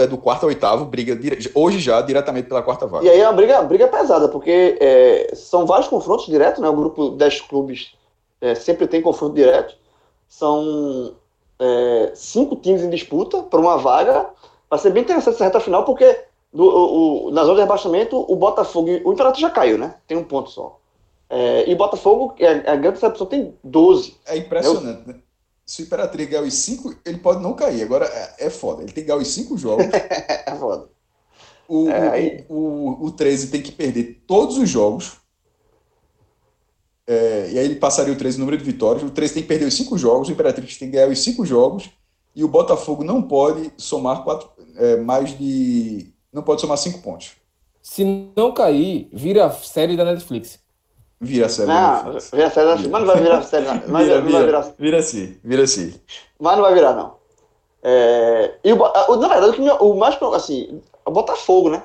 é 0.00 0.06
do 0.06 0.18
quarto 0.18 0.44
ao 0.44 0.48
oitavo, 0.48 0.84
briga 0.84 1.14
dire- 1.16 1.50
hoje 1.54 1.78
já 1.78 2.00
diretamente 2.00 2.48
pela 2.48 2.62
quarta 2.62 2.86
vaga. 2.86 3.04
E 3.04 3.08
aí 3.10 3.20
é 3.20 3.26
uma 3.26 3.32
briga, 3.32 3.62
briga 3.62 3.88
pesada, 3.88 4.28
porque 4.28 4.76
é, 4.80 5.32
são 5.34 5.66
vários 5.66 5.88
confrontos 5.88 6.26
diretos, 6.26 6.60
né? 6.60 6.68
O 6.68 6.74
grupo 6.76 7.10
10 7.10 7.40
clubes 7.42 7.92
é, 8.40 8.54
sempre 8.54 8.86
tem 8.86 9.00
confronto 9.02 9.34
direto. 9.34 9.74
São 10.28 11.14
é, 11.58 12.12
cinco 12.14 12.56
times 12.56 12.82
em 12.82 12.90
disputa 12.90 13.42
por 13.42 13.60
uma 13.60 13.76
vaga. 13.78 14.26
Vai 14.68 14.78
ser 14.78 14.90
bem 14.90 15.02
interessante 15.02 15.34
essa 15.34 15.44
reta 15.44 15.60
final, 15.60 15.84
porque 15.84 16.24
do, 16.52 16.64
o, 16.64 17.26
o- 17.28 17.30
na 17.30 17.42
zona 17.44 17.56
de 17.56 17.60
rebaixamento, 17.62 18.16
o 18.30 18.36
Botafogo. 18.36 18.88
e- 18.88 19.02
O 19.04 19.12
Imperatriz 19.12 19.40
já 19.42 19.50
caiu, 19.50 19.78
né? 19.78 19.94
Tem 20.06 20.16
um 20.16 20.24
ponto 20.24 20.50
só. 20.50 20.78
É, 21.30 21.68
e 21.68 21.72
o 21.72 21.76
Botafogo, 21.76 22.34
é, 22.38 22.48
a 22.70 22.76
grande 22.76 22.92
decepção, 23.00 23.26
tem 23.26 23.54
12. 23.62 24.16
É 24.26 24.36
impressionante, 24.36 25.08
né? 25.08 25.14
Se 25.66 25.82
o 25.82 25.84
Imperatriz 25.86 26.28
ganhar 26.28 26.42
os 26.42 26.54
cinco, 26.54 26.94
ele 27.04 27.18
pode 27.18 27.42
não 27.42 27.54
cair. 27.54 27.82
Agora 27.82 28.04
é, 28.06 28.46
é 28.46 28.50
foda. 28.50 28.82
Ele 28.82 28.92
tem 28.92 29.02
que 29.04 29.08
ganhar 29.08 29.20
os 29.20 29.28
cinco 29.28 29.56
jogos. 29.56 29.86
É, 30.46 30.54
foda. 30.56 30.88
O, 31.66 31.88
É, 31.88 32.08
aí- 32.10 32.44
o, 32.48 32.54
o, 32.54 33.06
o 33.06 33.10
13 33.12 33.48
tem 33.48 33.62
que 33.62 33.72
perder 33.72 34.22
todos 34.26 34.58
os 34.58 34.68
jogos. 34.68 35.12
É, 37.06 37.50
e 37.52 37.58
aí 37.58 37.64
ele 37.64 37.76
passaria 37.76 38.12
o 38.12 38.16
13 38.16 38.38
no 38.38 38.44
número 38.44 38.62
de 38.62 38.70
vitórias. 38.70 39.02
O 39.02 39.10
13 39.10 39.34
tem 39.34 39.42
que 39.42 39.48
perder 39.48 39.66
os 39.66 39.74
cinco 39.74 39.96
jogos. 39.98 40.28
O 40.28 40.32
Imperatriz 40.32 40.76
tem 40.78 40.88
que 40.90 40.94
ganhar 40.96 41.08
os 41.08 41.18
cinco 41.18 41.44
jogos. 41.44 41.90
E 42.34 42.42
o 42.42 42.48
Botafogo 42.48 43.04
não 43.04 43.22
pode 43.22 43.72
somar 43.76 44.24
quatro, 44.24 44.50
é, 44.76 44.96
mais 44.96 45.36
de. 45.38 46.12
Não 46.32 46.42
pode 46.42 46.60
somar 46.60 46.76
cinco 46.76 47.00
pontos. 47.00 47.32
Se 47.80 48.02
não 48.36 48.52
cair, 48.52 49.08
vira 49.12 49.46
a 49.46 49.50
série 49.52 49.96
da 49.96 50.04
Netflix. 50.04 50.58
Vira 51.24 51.46
a 51.46 51.48
série. 51.48 51.68
Não, 51.68 52.12
né? 52.12 52.18
vira 52.32 52.50
série, 52.50 52.88
mas 52.88 53.00
não 53.00 53.06
vai 53.06 53.20
virar 53.22 53.42
série, 53.42 53.66
não. 53.66 53.82
Mas 53.88 54.06
Vira, 54.06 54.20
não 54.20 54.30
vai 54.30 54.44
virar 54.44 54.60
vira, 54.60 54.74
vira 54.78 55.02
sim, 55.02 55.36
vira 55.42 55.66
sim. 55.66 55.94
Mas 56.38 56.54
não 56.56 56.62
vai 56.62 56.74
virar, 56.74 56.92
não. 56.94 57.14
É, 57.82 58.54
e 58.64 58.72
o, 58.72 58.84
a- 58.84 59.06
o- 59.10 59.16
na 59.16 59.28
verdade, 59.28 59.50
o, 59.50 59.54
que 59.54 59.60
me- 59.60 59.70
o 59.70 59.94
mais. 59.94 60.16
Assim, 60.34 60.80
o 61.04 61.10
Botafogo, 61.10 61.68
né? 61.70 61.82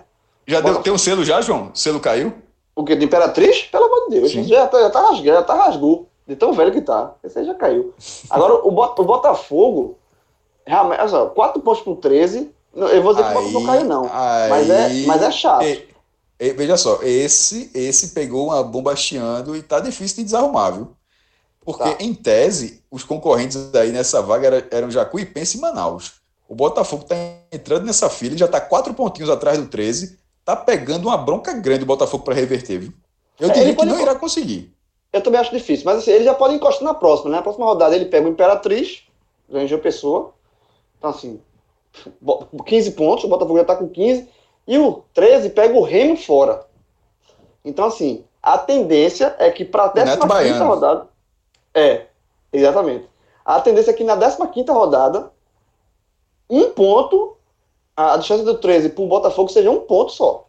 Já 0.47 0.61
deu, 0.61 0.81
tem 0.81 0.93
um 0.93 0.97
selo 0.97 1.23
já, 1.23 1.41
João? 1.41 1.71
O 1.73 1.77
selo 1.77 1.99
caiu? 1.99 2.33
O 2.75 2.83
que? 2.83 2.95
De 2.95 3.05
Imperatriz? 3.05 3.63
Pelo 3.63 3.85
amor 3.85 4.09
de 4.09 4.19
Deus. 4.19 4.31
Sim. 4.31 4.43
Já, 4.43 4.65
tá- 4.67 4.79
já 4.79 4.89
tá 4.89 5.01
rasgando, 5.01 5.37
já 5.37 5.43
tá 5.43 5.53
rasgou. 5.55 6.07
De 6.27 6.35
tão 6.35 6.53
velho 6.53 6.71
que 6.71 6.81
tá. 6.81 7.13
Esse 7.23 7.39
aí 7.39 7.45
já 7.45 7.53
caiu. 7.55 7.93
Agora, 8.29 8.53
o, 8.55 8.67
o 8.67 9.03
Botafogo. 9.03 9.97
Realmente, 10.65 10.99
olha 10.99 11.09
só, 11.09 11.25
4 11.27 11.61
pontos 11.61 11.81
pro 11.81 11.95
13. 11.95 12.51
não, 12.73 12.87
Eu 12.87 13.01
vou 13.01 13.13
dizer 13.13 13.25
que 13.25 13.31
o 13.31 13.33
Botafogo 13.41 13.65
caiu, 13.65 13.85
não. 13.85 14.03
Mas 14.49 14.69
é, 14.69 14.85
aí- 14.85 15.05
mas 15.07 15.21
é 15.23 15.31
chato. 15.31 15.63
é, 15.63 15.81
E, 16.39 16.53
veja 16.53 16.77
só, 16.77 16.99
esse 17.03 17.69
esse 17.73 18.09
pegou 18.09 18.47
uma 18.47 18.63
bomba 18.63 18.95
chiando 18.95 19.55
e 19.55 19.61
tá 19.61 19.79
difícil 19.79 20.17
de 20.17 20.23
desarrumar, 20.23 20.71
viu? 20.71 20.95
Porque, 21.65 21.83
tá. 21.83 21.97
em 21.99 22.13
tese, 22.13 22.81
os 22.89 23.03
concorrentes 23.03 23.75
aí 23.75 23.91
nessa 23.91 24.21
vaga 24.21 24.47
eram, 24.47 24.67
eram 24.71 24.91
Jacuipense 24.91 25.57
e 25.57 25.61
Manaus. 25.61 26.13
O 26.47 26.55
Botafogo 26.55 27.03
tá 27.03 27.15
entrando 27.51 27.85
nessa 27.85 28.09
fila 28.09 28.33
e 28.33 28.37
já 28.37 28.47
tá 28.47 28.59
quatro 28.59 28.93
pontinhos 28.93 29.29
atrás 29.29 29.57
do 29.57 29.67
13. 29.67 30.17
Tá 30.43 30.55
pegando 30.55 31.07
uma 31.07 31.17
bronca 31.17 31.53
grande 31.53 31.83
o 31.83 31.87
Botafogo 31.87 32.23
para 32.23 32.33
reverter, 32.33 32.79
viu? 32.79 32.93
Eu 33.39 33.49
é, 33.49 33.53
diria 33.53 33.75
que 33.75 33.85
não 33.85 34.01
irá 34.01 34.15
conseguir. 34.15 34.73
Eu 35.13 35.21
também 35.21 35.39
acho 35.39 35.51
difícil, 35.51 35.85
mas 35.85 35.99
assim, 35.99 36.11
ele 36.11 36.23
já 36.23 36.33
pode 36.33 36.55
encostar 36.55 36.83
na 36.83 36.93
próxima, 36.93 37.29
né? 37.29 37.37
Na 37.37 37.43
próxima 37.43 37.65
rodada 37.65 37.95
ele 37.95 38.05
pega 38.05 38.27
o 38.27 38.31
Imperatriz, 38.31 39.03
ganha 39.49 39.77
Pessoa. 39.77 40.33
Então, 40.97 41.09
assim, 41.09 41.39
15 42.65 42.91
pontos, 42.91 43.25
o 43.25 43.27
Botafogo 43.27 43.59
já 43.59 43.65
tá 43.65 43.75
com 43.75 43.87
15. 43.87 44.27
E 44.69 44.77
o 44.77 45.03
13 45.15 45.49
pega 45.49 45.75
o 45.75 45.81
Remo 45.81 46.15
fora. 46.15 46.63
Então, 47.65 47.85
assim, 47.85 48.23
a 48.41 48.55
tendência 48.55 49.35
é 49.39 49.49
que 49.49 49.65
para 49.65 49.85
a 49.85 49.89
15 49.89 50.59
rodada. 50.59 51.07
É, 51.73 52.05
exatamente. 52.53 53.09
A 53.43 53.59
tendência 53.59 53.89
é 53.89 53.93
que 53.95 54.03
na 54.03 54.15
15 54.15 54.71
rodada, 54.71 55.31
um 56.47 56.69
ponto, 56.69 57.35
a 57.97 58.15
distância 58.17 58.45
do 58.45 58.59
13 58.59 58.89
para 58.89 59.03
o 59.03 59.07
Botafogo 59.07 59.49
seja 59.49 59.71
um 59.71 59.79
ponto 59.79 60.11
só. 60.11 60.45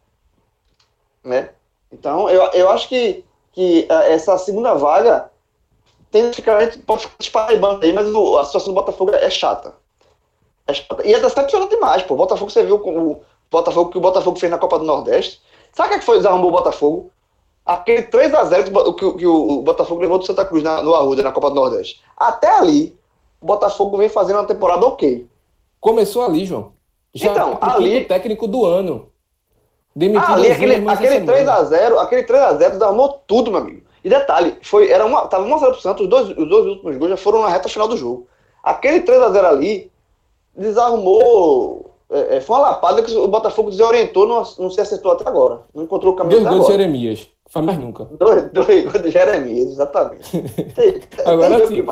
Né? 1.24 1.48
Então, 1.90 2.28
eu, 2.28 2.42
eu 2.52 2.68
acho 2.68 2.90
que, 2.90 3.24
que 3.52 3.86
é, 3.88 4.12
essa 4.12 4.36
segunda 4.36 4.74
vaga 4.74 5.30
tem 6.10 6.28
que 6.28 6.36
ficar, 6.36 6.62
a 6.62 6.68
pode 6.84 7.04
ficar 7.04 7.16
disparando 7.18 7.82
aí, 7.86 7.92
mas 7.94 8.06
a 8.06 8.44
situação 8.44 8.74
do 8.74 8.80
Botafogo 8.80 9.14
é 9.14 9.30
chata. 9.30 9.72
É 10.66 10.74
chata. 10.74 11.06
E 11.06 11.14
é 11.14 11.18
decepcionante 11.18 11.74
demais, 11.74 12.02
pô. 12.02 12.12
O 12.12 12.18
Botafogo, 12.18 12.50
você 12.50 12.62
viu 12.62 12.76
o 12.76 13.24
Botafogo 13.50 13.90
que 13.90 13.98
o 13.98 14.00
Botafogo 14.00 14.38
fez 14.38 14.50
na 14.50 14.58
Copa 14.58 14.78
do 14.78 14.84
Nordeste. 14.84 15.40
Sabe 15.72 15.94
o 15.94 15.98
que 15.98 16.04
foi 16.04 16.18
desarrumou 16.18 16.50
o 16.50 16.52
Botafogo? 16.52 17.10
Aquele 17.64 18.02
3x0 18.02 18.94
que, 18.94 19.12
que, 19.18 19.26
o 19.26 19.62
Botafogo 19.62 20.00
levou 20.00 20.18
do 20.18 20.26
Santa 20.26 20.44
Cruz 20.44 20.62
na, 20.62 20.82
no 20.82 20.94
Arruda, 20.94 21.22
na 21.22 21.32
Copa 21.32 21.50
do 21.50 21.56
Nordeste. 21.56 22.00
Até 22.16 22.50
ali, 22.50 22.96
o 23.40 23.46
Botafogo 23.46 23.96
vem 23.96 24.08
fazendo 24.08 24.36
uma 24.36 24.46
temporada 24.46 24.86
ok. 24.86 25.28
Começou 25.80 26.24
ali, 26.24 26.44
João. 26.44 26.72
Já 27.14 27.32
então, 27.32 27.58
ali. 27.60 28.04
técnico 28.04 28.46
do 28.46 28.64
ano. 28.64 29.08
Demitido 29.94 30.32
ali, 30.32 30.52
aquele, 30.52 30.88
aquele 30.88 31.20
3x0, 31.20 31.98
aquele 31.98 32.22
3x0 32.22 32.70
desarmou 32.70 33.22
tudo, 33.26 33.50
meu 33.50 33.60
amigo. 33.60 33.82
E 34.02 34.08
detalhe, 34.08 34.56
foi, 34.62 34.90
era 34.90 35.04
uma, 35.04 35.26
tava 35.26 35.44
1x0 35.44 35.72
pro 35.72 35.80
Santos, 35.80 36.02
os 36.04 36.08
dois, 36.08 36.28
os 36.30 36.48
dois 36.48 36.66
últimos 36.66 36.96
gols 36.96 37.10
já 37.10 37.16
foram 37.16 37.42
na 37.42 37.48
reta 37.48 37.68
final 37.68 37.88
do 37.88 37.96
jogo. 37.96 38.26
Aquele 38.62 39.00
3x0 39.02 39.44
ali 39.44 39.92
desarrumou. 40.56 41.89
É, 42.10 42.36
é, 42.36 42.40
foi 42.40 42.56
uma 42.56 42.70
lapada 42.70 43.02
que 43.02 43.14
o 43.14 43.28
Botafogo 43.28 43.70
desorientou, 43.70 44.26
não, 44.26 44.42
não 44.58 44.70
se 44.70 44.80
acertou 44.80 45.12
até 45.12 45.28
agora. 45.28 45.62
Não 45.72 45.84
encontrou 45.84 46.12
o 46.12 46.16
caminho 46.16 46.40
Dois 46.40 46.54
gols 46.54 46.66
de 46.66 46.72
Jeremias. 46.72 47.28
Faz 47.48 47.66
mais 47.66 47.78
nunca. 47.78 48.04
Dois, 48.04 48.50
dois 48.52 48.84
gols 48.84 49.02
de 49.02 49.10
Jeremias, 49.10 49.68
exatamente. 49.72 50.44
agora 51.24 51.66
sim. 51.66 51.84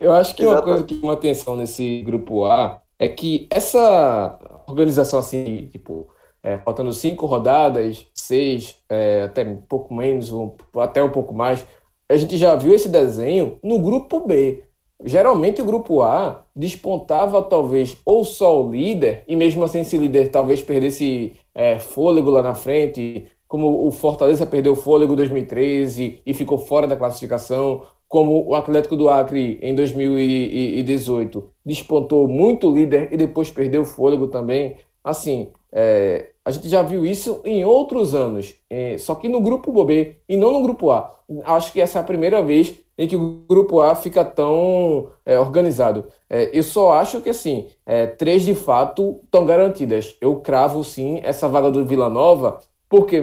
Eu 0.00 0.12
acho 0.12 0.34
que 0.34 0.42
exatamente. 0.42 0.44
uma 0.44 0.62
coisa 0.62 0.84
que 0.84 1.00
chama 1.00 1.12
atenção 1.12 1.56
nesse 1.56 2.02
grupo 2.02 2.44
A 2.44 2.80
é 2.98 3.08
que 3.08 3.46
essa 3.50 4.38
organização 4.66 5.18
assim, 5.18 5.68
tipo, 5.72 6.08
é, 6.42 6.58
faltando 6.58 6.92
cinco 6.92 7.26
rodadas, 7.26 8.06
seis, 8.14 8.76
é, 8.88 9.22
até 9.22 9.42
um 9.42 9.56
pouco 9.56 9.94
menos, 9.94 10.32
um, 10.32 10.52
até 10.76 11.02
um 11.02 11.10
pouco 11.10 11.34
mais, 11.34 11.66
a 12.08 12.16
gente 12.16 12.36
já 12.36 12.54
viu 12.54 12.74
esse 12.74 12.88
desenho 12.88 13.58
no 13.62 13.78
grupo 13.78 14.20
B. 14.26 14.62
Geralmente 15.04 15.60
o 15.60 15.64
grupo 15.64 16.02
A 16.02 16.44
despontava 16.54 17.42
talvez 17.42 17.96
ou 18.04 18.24
só 18.24 18.62
o 18.62 18.70
líder, 18.70 19.24
e 19.28 19.36
mesmo 19.36 19.62
assim 19.62 19.80
esse 19.80 19.98
líder 19.98 20.30
talvez 20.30 20.62
perdesse 20.62 21.34
é, 21.54 21.78
fôlego 21.78 22.30
lá 22.30 22.42
na 22.42 22.54
frente, 22.54 23.26
como 23.46 23.86
o 23.86 23.90
Fortaleza 23.90 24.46
perdeu 24.46 24.74
fôlego 24.74 25.12
em 25.12 25.16
2013 25.16 26.20
e 26.24 26.34
ficou 26.34 26.58
fora 26.58 26.86
da 26.86 26.96
classificação, 26.96 27.82
como 28.08 28.46
o 28.46 28.54
Atlético 28.54 28.96
do 28.96 29.08
Acre 29.08 29.58
em 29.62 29.74
2018 29.74 31.50
despontou 31.64 32.26
muito 32.28 32.70
líder 32.70 33.08
e 33.12 33.16
depois 33.16 33.50
perdeu 33.50 33.84
fôlego 33.84 34.28
também. 34.28 34.76
Assim, 35.02 35.48
é, 35.72 36.30
a 36.44 36.50
gente 36.50 36.68
já 36.68 36.82
viu 36.82 37.04
isso 37.04 37.40
em 37.44 37.64
outros 37.64 38.14
anos, 38.14 38.54
é, 38.70 38.96
só 38.98 39.14
que 39.14 39.28
no 39.28 39.40
grupo 39.40 39.84
B 39.84 40.16
e 40.28 40.36
não 40.36 40.52
no 40.52 40.62
grupo 40.62 40.90
A. 40.90 41.14
Acho 41.44 41.72
que 41.72 41.80
essa 41.80 41.98
é 41.98 42.00
a 42.00 42.04
primeira 42.04 42.40
vez 42.42 42.74
em 42.98 43.06
que 43.06 43.16
o 43.16 43.44
grupo 43.48 43.80
A 43.80 43.94
fica 43.94 44.24
tão 44.24 45.10
é, 45.24 45.38
organizado. 45.38 46.06
É, 46.28 46.50
eu 46.56 46.62
só 46.62 46.92
acho 46.92 47.20
que 47.20 47.30
assim, 47.30 47.68
é, 47.84 48.06
três 48.06 48.42
de 48.42 48.54
fato 48.54 49.20
estão 49.24 49.44
garantidas. 49.44 50.16
Eu 50.20 50.40
cravo 50.40 50.82
sim 50.82 51.20
essa 51.22 51.48
vaga 51.48 51.70
do 51.70 51.84
Vila 51.84 52.08
Nova, 52.08 52.60
porque 52.88 53.20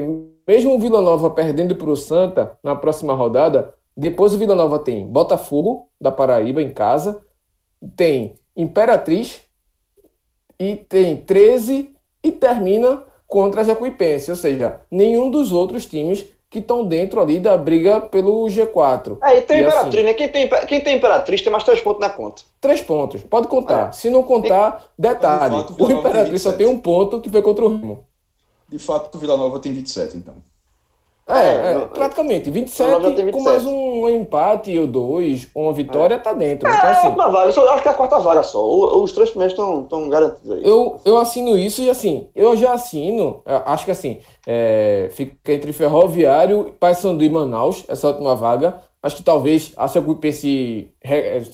mesmo 0.48 0.76
o 0.76 0.80
Vila 0.80 1.02
Nova 1.02 1.30
perdendo 1.30 1.76
para 1.76 1.90
o 1.90 1.96
Santa 1.96 2.58
na 2.64 2.76
próxima 2.76 3.14
rodada, 3.14 3.74
depois 3.96 4.34
o 4.34 4.38
Vila 4.38 4.56
Nova 4.56 4.80
tem 4.80 5.08
Botafogo 5.08 5.90
da 6.00 6.12
Paraíba 6.12 6.62
em 6.62 6.72
casa, 6.72 7.22
tem 7.96 8.36
Imperatriz 8.56 9.42
e 10.60 10.76
tem 10.76 11.18
13 11.18 11.94
e 12.24 12.32
termina 12.32 13.04
contra 13.28 13.62
a 13.62 13.64
Jacuipense, 13.64 14.30
ou 14.30 14.38
seja, 14.38 14.82
nenhum 14.92 15.32
dos 15.32 15.52
outros 15.52 15.88
times 15.88 16.24
que 16.54 16.60
estão 16.60 16.86
dentro 16.86 17.20
ali 17.20 17.40
da 17.40 17.58
briga 17.58 18.00
pelo 18.00 18.46
G4. 18.46 19.18
É, 19.24 19.40
e 19.40 19.42
tem 19.42 19.58
e 19.58 19.62
Imperatriz, 19.62 19.96
assim, 19.96 20.04
né? 20.04 20.14
Quem 20.14 20.30
tem, 20.30 20.50
quem 20.68 20.82
tem 20.82 20.98
Imperatriz 20.98 21.42
tem 21.42 21.52
mais 21.52 21.64
três 21.64 21.82
pontos 21.82 22.00
na 22.00 22.12
conta. 22.12 22.44
Três 22.62 22.80
pontos, 22.80 23.24
pode 23.24 23.48
contar. 23.48 23.90
É. 23.90 23.92
Se 23.92 24.08
não 24.12 24.22
contar, 24.22 24.86
detalhe, 24.98 25.56
fato, 25.56 25.84
o 25.84 25.92
Imperatriz 25.92 26.44
só 26.44 26.52
tem 26.54 26.68
um 26.68 26.78
ponto 26.78 27.20
que 27.20 27.30
foi 27.32 27.42
contra 27.42 27.66
o 27.66 27.70
Remo. 27.70 28.06
De 28.70 28.78
fato, 28.78 29.16
o 29.16 29.20
Vila 29.20 29.36
Nova 29.36 29.58
tem 29.58 29.74
27, 29.74 30.16
então. 30.16 30.36
É, 31.28 31.38
é, 31.38 31.72
é 31.76 31.80
praticamente. 31.86 32.50
27, 32.50 33.00
27 33.02 33.32
com 33.32 33.42
mais 33.42 33.66
um 33.66 34.10
empate 34.10 34.78
ou 34.78 34.86
dois, 34.86 35.48
uma 35.56 35.72
vitória, 35.72 36.16
é. 36.16 36.20
tá 36.20 36.34
dentro. 36.34 36.68
É, 36.68 36.76
então, 36.76 36.90
assim, 36.90 37.08
uma 37.08 37.30
vaga. 37.30 37.54
Eu 37.56 37.72
acho 37.72 37.82
que 37.82 37.88
é 37.88 37.92
a 37.92 37.96
quarta 37.96 38.20
vaga 38.20 38.44
só. 38.44 38.64
Os 39.02 39.12
três 39.14 39.30
primeiros 39.30 39.54
estão 39.54 40.10
garantidos 40.10 40.52
aí. 40.52 40.62
Eu, 40.66 41.00
eu 41.06 41.18
assino 41.18 41.58
isso 41.58 41.82
e 41.82 41.90
assim, 41.90 42.28
eu 42.36 42.58
já 42.58 42.74
assino, 42.74 43.42
acho 43.46 43.86
que 43.86 43.92
assim, 43.92 44.20
é, 44.46 45.10
fica 45.14 45.54
entre 45.54 45.72
Ferroviário, 45.72 46.76
Paysandu 46.80 47.24
e 47.24 47.30
Manaus, 47.30 47.86
essa 47.88 48.08
última 48.08 48.36
vaga. 48.36 48.82
Acho 49.02 49.18
que 49.18 49.24
talvez 49.24 49.74
a 49.76 49.88
Secuipense, 49.88 50.90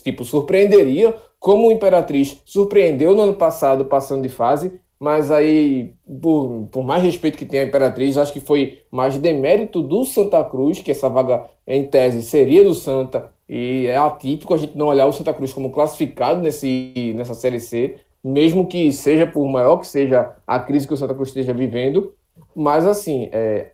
tipo, 0.03 0.23
surpreenderia, 0.23 1.15
como 1.39 1.67
o 1.67 1.71
Imperatriz 1.71 2.41
surpreendeu 2.45 3.15
no 3.15 3.23
ano 3.23 3.33
passado, 3.33 3.85
passando 3.85 4.21
de 4.21 4.29
fase 4.29 4.79
mas 4.99 5.31
aí, 5.31 5.93
por, 6.21 6.67
por 6.71 6.83
mais 6.83 7.01
respeito 7.01 7.37
que 7.37 7.45
tenha 7.45 7.63
a 7.63 7.65
Imperatriz, 7.65 8.17
acho 8.17 8.33
que 8.33 8.41
foi 8.41 8.81
mais 8.91 9.17
demérito 9.17 9.81
do 9.81 10.03
Santa 10.03 10.43
Cruz, 10.43 10.81
que 10.81 10.91
essa 10.91 11.07
vaga, 11.07 11.45
em 11.65 11.87
tese, 11.87 12.21
seria 12.21 12.63
do 12.63 12.73
Santa, 12.73 13.31
e 13.47 13.87
é 13.87 13.95
atípico 13.97 14.53
a 14.53 14.57
gente 14.57 14.77
não 14.77 14.87
olhar 14.87 15.05
o 15.05 15.13
Santa 15.13 15.33
Cruz 15.33 15.53
como 15.53 15.71
classificado 15.71 16.41
nesse, 16.41 17.13
nessa 17.15 17.33
Série 17.33 17.61
C, 17.61 17.95
mesmo 18.21 18.67
que 18.67 18.91
seja 18.91 19.25
por 19.25 19.47
maior 19.47 19.77
que 19.77 19.87
seja 19.87 20.35
a 20.45 20.59
crise 20.59 20.85
que 20.85 20.93
o 20.93 20.97
Santa 20.97 21.15
Cruz 21.15 21.29
esteja 21.29 21.53
vivendo, 21.53 22.13
mas 22.53 22.85
assim, 22.85 23.29
é, 23.31 23.71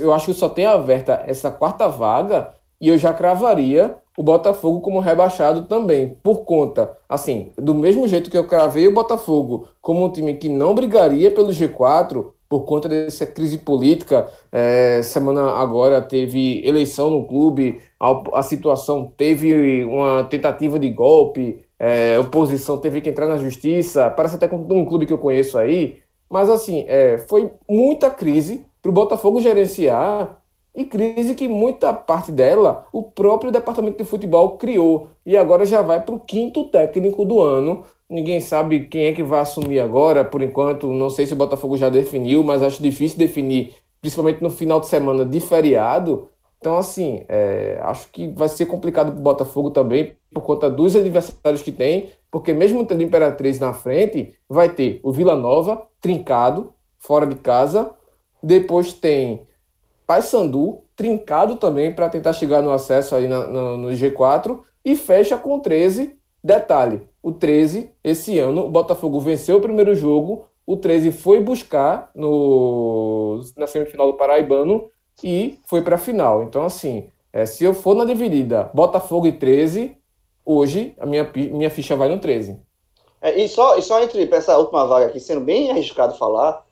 eu 0.00 0.12
acho 0.12 0.26
que 0.26 0.34
só 0.34 0.48
tem 0.48 0.64
aberta 0.64 1.24
essa 1.26 1.50
quarta 1.50 1.88
vaga, 1.88 2.54
e 2.80 2.88
eu 2.88 2.98
já 2.98 3.12
cravaria 3.12 3.96
o 4.16 4.22
Botafogo 4.22 4.80
como 4.80 4.98
rebaixado 4.98 5.62
também, 5.62 6.16
por 6.22 6.44
conta, 6.44 6.96
assim, 7.08 7.52
do 7.56 7.74
mesmo 7.74 8.08
jeito 8.08 8.30
que 8.30 8.36
eu 8.36 8.48
cravei 8.48 8.88
o 8.88 8.94
Botafogo 8.94 9.68
como 9.80 10.04
um 10.04 10.10
time 10.10 10.34
que 10.34 10.48
não 10.48 10.74
brigaria 10.74 11.30
pelo 11.30 11.50
G4 11.50 12.32
por 12.48 12.64
conta 12.64 12.88
dessa 12.88 13.26
crise 13.26 13.58
política. 13.58 14.28
É, 14.50 15.02
semana 15.02 15.52
agora 15.52 16.00
teve 16.00 16.66
eleição 16.66 17.10
no 17.10 17.26
clube, 17.26 17.80
a, 18.00 18.38
a 18.40 18.42
situação 18.42 19.12
teve 19.16 19.84
uma 19.84 20.24
tentativa 20.24 20.78
de 20.78 20.90
golpe, 20.90 21.64
é, 21.78 22.18
oposição 22.18 22.78
teve 22.78 23.00
que 23.00 23.10
entrar 23.10 23.28
na 23.28 23.36
justiça, 23.36 24.10
parece 24.10 24.36
até 24.36 24.48
com 24.48 24.56
um 24.56 24.84
clube 24.84 25.06
que 25.06 25.12
eu 25.12 25.18
conheço 25.18 25.58
aí, 25.58 25.98
mas 26.28 26.50
assim, 26.50 26.84
é, 26.88 27.18
foi 27.28 27.50
muita 27.68 28.10
crise 28.10 28.66
para 28.82 28.90
o 28.90 28.94
Botafogo 28.94 29.40
gerenciar 29.40 30.38
e 30.78 30.84
crise 30.84 31.34
que 31.34 31.48
muita 31.48 31.92
parte 31.92 32.30
dela 32.30 32.86
o 32.92 33.02
próprio 33.02 33.50
departamento 33.50 33.98
de 33.98 34.08
futebol 34.08 34.56
criou 34.56 35.08
e 35.26 35.36
agora 35.36 35.66
já 35.66 35.82
vai 35.82 36.00
para 36.00 36.14
o 36.14 36.20
quinto 36.20 36.66
técnico 36.66 37.24
do 37.24 37.40
ano. 37.40 37.84
Ninguém 38.08 38.40
sabe 38.40 38.86
quem 38.86 39.06
é 39.06 39.12
que 39.12 39.24
vai 39.24 39.40
assumir 39.40 39.80
agora, 39.80 40.24
por 40.24 40.40
enquanto. 40.40 40.86
Não 40.92 41.10
sei 41.10 41.26
se 41.26 41.32
o 41.32 41.36
Botafogo 41.36 41.76
já 41.76 41.88
definiu, 41.90 42.44
mas 42.44 42.62
acho 42.62 42.80
difícil 42.80 43.18
definir, 43.18 43.74
principalmente 44.00 44.40
no 44.40 44.50
final 44.50 44.78
de 44.78 44.86
semana 44.86 45.24
de 45.24 45.40
feriado. 45.40 46.30
Então, 46.60 46.78
assim, 46.78 47.24
é, 47.28 47.80
acho 47.82 48.08
que 48.12 48.28
vai 48.28 48.48
ser 48.48 48.66
complicado 48.66 49.10
para 49.10 49.20
o 49.20 49.22
Botafogo 49.22 49.70
também, 49.70 50.12
por 50.32 50.42
conta 50.42 50.70
dos 50.70 50.94
adversários 50.94 51.60
que 51.60 51.72
tem, 51.72 52.10
porque 52.30 52.52
mesmo 52.52 52.86
tendo 52.86 53.02
Imperatriz 53.02 53.58
na 53.58 53.72
frente, 53.72 54.32
vai 54.48 54.68
ter 54.68 55.00
o 55.02 55.10
Vila 55.10 55.34
Nova, 55.34 55.82
trincado, 56.00 56.72
fora 57.00 57.26
de 57.26 57.34
casa. 57.34 57.90
Depois 58.40 58.92
tem 58.92 59.47
Paysandu, 60.08 60.84
trincado 60.96 61.56
também 61.56 61.94
para 61.94 62.08
tentar 62.08 62.32
chegar 62.32 62.62
no 62.62 62.72
acesso 62.72 63.14
aí 63.14 63.28
na, 63.28 63.46
no, 63.46 63.76
no 63.76 63.88
G4 63.90 64.58
e 64.82 64.96
fecha 64.96 65.36
com 65.36 65.60
13. 65.60 66.16
Detalhe, 66.42 67.02
o 67.22 67.30
13, 67.30 67.90
esse 68.02 68.38
ano, 68.38 68.64
o 68.64 68.70
Botafogo 68.70 69.20
venceu 69.20 69.58
o 69.58 69.60
primeiro 69.60 69.94
jogo, 69.94 70.46
o 70.66 70.78
13 70.78 71.12
foi 71.12 71.40
buscar 71.40 72.10
no, 72.14 73.42
na 73.54 73.66
semifinal 73.66 74.06
do 74.10 74.16
Paraibano 74.16 74.90
e 75.22 75.58
foi 75.66 75.82
para 75.82 75.96
a 75.96 75.98
final. 75.98 76.42
Então, 76.42 76.64
assim, 76.64 77.10
é, 77.30 77.44
se 77.44 77.64
eu 77.64 77.74
for 77.74 77.94
na 77.94 78.06
dividida 78.06 78.70
Botafogo 78.72 79.26
e 79.26 79.32
13, 79.32 79.94
hoje 80.42 80.94
a 80.98 81.04
minha, 81.04 81.30
minha 81.34 81.70
ficha 81.70 81.94
vai 81.94 82.08
no 82.08 82.18
13. 82.18 82.58
É, 83.20 83.38
e, 83.38 83.46
só, 83.46 83.76
e 83.76 83.82
só 83.82 84.02
entre 84.02 84.26
essa 84.32 84.56
última 84.56 84.86
vaga 84.86 85.06
aqui, 85.06 85.20
sendo 85.20 85.42
bem 85.42 85.70
arriscado 85.70 86.16
falar, 86.16 86.64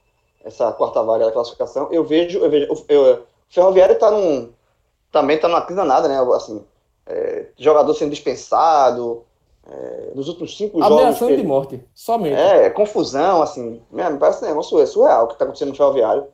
essa 0.47 0.70
quarta 0.73 1.02
vaga 1.02 1.27
da 1.27 1.32
classificação, 1.32 1.89
eu 1.90 2.05
vejo, 2.05 2.39
eu 2.39 2.48
vejo 2.48 2.66
eu, 2.89 3.06
eu, 3.06 3.14
o 3.14 3.27
Ferroviário 3.48 3.94
está 3.94 4.10
num, 4.10 4.52
também 5.10 5.36
está 5.36 5.48
numa 5.48 5.62
crise 5.62 5.77
danada, 5.77 6.09
né? 6.09 6.18
Assim, 6.35 6.64
é, 7.05 7.47
jogador 7.59 7.93
sendo 7.94 8.10
dispensado, 8.10 9.24
é, 9.68 10.12
nos 10.14 10.28
últimos 10.28 10.56
cinco 10.56 10.82
Ameaçando 10.82 11.31
jogos. 11.31 11.36
de 11.36 11.43
morte, 11.43 11.85
somente. 11.94 12.36
É, 12.39 12.70
confusão, 12.70 13.43
assim, 13.43 13.82
me 13.90 14.18
parece 14.18 14.44
um 14.44 14.48
negócio 14.48 14.86
surreal 14.86 15.24
o 15.24 15.27
que 15.27 15.32
está 15.35 15.44
acontecendo 15.44 15.70
no 15.70 15.74
Ferroviário. 15.74 16.27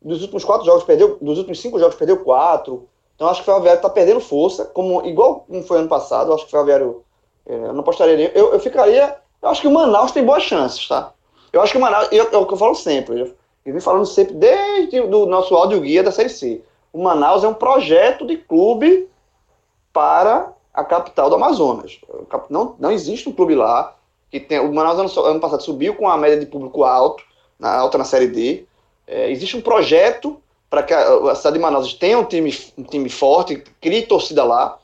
Dos 0.00 0.22
últimos 0.22 0.44
quatro 0.44 0.64
jogos, 0.64 0.84
perdeu, 0.84 1.18
dos 1.20 1.36
últimos 1.36 1.60
cinco 1.60 1.78
jogos, 1.78 1.96
perdeu 1.96 2.24
quatro. 2.24 2.88
Então 3.14 3.28
acho 3.28 3.40
que 3.40 3.50
o 3.50 3.52
Ferroviário 3.52 3.78
está 3.78 3.90
perdendo 3.90 4.20
força, 4.20 4.64
como, 4.64 5.04
igual 5.04 5.40
como 5.40 5.62
foi 5.64 5.78
ano 5.78 5.88
passado. 5.88 6.32
Acho 6.32 6.44
que 6.44 6.48
o 6.48 6.50
Ferroviário. 6.52 7.02
É, 7.44 7.54
eu 7.54 7.72
não 7.72 7.80
apostaria. 7.80 8.32
Eu, 8.34 8.52
eu 8.52 8.60
ficaria. 8.60 9.16
Eu 9.42 9.48
acho 9.48 9.60
que 9.60 9.68
o 9.68 9.72
Manaus 9.72 10.12
tem 10.12 10.24
boas 10.24 10.44
chances, 10.44 10.86
tá? 10.86 11.12
Eu 11.52 11.60
acho 11.60 11.72
que 11.72 11.78
o 11.78 11.80
Manaus. 11.80 12.08
É 12.12 12.36
o 12.36 12.46
que 12.46 12.54
eu 12.54 12.58
falo 12.58 12.74
sempre. 12.74 13.34
Eu, 13.68 13.74
vim 13.74 13.80
falando 13.80 14.06
sempre 14.06 14.32
desde 14.32 14.98
o 14.98 15.26
nosso 15.26 15.54
áudio 15.54 15.82
guia 15.82 16.02
da 16.02 16.10
Série 16.10 16.30
C. 16.30 16.62
O 16.90 17.02
Manaus 17.02 17.44
é 17.44 17.48
um 17.48 17.52
projeto 17.52 18.26
de 18.26 18.38
clube 18.38 19.06
para 19.92 20.54
a 20.72 20.82
capital 20.82 21.28
do 21.28 21.36
Amazonas. 21.36 22.00
Não, 22.48 22.76
não 22.78 22.90
existe 22.90 23.28
um 23.28 23.32
clube 23.32 23.54
lá 23.54 23.94
que 24.30 24.40
tem. 24.40 24.58
O 24.58 24.72
Manaus 24.72 24.98
ano, 24.98 25.26
ano 25.26 25.38
passado 25.38 25.62
subiu 25.62 25.94
com 25.94 26.08
a 26.08 26.16
média 26.16 26.40
de 26.40 26.46
público 26.46 26.82
alto, 26.82 27.22
na, 27.58 27.76
alta 27.76 27.98
na 27.98 28.04
Série 28.04 28.28
D. 28.28 28.64
É, 29.06 29.30
existe 29.30 29.54
um 29.54 29.60
projeto 29.60 30.40
para 30.70 30.82
que 30.82 30.94
a, 30.94 31.30
a, 31.30 31.34
cidade 31.34 31.56
de 31.56 31.62
Manaus 31.62 31.92
tenha 31.92 32.18
um 32.18 32.24
time, 32.24 32.56
um 32.78 32.84
time 32.84 33.10
forte, 33.10 33.62
crie 33.82 34.06
torcida 34.06 34.44
lá. 34.44 34.78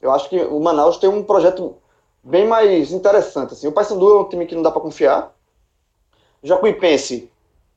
Eu 0.00 0.10
acho 0.10 0.30
que 0.30 0.40
o 0.40 0.58
Manaus 0.58 0.96
tem 0.96 1.10
um 1.10 1.22
projeto 1.22 1.76
bem 2.22 2.46
mais 2.46 2.92
interessante. 2.92 3.52
Assim. 3.52 3.66
O 3.66 3.72
Paysandu 3.72 4.10
é 4.10 4.20
um 4.20 4.28
time 4.30 4.46
que 4.46 4.54
não 4.54 4.62
dá 4.62 4.70
para 4.70 4.80
confiar. 4.80 5.34
Jacuipense, 6.42 7.30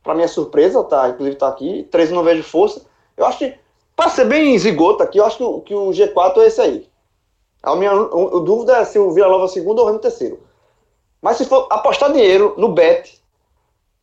para 0.05 0.13
minha 0.13 0.27
surpresa, 0.27 0.83
tá, 0.83 1.09
inclusive 1.09 1.35
está 1.35 1.47
aqui. 1.47 1.83
13 1.89 2.13
não 2.13 2.23
vejo 2.23 2.43
força. 2.43 2.85
Eu 3.17 3.25
acho 3.25 3.39
que, 3.39 3.57
para 3.95 4.09
ser 4.09 4.25
bem 4.25 4.57
zigoto 4.57 5.01
aqui, 5.01 5.17
eu 5.17 5.25
acho 5.25 5.37
que 5.37 5.43
o, 5.43 5.61
que 5.61 5.73
o 5.73 5.89
G4 5.89 6.37
é 6.37 6.45
esse 6.45 6.61
aí. 6.61 6.89
A 7.63 7.75
minha 7.75 7.91
a 7.91 8.39
dúvida 8.39 8.77
é 8.77 8.85
se 8.85 8.99
o 8.99 9.11
Vila 9.11 9.27
Nova 9.27 9.45
é 9.45 9.47
segundo 9.47 9.79
ou 9.79 9.85
o 9.85 9.87
Remo 9.87 9.99
terceiro. 9.99 10.39
Mas 11.19 11.37
se 11.37 11.45
for 11.45 11.67
apostar 11.71 12.13
dinheiro 12.13 12.53
no 12.55 12.69
bet, 12.69 13.19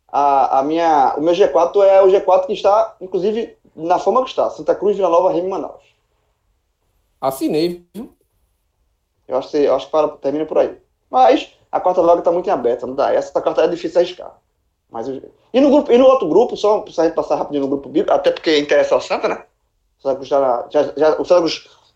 a, 0.08 0.58
a 0.58 0.62
minha, 0.64 1.14
o 1.16 1.22
meu 1.22 1.32
G4 1.32 1.84
é 1.84 2.02
o 2.02 2.08
G4 2.08 2.46
que 2.46 2.52
está, 2.54 2.96
inclusive, 3.00 3.56
na 3.76 4.00
forma 4.00 4.24
que 4.24 4.30
está. 4.30 4.50
Santa 4.50 4.74
Cruz, 4.74 4.96
Vila 4.96 5.08
Nova, 5.08 5.30
Remo 5.30 5.46
e 5.46 5.50
Manaus. 5.50 5.84
Assinei, 7.20 7.86
viu? 7.94 8.12
Eu 9.28 9.38
acho 9.38 9.50
que, 9.50 9.58
eu 9.58 9.76
acho 9.76 9.86
que 9.86 9.92
para, 9.92 10.08
termina 10.08 10.44
por 10.46 10.58
aí. 10.58 10.76
Mas 11.08 11.56
a 11.70 11.78
quarta 11.78 12.02
vaga 12.02 12.18
está 12.18 12.32
muito 12.32 12.48
em 12.48 12.50
aberta, 12.50 12.88
não 12.88 12.96
dá. 12.96 13.14
Essa 13.14 13.40
quarta 13.40 13.62
é 13.62 13.68
difícil 13.68 14.00
arriscar. 14.00 14.36
Mas 14.92 15.08
eu... 15.08 15.20
e, 15.52 15.60
no 15.60 15.70
grupo, 15.70 15.90
e 15.90 15.98
no 15.98 16.06
outro 16.06 16.28
grupo, 16.28 16.56
só 16.56 16.80
para 16.80 17.10
passar 17.10 17.36
rapidinho 17.36 17.62
no 17.62 17.68
grupo 17.68 17.88
B, 17.88 18.04
até 18.08 18.30
porque 18.30 18.58
interessa 18.58 18.94
ao 18.94 19.00
Santa, 19.00 19.26
né? 19.26 19.42
O 19.98 20.02
Santa 20.02 20.24
já, 20.24 20.68
já, 20.70 21.20
o 21.20 21.24
Santa 21.24 21.46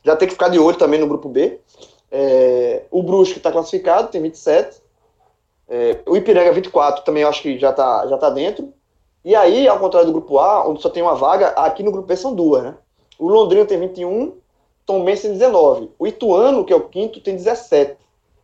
já 0.02 0.16
tem 0.16 0.26
que 0.26 0.34
ficar 0.34 0.48
de 0.48 0.58
olho 0.58 0.78
também 0.78 0.98
no 0.98 1.06
grupo 1.06 1.28
B. 1.28 1.60
É, 2.10 2.84
o 2.90 3.02
Brusque 3.02 3.36
está 3.36 3.52
classificado, 3.52 4.08
tem 4.08 4.22
27. 4.22 4.80
É, 5.68 5.98
o 6.06 6.16
Ipiranga 6.16 6.52
24 6.52 7.04
também 7.04 7.24
eu 7.24 7.28
acho 7.28 7.42
que 7.42 7.58
já 7.58 7.70
está 7.70 8.06
já 8.06 8.16
tá 8.16 8.30
dentro. 8.30 8.72
E 9.24 9.34
aí, 9.34 9.68
ao 9.68 9.78
contrário 9.78 10.06
do 10.06 10.12
grupo 10.12 10.38
A, 10.38 10.66
onde 10.66 10.80
só 10.80 10.88
tem 10.88 11.02
uma 11.02 11.16
vaga, 11.16 11.48
aqui 11.48 11.82
no 11.82 11.90
grupo 11.90 12.06
B 12.06 12.16
são 12.16 12.34
duas, 12.34 12.62
né? 12.62 12.76
O 13.18 13.28
Londrina 13.28 13.66
tem 13.66 13.78
21, 13.78 14.32
Tom 14.86 15.04
Benz 15.04 15.20
tem 15.20 15.32
19. 15.32 15.90
O 15.98 16.06
Ituano, 16.06 16.64
que 16.64 16.72
é 16.72 16.76
o 16.76 16.88
quinto, 16.88 17.20
tem 17.20 17.34
17. 17.34 17.96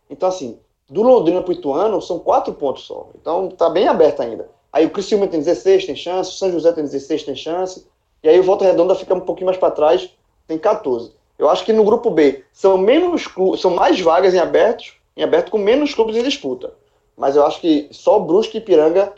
Então, 0.09 0.27
assim, 0.27 0.59
do 0.89 1.01
Londrina 1.01 1.41
para 1.41 1.51
o 1.51 1.53
Ituano 1.53 2.01
são 2.01 2.19
quatro 2.19 2.53
pontos 2.53 2.83
só. 2.85 3.09
Então, 3.19 3.49
tá 3.49 3.69
bem 3.69 3.87
aberto 3.87 4.21
ainda. 4.21 4.49
Aí 4.71 4.85
o 4.85 4.89
Criciúma 4.89 5.27
tem 5.27 5.39
16, 5.39 5.85
tem 5.85 5.95
chance. 5.95 6.31
O 6.31 6.33
São 6.33 6.51
José 6.51 6.71
tem 6.71 6.83
16, 6.83 7.23
tem 7.23 7.35
chance. 7.35 7.85
E 8.23 8.29
aí 8.29 8.39
o 8.39 8.43
Volta 8.43 8.65
Redonda 8.65 8.95
fica 8.95 9.13
um 9.13 9.19
pouquinho 9.19 9.47
mais 9.47 9.57
para 9.57 9.71
trás, 9.71 10.09
tem 10.47 10.57
14. 10.57 11.11
Eu 11.37 11.49
acho 11.49 11.65
que 11.65 11.73
no 11.73 11.83
grupo 11.83 12.09
B 12.09 12.43
são 12.53 12.77
menos 12.77 13.25
são 13.59 13.71
mais 13.71 13.99
vagas 13.99 14.33
em 14.33 14.39
abertos, 14.39 14.93
em 15.15 15.23
aberto 15.23 15.51
com 15.51 15.57
menos 15.57 15.93
clubes 15.93 16.15
em 16.15 16.23
disputa. 16.23 16.73
Mas 17.17 17.35
eu 17.35 17.45
acho 17.45 17.59
que 17.59 17.87
só 17.91 18.19
Brusque 18.19 18.57
e 18.57 18.61
Piranga 18.61 19.13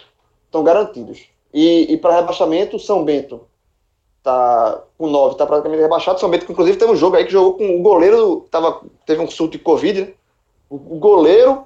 estão 0.46 0.64
garantidos. 0.64 1.28
E, 1.54 1.94
e 1.94 1.98
para 1.98 2.16
rebaixamento, 2.16 2.80
São 2.80 3.06
Bento 3.06 3.42
tá 4.24 4.84
com 4.98 5.08
9, 5.08 5.38
tá 5.38 5.46
praticamente 5.46 5.82
rebaixado. 5.82 6.20
São 6.20 6.30
Bento, 6.30 6.46
que 6.46 6.52
inclusive 6.52 6.78
teve 6.78 6.92
um 6.92 6.96
jogo 6.96 7.16
aí 7.16 7.26
que 7.26 7.32
jogou 7.32 7.54
com 7.54 7.80
o 7.80 7.82
goleiro, 7.82 8.48
tava, 8.50 8.82
teve 9.06 9.22
um 9.22 9.30
surto 9.30 9.58
de 9.58 9.64
Covid, 9.64 10.02
né? 10.02 10.14
O, 10.70 10.98
goleiro 10.98 11.66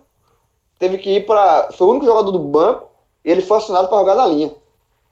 teve 0.78 0.98
que 0.98 1.18
ir 1.18 1.26
para. 1.26 1.72
Foi 1.72 1.88
o 1.88 1.92
único 1.92 2.06
jogador 2.06 2.32
do 2.32 2.40
banco 2.40 2.90
e 3.24 3.32
ele 3.32 3.42
foi 3.42 3.58
assinado 3.58 3.88
para 3.88 4.00
jogar 4.00 4.16
na 4.16 4.26
linha. 4.26 4.54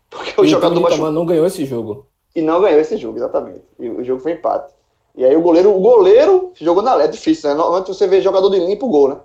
Porque 0.09 0.39
o 0.39 0.45
e 0.45 0.47
jogador 0.47 0.79
machucou. 0.79 1.11
não 1.11 1.25
ganhou 1.25 1.45
esse 1.45 1.65
jogo. 1.65 2.05
E 2.35 2.41
não 2.41 2.61
ganhou 2.61 2.79
esse 2.79 2.97
jogo, 2.97 3.17
exatamente. 3.17 3.61
E 3.79 3.89
o 3.89 4.03
jogo 4.03 4.21
foi 4.21 4.33
empate. 4.33 4.73
E 5.15 5.25
aí 5.25 5.35
o 5.35 5.41
goleiro, 5.41 5.75
o 5.75 5.79
goleiro 5.79 6.51
jogou 6.53 6.83
na 6.83 7.01
é 7.03 7.07
difícil, 7.07 7.49
né? 7.49 7.55
Normalmente 7.55 7.87
você 7.87 8.05
vê 8.05 8.21
jogador 8.21 8.49
de 8.49 8.59
linha 8.59 8.77
pro 8.77 8.87
gol, 8.87 9.09
né? 9.09 9.17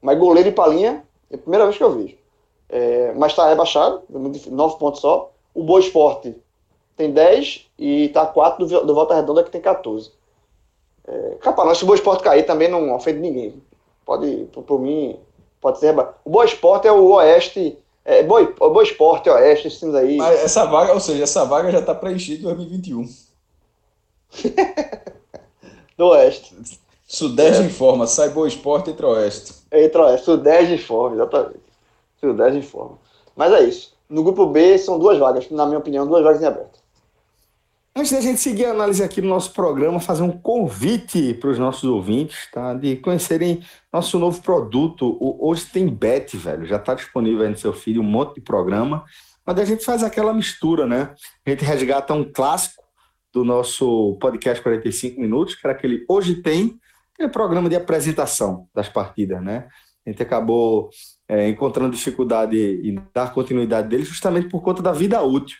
Mas 0.00 0.18
goleiro 0.18 0.48
e 0.48 0.52
pra 0.52 0.68
linha, 0.68 1.04
é 1.30 1.34
a 1.34 1.38
primeira 1.38 1.64
vez 1.64 1.76
que 1.76 1.82
eu 1.82 1.90
vejo. 1.90 2.16
É, 2.68 3.12
mas 3.14 3.34
tá 3.34 3.48
rebaixado, 3.48 4.02
9 4.08 4.78
pontos 4.78 5.00
só. 5.00 5.32
O 5.52 5.62
Boa 5.62 5.80
Esporte 5.80 6.34
tem 6.96 7.10
10 7.10 7.68
e 7.78 8.08
tá 8.10 8.24
4 8.24 8.64
do, 8.64 8.86
do 8.86 8.94
Volta 8.94 9.14
Redonda 9.14 9.42
que 9.42 9.50
tem 9.50 9.60
14. 9.60 10.12
É, 11.06 11.36
capaz, 11.40 11.76
se 11.78 11.84
o 11.84 11.86
Boa 11.86 11.96
Esporte 11.96 12.22
cair 12.22 12.46
também 12.46 12.68
não 12.68 12.94
ofende 12.94 13.18
ninguém. 13.18 13.60
Pode, 14.12 14.48
por, 14.66 14.78
mim, 14.78 15.18
pode 15.58 15.78
ser. 15.78 15.98
O 16.22 16.30
Boa 16.30 16.44
Esporte 16.44 16.86
é 16.86 16.92
o 16.92 17.12
Oeste. 17.12 17.78
É, 18.04 18.22
Boa, 18.22 18.44
Boa 18.58 18.82
Esporte, 18.82 19.30
Oeste, 19.30 19.68
esses 19.68 19.78
times 19.78 19.94
aí. 19.94 20.18
Mas 20.18 20.44
essa 20.44 20.66
vaga, 20.66 20.92
ou 20.92 21.00
seja, 21.00 21.22
essa 21.22 21.46
vaga 21.46 21.70
já 21.70 21.80
tá 21.80 21.94
preenchida 21.94 22.42
em 22.42 22.54
2021. 22.54 23.08
do 25.96 26.08
Oeste. 26.08 26.54
Sudeste 27.06 27.62
é. 27.62 27.66
informa, 27.66 28.06
sai 28.06 28.28
Boa 28.28 28.46
Esporte 28.46 28.90
entre 28.90 29.06
Oeste. 29.06 29.54
Entre 29.72 29.98
Oeste, 29.98 30.26
Sudeste 30.26 30.74
informa, 30.74 31.16
exatamente. 31.16 31.62
Sudeste 32.20 32.58
informa. 32.58 32.98
Mas 33.34 33.52
é 33.52 33.62
isso. 33.62 33.96
No 34.10 34.22
grupo 34.22 34.44
B 34.44 34.76
são 34.76 34.98
duas 34.98 35.18
vagas, 35.18 35.48
na 35.50 35.64
minha 35.64 35.78
opinião, 35.78 36.06
duas 36.06 36.22
vagas 36.22 36.42
em 36.42 36.46
aberto. 36.46 36.81
Antes 37.94 38.10
da 38.10 38.22
gente 38.22 38.40
seguir 38.40 38.64
a 38.64 38.70
análise 38.70 39.04
aqui 39.04 39.20
no 39.20 39.28
nosso 39.28 39.52
programa, 39.52 40.00
fazer 40.00 40.22
um 40.22 40.32
convite 40.32 41.34
para 41.34 41.50
os 41.50 41.58
nossos 41.58 41.84
ouvintes, 41.84 42.50
tá? 42.50 42.72
De 42.72 42.96
conhecerem 42.96 43.62
nosso 43.92 44.18
novo 44.18 44.40
produto, 44.40 45.18
o 45.20 45.46
Hoje 45.46 45.66
Tem 45.66 45.86
Bet, 45.86 46.34
velho. 46.38 46.64
Já 46.64 46.76
está 46.76 46.94
disponível 46.94 47.42
aí 47.42 47.50
no 47.50 47.56
seu 47.58 47.74
filho 47.74 48.00
um 48.00 48.04
monte 48.04 48.36
de 48.36 48.40
programa, 48.40 49.04
mas 49.44 49.58
a 49.58 49.64
gente 49.66 49.84
faz 49.84 50.02
aquela 50.02 50.32
mistura, 50.32 50.86
né? 50.86 51.14
A 51.46 51.50
gente 51.50 51.66
resgata 51.66 52.14
um 52.14 52.24
clássico 52.24 52.82
do 53.30 53.44
nosso 53.44 54.16
podcast 54.18 54.62
45 54.62 55.20
minutos, 55.20 55.54
que 55.54 55.66
era 55.66 55.76
aquele 55.76 56.02
Hoje 56.08 56.36
Tem, 56.36 56.78
que 57.14 57.22
é 57.22 57.28
programa 57.28 57.68
de 57.68 57.76
apresentação 57.76 58.68
das 58.74 58.88
partidas, 58.88 59.42
né? 59.42 59.68
A 60.06 60.10
gente 60.10 60.22
acabou 60.22 60.88
é, 61.28 61.46
encontrando 61.46 61.94
dificuldade 61.94 62.56
em 62.56 63.02
dar 63.12 63.34
continuidade 63.34 63.88
dele 63.88 64.02
justamente 64.02 64.48
por 64.48 64.62
conta 64.62 64.82
da 64.82 64.92
vida 64.92 65.20
útil 65.20 65.58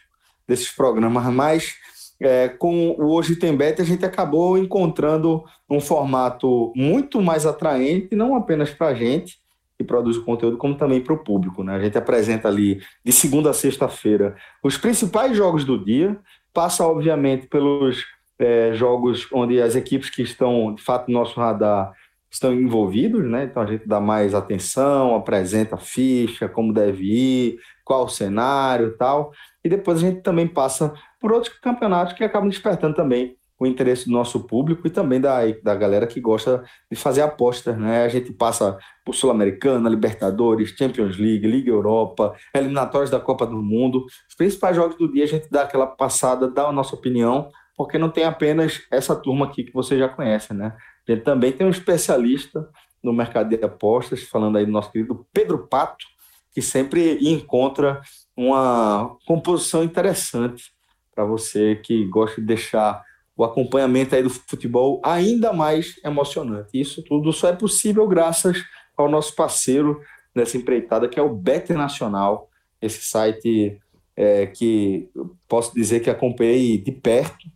desses 0.49 0.71
programas, 0.71 1.27
mas 1.27 1.75
é, 2.21 2.49
com 2.49 2.91
o 2.91 3.13
Hoje 3.13 3.37
Tem 3.37 3.57
Bet 3.57 3.81
a 3.81 3.85
gente 3.85 4.05
acabou 4.05 4.57
encontrando 4.57 5.45
um 5.69 5.81
formato 5.81 6.73
muito 6.77 7.21
mais 7.21 7.47
atraente, 7.47 8.15
não 8.15 8.35
apenas 8.35 8.71
para 8.71 8.89
a 8.89 8.95
gente, 8.95 9.41
que 9.77 9.85
produz 9.85 10.19
conteúdo, 10.19 10.57
como 10.57 10.77
também 10.77 11.01
para 11.01 11.15
o 11.15 11.19
público. 11.19 11.65
Né? 11.65 11.75
A 11.75 11.81
gente 11.81 11.99
apresenta 11.99 12.49
ali, 12.49 12.81
de 13.05 13.13
segunda 13.13 13.51
a 13.51 13.55
sexta-feira, 13.55 14.37
os 14.63 14.77
principais 14.77 15.37
jogos 15.37 15.65
do 15.65 15.83
dia, 15.83 16.19
passa, 16.53 16.87
obviamente, 16.87 17.47
pelos 17.47 18.05
é, 18.39 18.73
jogos 18.75 19.27
onde 19.33 19.61
as 19.61 19.75
equipes 19.75 20.11
que 20.11 20.23
estão, 20.23 20.75
de 20.75 20.83
fato, 20.83 21.11
no 21.11 21.19
nosso 21.19 21.39
radar 21.41 21.93
estão 22.31 22.53
envolvidos, 22.53 23.25
né? 23.29 23.45
Então 23.45 23.63
a 23.63 23.67
gente 23.67 23.87
dá 23.87 24.01
mais 24.01 24.35
atenção, 24.35 25.15
apresenta 25.15 25.75
a 25.75 25.79
ficha, 25.79 26.49
como 26.49 26.73
deve 26.73 27.05
ir, 27.05 27.59
qual 27.85 28.05
o 28.05 28.09
cenário 28.09 28.97
tal. 28.97 29.33
E 29.65 29.69
depois 29.69 29.99
a 29.99 30.01
gente 30.01 30.21
também 30.23 30.47
passa 30.47 30.93
por 31.21 31.33
outros 31.33 31.53
campeonatos 31.59 32.15
que 32.15 32.25
acabam 32.25 32.49
despertando 32.49 32.97
também 32.97 33.37
o 33.63 33.67
interesse 33.67 34.07
do 34.07 34.13
nosso 34.13 34.45
público 34.45 34.87
e 34.87 34.91
também 34.91 35.21
da, 35.21 35.39
da 35.63 35.75
galera 35.77 36.05
que 36.07 36.21
gosta 36.21 36.65
de 36.91 36.97
fazer 36.97 37.23
apostas, 37.23 37.79
né? 37.79 38.05
A 38.05 38.09
gente 38.09 38.33
passa 38.33 38.77
por 39.05 39.15
Sul-Americana, 39.15 39.89
Libertadores, 39.89 40.71
Champions 40.71 41.17
League, 41.17 41.47
Liga 41.47 41.71
Europa, 41.71 42.35
eliminatórios 42.53 43.11
da 43.11 43.21
Copa 43.21 43.47
do 43.47 43.63
Mundo. 43.63 44.05
Os 44.29 44.35
principais 44.35 44.75
jogos 44.75 44.97
do 44.97 45.11
dia 45.11 45.23
a 45.23 45.29
gente 45.29 45.49
dá 45.49 45.63
aquela 45.63 45.87
passada, 45.87 46.49
dá 46.49 46.67
a 46.67 46.73
nossa 46.73 46.97
opinião, 46.97 47.51
porque 47.77 47.99
não 47.99 48.11
tem 48.11 48.25
apenas 48.25 48.83
essa 48.91 49.15
turma 49.15 49.47
aqui 49.47 49.63
que 49.63 49.73
você 49.73 49.97
já 49.97 50.09
conhece, 50.09 50.53
né? 50.53 50.77
Gente 51.09 51.23
também 51.23 51.53
tem 51.53 51.65
um 51.65 51.71
especialista 51.71 52.69
no 53.03 53.13
mercado 53.13 53.49
de 53.49 53.65
apostas, 53.65 54.25
falando 54.25 54.59
aí 54.59 54.67
do 54.67 54.73
nosso 54.73 54.91
querido 54.91 55.25
Pedro 55.33 55.69
Pato, 55.69 56.05
que 56.53 56.61
sempre 56.63 57.19
encontra 57.21 58.01
uma 58.37 59.17
composição 59.27 59.83
interessante 59.83 60.73
para 61.15 61.25
você 61.25 61.77
que 61.77 62.07
gosta 62.07 62.41
de 62.41 62.47
deixar 62.47 63.03
o 63.37 63.45
acompanhamento 63.45 64.15
aí 64.15 64.23
do 64.23 64.31
futebol 64.31 65.01
ainda 65.05 65.53
mais 65.53 65.97
emocionante. 66.05 66.79
Isso 66.79 67.03
tudo 67.03 67.33
só 67.33 67.49
é 67.49 67.57
possível 67.57 68.07
graças 68.07 68.63
ao 68.97 69.09
nosso 69.09 69.35
parceiro 69.35 70.01
nessa 70.35 70.57
empreitada, 70.57 71.09
que 71.09 71.19
é 71.19 71.23
o 71.23 71.35
Bet 71.35 71.73
Nacional, 71.73 72.49
esse 72.81 73.03
site 73.05 73.81
é, 74.17 74.47
que 74.47 75.09
posso 75.49 75.75
dizer 75.75 76.01
que 76.01 76.11
acompanhei 76.11 76.79
de 76.79 76.93
perto 76.93 77.49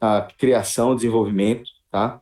a 0.00 0.28
criação, 0.36 0.90
o 0.90 0.94
desenvolvimento, 0.94 1.68
tá? 1.90 2.20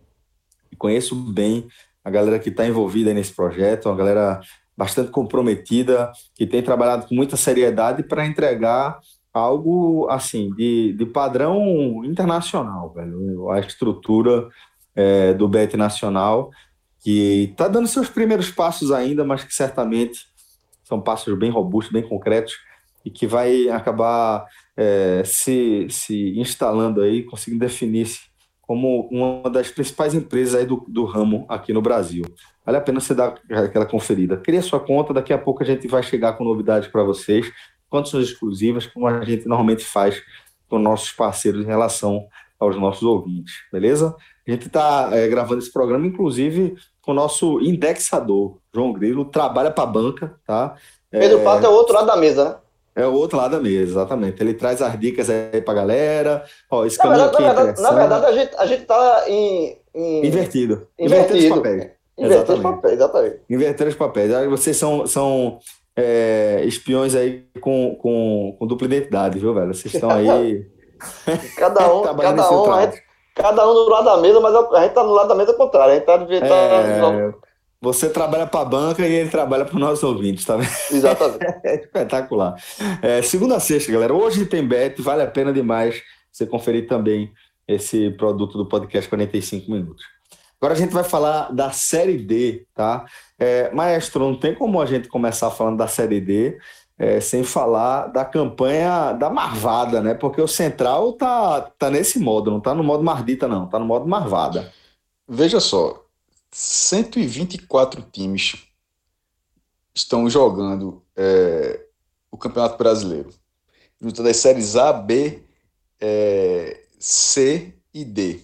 E 0.71 0.77
conheço 0.77 1.15
bem 1.15 1.67
a 2.03 2.11
galera 2.11 2.39
que 2.39 2.49
está 2.49 2.67
envolvida 2.67 3.13
nesse 3.13 3.33
projeto, 3.33 3.87
uma 3.87 3.97
galera 3.97 4.41
bastante 4.77 5.11
comprometida, 5.11 6.11
que 6.35 6.47
tem 6.47 6.63
trabalhado 6.63 7.07
com 7.07 7.15
muita 7.15 7.37
seriedade 7.37 8.03
para 8.03 8.27
entregar 8.27 8.99
algo 9.33 10.09
assim 10.11 10.51
de, 10.55 10.93
de 10.93 11.07
padrão 11.07 12.05
internacional, 12.05 12.93
velho. 12.93 13.51
A 13.51 13.61
estrutura 13.61 14.49
é, 14.95 15.35
do 15.35 15.49
BET 15.49 15.77
Nacional, 15.77 16.51
que 17.01 17.51
está 17.51 17.69
dando 17.69 17.89
seus 17.89 18.09
primeiros 18.09 18.51
passos 18.51 18.93
ainda, 18.93 19.25
mas 19.25 19.45
que 19.45 19.55
certamente 19.55 20.21
são 20.85 21.01
passos 21.01 21.37
bem 21.39 21.51
robustos, 21.51 21.93
bem 21.93 22.07
concretos, 22.07 22.55
e 23.05 23.11
que 23.11 23.27
vai 23.27 23.69
acabar 23.69 24.47
é, 24.77 25.23
se, 25.25 25.87
se 25.91 26.39
instalando 26.39 27.03
aí, 27.03 27.23
conseguindo 27.23 27.65
definir-se 27.65 28.21
como 28.67 29.09
uma 29.11 29.51
das 29.51 29.71
principais 29.71 30.15
empresas 30.15 30.55
aí 30.55 30.67
do, 30.67 30.85
do 30.89 31.05
ramo 31.05 31.45
aqui 31.49 31.73
no 31.73 31.83
Brasil. 31.83 32.25
Vale 32.65 32.79
a 32.79 32.81
pena 32.81 33.01
você 33.01 33.15
dar 33.15 33.35
aquela 33.51 33.87
conferida. 33.87 34.37
Cria 34.37 34.63
sua 34.63 34.81
conta, 34.81 35.13
daqui 35.13 35.33
a 35.33 35.39
pouco 35.39 35.63
a 35.63 35.67
gente 35.67 35.87
vai 35.87 36.03
chegar 36.03 36.33
com 36.35 36.45
novidades 36.45 36.89
para 36.89 37.03
vocês, 37.03 37.53
condições 37.89 38.29
exclusivas, 38.29 38.87
como 38.87 39.07
a 39.07 39.25
gente 39.25 39.47
normalmente 39.47 39.85
faz 39.85 40.23
com 40.69 40.79
nossos 40.79 41.13
parceiros 41.13 41.63
em 41.63 41.67
relação 41.67 42.27
aos 42.59 42.77
nossos 42.77 43.03
ouvintes, 43.03 43.55
beleza? 43.71 44.17
A 44.47 44.51
gente 44.51 44.67
está 44.67 45.11
é, 45.13 45.29
gravando 45.29 45.61
esse 45.61 45.73
programa, 45.73 46.07
inclusive, 46.07 46.75
com 47.03 47.13
o 47.13 47.15
nosso 47.15 47.61
indexador, 47.61 48.59
João 48.75 48.93
Grilo, 48.93 49.27
trabalha 49.27 49.71
para 49.71 49.85
a 49.85 49.87
banca, 49.87 50.35
tá? 50.47 50.75
Pedro 51.11 51.41
é... 51.41 51.45
Pato 51.45 51.67
é 51.67 51.69
o 51.69 51.73
outro 51.73 51.95
lado 51.95 52.07
da 52.07 52.17
mesa, 52.17 52.45
né? 52.45 52.57
É 52.97 53.05
o 53.07 53.13
outro 53.13 53.37
lado 53.37 53.57
da 53.57 53.61
mesa, 53.61 53.93
exatamente. 53.93 54.41
Ele 54.41 54.55
traz 54.55 54.81
as 54.81 54.99
dicas 54.99 55.29
aí 55.29 55.61
pra 55.61 55.75
galera. 55.75 56.45
Ó, 56.71 56.87
esse 56.87 56.97
na 56.99 57.05
caminho 57.05 57.25
verdade, 57.25 57.45
aqui 57.45 57.53
na 57.53 57.63
verdade, 57.63 57.83
na 57.83 57.91
verdade, 57.91 58.27
a 58.27 58.33
gente, 58.33 58.57
a 58.57 58.67
gente 58.67 58.85
tá 58.85 59.25
em. 59.27 59.79
em... 59.93 60.27
Invertido. 60.27 60.87
Invertido. 60.99 61.37
Inverter 61.37 61.51
os 61.51 61.57
papéis. 61.57 61.91
Inverter 62.17 62.55
os 62.55 62.63
papéis, 62.63 62.95
exatamente. 62.95 63.41
Inverter 63.51 63.89
os 63.89 63.95
papéis. 63.95 64.35
Aí 64.35 64.49
vocês 64.49 64.77
são, 64.77 65.07
são 65.09 65.59
é, 65.97 66.63
espiões 66.65 67.17
aí 67.17 67.45
com, 67.61 67.97
com, 67.97 68.57
com 68.59 68.67
dupla 68.67 68.87
identidade, 68.87 69.39
viu, 69.39 69.53
velho? 69.53 69.75
Vocês 69.75 69.93
estão 69.93 70.11
aí. 70.11 70.65
cada 71.59 71.93
um, 71.93 72.03
cada 72.17 72.51
um, 72.53 72.73
a 72.73 72.83
gente, 72.83 73.03
cada 73.35 73.69
um 73.69 73.75
do 73.75 73.89
lado 73.89 74.05
da 74.05 74.17
mesa, 74.19 74.41
mas 74.41 74.55
a 74.55 74.83
gente 74.83 74.95
tá 74.95 75.03
no 75.03 75.13
lado 75.13 75.29
da 75.29 75.35
mesa 75.35 75.53
contrária. 75.55 75.95
A 75.95 75.97
gente 75.97 76.07
tá 76.07 76.17
de 76.17 76.41
tá, 76.41 76.47
é... 76.47 77.35
Você 77.85 78.09
trabalha 78.09 78.47
para 78.47 78.63
a 78.63 78.65
banca 78.65 79.07
e 79.07 79.13
ele 79.13 79.29
trabalha 79.29 79.67
para 79.67 79.75
os 79.75 79.81
nossos 79.81 80.03
ouvintes, 80.03 80.43
tá 80.43 80.57
vendo? 80.57 80.71
Exatamente. 80.91 81.45
É 81.63 81.75
espetacular. 81.75 82.55
É, 83.03 83.21
segunda 83.21 83.57
a 83.57 83.61
sexta, 83.61 83.93
galera. 83.93 84.15
Hoje 84.15 84.47
tem 84.47 84.67
bet, 84.67 85.01
vale 85.03 85.23
a 85.23 85.27
pena 85.27 85.53
demais 85.53 86.03
você 86.33 86.47
conferir 86.47 86.89
também 86.89 87.31
esse 87.69 88.11
produto 88.13 88.57
do 88.57 88.67
podcast 88.67 89.07
45 89.09 89.71
Minutos. 89.71 90.03
Agora 90.59 90.73
a 90.73 90.77
gente 90.77 90.95
vai 90.95 91.05
falar 91.05 91.53
da 91.53 91.73
Série 91.73 92.17
D, 92.17 92.65
tá? 92.75 93.05
É, 93.39 93.71
maestro, 93.75 94.21
não 94.21 94.35
tem 94.35 94.55
como 94.55 94.81
a 94.81 94.87
gente 94.87 95.07
começar 95.09 95.51
falando 95.51 95.77
da 95.77 95.87
Série 95.87 96.23
D 96.23 96.59
é, 96.99 97.21
sem 97.21 97.45
falar 97.45 98.07
da 98.07 98.25
campanha 98.25 99.13
da 99.13 99.29
Marvada, 99.29 100.01
né? 100.01 100.15
Porque 100.15 100.41
o 100.41 100.49
Central 100.49 101.13
tá, 101.13 101.61
tá 101.79 101.91
nesse 101.91 102.19
modo, 102.19 102.51
não 102.51 102.61
tá 102.61 102.75
no 102.75 102.83
modo 102.83 103.05
Mardita, 103.05 103.47
não, 103.47 103.67
tá 103.67 103.79
no 103.79 103.85
modo 103.85 104.07
Marvada. 104.07 104.73
Veja 105.29 105.61
só, 105.61 106.04
124 106.57 108.01
times 108.13 108.55
estão 109.93 110.31
jogando 110.31 111.03
é, 111.17 111.85
o 112.31 112.39
Campeonato 112.39 112.79
Brasileiro. 112.79 113.31
Junto 114.01 114.23
das 114.23 114.37
séries 114.37 114.77
A, 114.77 114.93
B, 114.93 115.43
é, 116.01 116.87
C 116.97 117.75
e 117.93 118.05
D. 118.05 118.43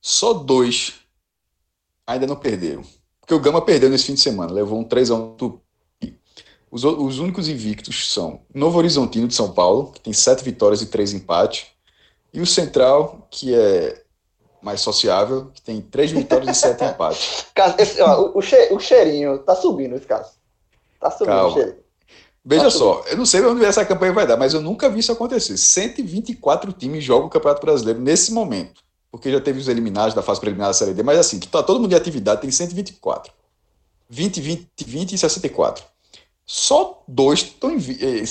Só 0.00 0.32
dois 0.32 0.94
ainda 2.06 2.26
não 2.26 2.36
perderam. 2.36 2.82
Porque 3.20 3.34
o 3.34 3.40
Gama 3.40 3.62
perdeu 3.62 3.90
nesse 3.90 4.06
fim 4.06 4.14
de 4.14 4.20
semana, 4.20 4.50
levou 4.50 4.80
um 4.80 4.88
3x1 4.88 5.36
do 5.36 5.60
os, 6.70 6.84
os 6.84 7.18
únicos 7.18 7.48
invictos 7.48 8.12
são 8.12 8.46
Novo 8.54 8.78
Horizontino 8.78 9.28
de 9.28 9.34
São 9.34 9.52
Paulo, 9.52 9.90
que 9.90 10.00
tem 10.00 10.12
sete 10.12 10.42
vitórias 10.42 10.80
e 10.80 10.86
três 10.86 11.12
empates, 11.12 11.66
e 12.32 12.40
o 12.40 12.46
Central, 12.46 13.26
que 13.30 13.52
é 13.54 14.04
mais 14.62 14.80
sociável, 14.80 15.50
que 15.54 15.62
tem 15.62 15.80
três 15.80 16.10
vitórias 16.10 16.56
e 16.56 16.60
sete 16.60 16.84
empates. 16.84 17.46
Esse, 17.78 18.00
ó, 18.00 18.32
o, 18.34 18.42
che, 18.42 18.68
o 18.70 18.78
cheirinho 18.78 19.38
tá 19.38 19.54
subindo 19.54 19.94
esse 19.96 20.06
caso. 20.06 20.30
Tá 20.98 21.10
subindo 21.10 21.34
Calma. 21.34 21.48
o 21.48 21.52
cheirinho. 21.52 21.80
Veja 22.44 22.64
tá 22.64 22.70
só, 22.70 23.04
eu 23.06 23.16
não 23.16 23.26
sei 23.26 23.44
onde 23.44 23.64
essa 23.64 23.84
campanha 23.84 24.12
vai 24.12 24.26
dar, 24.26 24.36
mas 24.36 24.54
eu 24.54 24.60
nunca 24.60 24.88
vi 24.88 25.00
isso 25.00 25.12
acontecer. 25.12 25.56
124 25.56 26.72
times 26.72 27.04
jogam 27.04 27.26
o 27.26 27.30
Campeonato 27.30 27.60
Brasileiro 27.60 28.00
nesse 28.00 28.32
momento. 28.32 28.82
Porque 29.10 29.30
já 29.30 29.40
teve 29.40 29.58
os 29.58 29.68
eliminados 29.68 30.14
da 30.14 30.22
fase 30.22 30.40
preliminar 30.40 30.68
da 30.68 30.74
Série 30.74 30.94
D, 30.94 31.02
mas 31.02 31.18
assim, 31.18 31.38
que 31.38 31.48
tá 31.48 31.62
todo 31.62 31.80
mundo 31.80 31.92
em 31.92 31.96
atividade, 31.96 32.40
tem 32.40 32.50
124. 32.50 33.32
20, 34.08 34.40
20, 34.40 34.68
20 34.86 35.12
e 35.12 35.18
64. 35.18 35.84
Só 36.46 37.02
dois 37.06 37.40
estão 37.40 37.70
eh, 37.70 38.24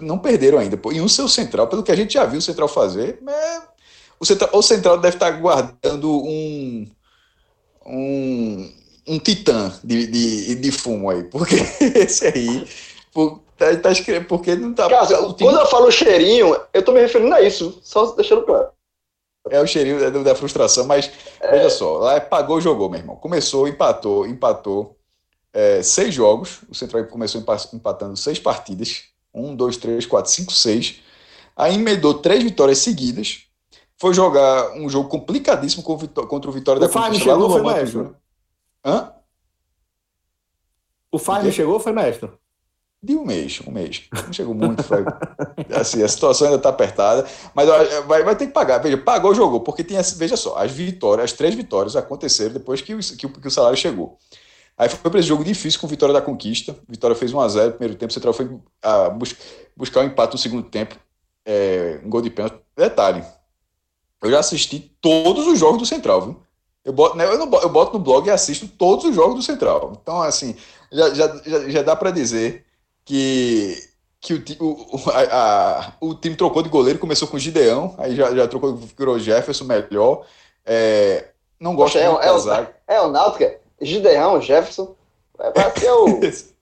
não 0.00 0.18
perderam 0.18 0.58
ainda. 0.58 0.80
E 0.92 1.00
um 1.00 1.08
seu 1.08 1.28
central, 1.28 1.68
pelo 1.68 1.82
que 1.82 1.92
a 1.92 1.96
gente 1.96 2.14
já 2.14 2.24
viu 2.24 2.38
o 2.38 2.42
central 2.42 2.66
fazer, 2.66 3.20
é 3.28 3.62
o 4.20 4.26
central, 4.26 4.50
o 4.52 4.62
central 4.62 4.98
deve 4.98 5.16
estar 5.16 5.30
guardando 5.30 6.22
um, 6.22 6.86
um, 7.86 8.72
um 9.08 9.18
titã 9.18 9.72
de, 9.82 10.06
de, 10.06 10.54
de 10.56 10.70
fumo 10.70 11.08
aí, 11.08 11.24
porque 11.24 11.56
esse 11.96 12.26
aí. 12.26 12.68
Por, 13.12 13.40
tá, 13.56 13.74
tá 13.76 13.90
escrevendo, 13.90 14.26
porque 14.26 14.54
não 14.54 14.74
tá. 14.74 14.88
Cara, 14.90 15.06
quando 15.32 15.58
eu 15.58 15.66
falo 15.66 15.90
cheirinho, 15.90 16.54
eu 16.72 16.84
tô 16.84 16.92
me 16.92 17.00
referindo 17.00 17.34
a 17.34 17.40
isso, 17.40 17.80
só 17.82 18.12
deixando 18.12 18.42
claro. 18.42 18.68
É 19.48 19.58
o 19.58 19.66
cheirinho 19.66 20.22
da, 20.22 20.34
frustração, 20.34 20.86
mas 20.86 21.10
é... 21.40 21.50
veja 21.52 21.70
só, 21.70 21.96
lá 21.96 22.20
pagou, 22.20 22.60
jogou, 22.60 22.90
meu 22.90 23.00
irmão. 23.00 23.16
Começou, 23.16 23.66
empatou, 23.66 24.26
empatou 24.26 24.98
é, 25.50 25.82
seis 25.82 26.12
jogos. 26.12 26.58
O 26.68 26.74
Central 26.74 27.06
começou 27.06 27.42
empatando 27.72 28.16
seis 28.18 28.38
partidas. 28.38 29.04
Um, 29.32 29.56
dois, 29.56 29.78
três, 29.78 30.04
quatro, 30.04 30.30
cinco, 30.30 30.52
seis. 30.52 31.00
Aí 31.56 31.74
emendou 31.74 32.14
três 32.14 32.42
vitórias 32.42 32.78
seguidas 32.78 33.49
foi 34.00 34.14
jogar 34.14 34.72
um 34.72 34.88
jogo 34.88 35.10
complicadíssimo 35.10 35.82
contra 35.82 36.48
o 36.48 36.52
Vitória 36.52 36.78
o 36.78 36.80
da 36.80 36.88
Conquista. 36.88 37.24
chegou, 37.24 37.50
foi 37.50 37.62
maestro? 37.62 38.16
Hã? 38.82 39.12
O 41.12 41.18
Fagner 41.18 41.52
chegou 41.52 41.78
foi 41.78 41.92
maestro? 41.92 42.38
De 43.02 43.14
um 43.14 43.26
mês, 43.26 43.60
um 43.66 43.70
mês. 43.70 44.08
Não 44.26 44.32
chegou 44.32 44.54
muito, 44.54 44.82
foi. 44.82 45.04
assim, 45.78 46.02
a 46.02 46.08
situação 46.08 46.46
ainda 46.46 46.56
está 46.56 46.70
apertada, 46.70 47.26
mas 47.54 47.68
vai, 48.06 48.24
vai 48.24 48.36
ter 48.36 48.46
que 48.46 48.52
pagar. 48.52 48.78
Veja, 48.78 48.96
pagou, 48.96 49.34
jogou, 49.34 49.60
porque 49.60 49.84
tem 49.84 49.98
veja 50.16 50.36
só, 50.36 50.56
as 50.56 50.70
vitórias, 50.70 51.24
as 51.24 51.32
três 51.32 51.54
vitórias 51.54 51.94
aconteceram 51.94 52.54
depois 52.54 52.80
que 52.80 52.94
o, 52.94 52.98
que 52.98 53.26
o, 53.26 53.28
que 53.30 53.48
o 53.48 53.50
salário 53.50 53.76
chegou. 53.76 54.18
Aí 54.78 54.88
foi 54.88 55.10
para 55.10 55.20
esse 55.20 55.28
jogo 55.28 55.44
difícil 55.44 55.78
com 55.78 55.86
Vitória 55.86 56.14
da 56.14 56.22
Conquista. 56.22 56.74
Vitória 56.88 57.14
fez 57.14 57.34
1x0 57.34 57.66
no 57.66 57.72
primeiro 57.72 57.96
tempo, 57.96 58.10
o 58.10 58.14
Central 58.14 58.32
foi 58.32 58.50
a, 58.82 59.10
bus, 59.10 59.36
buscar 59.76 60.00
um 60.00 60.04
empate 60.04 60.32
no 60.32 60.38
segundo 60.38 60.62
tempo, 60.62 60.96
é, 61.44 62.00
um 62.02 62.08
gol 62.08 62.22
de 62.22 62.30
pênalti. 62.30 62.58
Detalhe, 62.74 63.22
eu 64.22 64.30
já 64.30 64.38
assisti 64.38 64.78
todos 65.00 65.46
os 65.46 65.58
jogos 65.58 65.78
do 65.78 65.86
Central, 65.86 66.22
viu? 66.22 66.42
Eu 66.84 66.92
boto, 66.92 67.16
né, 67.16 67.26
eu, 67.26 67.38
não, 67.38 67.60
eu 67.60 67.68
boto 67.68 67.92
no 67.92 68.02
blog 68.02 68.26
e 68.26 68.30
assisto 68.30 68.66
todos 68.66 69.04
os 69.04 69.14
jogos 69.14 69.34
do 69.36 69.42
Central. 69.42 69.92
Então, 70.00 70.20
assim, 70.22 70.56
já, 70.90 71.12
já, 71.14 71.40
já, 71.44 71.68
já 71.68 71.82
dá 71.82 71.94
para 71.94 72.10
dizer 72.10 72.64
que, 73.04 73.76
que 74.20 74.56
o, 74.58 74.72
o, 74.72 75.10
a, 75.10 75.80
a, 75.80 75.92
o 76.00 76.14
time 76.14 76.36
trocou 76.36 76.62
de 76.62 76.68
goleiro, 76.68 76.98
começou 76.98 77.28
com 77.28 77.36
o 77.36 77.40
Gideão, 77.40 77.94
aí 77.98 78.16
já, 78.16 78.34
já 78.34 78.48
trocou, 78.48 78.76
virou 78.96 79.18
Jefferson 79.18 79.64
melhor. 79.64 80.24
É, 80.64 81.28
não 81.58 81.74
gosto 81.74 81.94
Poxa, 81.94 82.04
é, 82.04 82.26
é, 82.26 82.32
o, 82.32 82.66
é 82.88 83.00
o 83.02 83.08
Náutica, 83.10 83.58
Gideão, 83.80 84.40
Jefferson, 84.40 84.94
vai 85.36 85.78
ser 85.78 85.90
o... 85.90 86.20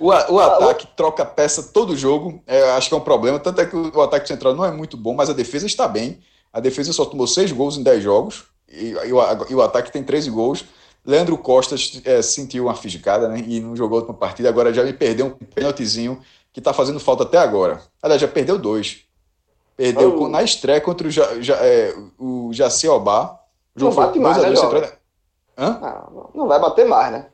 O, 0.00 0.06
o 0.06 0.40
ah, 0.40 0.56
ataque 0.56 0.86
troca 0.96 1.26
peça 1.26 1.62
todo 1.62 1.94
jogo, 1.94 2.42
é, 2.46 2.70
acho 2.70 2.88
que 2.88 2.94
é 2.94 2.96
um 2.96 3.02
problema. 3.02 3.38
Tanto 3.38 3.60
é 3.60 3.66
que 3.66 3.76
o, 3.76 3.94
o, 3.94 4.00
ataque 4.00 4.26
central 4.26 4.54
não 4.54 4.64
é 4.64 4.70
muito 4.70 4.96
bom, 4.96 5.12
mas 5.12 5.28
a 5.28 5.34
defesa 5.34 5.66
está 5.66 5.86
bem. 5.86 6.18
A 6.52 6.60
defesa 6.60 6.92
só 6.92 7.04
tomou 7.04 7.26
seis 7.26 7.52
gols 7.52 7.76
em 7.76 7.82
dez 7.82 8.02
jogos, 8.02 8.44
e, 8.68 8.90
e, 8.90 9.12
o, 9.12 9.20
e 9.50 9.54
o, 9.54 9.62
ataque 9.62 9.92
tem 9.92 10.02
13 10.02 10.30
gols. 10.30 10.64
Leandro 11.04 11.36
Costa 11.38 11.74
é, 12.04 12.22
sentiu 12.22 12.64
uma 12.64 12.74
fisgada 12.74 13.28
né, 13.28 13.42
e 13.46 13.60
não 13.60 13.74
jogou 13.74 13.98
a 13.98 14.00
última 14.00 14.16
partida. 14.16 14.48
Agora 14.48 14.72
já 14.72 14.84
me 14.84 14.92
perdeu 14.92 15.26
um 15.26 15.46
pênaltizinho 15.46 16.20
que 16.52 16.60
está 16.60 16.72
fazendo 16.72 17.00
falta 17.00 17.22
até 17.22 17.38
agora. 17.38 17.82
Aliás, 18.02 18.20
já 18.20 18.28
perdeu 18.28 18.58
dois. 18.58 19.04
Perdeu 19.76 20.22
oh. 20.22 20.28
na 20.28 20.42
estreia 20.42 20.80
contra 20.80 21.08
o, 21.08 21.10
ja, 21.10 21.40
ja, 21.40 21.54
é, 21.56 21.94
o 22.18 22.50
Jaci 22.52 22.86
Obá. 22.86 23.40
Não 23.74 23.92
bate 23.94 24.18
mais, 24.18 24.36
né? 24.36 24.50
Não, 25.56 26.30
não 26.34 26.48
vai 26.48 26.60
bater 26.60 26.86
mais, 26.86 27.12
né? 27.12 27.26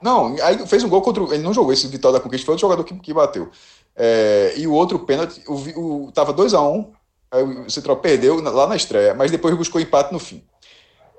Não, 0.00 0.34
aí 0.42 0.66
fez 0.66 0.82
um 0.82 0.88
gol 0.88 1.02
contra. 1.02 1.22
Ele 1.34 1.42
não 1.42 1.52
jogou 1.52 1.72
esse 1.72 1.86
Vitória 1.86 2.18
da 2.18 2.22
Conquista, 2.22 2.46
foi 2.46 2.54
outro 2.54 2.66
jogador 2.66 2.84
que, 2.84 2.94
que 2.98 3.12
bateu. 3.12 3.50
É, 3.94 4.54
e 4.56 4.66
o 4.66 4.72
outro 4.72 5.00
pênalti, 5.00 5.42
o, 5.46 6.06
o, 6.06 6.12
tava 6.12 6.32
2x1, 6.32 6.74
um, 6.74 6.92
o 7.32 7.70
Central 7.70 7.96
perdeu 7.96 8.40
lá 8.40 8.66
na 8.66 8.76
estreia, 8.76 9.14
mas 9.14 9.30
depois 9.30 9.56
buscou 9.56 9.80
empate 9.80 10.12
no 10.12 10.18
fim. 10.18 10.42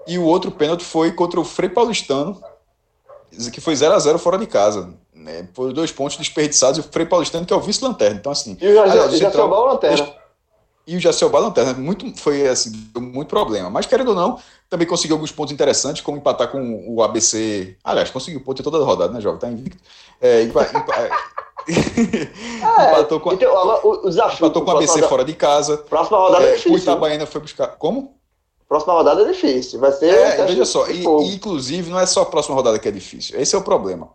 E 0.07 0.17
o 0.17 0.23
outro 0.23 0.51
pênalti 0.51 0.83
foi 0.83 1.11
contra 1.11 1.39
o 1.39 1.45
Frei 1.45 1.69
Paulistano, 1.69 2.41
que 3.53 3.61
foi 3.61 3.75
0 3.75 3.93
a 3.93 3.99
0 3.99 4.19
fora 4.19 4.38
de 4.38 4.47
casa. 4.47 4.93
Né? 5.13 5.47
Foram 5.53 5.71
dois 5.73 5.91
pontos 5.91 6.17
desperdiçados 6.17 6.77
e 6.77 6.81
o 6.81 6.91
Frei 6.91 7.05
Paulistano, 7.05 7.45
que 7.45 7.53
é 7.53 7.55
o 7.55 7.61
vice-lanterna. 7.61 8.17
Então, 8.17 8.31
assim. 8.31 8.57
E 8.59 8.67
o 8.67 9.17
Jaciobá 9.17 9.57
o 9.57 9.65
lanterna. 9.65 10.13
E 10.88 10.97
o 10.97 10.99
Jaciobá 10.99 11.39
lanterna. 11.39 11.73
Muito, 11.73 12.19
foi 12.19 12.47
assim, 12.47 12.71
muito 12.97 13.27
problema. 13.29 13.69
Mas, 13.69 13.85
querendo 13.85 14.09
ou 14.09 14.15
não, 14.15 14.39
também 14.69 14.88
conseguiu 14.88 15.15
alguns 15.15 15.31
pontos 15.31 15.53
interessantes, 15.53 16.01
como 16.01 16.17
empatar 16.17 16.49
com 16.49 16.83
o 16.88 17.03
ABC. 17.03 17.77
Aliás, 17.83 18.09
conseguiu 18.09 18.41
ponto 18.41 18.59
em 18.59 18.63
toda 18.63 18.77
a 18.77 18.83
rodada, 18.83 19.13
né, 19.13 19.21
Jovem? 19.21 19.39
Tá 19.39 19.47
invicto. 19.47 19.81
É, 20.19 20.43
empa, 20.43 20.63
empa, 20.63 21.09
é, 21.69 22.91
empatou 22.91 23.19
com, 23.19 23.33
então, 23.33 23.53
o, 23.83 24.05
o 24.05 24.09
desafio, 24.09 24.45
empatou 24.45 24.63
com 24.63 24.71
o 24.71 24.77
ABC 24.77 25.01
fora 25.03 25.23
de 25.23 25.33
casa. 25.33 25.77
Próxima 25.77 26.17
rodada 26.17 26.45
é, 26.45 26.49
é 26.49 26.55
difícil. 26.55 26.73
O 26.73 26.77
Itabaiana 26.77 27.25
foi 27.25 27.41
buscar. 27.41 27.67
Como? 27.77 28.15
Próxima 28.67 28.93
rodada 28.93 29.21
é 29.21 29.25
difícil. 29.25 29.79
Vai 29.79 29.91
ser. 29.91 30.13
É, 30.13 30.45
veja 30.45 30.65
só, 30.65 30.88
e, 30.88 31.03
e, 31.03 31.35
inclusive 31.35 31.89
não 31.89 31.99
é 31.99 32.05
só 32.05 32.21
a 32.21 32.25
próxima 32.25 32.55
rodada 32.55 32.79
que 32.79 32.88
é 32.88 32.91
difícil. 32.91 33.39
Esse 33.39 33.55
é 33.55 33.57
o 33.57 33.63
problema. 33.63 34.09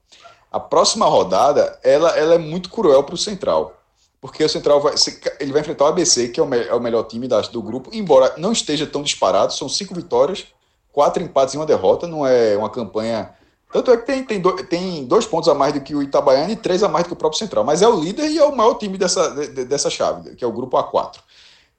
A 0.51 0.59
próxima 0.59 1.07
rodada, 1.07 1.79
ela, 1.83 2.17
ela 2.17 2.35
é 2.35 2.39
muito 2.39 2.71
cruel 2.71 3.03
para 3.03 3.15
o 3.15 3.19
Central. 3.19 3.75
Porque 4.21 4.43
o 4.43 4.49
Central 4.49 4.81
vai, 4.81 4.95
ele 5.39 5.53
vai 5.53 5.61
enfrentar 5.61 5.85
o 5.85 5.89
ABC, 5.89 6.29
que 6.29 6.41
é 6.41 6.43
o, 6.43 6.47
me, 6.47 6.59
é 6.59 6.75
o 6.75 6.81
melhor 6.81 7.05
time 7.05 7.29
da, 7.29 7.41
do 7.43 7.63
grupo, 7.63 7.91
embora 7.93 8.35
não 8.39 8.51
esteja 8.51 8.87
tão 8.87 9.03
disparado, 9.03 9.53
são 9.53 9.69
cinco 9.69 9.95
vitórias, 9.95 10.47
quatro 10.91 11.23
empates 11.23 11.55
e 11.55 11.59
uma 11.59 11.67
derrota, 11.67 12.07
não 12.07 12.27
é 12.27 12.57
uma 12.57 12.71
campanha. 12.71 13.31
Tanto 13.73 13.91
é 13.91 13.97
que 13.97 14.07
tem, 14.07 14.25
tem, 14.25 14.41
do, 14.41 14.53
tem 14.65 15.05
dois 15.05 15.27
pontos 15.27 15.49
a 15.49 15.55
mais 15.55 15.75
do 15.75 15.81
que 15.81 15.95
o 15.95 16.03
Itabaiana 16.03 16.53
e 16.53 16.57
três 16.57 16.83
a 16.83 16.89
mais 16.89 17.05
do 17.05 17.09
que 17.09 17.13
o 17.15 17.17
próprio 17.17 17.39
Central. 17.39 17.65
Mas 17.65 17.83
é 17.83 17.89
o 17.89 17.99
líder 17.99 18.31
e 18.31 18.39
é 18.39 18.45
o 18.45 18.57
maior 18.57 18.75
time 18.75 18.97
dessa, 18.97 19.29
de, 19.31 19.65
dessa 19.65 19.91
chave, 19.91 20.35
que 20.35 20.45
é 20.45 20.47
o 20.47 20.53
grupo 20.53 20.77
A4. 20.77 21.19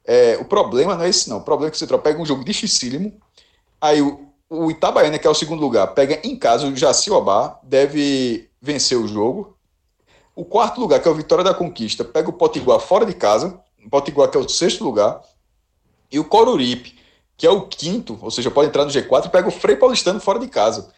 É, 0.06 0.38
o 0.40 0.46
problema 0.46 0.96
não 0.96 1.04
é 1.04 1.10
esse, 1.10 1.30
não. 1.30 1.38
O 1.38 1.42
problema 1.42 1.70
é 1.70 1.72
que 1.72 1.78
o 1.78 1.80
Central 1.80 2.00
pega 2.00 2.22
um 2.22 2.26
jogo 2.26 2.44
dificílimo, 2.44 3.14
aí 3.80 4.02
o, 4.02 4.28
o 4.50 4.72
Itabaiana, 4.72 5.20
que 5.20 5.28
é 5.28 5.30
o 5.30 5.36
segundo 5.36 5.60
lugar, 5.60 5.88
pega 5.88 6.20
em 6.24 6.36
casa 6.36 6.68
o 6.68 6.76
Jaciobá, 6.76 7.60
deve 7.64 8.50
vencer 8.62 8.98
o 8.98 9.08
jogo. 9.08 9.58
O 10.36 10.46
quarto 10.46 10.80
lugar, 10.80 11.02
que 11.02 11.08
é 11.08 11.12
o 11.12 11.16
Vitória 11.16 11.44
da 11.44 11.54
Conquista, 11.54 12.06
pega 12.06 12.30
o 12.30 12.34
Potiguar 12.34 12.80
fora 12.80 13.06
de 13.06 13.14
casa, 13.14 13.60
o 13.84 13.90
Potiguar 13.90 14.30
que 14.30 14.38
é 14.38 14.40
o 14.40 14.48
sexto 14.48 14.84
lugar, 14.84 15.22
e 16.12 16.20
o 16.20 16.24
Coruripe, 16.24 16.98
que 17.36 17.46
é 17.46 17.50
o 17.50 17.68
quinto, 17.68 18.18
ou 18.22 18.32
seja, 18.32 18.50
pode 18.50 18.70
entrar 18.70 18.86
no 18.86 18.92
G4, 18.92 19.30
pega 19.30 19.48
o 19.48 19.52
Frei 19.52 19.76
Paulistano 19.76 20.20
fora 20.20 20.40
de 20.40 20.48
casa. 20.48 20.90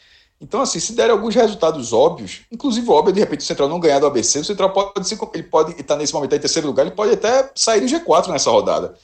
Então, 0.41 0.61
assim, 0.61 0.80
se 0.80 0.94
der 0.94 1.10
alguns 1.10 1.36
resultados 1.36 1.91
óbvios, 1.91 2.41
inclusive 2.49 2.90
óbvio, 2.90 3.14
de 3.14 3.20
repente 3.20 3.41
o 3.41 3.44
Central 3.44 3.68
não 3.68 3.80
ganhar 3.80 3.99
do 3.99 4.06
ABC, 4.06 4.40
o 4.40 4.45
Central 4.45 4.72
pode 4.72 4.94
ele 5.34 5.44
pode 5.44 5.80
estar 5.80 5.98
nesse 5.98 6.14
momento 6.14 6.34
em 6.34 6.40
terceiro 6.40 6.68
lugar, 6.68 6.86
ele 6.86 6.95
pode 6.95 7.14
até 7.14 7.52
sair 7.56 7.82
do 7.82 7.88
G4 7.88 8.30
nessa 8.30 8.49
rodada. 8.49 8.95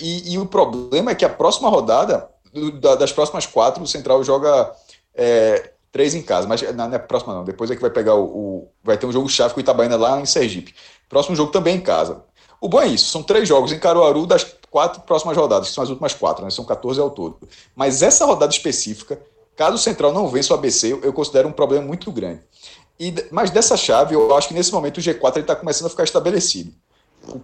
E, 0.00 0.32
e 0.32 0.38
o 0.38 0.46
problema 0.46 1.10
é 1.10 1.14
que 1.14 1.24
a 1.24 1.28
próxima 1.28 1.68
rodada, 1.68 2.28
do, 2.52 2.72
da, 2.72 2.94
das 2.94 3.12
próximas 3.12 3.44
quatro, 3.44 3.82
o 3.82 3.86
Central 3.86 4.24
joga 4.24 4.72
é, 5.14 5.72
três 5.92 6.14
em 6.14 6.22
casa, 6.22 6.48
mas 6.48 6.62
não, 6.74 6.92
é 6.92 6.98
próxima 6.98 7.34
não, 7.34 7.44
depois 7.44 7.70
é 7.70 7.76
que 7.76 7.82
vai 7.82 7.90
pegar 7.90 8.14
o, 8.14 8.24
o, 8.24 8.68
vai 8.82 8.96
ter 8.96 9.04
um 9.04 9.12
jogo 9.12 9.28
chave 9.28 9.52
com 9.52 9.60
o 9.60 9.62
Itabaiana 9.62 9.96
lá 9.96 10.18
em 10.18 10.26
Sergipe. 10.26 10.74
Próximo 11.06 11.36
jogo 11.36 11.52
também 11.52 11.76
em 11.76 11.80
casa. 11.80 12.24
O 12.60 12.68
bom 12.68 12.80
é 12.80 12.86
isso, 12.86 13.10
são 13.10 13.22
três 13.22 13.46
jogos 13.46 13.72
em 13.72 13.78
Caruaru 13.78 14.26
das 14.26 14.44
quatro 14.70 15.02
próximas 15.02 15.36
rodadas, 15.36 15.68
que 15.68 15.74
são 15.74 15.84
as 15.84 15.90
últimas 15.90 16.14
quatro, 16.14 16.44
né? 16.44 16.50
São 16.50 16.64
14 16.64 16.98
ao 16.98 17.10
todo. 17.10 17.38
Mas 17.76 18.02
essa 18.02 18.24
rodada 18.24 18.52
específica 18.52 19.20
Caso 19.58 19.74
o 19.74 19.78
Central 19.78 20.12
não 20.12 20.28
vença 20.28 20.54
o 20.54 20.56
ABC, 20.56 20.96
eu 21.02 21.12
considero 21.12 21.48
um 21.48 21.52
problema 21.52 21.84
muito 21.84 22.12
grande. 22.12 22.40
E, 22.98 23.12
mas 23.32 23.50
dessa 23.50 23.76
chave, 23.76 24.14
eu 24.14 24.32
acho 24.36 24.46
que 24.46 24.54
nesse 24.54 24.70
momento 24.70 24.98
o 24.98 25.00
G4 25.00 25.38
está 25.40 25.56
começando 25.56 25.88
a 25.88 25.90
ficar 25.90 26.04
estabelecido. 26.04 26.72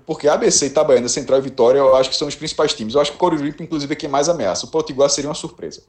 Porque 0.07 0.28
ABC, 0.28 0.66
Itabaiana, 0.66 1.09
Central 1.09 1.41
e 1.41 1.43
Vitória, 1.43 1.81
eu 1.81 1.97
acho 1.97 2.09
que 2.11 2.16
são 2.16 2.28
os 2.28 2.36
principais 2.36 2.73
times. 2.73 2.95
Eu 2.95 3.01
acho 3.01 3.11
que 3.11 3.16
o 3.16 3.19
Coruripe, 3.19 3.65
inclusive, 3.65 3.93
é 3.93 3.97
quem 3.97 4.09
mais 4.09 4.28
ameaça. 4.28 4.65
O 4.65 4.69
Potiguar 4.70 5.11
seria 5.11 5.28
uma 5.28 5.35
surpresa. 5.35 5.82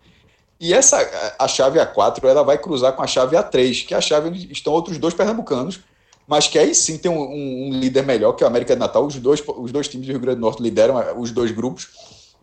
E 0.60 0.74
essa, 0.74 0.98
a 1.38 1.48
chave 1.48 1.78
A4, 1.78 2.24
ela 2.24 2.42
vai 2.42 2.58
cruzar 2.58 2.94
com 2.94 3.04
a 3.04 3.08
chave 3.08 3.36
A3, 3.36 3.86
que 3.86 3.94
é 3.94 3.98
a 3.98 4.02
chave 4.02 4.30
onde 4.30 4.52
estão 4.52 4.74
outros 4.74 4.98
dois 4.98 5.14
pernambucanos, 5.14 5.82
mas 6.28 6.48
que 6.48 6.58
aí 6.58 6.74
sim 6.74 6.98
tem 6.98 7.12
um, 7.12 7.22
um, 7.22 7.68
um 7.68 7.80
líder 7.80 8.04
melhor, 8.04 8.34
que 8.34 8.44
é 8.44 8.48
o 8.48 8.50
América 8.50 8.74
de 8.74 8.80
Natal. 8.80 9.06
Os 9.06 9.16
dois, 9.18 9.44
os 9.46 9.72
dois 9.72 9.88
times 9.88 10.08
do 10.08 10.12
Rio 10.12 10.20
Grande 10.20 10.38
do 10.38 10.42
Norte 10.42 10.64
lideram 10.64 11.00
é, 11.00 11.14
os 11.14 11.30
dois 11.30 11.52
grupos. 11.52 11.90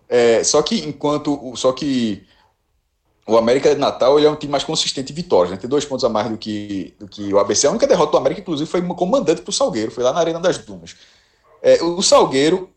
É, 0.08 0.44
só 0.44 0.62
que 0.62 0.78
enquanto. 0.86 1.52
Só 1.56 1.72
que 1.72 2.24
o 3.26 3.36
América 3.36 3.72
de 3.72 3.80
Natal 3.80 4.18
ele 4.18 4.26
é 4.26 4.30
um 4.30 4.36
time 4.36 4.50
mais 4.50 4.64
consistente 4.64 5.12
em 5.12 5.14
vitórias, 5.14 5.52
né? 5.52 5.56
tem 5.56 5.70
dois 5.70 5.84
pontos 5.84 6.04
a 6.04 6.08
mais 6.08 6.28
do 6.28 6.36
que, 6.36 6.94
do 6.98 7.06
que 7.06 7.32
o 7.32 7.38
ABC. 7.38 7.66
A 7.66 7.70
única 7.70 7.86
derrota 7.86 8.12
do 8.12 8.18
América, 8.18 8.40
inclusive, 8.40 8.68
foi 8.68 8.82
comandante 8.94 9.42
para 9.42 9.50
o 9.50 9.52
Salgueiro, 9.52 9.92
foi 9.92 10.02
lá 10.02 10.12
na 10.12 10.20
Arena 10.20 10.40
das 10.40 10.58
Dunas. 10.58 10.96
É, 11.62 11.82
o 11.82 12.02
Salgueiro 12.02 12.68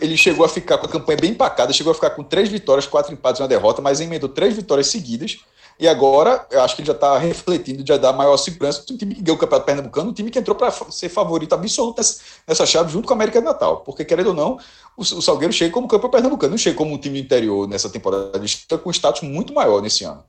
ele 0.00 0.16
chegou 0.16 0.44
a 0.44 0.48
ficar 0.48 0.78
com 0.78 0.86
a 0.86 0.88
campanha 0.88 1.18
bem 1.18 1.30
empacada, 1.30 1.72
chegou 1.72 1.90
a 1.90 1.94
ficar 1.94 2.10
com 2.10 2.22
três 2.22 2.48
vitórias, 2.48 2.86
quatro 2.86 3.12
empates 3.12 3.40
e 3.40 3.42
uma 3.42 3.48
derrota, 3.48 3.82
mas 3.82 4.00
emendou 4.00 4.28
três 4.28 4.54
vitórias 4.54 4.88
seguidas. 4.88 5.38
E 5.78 5.88
agora, 5.88 6.46
eu 6.50 6.60
acho 6.62 6.76
que 6.76 6.82
ele 6.82 6.86
já 6.86 6.92
está 6.92 7.18
refletindo, 7.18 7.84
já 7.86 7.96
dá 7.96 8.12
maior 8.12 8.36
segurança. 8.36 8.84
Um 8.90 8.96
time 8.96 9.14
que 9.14 9.22
ganhou 9.22 9.36
o 9.36 9.40
Campeonato 9.40 9.66
Pernambucano, 9.66 10.10
um 10.10 10.12
time 10.12 10.30
que 10.30 10.38
entrou 10.38 10.54
para 10.54 10.70
ser 10.70 11.08
favorito 11.08 11.54
absoluto 11.54 11.96
nessa, 11.96 12.20
nessa 12.46 12.66
chave, 12.66 12.92
junto 12.92 13.06
com 13.08 13.14
a 13.14 13.16
América 13.16 13.40
de 13.40 13.44
Natal. 13.44 13.78
Porque, 13.78 14.04
querendo 14.04 14.28
ou 14.28 14.34
não, 14.34 14.58
o, 14.96 15.02
o 15.02 15.22
Salgueiro 15.22 15.52
chega 15.52 15.72
como 15.72 15.88
campeão 15.88 16.10
pernambucano, 16.10 16.50
não 16.50 16.58
chega 16.58 16.76
como 16.76 16.94
um 16.94 16.98
time 16.98 17.20
do 17.20 17.24
interior 17.24 17.68
nessa 17.68 17.88
temporada. 17.88 18.32
Ele 18.34 18.46
está 18.46 18.76
com 18.76 18.88
um 18.88 18.92
status 18.92 19.22
muito 19.22 19.52
maior 19.52 19.80
nesse 19.80 20.04
ano. 20.04 20.24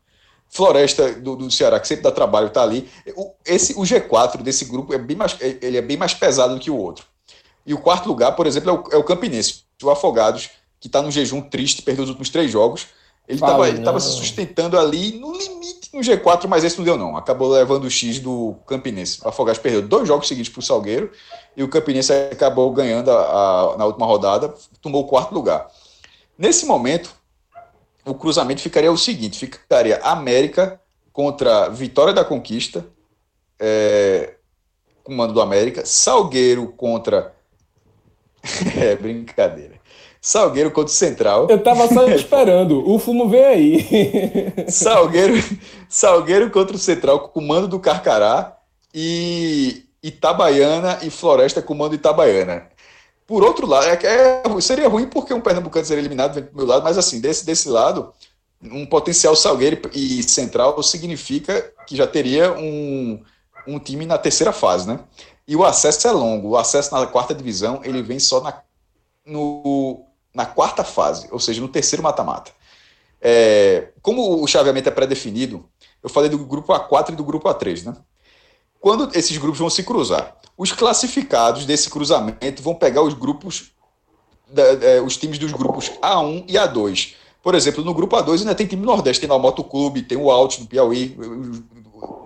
Floresta 0.49 1.13
do, 1.13 1.35
do 1.35 1.51
Ceará, 1.51 1.79
que 1.79 1.87
sempre 1.87 2.03
dá 2.03 2.11
trabalho, 2.11 2.47
está 2.47 2.61
ali. 2.61 2.87
O, 3.15 3.31
esse, 3.45 3.73
o 3.73 3.81
G4 3.81 4.41
desse 4.41 4.65
grupo 4.65 4.93
é 4.93 4.97
bem 4.97 5.17
mais, 5.17 5.35
ele 5.39 5.77
é 5.77 5.81
bem 5.81 5.97
mais 5.97 6.13
pesado 6.13 6.53
do 6.53 6.59
que 6.59 6.69
o 6.69 6.77
outro. 6.77 7.05
E 7.65 7.73
o 7.73 7.79
quarto 7.79 8.07
lugar, 8.07 8.33
por 8.35 8.45
exemplo, 8.45 8.69
é 8.69 8.73
o, 8.73 8.83
é 8.91 8.97
o 8.97 9.03
Campinense, 9.03 9.63
o 9.81 9.89
Afogados, 9.89 10.49
que 10.79 10.87
está 10.87 11.01
no 11.01 11.09
jejum 11.09 11.41
triste, 11.41 11.81
perdeu 11.81 12.03
os 12.03 12.09
últimos 12.09 12.29
três 12.29 12.51
jogos. 12.51 12.87
Ele 13.27 13.39
estava 13.39 13.99
se 13.99 14.17
sustentando 14.17 14.77
ali 14.77 15.17
no 15.17 15.31
limite 15.31 15.89
no 15.93 16.01
G4, 16.01 16.45
mas 16.47 16.63
esse 16.63 16.77
não 16.77 16.83
deu, 16.83 16.97
não. 16.97 17.15
Acabou 17.15 17.49
levando 17.49 17.85
o 17.85 17.89
X 17.89 18.19
do 18.19 18.55
Campinense. 18.67 19.19
O 19.23 19.29
Afogados 19.29 19.61
perdeu 19.61 19.81
dois 19.81 20.07
jogos 20.07 20.27
seguidos 20.27 20.49
para 20.51 20.59
o 20.59 20.63
Salgueiro 20.63 21.09
e 21.55 21.63
o 21.63 21.67
Campinense 21.67 22.11
acabou 22.11 22.71
ganhando 22.71 23.11
a, 23.11 23.73
a, 23.73 23.77
na 23.77 23.85
última 23.85 24.05
rodada, 24.05 24.53
tomou 24.81 25.03
o 25.03 25.07
quarto 25.07 25.33
lugar. 25.33 25.69
Nesse 26.37 26.65
momento, 26.65 27.13
o 28.05 28.13
cruzamento 28.13 28.61
ficaria 28.61 28.91
o 28.91 28.97
seguinte: 28.97 29.39
ficaria 29.39 29.99
América 30.03 30.79
contra 31.11 31.69
Vitória 31.69 32.13
da 32.13 32.25
Conquista, 32.25 32.85
é, 33.59 34.35
comando 35.03 35.33
do 35.33 35.41
América, 35.41 35.85
Salgueiro 35.85 36.67
contra. 36.75 37.33
é 38.77 38.95
brincadeira. 38.95 39.81
Salgueiro 40.19 40.71
contra 40.71 40.91
o 40.91 40.95
Central. 40.95 41.47
Eu 41.49 41.61
tava 41.61 41.87
só 41.87 42.07
esperando. 42.11 42.89
o 42.89 42.97
fumo 42.97 43.29
veio 43.29 43.45
aí. 43.45 44.65
Salgueiro, 44.69 45.33
Salgueiro 45.89 46.49
contra 46.49 46.75
o 46.75 46.79
Central, 46.79 47.27
comando 47.29 47.67
do 47.67 47.79
Carcará. 47.79 48.57
E 48.95 49.85
Itabaiana 50.03 50.99
e 51.01 51.09
Floresta, 51.09 51.61
comando 51.61 51.95
Itabaiana. 51.95 52.67
Por 53.25 53.41
outro 53.41 53.65
lado, 53.65 53.85
é, 53.85 53.97
é, 54.03 54.61
seria 54.61 54.89
ruim 54.89 55.07
porque 55.07 55.33
um 55.33 55.39
Pernambucano 55.39 55.85
seria 55.85 56.01
eliminado 56.01 56.41
do 56.41 56.55
meu 56.55 56.65
lado, 56.65 56.83
mas 56.83 56.97
assim, 56.97 57.21
desse, 57.21 57.45
desse 57.45 57.69
lado, 57.69 58.13
um 58.61 58.85
potencial 58.85 59.35
Salgueiro 59.35 59.79
e 59.93 60.21
Central 60.23 60.81
significa 60.83 61.71
que 61.87 61.95
já 61.95 62.05
teria 62.05 62.51
um, 62.53 63.23
um 63.65 63.79
time 63.79 64.05
na 64.05 64.17
terceira 64.17 64.51
fase, 64.51 64.87
né? 64.87 64.99
E 65.47 65.55
o 65.55 65.63
acesso 65.63 66.07
é 66.07 66.11
longo. 66.11 66.49
O 66.49 66.57
acesso 66.57 66.93
na 66.93 67.07
quarta 67.07 67.33
divisão, 67.33 67.81
ele 67.83 68.01
vem 68.01 68.19
só 68.19 68.41
na, 68.41 68.61
no, 69.25 70.05
na 70.33 70.45
quarta 70.45 70.83
fase, 70.83 71.27
ou 71.31 71.39
seja, 71.39 71.61
no 71.61 71.67
terceiro 71.67 72.03
mata-mata. 72.03 72.51
É, 73.21 73.89
como 74.01 74.43
o 74.43 74.47
chaveamento 74.47 74.89
é 74.89 74.91
pré-definido, 74.91 75.65
eu 76.01 76.09
falei 76.09 76.29
do 76.29 76.37
grupo 76.39 76.73
A4 76.73 77.13
e 77.13 77.15
do 77.15 77.23
grupo 77.23 77.47
A3, 77.47 77.85
né? 77.85 77.95
Quando 78.83 79.09
esses 79.17 79.37
grupos 79.37 79.59
vão 79.59 79.69
se 79.69 79.81
cruzar, 79.81 80.35
os 80.57 80.73
classificados 80.73 81.65
desse 81.65 81.89
cruzamento 81.89 82.61
vão 82.61 82.75
pegar 82.75 83.01
os 83.01 83.13
grupos, 83.13 83.71
da, 84.51 84.61
é, 84.61 84.99
os 84.99 85.15
times 85.15 85.39
dos 85.39 85.53
grupos 85.53 85.89
A1 86.01 86.43
e 86.49 86.55
A2. 86.55 87.13
Por 87.41 87.55
exemplo, 87.55 87.81
no 87.81 87.93
grupo 87.93 88.17
A2 88.17 88.39
ainda 88.39 88.53
tem 88.53 88.67
time 88.67 88.85
Nordeste, 88.85 89.21
tem 89.21 89.29
lá 89.29 89.37
o 89.37 89.39
Moto 89.39 89.63
Clube, 89.63 90.01
tem 90.01 90.17
o 90.17 90.29
Alt 90.29 90.59
do 90.59 90.65
Piauí. 90.65 91.17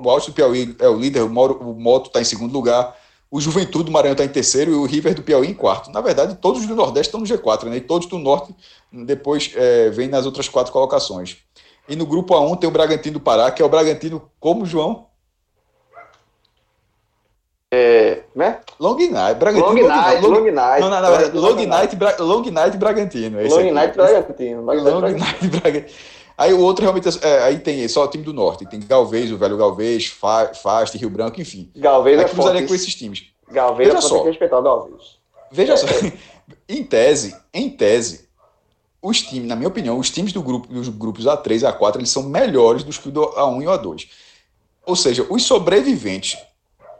O 0.02 0.10
Alt 0.10 0.26
do 0.26 0.34
Piauí 0.34 0.76
é 0.80 0.90
o 0.90 0.98
líder, 0.98 1.22
o 1.22 1.30
Moto 1.30 2.08
está 2.08 2.22
em 2.22 2.26
segundo 2.26 2.52
lugar 2.52 2.98
o 3.30 3.42
Juventude 3.42 3.84
do 3.84 3.92
Maranhão 3.92 4.14
está 4.14 4.24
em 4.24 4.30
terceiro 4.30 4.72
e 4.72 4.74
o 4.74 4.86
River 4.86 5.14
do 5.14 5.22
Piauí 5.22 5.50
em 5.50 5.54
quarto. 5.54 5.92
Na 5.92 6.00
verdade, 6.00 6.36
todos 6.36 6.66
do 6.66 6.74
Nordeste 6.74 7.10
estão 7.10 7.20
no 7.20 7.28
G4, 7.28 7.66
né? 7.66 7.76
E 7.76 7.82
todos 7.82 8.08
do 8.08 8.18
Norte 8.18 8.56
depois 8.92 9.52
é, 9.54 9.90
vêm 9.90 10.08
nas 10.08 10.26
outras 10.26 10.48
quatro 10.48 10.72
colocações. 10.72 11.38
E 11.90 11.96
no 11.96 12.06
grupo 12.06 12.34
A1 12.34 12.58
tem 12.58 12.70
o 12.70 12.72
Bragantino 12.72 13.20
do 13.20 13.20
Pará, 13.20 13.52
que 13.52 13.62
é 13.62 13.66
o 13.66 13.70
Bragantino 13.70 14.32
como, 14.40 14.66
João? 14.66 15.08
É, 17.70 18.24
né? 18.34 18.60
Long 18.80 18.98
Night, 18.98 19.40
Bragantino. 19.40 19.82
Long, 19.82 19.88
Night, 19.88 20.22
Long, 20.22 20.30
Long 20.30 20.52
Night. 20.52 20.82
Não, 20.82 20.90
não, 20.90 21.02
não, 21.02 21.42
Long, 21.42 21.56
Long 21.56 21.66
Night, 21.66 21.96
Bra 21.98 22.16
Long 22.20 22.50
Night 22.50 22.78
Bragantino. 22.78 23.42
Long 23.42 23.60
aqui. 23.60 23.72
Night 23.72 23.98
Bragantino. 23.98 24.62
Long 24.62 25.02
Night 25.02 25.48
Bragantino. 25.50 25.98
Aí 26.38 26.54
o 26.54 26.62
outro 26.62 26.84
realmente 26.84 27.10
é, 27.26 27.44
aí 27.44 27.60
tem 27.60 27.86
só 27.88 28.06
o 28.06 28.08
time 28.08 28.24
do 28.24 28.32
norte, 28.32 28.66
tem 28.68 28.80
Galvez, 28.80 29.32
o 29.32 29.38
velho 29.38 29.58
Galvez, 29.58 30.06
Fa, 30.06 30.54
Fast, 30.54 30.96
Rio 30.96 31.10
Branco, 31.10 31.42
enfim. 31.42 31.72
Galvez 31.76 32.20
aí 32.20 32.26
é 32.26 32.30
cruzaria 32.30 32.68
com 32.68 32.76
esses 32.76 32.94
times. 32.94 33.26
Galveira 33.50 33.94
Veja 33.96 34.08
tem 34.08 34.18
só. 34.18 34.22
que 34.22 34.30
respeitar 34.30 34.60
o 34.60 34.62
Galvez. 34.62 35.18
Veja 35.52 35.76
só, 35.76 35.88
em 36.70 36.84
tese, 36.84 37.36
em 37.52 37.70
tese, 37.70 38.30
os 39.02 39.22
times, 39.24 39.48
na 39.48 39.56
minha 39.56 39.68
opinião, 39.68 39.98
os 39.98 40.12
times 40.12 40.32
do 40.32 40.44
grupo, 40.44 40.68
dos 40.68 40.90
grupos 40.90 41.26
A3 41.26 41.62
e 41.62 41.74
A4, 41.74 41.96
eles 41.96 42.10
são 42.12 42.24
melhores 42.24 42.84
dos 42.84 43.00
que 43.00 43.10
o 43.10 43.12
do 43.12 43.22
A1 43.32 43.64
e 43.64 43.68
o 43.68 43.72
A2. 43.72 44.08
Ou 44.86 44.96
seja, 44.96 45.26
os 45.30 45.44
sobreviventes 45.44 46.38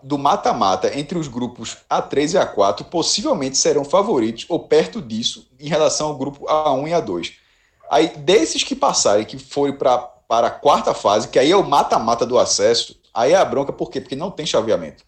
do 0.02 0.18
mata-mata 0.18 0.98
entre 0.98 1.18
os 1.18 1.28
grupos 1.28 1.78
A3 1.90 2.34
e 2.34 2.38
A4 2.38 2.84
possivelmente 2.86 3.58
serão 3.58 3.84
favoritos 3.84 4.46
ou 4.50 4.60
perto 4.60 5.02
disso 5.02 5.48
em 5.60 5.68
relação 5.68 6.08
ao 6.08 6.18
grupo 6.18 6.46
A1 6.46 6.88
e 6.88 6.92
A2. 6.92 7.34
Aí, 7.90 8.10
desses 8.18 8.64
que 8.64 8.76
passarem, 8.76 9.26
que 9.26 9.38
forem 9.38 9.78
pra, 9.78 9.98
para 9.98 10.48
a 10.48 10.52
quarta 10.52 10.94
fase, 10.94 11.28
que 11.28 11.40
aí 11.40 11.52
é 11.52 11.56
o 11.56 11.68
mata-mata 11.68 12.26
do 12.26 12.38
acesso, 12.38 13.00
aí 13.14 13.32
é 13.32 13.36
a 13.36 13.46
bronca, 13.46 13.72
por 13.72 13.90
quê? 13.90 14.02
Porque 14.02 14.16
não 14.16 14.30
tem 14.30 14.46
chaveamento. 14.46 15.04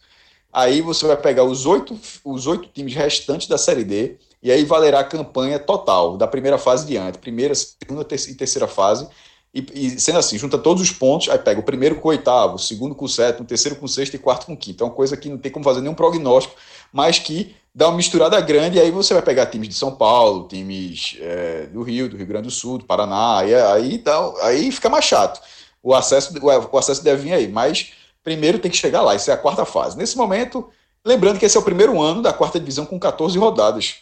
Aí 0.52 0.82
você 0.82 1.06
vai 1.06 1.18
pegar 1.18 1.44
os 1.44 1.66
oito, 1.66 2.00
os 2.24 2.48
oito 2.48 2.70
times 2.70 2.96
restantes 2.96 3.48
da 3.48 3.58
Série 3.58 3.84
D 3.84 4.18
e 4.42 4.52
aí 4.52 4.64
valerá 4.64 5.02
a 5.02 5.04
campanha 5.04 5.60
total, 5.60 6.18
da 6.18 6.26
primeira 6.26 6.58
fase 6.58 6.88
diante, 6.88 7.18
primeira, 7.18 7.54
segunda 7.54 8.02
e 8.02 8.34
terceira 8.34 8.68
fase. 8.68 9.08
E, 9.54 9.66
e 9.74 10.00
sendo 10.00 10.20
assim, 10.20 10.38
junta 10.38 10.58
todos 10.58 10.82
os 10.84 10.92
pontos, 10.92 11.28
aí 11.30 11.40
pega 11.40 11.60
o 11.60 11.64
primeiro 11.64 11.96
com 11.96 12.08
o 12.08 12.12
oitavo, 12.12 12.56
o 12.56 12.60
segundo 12.60 12.94
com 12.94 13.06
o 13.06 13.10
sétimo, 13.10 13.44
o 13.44 13.48
terceiro 13.48 13.76
com 13.78 13.86
o 13.86 13.90
sexto 13.90 14.14
e 14.14 14.20
quarto 14.20 14.46
com 14.46 14.54
o 14.54 14.58
quinto. 14.58 14.84
É 14.84 14.88
uma 14.88 14.94
coisa 14.94 15.18
que 15.18 15.28
não 15.28 15.38
tem 15.38 15.52
como 15.52 15.66
fazer 15.66 15.82
nenhum 15.82 15.96
prognóstico, 15.96 16.56
mas 16.94 17.18
que 17.18 17.56
dá 17.74 17.88
uma 17.88 17.98
misturada 17.98 18.40
grande, 18.42 18.78
e 18.78 18.82
aí 18.82 18.92
você 18.92 19.14
vai 19.14 19.24
pegar 19.24 19.48
times 19.48 19.70
de 19.70 19.74
São 19.76 19.96
Paulo, 19.96 20.48
times 20.48 21.18
é, 21.20 21.68
do 21.68 21.82
Rio, 21.82 22.08
do 22.10 22.16
Rio 22.18 22.28
Grande 22.28 22.48
do 22.48 22.52
Sul, 22.52 22.78
do 22.78 22.86
Paraná, 22.86 23.40
aí, 23.40 23.56
aí, 23.56 23.98
dá- 23.98 24.34
aí 24.44 24.72
fica 24.72 24.90
mais 24.90 25.06
chato. 25.06 25.42
O 25.82 25.96
acesso, 25.96 26.34
o 26.72 26.78
acesso 26.78 27.04
deve 27.04 27.24
vir 27.24 27.34
aí, 27.34 27.48
mas 27.48 27.94
primeiro 28.24 28.60
tem 28.60 28.70
que 28.70 28.78
chegar 28.78 29.02
lá, 29.02 29.16
isso 29.16 29.32
é 29.32 29.34
a 29.34 29.38
quarta 29.38 29.66
fase. 29.66 29.98
Nesse 29.98 30.18
momento, 30.18 30.70
lembrando 31.06 31.40
que 31.40 31.46
esse 31.46 31.58
é 31.58 31.60
o 31.60 31.64
primeiro 31.64 32.00
ano 32.02 32.22
da 32.22 32.34
quarta 32.34 32.60
divisão 32.60 32.86
com 32.86 33.00
14 33.00 33.38
rodadas. 33.40 33.96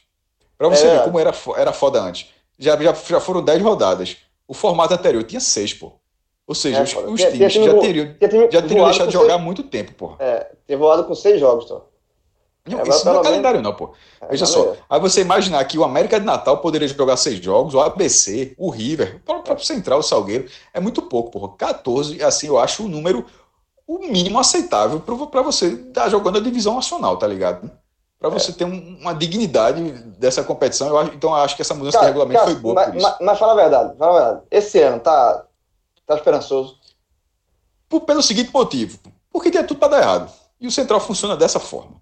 Para 0.58 0.68
você 0.70 0.88
É. 0.88 0.98
ver 0.98 1.04
como 1.04 1.20
era, 1.20 1.34
era 1.56 1.72
foda 1.72 2.02
antes. 2.02 2.28
Já, 2.58 2.76
já, 2.82 2.94
já 2.94 3.20
foram 3.20 3.44
10 3.44 3.62
rodadas. 3.62 4.18
O 4.48 4.54
formato 4.54 4.94
anterior 4.94 5.24
tinha 5.24 5.40
6, 5.40 5.74
pô. 5.74 5.92
Ou 6.48 6.56
seja, 6.56 6.80
É, 6.80 6.84
os, 6.84 6.94
os 6.96 7.20
Tinha- 7.20 7.32
times 7.32 7.54
tinha 7.54 7.66
já 7.66 7.80
teriam, 7.80 8.06
Tinha 8.18 8.52
já 8.52 8.62
teriam 8.62 8.86
deixado 8.86 9.08
de 9.08 9.14
jogar 9.14 9.26
há 9.34 9.38
seis- 9.38 9.44
muito 9.46 9.64
tempo, 9.64 9.94
pô. 9.94 10.16
É, 10.20 10.50
tinha 10.66 10.78
voado 10.78 11.04
com 11.04 11.14
seis 11.14 11.40
jogos, 11.40 11.66
então. 11.66 11.84
Não, 12.66 12.80
agora 12.80 12.96
isso 12.96 13.06
não 13.06 13.20
é 13.20 13.24
calendário, 13.24 13.62
não, 13.62 13.74
pô. 13.74 13.94
É, 14.22 14.28
Veja 14.28 14.46
só. 14.46 14.76
Aí 14.90 15.00
você 15.00 15.22
imaginar 15.22 15.64
que 15.66 15.78
o 15.78 15.84
América 15.84 16.20
de 16.20 16.26
Natal 16.26 16.58
poderia 16.60 16.88
jogar 16.88 17.16
seis 17.18 17.40
jogos, 17.44 17.74
o 17.74 17.80
ABC, 17.82 18.54
o 18.58 18.70
River, 18.70 19.18
o 19.18 19.20
próprio 19.20 19.66
Central, 19.66 20.00
o 20.00 20.04
Salgueiro. 20.04 20.50
É 20.74 20.80
muito 20.80 21.02
pouco, 21.02 21.32
porra. 21.32 21.54
14, 21.58 22.22
assim, 22.24 22.48
eu 22.48 22.58
acho 22.60 22.86
o 22.86 22.90
número 22.90 23.26
o 23.86 24.00
mínimo 24.00 24.38
aceitável 24.38 25.00
para 25.00 25.42
você 25.42 25.68
estar 25.68 26.10
jogando 26.10 26.38
a 26.38 26.42
divisão 26.42 26.76
nacional, 26.76 27.16
tá 27.18 27.26
ligado? 27.26 27.72
Para 28.20 28.30
você 28.30 28.52
ter 28.52 28.66
um- 28.66 28.98
uma 29.00 29.14
dignidade 29.14 29.82
dessa 30.18 30.44
competição. 30.44 30.88
Eu 30.88 30.98
acho, 30.98 31.14
então 31.14 31.30
eu 31.30 31.36
acho 31.36 31.56
que 31.56 31.62
essa 31.62 31.76
mudança 31.76 32.00
de 32.00 32.06
regulamento 32.06 32.40
cara, 32.40 32.52
foi 32.52 32.60
boa 32.60 32.74
mas, 32.74 33.02
mas- 33.02 33.18
mas 33.22 33.40
fala 33.40 33.54
a 33.54 33.56
verdade, 33.56 33.98
fala 33.98 34.12
a 34.20 34.24
verdade. 34.24 34.46
Esse 34.50 34.80
ano 34.82 35.00
tá, 35.00 35.46
tá 36.06 36.16
esperançoso. 36.16 36.80
Por- 37.88 38.02
pelo 38.02 38.24
seguinte 38.24 38.52
motivo. 38.52 38.98
Porque 39.32 39.52
tinha 39.52 39.64
tudo 39.64 39.80
para 39.80 39.90
dar 39.90 40.02
errado. 40.02 40.34
E 40.60 40.66
o 40.68 40.72
Central 40.72 41.00
funciona 41.00 41.38
dessa 41.38 41.60
forma. 41.60 42.02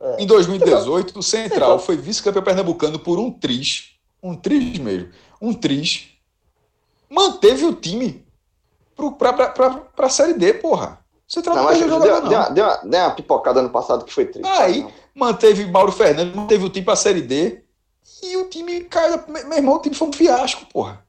É. 0.00 0.22
Em 0.22 0.26
2018, 0.26 1.18
o 1.18 1.22
Central 1.22 1.50
Central. 1.50 1.78
foi 1.78 1.96
vice-campeão 1.96 2.42
pernambucano 2.42 2.98
por 2.98 3.18
um 3.18 3.30
tris. 3.30 3.90
Um 4.22 4.34
tris 4.34 4.78
mesmo. 4.78 5.10
Um 5.40 5.52
tris. 5.52 6.08
Manteve 7.10 7.66
o 7.66 7.74
time 7.74 8.26
para 9.18 9.52
a 9.98 10.08
Série 10.08 10.32
D, 10.34 10.54
porra. 10.54 11.03
O 11.34 11.40
Central 11.42 11.56
Não, 11.56 11.64
mas 11.64 11.78
deu, 11.78 11.88
jogador, 11.88 12.28
deu, 12.28 12.38
não. 12.38 12.54
deu, 12.54 12.64
uma, 12.64 12.76
deu 12.84 13.00
uma 13.00 13.10
pipocada 13.10 13.58
ano 13.58 13.70
passado 13.70 14.04
que 14.04 14.12
foi 14.12 14.24
triste. 14.26 14.48
Aí, 14.48 14.82
Não. 14.82 14.92
manteve 15.14 15.66
Mauro 15.66 15.90
Fernandes, 15.90 16.32
manteve 16.34 16.64
o 16.64 16.68
time 16.70 16.84
para 16.84 16.94
a 16.94 16.96
Série 16.96 17.22
D. 17.22 17.60
E 18.22 18.36
o 18.36 18.48
time 18.48 18.82
caiu. 18.82 19.18
Meu 19.26 19.52
irmão, 19.58 19.74
o 19.74 19.78
time 19.80 19.96
foi 19.96 20.06
um 20.08 20.12
fiasco, 20.12 20.64
porra. 20.72 21.02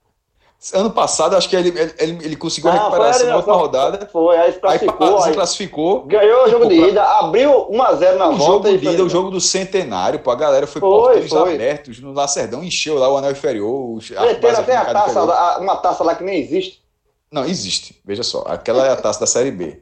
Ano 0.73 0.89
passado, 0.89 1.35
acho 1.35 1.47
que 1.47 1.55
ele, 1.55 1.69
ele, 1.99 2.25
ele- 2.25 2.35
conseguiu 2.35 2.71
a 2.71 2.73
Não, 2.73 2.83
recuperação 2.85 3.19
foi, 3.19 3.25
na 3.27 3.31
não, 3.33 3.37
última 3.37 3.55
rodada. 3.55 4.09
Foi, 4.11 4.35
aí 4.35 4.47
Aí 4.47 4.59
classificou, 4.59 5.21
se 5.21 5.27
aí 5.29 5.35
classificou. 5.35 6.05
ganhou 6.05 6.45
o 6.45 6.49
jogo 6.49 6.67
de 6.67 6.75
ida, 6.75 7.03
abriu 7.03 7.67
1x0 7.69 8.15
na 8.17 8.29
O 8.29 8.35
volta 8.35 8.45
jogo 8.53 8.67
e 8.69 8.77
de 8.79 8.87
ida, 8.87 9.03
o 9.03 9.09
jogo 9.09 9.29
do 9.29 9.39
centenário, 9.39 10.19
pô, 10.19 10.31
a 10.31 10.35
galera 10.35 10.65
foi, 10.65 10.79
Foi, 10.81 10.89
portões 10.89 11.29
foi. 11.29 11.53
abertos 11.53 11.99
no 11.99 12.13
Lacerdão, 12.13 12.63
encheu 12.63 12.97
lá 12.97 13.07
o 13.09 13.17
anel 13.17 13.31
inferior. 13.31 13.99
base 14.41 14.61
até 14.61 14.75
a 14.75 14.85
taça, 14.85 15.21
lá, 15.21 15.59
uma 15.59 15.75
taça 15.75 16.03
lá 16.03 16.15
que 16.15 16.23
nem 16.23 16.39
existe. 16.39 16.83
Não, 17.31 17.45
existe. 17.45 18.01
Veja 18.03 18.23
só, 18.23 18.43
aquela 18.47 18.87
é 18.87 18.91
a 18.91 18.95
taça 18.95 19.19
da 19.19 19.27
série 19.27 19.51
B. 19.51 19.79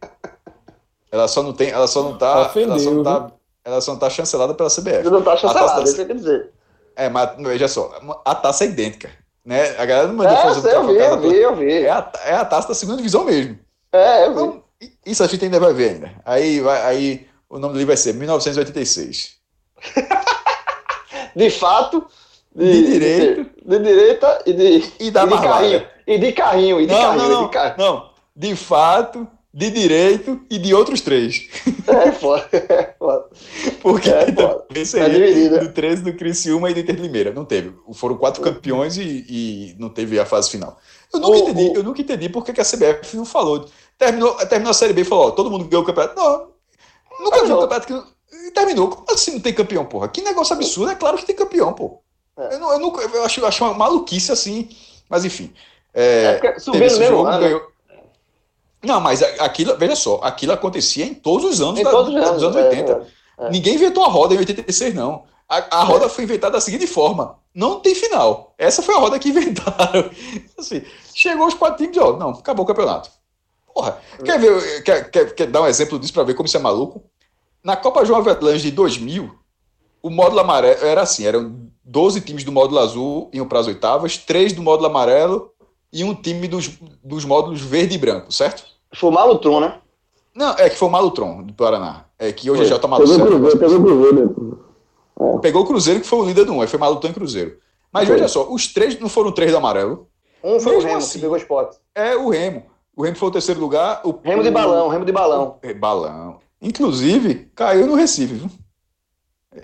Ela 1.13 1.27
só 1.27 1.43
não 1.43 1.53
tem, 1.53 1.69
ela 1.69 1.85
só 1.85 2.01
não 2.01 2.17
tá, 2.17 2.47
Ofendeu, 2.47 2.71
ela 2.71 2.79
só 2.79 2.89
não 2.91 3.03
tá, 3.03 3.31
ela 3.63 3.81
só 3.81 3.91
não 3.91 3.99
tá 3.99 4.09
chancelada 4.09 4.55
pela 4.55 4.67
CBF. 4.67 5.03
Não 5.11 5.21
tá 5.21 5.37
chancelado, 5.37 5.67
taça- 5.69 5.83
isso 5.83 5.95
que 5.95 6.01
eu 6.01 6.05
quero 6.07 6.17
dizer. 6.17 6.51
É, 6.95 7.07
mas 7.07 7.29
veja 7.37 7.67
só, 7.67 7.91
a 8.25 8.33
taça 8.33 8.63
é 8.63 8.67
idêntica, 8.67 9.11
né? 9.45 9.75
A 9.77 9.85
galera 9.85 10.07
não 10.07 10.15
mandou 10.15 10.35
É, 10.35 10.41
fazer 10.41 10.73
eu 10.73 10.87
vi, 10.87 10.95
trocada 10.97 11.15
eu 11.25 11.29
vi, 11.31 11.37
eu 11.37 11.55
vi. 11.55 11.71
É 11.85 11.91
a, 11.91 12.11
é 12.25 12.33
a 12.33 12.43
taça 12.45 12.67
da 12.69 12.73
segunda 12.73 12.97
divisão 12.97 13.25
mesmo. 13.25 13.59
É, 13.91 14.25
eu 14.25 14.33
vi. 14.33 14.41
Então, 14.41 14.63
isso 15.05 15.23
a 15.23 15.27
gente 15.27 15.45
ainda 15.45 15.59
vai 15.59 15.71
ver 15.71 15.91
ainda. 15.91 16.11
Aí, 16.25 16.59
vai, 16.61 16.81
aí 16.81 17.27
o 17.47 17.59
nome 17.59 17.73
do 17.73 17.77
livro 17.77 17.89
vai 17.93 17.97
ser 17.97 18.13
1986. 18.15 19.35
De 21.35 21.49
fato. 21.49 22.05
De 22.55 22.85
direito. 22.85 23.49
De, 23.65 23.79
direita 23.79 24.43
e 24.45 24.53
de, 24.53 24.93
E 24.99 25.11
da 25.11 25.23
e 25.23 25.27
de 25.27 25.33
carrinho. 25.41 25.87
E 26.05 26.17
de 26.19 26.31
carrinho, 26.33 26.81
e 26.81 26.85
de 26.87 26.93
Não, 26.93 27.01
carrinho, 27.01 27.23
não, 27.23 27.29
e 27.29 27.33
não, 27.33 27.43
de 27.45 27.49
carrinho. 27.51 27.77
não. 27.77 28.09
De 28.35 28.55
fato, 28.55 29.27
de 29.53 29.69
direito 29.69 30.41
e 30.49 30.57
de 30.57 30.73
outros 30.73 31.01
três. 31.01 31.47
É 31.87 32.11
foda, 32.11 32.47
é 32.53 32.95
foda. 32.97 33.25
Porque 33.81 34.09
É, 34.09 34.31
pô. 34.31 34.63
esse 34.73 34.97
Tá 34.97 35.07
dividido, 35.07 35.59
do 35.59 35.71
13 35.73 36.01
do 36.03 36.13
Criciúma 36.13 36.71
e 36.71 36.73
do 36.73 36.79
Inter 36.79 36.95
Limeira. 36.99 37.31
Não 37.31 37.45
teve. 37.45 37.73
Foram 37.93 38.17
quatro 38.17 38.41
campeões 38.41 38.97
e, 38.97 39.25
e 39.29 39.75
não 39.79 39.89
teve 39.89 40.19
a 40.19 40.25
fase 40.25 40.49
final. 40.49 40.77
Eu 41.13 41.19
nunca 41.19 41.37
O- 41.37 41.49
entendi, 41.49 41.69
o- 41.69 41.75
eu 41.75 41.83
nunca 41.83 42.01
entendi 42.01 42.29
por 42.29 42.43
que 42.43 42.59
a 42.59 42.63
CBF 42.65 43.15
não 43.15 43.25
falou. 43.25 43.65
Terminou, 43.97 44.33
terminou 44.47 44.71
a 44.71 44.73
Série 44.73 44.93
B 44.93 45.01
e 45.01 45.05
falou: 45.05 45.27
ó, 45.27 45.31
todo 45.31 45.51
mundo 45.51 45.65
ganhou 45.65 45.83
o 45.83 45.85
campeonato. 45.85 46.15
Não, 46.19 46.47
nunca 47.19 47.45
vi 47.45 47.51
um 47.51 47.57
Terminou. 47.57 47.61
campeonato 47.67 47.87
que. 47.87 48.47
e 48.47 48.51
terminou. 48.51 48.87
Como 48.89 49.05
assim 49.11 49.31
não 49.33 49.39
tem 49.39 49.53
campeão, 49.53 49.85
porra? 49.85 50.07
Que 50.07 50.21
negócio 50.21 50.55
absurdo. 50.55 50.91
É 50.91 50.95
claro 50.95 51.17
que 51.17 51.25
tem 51.25 51.35
campeão, 51.35 51.73
pô. 51.73 51.99
É. 52.39 52.55
Eu, 52.55 52.59
não, 52.59 52.73
eu, 52.73 52.79
nunca, 52.79 53.01
eu 53.03 53.23
acho, 53.23 53.39
eu 53.39 53.45
acho 53.45 53.63
uma 53.63 53.73
maluquice 53.75 54.31
assim. 54.31 54.69
Mas 55.07 55.23
enfim. 55.25 55.53
É 55.93 56.39
É, 56.41 56.79
mesmo 56.79 57.05
jogo, 57.05 57.27
ano. 57.27 57.39
né? 57.39 57.47
ganhou. 57.49 57.72
Não, 58.83 58.99
mas 58.99 59.21
aquilo, 59.23 59.77
veja 59.77 59.95
só, 59.95 60.19
aquilo 60.23 60.51
acontecia 60.51 61.05
em 61.05 61.13
todos 61.13 61.45
os 61.45 61.61
anos, 61.61 61.81
da- 61.81 61.89
todos 61.89 62.13
os 62.13 62.19
dos 62.19 62.29
anos. 62.29 62.43
anos 62.43 62.55
é, 62.57 62.69
80. 62.69 63.07
é. 63.39 63.49
Ninguém 63.49 63.75
inventou 63.75 64.03
a 64.03 64.09
roda 64.09 64.35
em 64.35 64.39
86, 64.39 64.93
não. 64.93 65.23
A, 65.47 65.79
a 65.79 65.83
roda 65.83 66.09
foi 66.09 66.23
inventada 66.23 66.53
da 66.53 66.61
seguinte 66.61 66.85
forma: 66.87 67.37
não 67.53 67.79
tem 67.79 67.95
final. 67.95 68.53
Essa 68.57 68.81
foi 68.81 68.95
a 68.95 68.99
roda 68.99 69.17
que 69.19 69.29
inventaram. 69.29 70.09
Assim, 70.57 70.81
chegou 71.13 71.47
os 71.47 71.53
quatro 71.53 71.77
times, 71.83 71.97
ó, 71.97 72.17
não, 72.17 72.29
acabou 72.31 72.63
o 72.63 72.67
campeonato. 72.67 73.09
Porra, 73.73 73.97
quer 74.23 74.39
ver, 74.39 74.83
quer, 74.83 75.09
quer, 75.09 75.33
quer 75.33 75.47
dar 75.47 75.61
um 75.61 75.67
exemplo 75.67 75.97
disso 75.97 76.13
para 76.13 76.23
ver 76.23 76.33
como 76.35 76.45
isso 76.45 76.57
é 76.57 76.59
maluco? 76.59 77.03
Na 77.63 77.75
Copa 77.75 78.05
João 78.05 78.19
Avelange 78.19 78.63
de 78.63 78.71
2000, 78.71 79.33
o 80.01 80.09
módulo 80.09 80.41
amarelo 80.41 80.85
era 80.85 81.01
assim: 81.01 81.25
eram 81.25 81.69
12 81.83 82.21
times 82.21 82.43
do 82.43 82.51
módulo 82.51 82.79
azul 82.79 83.29
iam 83.33 83.47
para 83.47 83.59
as 83.59 83.67
oitavas, 83.67 84.17
três 84.17 84.53
do 84.53 84.61
módulo 84.61 84.87
amarelo 84.89 85.51
e 85.91 86.03
um 86.03 86.13
time 86.13 86.47
dos, 86.47 86.69
dos 87.03 87.23
módulos 87.25 87.61
verde 87.61 87.95
e 87.95 87.97
branco, 87.97 88.31
certo? 88.31 88.63
Foi 88.95 89.09
o 89.09 89.13
Malutron, 89.13 89.59
né? 89.59 89.79
Não, 90.35 90.51
é 90.57 90.69
que 90.69 90.75
foi 90.75 90.87
o 90.87 90.91
Malutron 90.91 91.43
do 91.43 91.53
Paraná. 91.53 92.05
É 92.17 92.31
que 92.31 92.49
hoje 92.49 92.63
é 92.63 92.65
J. 92.65 92.79
Pegou 92.79 92.95
o. 92.95 92.97
Cruzeiro, 92.97 93.57
pegou 93.59 93.77
o 93.77 93.83
Cruzeiro. 93.83 94.65
Pegou 95.41 95.61
o 95.63 95.65
Cruzeiro, 95.67 95.99
que 96.01 96.07
foi 96.07 96.19
o 96.19 96.25
líder 96.25 96.45
do 96.45 96.53
um, 96.53 96.61
aí 96.61 96.67
foi 96.67 96.79
Malutão 96.79 97.09
e 97.09 97.13
Cruzeiro. 97.13 97.57
Mas 97.91 98.07
Foi. 98.07 98.15
veja 98.15 98.27
só, 98.27 98.51
os 98.51 98.73
três 98.73 98.99
não 98.99 99.07
foram 99.07 99.31
três 99.31 99.51
do 99.51 99.57
amarelo. 99.57 100.07
Um 100.43 100.59
foi 100.59 100.73
o 100.73 100.75
Mesmo 100.77 100.87
Remo, 100.89 100.97
assim. 100.97 101.13
que 101.13 101.19
pegou 101.19 101.35
o 101.35 101.37
esporte. 101.37 101.77
É 101.93 102.15
o 102.15 102.29
Remo. 102.29 102.63
O 102.95 103.03
Remo 103.03 103.15
foi 103.15 103.29
o 103.29 103.31
terceiro 103.31 103.59
lugar. 103.61 104.01
O, 104.03 104.11
Remo 104.23 104.41
de 104.43 104.49
o- 104.49 104.51
balão, 104.51 104.87
Remo 104.89 105.05
de 105.05 105.11
balão. 105.11 105.57
É, 105.61 105.73
balão. 105.73 106.39
Inclusive, 106.61 107.51
caiu 107.55 107.85
no 107.87 107.95
Recife, 107.95 108.33
viu? 108.33 108.49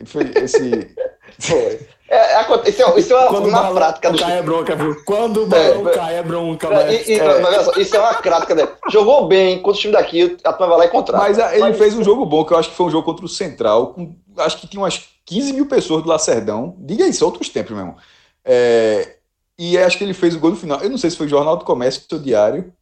Foi 0.06 0.24
Esse. 0.36 0.96
Foi. 1.40 1.80
É, 2.10 2.16
é, 2.42 2.70
isso 2.70 2.82
é, 2.84 3.00
isso 3.00 3.14
é 3.14 3.18
uma, 3.18 3.28
Quando 3.28 3.46
o 3.46 3.50
uma 3.50 3.62
balão 3.62 3.76
prática 3.76 4.12
do 4.12 4.18
cai 4.18 4.40
é 4.40 4.42
bronca, 4.42 4.76
viu? 4.76 5.04
Quando 5.06 5.44
o 5.44 5.48
balão 5.48 5.88
É, 5.90 5.94
cai 5.94 6.16
é 6.18 6.24
bronca, 6.24 6.68
É, 6.68 6.70
mas... 6.74 7.08
e- 7.08 7.14
e- 7.14 7.40
mas 7.42 7.66
só, 7.66 7.72
isso 7.80 7.96
é 7.96 8.00
uma 8.00 8.14
prática 8.16 8.56
dele. 8.56 8.70
Jogou 8.90 9.28
bem 9.28 9.62
contra 9.62 9.78
o 9.78 9.82
time 9.82 9.94
daqui, 9.94 10.38
a 10.44 10.52
turma 10.54 10.68
vai 10.70 10.78
lá 10.80 10.86
e 10.86 10.90
contrata. 10.90 11.24
Mas 11.24 11.38
ah, 11.38 11.52
ele 11.54 11.62
Mas- 11.62 11.78
fez 11.78 11.94
um 11.96 12.04
jogo 12.04 12.26
bom, 12.26 12.44
que 12.44 12.54
eu 12.54 12.58
acho 12.58 12.70
que 12.70 12.76
foi 12.76 12.88
um 12.88 12.90
jogo 12.90 13.06
contra 13.06 13.24
o 13.26 13.30
Central, 13.30 13.94
com, 13.94 14.16
acho 14.38 14.58
que 14.58 14.68
tinha 14.68 14.82
umas 14.82 15.08
15 15.26 15.54
mil 15.54 15.68
pessoas 15.68 16.02
do 16.02 16.10
Lacerdão. 16.10 16.76
Diga 16.80 17.06
isso, 17.06 17.24
outros 17.24 17.48
tempos, 17.50 17.72
meu 17.72 17.82
irmão. 17.82 17.96
É, 18.44 19.16
e 19.58 19.78
acho 19.78 19.98
que 19.98 20.04
ele 20.04 20.14
fez 20.16 20.36
o 20.36 20.40
gol 20.40 20.50
no 20.52 20.56
final. 20.56 20.80
Eu 20.82 20.90
não 20.90 20.98
sei 20.98 21.12
se 21.12 21.18
foi 21.18 21.28
Jornal 21.28 21.58
do 21.58 21.66
Comércio 21.66 22.02
ou 22.12 22.18
Diário. 22.20 22.74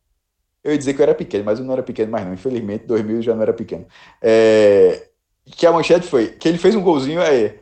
Eu 0.63 0.71
ia 0.71 0.77
dizer 0.77 0.93
que 0.93 1.01
eu 1.01 1.03
era 1.03 1.13
pequeno, 1.15 1.43
mas 1.45 1.59
eu 1.59 1.65
não 1.65 1.73
era 1.73 1.83
pequeno 1.83 2.11
mais 2.11 2.25
não. 2.25 2.33
Infelizmente, 2.33 2.85
2000 2.85 3.17
eu 3.17 3.21
já 3.21 3.33
não 3.35 3.41
era 3.41 3.53
pequeno. 3.53 3.85
É, 4.21 5.07
que 5.45 5.65
a 5.65 5.71
manchete 5.71 6.05
foi 6.07 6.27
que 6.27 6.47
ele 6.47 6.57
fez 6.57 6.75
um 6.75 6.81
golzinho 6.81 7.21
aí. 7.21 7.59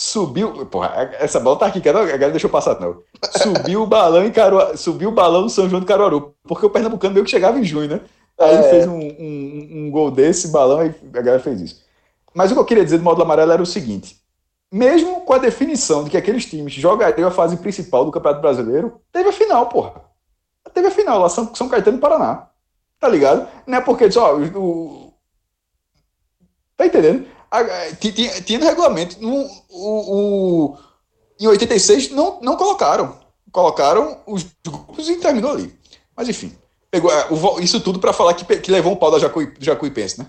Subiu. 0.00 0.64
Porra, 0.66 1.10
essa 1.18 1.40
bola 1.40 1.58
tá 1.58 1.66
aqui, 1.66 1.80
cara. 1.80 2.02
A 2.02 2.06
galera 2.06 2.30
deixou 2.30 2.48
passar, 2.48 2.78
não. 2.78 3.02
Subiu 3.42 3.82
o 3.82 3.86
balão 3.86 4.24
em 4.24 4.30
Caruaru, 4.30 4.78
Subiu 4.78 5.08
o 5.08 5.12
balão 5.12 5.42
no 5.42 5.50
São 5.50 5.68
João 5.68 5.80
do 5.80 5.86
Caruaru. 5.86 6.36
Porque 6.44 6.64
o 6.64 6.70
Pernambucano 6.70 7.14
meio 7.14 7.24
que 7.24 7.30
chegava 7.32 7.58
em 7.58 7.64
junho, 7.64 7.88
né? 7.88 8.00
Aí 8.38 8.54
ele 8.54 8.64
É. 8.64 8.70
fez 8.70 8.86
um, 8.86 8.96
um, 8.96 9.68
um 9.72 9.90
gol 9.90 10.12
desse, 10.12 10.52
balão, 10.52 10.86
e 10.86 10.94
a 11.12 11.20
galera 11.20 11.42
fez 11.42 11.60
isso. 11.60 11.82
Mas 12.32 12.48
o 12.52 12.54
que 12.54 12.60
eu 12.60 12.64
queria 12.64 12.84
dizer 12.84 12.98
do 12.98 13.02
módulo 13.02 13.24
amarelo 13.24 13.50
era 13.50 13.60
o 13.60 13.66
seguinte: 13.66 14.20
mesmo 14.72 15.22
com 15.22 15.32
a 15.32 15.38
definição 15.38 16.04
de 16.04 16.10
que 16.10 16.16
aqueles 16.16 16.46
times 16.46 16.72
jogariam 16.74 17.26
a 17.26 17.32
fase 17.32 17.56
principal 17.56 18.04
do 18.04 18.12
Campeonato 18.12 18.40
Brasileiro, 18.40 19.00
teve 19.10 19.30
a 19.30 19.32
final, 19.32 19.66
porra. 19.66 20.00
Teve 20.72 20.86
a 20.86 20.92
final 20.92 21.18
lá, 21.18 21.28
São, 21.28 21.52
São 21.56 21.68
Caetano 21.68 21.98
e 21.98 22.00
Paraná. 22.00 22.46
Tá 23.00 23.08
ligado? 23.08 23.48
Não 23.66 23.78
é 23.78 23.80
porque 23.80 24.08
só 24.12 24.36
o, 24.36 24.44
o, 24.56 25.12
Tá 26.76 26.86
entendendo? 26.86 27.26
Tinha, 28.00 28.42
tinha 28.42 28.58
no 28.58 28.66
regulamento. 28.66 29.16
No, 29.20 29.48
o, 29.70 30.14
o, 30.70 30.78
em 31.40 31.46
86 31.46 32.10
não, 32.10 32.38
não 32.40 32.56
colocaram. 32.56 33.16
Colocaram 33.50 34.20
os 34.26 34.44
grupos 34.64 35.08
e 35.08 35.16
terminou 35.16 35.52
ali. 35.52 35.78
Mas 36.16 36.28
enfim. 36.28 36.56
Pegou, 36.90 37.10
é, 37.12 37.26
isso 37.60 37.80
tudo 37.80 37.98
para 37.98 38.12
falar 38.12 38.34
que, 38.34 38.44
que 38.60 38.70
levou 38.70 38.92
um 38.92 38.96
pau 38.96 39.10
da 39.10 39.18
Jacuí, 39.18 39.52
Jacuipense, 39.58 40.20
né? 40.20 40.26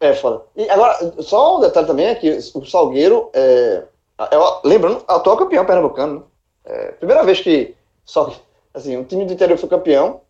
É, 0.00 0.14
foda. 0.14 0.42
E 0.56 0.68
agora, 0.68 1.22
só 1.22 1.56
um 1.56 1.60
detalhe 1.60 1.86
também 1.86 2.06
é 2.06 2.14
que 2.14 2.38
o 2.54 2.64
Salgueiro, 2.64 3.30
é, 3.32 3.84
é, 4.18 4.36
lembrando, 4.64 5.04
atual 5.08 5.36
campeão 5.36 5.64
pernambucano. 5.64 6.20
Né? 6.20 6.22
É, 6.64 6.92
primeira 6.92 7.24
vez 7.24 7.40
que 7.40 7.74
só, 8.04 8.32
assim, 8.72 8.96
um 8.96 9.04
time 9.04 9.24
do 9.24 9.32
interior 9.32 9.58
foi 9.58 9.68
campeão. 9.68 10.20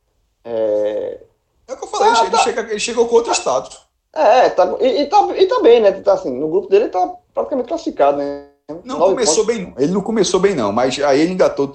É, 0.44 1.20
é 1.66 1.72
o 1.72 1.76
que 1.76 1.84
eu 1.84 1.88
falei, 1.88 2.12
tá, 2.12 2.22
ele, 2.22 2.30
tá, 2.30 2.38
chega, 2.38 2.60
ele 2.62 2.80
chegou 2.80 3.08
com 3.08 3.16
outro 3.16 3.32
status. 3.32 3.87
É, 4.14 4.48
tá, 4.48 4.76
e, 4.80 5.02
e, 5.02 5.06
tá, 5.06 5.28
e 5.36 5.46
tá 5.46 5.60
bem, 5.60 5.80
né? 5.80 5.92
Tá, 5.92 6.14
assim, 6.14 6.36
no 6.36 6.48
grupo 6.48 6.68
dele 6.68 6.84
ele 6.84 6.90
tá 6.90 7.14
praticamente 7.34 7.68
classificado, 7.68 8.18
né? 8.18 8.46
Não 8.84 8.98
começou 8.98 9.46
pontos. 9.46 9.46
bem, 9.46 9.66
não. 9.66 9.74
Ele 9.78 9.92
não 9.92 10.00
começou 10.02 10.40
bem, 10.40 10.54
não, 10.54 10.70
mas 10.70 10.98
aí 11.02 11.20
ele 11.20 11.32
engatou. 11.32 11.72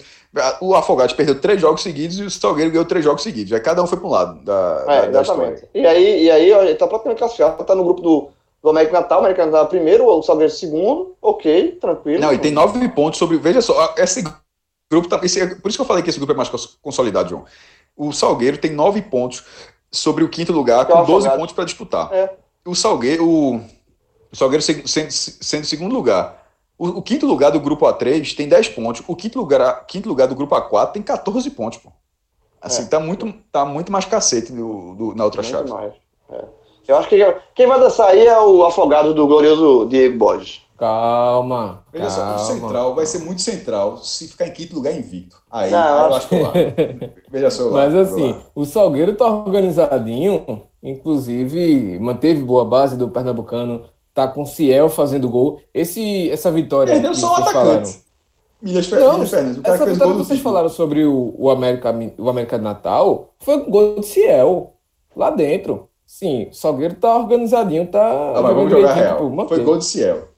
O 0.61 0.75
Afogados 0.75 1.15
perdeu 1.15 1.39
três 1.39 1.59
jogos 1.59 1.81
seguidos 1.81 2.19
e 2.19 2.23
o 2.23 2.29
Salgueiro 2.29 2.69
ganhou 2.69 2.85
três 2.85 3.03
jogos 3.03 3.23
seguidos. 3.23 3.51
Aí 3.51 3.59
cada 3.59 3.81
um 3.81 3.87
foi 3.87 3.97
para 3.97 4.07
um 4.07 4.11
lado 4.11 4.43
da, 4.43 4.85
é, 4.87 5.09
da, 5.09 5.21
exatamente. 5.21 5.67
E 5.73 5.85
aí, 5.85 6.23
e 6.23 6.31
aí 6.31 6.51
ele 6.51 6.75
tá 6.75 6.85
praticamente 6.85 7.19
classificado, 7.19 7.63
tá 7.63 7.73
no 7.73 7.83
grupo 7.83 8.01
do, 8.01 8.29
do 8.61 8.69
América 8.69 8.93
Natal, 8.93 9.17
o 9.17 9.21
América 9.21 9.45
Natal 9.45 9.67
primeiro, 9.67 10.05
o 10.05 10.21
Salgueiro 10.21 10.51
segundo, 10.51 11.15
ok, 11.19 11.77
tranquilo. 11.81 12.21
Não, 12.21 12.31
e 12.31 12.37
tem 12.37 12.51
nove 12.51 12.87
pontos 12.89 13.17
sobre. 13.17 13.37
Veja 13.37 13.61
só, 13.61 13.95
esse 13.97 14.23
grupo 14.91 15.09
tá. 15.09 15.19
Esse, 15.23 15.55
por 15.55 15.69
isso 15.69 15.77
que 15.77 15.81
eu 15.81 15.87
falei 15.87 16.03
que 16.03 16.11
esse 16.11 16.19
grupo 16.19 16.33
é 16.33 16.35
mais 16.35 16.49
consolidado, 16.81 17.29
João. 17.29 17.45
O 17.95 18.11
Salgueiro 18.11 18.57
tem 18.57 18.71
nove 18.71 19.01
pontos 19.01 19.43
sobre 19.93 20.23
o 20.23 20.29
quinto 20.29 20.51
lugar, 20.51 20.85
com 20.85 21.03
12 21.05 21.29
pontos 21.29 21.55
para 21.55 21.63
disputar. 21.63 22.11
É. 22.11 22.35
O 22.65 22.75
Salgueiro, 22.75 23.25
o, 23.25 23.57
o 24.31 24.35
Salgueiro 24.35 24.61
sendo, 24.61 25.11
sendo 25.11 25.65
segundo 25.65 25.93
lugar 25.93 26.43
o, 26.77 26.87
o, 26.87 27.01
quinto 27.01 27.25
lugar 27.25 27.51
do 27.51 27.59
grupo 27.59 27.85
A3 27.85 28.35
tem 28.35 28.47
10 28.47 28.69
pontos. 28.69 29.03
O 29.07 29.15
quinto 29.15 29.39
lugar, 29.39 29.85
quinto 29.85 30.09
lugar 30.09 30.27
do 30.27 30.35
grupo 30.35 30.55
A4 30.55 30.91
tem 30.91 31.01
14 31.01 31.49
pontos, 31.51 31.77
pô. 31.77 31.89
Assim, 32.61 32.83
é. 32.83 32.85
tá, 32.87 32.99
muito, 32.99 33.33
tá 33.51 33.65
muito 33.65 33.91
mais 33.91 34.05
cacete 34.05 34.51
do, 34.51 34.95
do 34.95 35.15
na 35.15 35.23
outra 35.25 35.41
muito 35.41 35.51
chave. 35.51 35.69
Mais. 35.69 35.93
É. 36.31 36.45
Eu 36.87 36.97
acho 36.97 37.07
que 37.07 37.17
quem 37.55 37.67
vai 37.67 37.79
dançar 37.79 38.09
aí 38.09 38.25
é 38.25 38.37
o 38.39 38.65
afogado 38.65 39.13
do 39.13 39.27
glorioso 39.27 39.85
Diego 39.87 40.17
Borges. 40.17 40.61
Calma. 40.77 41.83
Veja 41.91 42.07
calma. 42.07 42.37
só, 42.37 42.43
o 42.43 42.55
central 42.55 42.95
vai 42.95 43.05
ser 43.05 43.19
muito 43.19 43.41
central 43.41 43.97
se 43.97 44.27
ficar 44.27 44.47
em 44.47 44.51
quinto 44.51 44.75
lugar 44.75 44.93
invicto. 44.93 45.37
Aí, 45.51 45.71
Não, 45.71 46.07
eu 46.07 46.15
acho 46.15 46.29
que 46.29 46.39
lá. 46.39 46.51
Veja 47.31 47.51
só. 47.51 47.69
Mas 47.71 47.95
assim, 47.95 48.35
o 48.55 48.65
Salgueiro 48.65 49.15
tá 49.15 49.25
organizadinho, 49.25 50.63
inclusive 50.81 51.99
manteve 51.99 52.41
boa 52.41 52.65
base 52.65 52.97
do 52.97 53.09
Pernambucano 53.09 53.85
tá 54.13 54.27
com 54.27 54.43
o 54.43 54.45
Ciel 54.45 54.89
fazendo 54.89 55.29
gol. 55.29 55.59
Esse, 55.73 56.29
essa 56.29 56.51
vitória. 56.51 56.93
Perdeu 56.93 57.15
só 57.15 57.33
o 57.33 57.35
atacante. 57.35 58.03
Milhas 58.61 58.87
Fernandes, 58.87 59.57
o 59.57 59.61
cara 59.61 59.75
essa 59.75 59.85
vitória 59.85 60.13
que 60.13 60.19
vocês 60.19 60.39
falaram 60.39 60.69
sobre 60.69 61.03
o, 61.03 61.35
o, 61.37 61.49
América, 61.49 61.93
o 62.17 62.29
América 62.29 62.57
de 62.57 62.63
Natal 62.63 63.33
foi 63.39 63.57
um 63.57 63.69
gol 63.69 63.99
de 63.99 64.05
Ciel, 64.05 64.75
lá 65.13 65.29
dentro. 65.29 65.89
Sim, 66.05 66.47
o 66.49 66.53
Salgueiro 66.53 66.95
tá 66.95 67.13
organizadinho, 67.13 67.85
tá. 67.87 68.33
Ah, 68.35 68.41
mas 68.41 68.55
vamos 68.55 68.71
jogar 68.71 68.93
real. 68.93 69.29
Tipo, 69.29 69.47
foi 69.49 69.59
gol 69.63 69.77
de 69.77 69.85
Ciel. 69.85 70.29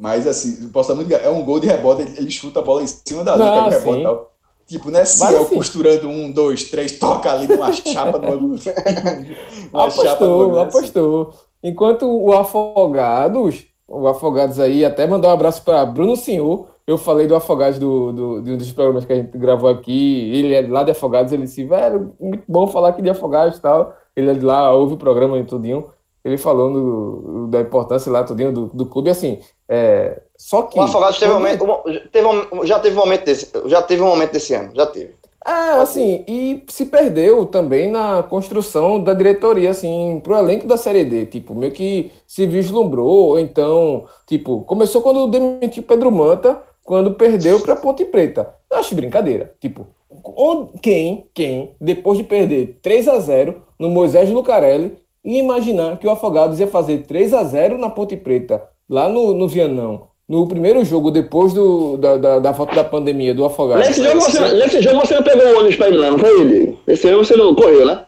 Mas 0.00 0.26
assim, 0.26 0.66
posso 0.70 0.96
muito 0.96 1.12
É 1.12 1.28
um 1.28 1.44
gol 1.44 1.60
de 1.60 1.66
rebote, 1.66 2.00
ele 2.16 2.30
chuta 2.30 2.60
a 2.60 2.62
bola 2.62 2.82
em 2.82 2.86
cima 2.86 3.22
da 3.22 3.36
linha, 3.36 3.64
pega 3.64 3.78
rebote 3.78 4.02
tal. 4.02 4.30
Tipo, 4.66 4.90
né? 4.90 5.04
Ciel 5.04 5.42
assim, 5.42 5.54
costurando 5.54 6.08
um, 6.08 6.32
dois, 6.32 6.70
três, 6.70 6.98
toca 6.98 7.30
ali 7.30 7.46
numa 7.46 7.70
chapa 7.74 8.18
do. 8.18 8.54
apostou, 9.72 10.04
chapa 10.04 10.24
do 10.24 10.58
apostou. 10.58 11.34
Enquanto 11.62 12.06
o 12.08 12.32
Afogados, 12.32 13.66
o 13.86 14.08
Afogados 14.08 14.58
aí 14.58 14.86
até 14.86 15.06
mandou 15.06 15.28
um 15.28 15.34
abraço 15.34 15.62
para 15.62 15.84
Bruno 15.84 16.16
Senhor. 16.16 16.68
Eu 16.86 16.96
falei 16.96 17.26
do 17.26 17.34
Afogados 17.34 17.78
do, 17.78 18.12
do, 18.12 18.40
de 18.40 18.52
um 18.52 18.56
dos 18.56 18.72
programas 18.72 19.04
que 19.04 19.12
a 19.12 19.16
gente 19.16 19.36
gravou 19.36 19.68
aqui. 19.68 20.30
Ele 20.32 20.54
é 20.54 20.66
lá 20.66 20.82
de 20.82 20.92
Afogados. 20.92 21.32
Ele 21.32 21.42
disse, 21.42 21.62
velho, 21.62 22.14
muito 22.18 22.44
bom 22.48 22.66
falar 22.66 22.88
aqui 22.88 23.02
de 23.02 23.10
Afogados 23.10 23.58
e 23.58 23.60
tal. 23.60 23.94
Ele 24.16 24.30
é 24.30 24.34
de 24.34 24.44
lá, 24.44 24.72
ouve 24.72 24.94
o 24.94 24.96
programa 24.96 25.38
e 25.38 25.44
tudinho. 25.44 25.88
Ele 26.24 26.36
falou 26.36 26.72
do, 26.72 27.46
da 27.48 27.60
importância 27.60 28.12
lá, 28.12 28.22
tudinho, 28.22 28.52
do, 28.52 28.66
do 28.66 28.86
clube. 28.86 29.10
Assim, 29.10 29.40
é, 29.68 30.20
só 30.36 30.62
que. 30.62 30.78
O 30.78 30.82
Afogados 30.82 31.18
teve 31.18 31.32
um 31.32 31.36
momento, 31.36 31.66
teve 32.12 32.26
um, 32.26 32.66
já 32.66 32.78
teve 32.78 32.96
um 32.96 33.00
momento 33.00 33.24
desse, 33.24 33.50
já 33.66 33.82
teve 33.82 34.02
um 34.02 34.06
momento 34.06 34.32
desse 34.32 34.52
ano, 34.54 34.70
já 34.74 34.86
teve. 34.86 35.14
É, 35.46 35.80
assim, 35.80 36.22
e 36.28 36.62
se 36.68 36.84
perdeu 36.84 37.46
também 37.46 37.90
na 37.90 38.22
construção 38.22 39.02
da 39.02 39.14
diretoria, 39.14 39.70
assim, 39.70 40.20
pro 40.22 40.36
elenco 40.36 40.66
da 40.66 40.76
Série 40.76 41.04
D, 41.04 41.24
tipo, 41.24 41.54
meio 41.54 41.72
que 41.72 42.12
se 42.26 42.46
vislumbrou, 42.46 43.28
ou 43.28 43.38
então, 43.38 44.04
tipo, 44.26 44.60
começou 44.62 45.00
quando 45.00 45.26
demitiu 45.28 45.82
Pedro 45.82 46.12
Manta, 46.12 46.62
quando 46.84 47.14
perdeu 47.14 47.58
pra 47.60 47.74
Ponte 47.74 48.04
Preta. 48.04 48.54
Eu 48.70 48.78
acho 48.78 48.94
brincadeira, 48.94 49.54
tipo, 49.58 49.86
quem, 50.82 51.26
quem, 51.32 51.74
depois 51.80 52.18
de 52.18 52.24
perder 52.24 52.78
3 52.82 53.08
a 53.08 53.18
0 53.18 53.62
no 53.78 53.88
Moisés 53.88 54.28
Lucarelli, 54.28 54.98
ia 55.24 55.38
imaginar 55.38 55.98
que 55.98 56.06
o 56.06 56.10
Afogados 56.10 56.60
ia 56.60 56.66
fazer 56.66 57.04
3 57.04 57.34
a 57.34 57.44
0 57.44 57.78
na 57.78 57.90
Ponte 57.90 58.16
Preta, 58.16 58.62
lá 58.88 59.08
no, 59.08 59.34
no 59.34 59.48
Vianão, 59.48 60.08
no 60.28 60.46
primeiro 60.46 60.84
jogo, 60.84 61.10
depois 61.10 61.52
do, 61.52 61.96
da, 61.96 62.16
da, 62.16 62.38
da 62.38 62.52
volta 62.52 62.74
da 62.74 62.84
pandemia, 62.84 63.34
do 63.34 63.44
afogado. 63.44 63.80
Nesse 63.80 64.02
jogo, 64.02 64.20
você, 64.20 64.40
nesse 64.54 64.80
jogo 64.80 65.00
você 65.00 65.14
não 65.14 65.22
pegou 65.22 65.44
o 65.44 65.58
ônibus 65.58 65.76
pra 65.76 65.88
ir 65.88 65.96
lá, 65.96 66.10
não 66.10 66.18
foi, 66.18 66.40
ele? 66.40 66.78
Esse 66.86 67.08
ano 67.08 67.24
você 67.24 67.36
não 67.36 67.54
correu, 67.54 67.86
né? 67.86 68.04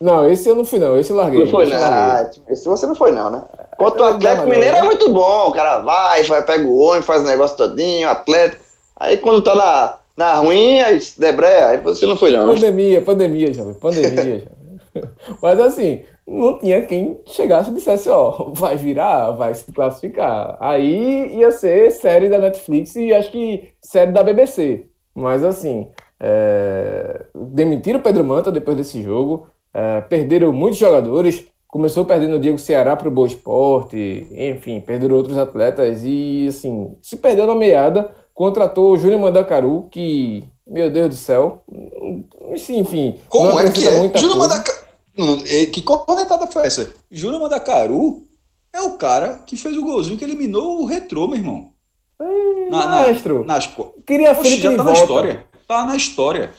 Não, 0.00 0.30
esse 0.30 0.48
eu 0.48 0.54
não 0.54 0.64
fui, 0.64 0.78
não. 0.78 0.96
Esse 0.96 1.10
eu 1.10 1.16
larguei. 1.16 1.40
Não 1.40 1.48
foi, 1.48 1.66
não. 1.66 1.76
Ah, 1.76 2.30
esse 2.48 2.64
você 2.64 2.86
não 2.86 2.94
foi, 2.94 3.10
não, 3.10 3.30
né? 3.30 3.42
Quanto 3.76 4.00
o 4.00 4.04
Atlético 4.04 4.48
Mineiro 4.48 4.76
é 4.76 4.82
muito 4.82 5.12
bom. 5.12 5.48
O 5.48 5.52
cara 5.52 5.80
vai, 5.80 6.22
vai 6.22 6.42
pega 6.44 6.64
o 6.64 6.78
ônibus, 6.78 7.06
faz 7.06 7.22
o 7.22 7.26
negócio 7.26 7.56
todinho, 7.56 8.08
Atlético. 8.08 8.62
Aí 8.96 9.16
quando 9.16 9.42
tá 9.42 9.54
na, 9.54 9.98
na 10.16 10.34
ruim, 10.34 10.80
aí 10.80 11.00
debreia, 11.16 11.68
aí 11.68 11.78
você 11.78 12.06
não 12.06 12.16
foi, 12.16 12.30
não. 12.30 12.46
Né? 12.46 12.54
Pandemia, 12.54 13.02
pandemia, 13.02 13.52
jovem. 13.52 13.74
Pandemia, 13.74 14.10
jovem. 14.20 14.48
Mas 15.42 15.60
assim, 15.60 16.02
não 16.28 16.58
tinha 16.58 16.82
quem 16.82 17.18
chegasse 17.24 17.70
e 17.70 17.74
dissesse, 17.74 18.08
ó, 18.10 18.50
vai 18.52 18.76
virar, 18.76 19.30
vai 19.30 19.54
se 19.54 19.72
classificar. 19.72 20.58
Aí 20.60 21.38
ia 21.38 21.50
ser 21.50 21.90
série 21.90 22.28
da 22.28 22.38
Netflix 22.38 22.94
e 22.96 23.14
acho 23.14 23.30
que 23.32 23.70
série 23.80 24.12
da 24.12 24.22
BBC. 24.22 24.84
Mas 25.14 25.42
assim, 25.42 25.88
é... 26.20 27.24
demitiram 27.34 27.98
o 27.98 28.02
Pedro 28.02 28.22
Manta 28.24 28.52
depois 28.52 28.76
desse 28.76 29.02
jogo, 29.02 29.48
é... 29.72 30.02
perderam 30.02 30.52
muitos 30.52 30.78
jogadores, 30.78 31.46
começou 31.66 32.04
perdendo 32.04 32.36
o 32.36 32.40
Diego 32.40 32.58
Ceará 32.58 32.94
para 32.94 33.08
o 33.08 33.12
Boa 33.12 33.26
Esporte, 33.26 34.26
enfim, 34.30 34.80
perderam 34.80 35.16
outros 35.16 35.38
atletas 35.38 36.02
e 36.04 36.46
assim, 36.48 36.94
se 37.00 37.16
perdeu 37.16 37.46
na 37.46 37.54
meada, 37.54 38.10
contratou 38.34 38.92
o 38.92 38.96
Júnior 38.98 39.20
Mandacaru, 39.20 39.88
que, 39.90 40.44
meu 40.66 40.90
Deus 40.90 41.08
do 41.08 41.14
céu, 41.14 41.62
enfim. 42.52 43.18
Como 43.28 43.58
é 43.58 43.70
que 43.70 43.88
é? 43.88 44.18
Júnior 44.18 44.38
Mandacaru 44.38 44.77
que 45.72 45.82
cornetada 45.82 46.46
foi 46.46 46.66
essa? 46.66 46.92
Júnior 47.10 47.40
Mandacaru 47.40 48.26
é 48.72 48.80
o 48.82 48.92
cara 48.92 49.40
que 49.46 49.56
fez 49.56 49.76
o 49.76 49.82
golzinho 49.82 50.16
que 50.16 50.24
eliminou 50.24 50.80
o 50.80 50.86
retrô, 50.86 51.26
meu 51.26 51.36
irmão. 51.38 51.72
Ei, 52.20 52.70
na, 52.70 52.86
maestro. 52.86 53.44
Na, 53.44 53.54
nas, 53.54 53.70
queria 54.06 54.32
Oxe, 54.32 54.58
já 54.58 54.76
tá 54.76 54.84
na 54.84 54.92
história. 54.92 55.46
Tá 55.66 55.86
na 55.86 55.96
história. 55.96 56.52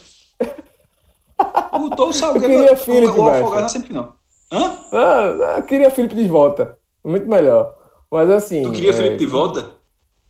Botou 1.72 2.10
o 2.10 2.14
Salgueiro. 2.14 2.53
Eu 2.53 2.60
queria 2.60 2.77
Felipe, 2.77 3.19
o, 3.19 3.30
Afogado 3.30 3.61
na 3.61 3.69
semifinal. 3.69 4.15
Hã? 4.52 4.77
Ah, 4.91 5.56
eu 5.57 5.64
queria 5.64 5.91
Felipe 5.91 6.15
de 6.15 6.27
volta. 6.27 6.77
Muito 7.03 7.27
melhor. 7.27 7.76
Mas 8.11 8.30
assim. 8.30 8.64
Tu 8.64 8.72
queria 8.72 8.90
é... 8.90 8.94
Felipe 8.94 9.18
de 9.18 9.26
volta? 9.26 9.72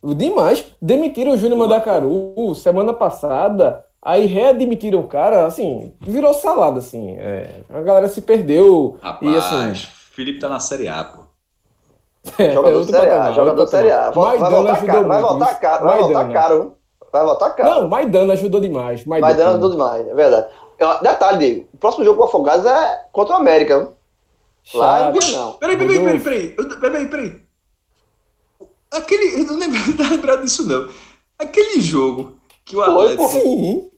Demais. 0.04 0.66
Demitiram 0.82 1.34
o 1.34 1.38
Júnior 1.38 1.58
Mandacaru 1.58 2.54
semana 2.56 2.94
passada. 2.94 3.84
Aí 4.02 4.26
readmitiram 4.26 5.00
o 5.00 5.08
cara, 5.08 5.46
assim, 5.46 5.94
virou 6.00 6.34
salada, 6.34 6.80
assim. 6.80 7.18
É, 7.18 7.62
a 7.70 7.82
galera 7.82 8.08
se 8.08 8.22
perdeu. 8.22 8.98
Rapaz, 9.02 9.32
e, 9.32 9.38
assim, 9.38 9.88
Felipe 10.12 10.40
tá 10.40 10.48
na 10.48 10.60
Série 10.60 10.88
A, 10.88 11.04
pô. 11.04 11.24
É, 12.38 12.54
jogador 12.54 12.82
é 12.82 12.86
Série 12.86 13.12
A, 13.12 13.32
jogador 13.32 13.68
Série 13.68 13.92
A. 13.92 14.12
Vai, 14.12 14.38
vai 14.38 14.52
voltar 14.52 14.86
caro, 14.86 15.08
vai 15.08 15.22
voltar 15.22 15.56
caro, 15.60 15.86
vai 15.86 16.00
voltar 16.00 16.32
caro. 16.32 16.76
Vai 17.12 17.26
voltar 17.26 17.50
caro. 17.52 17.70
Não, 17.82 17.90
Maidana 17.90 18.34
ajudou 18.34 18.62
demais. 18.62 19.04
Maidana, 19.06 19.34
Maidana 19.34 19.52
ajudou 19.52 19.72
demais, 19.72 20.08
é 20.08 20.14
verdade. 20.14 20.48
Detalhe, 21.02 21.38
Diego, 21.38 21.70
o 21.74 21.78
próximo 21.78 22.06
jogo 22.06 22.18
com 22.18 22.24
o 22.24 22.28
Afogados 22.28 22.66
é 22.66 23.06
contra 23.12 23.36
o 23.36 23.38
América. 23.38 23.92
Lá 24.74 25.12
não 25.12 25.32
não. 25.32 25.54
Peraí, 25.54 25.78
peraí, 25.78 26.00
peraí, 26.00 26.20
peraí. 26.20 26.56
Peraí, 26.80 27.08
peraí. 27.08 27.42
Aquele. 28.92 29.42
Eu 29.42 29.46
não 29.46 29.58
lembro, 29.58 29.80
não 29.98 30.10
lembrado 30.10 30.42
disso, 30.44 30.68
não. 30.68 30.90
Aquele 31.38 31.82
jogo 31.82 32.38
que 32.64 32.76
o 32.76 32.82
Atlético. 32.82 33.28
Foi. 33.28 33.89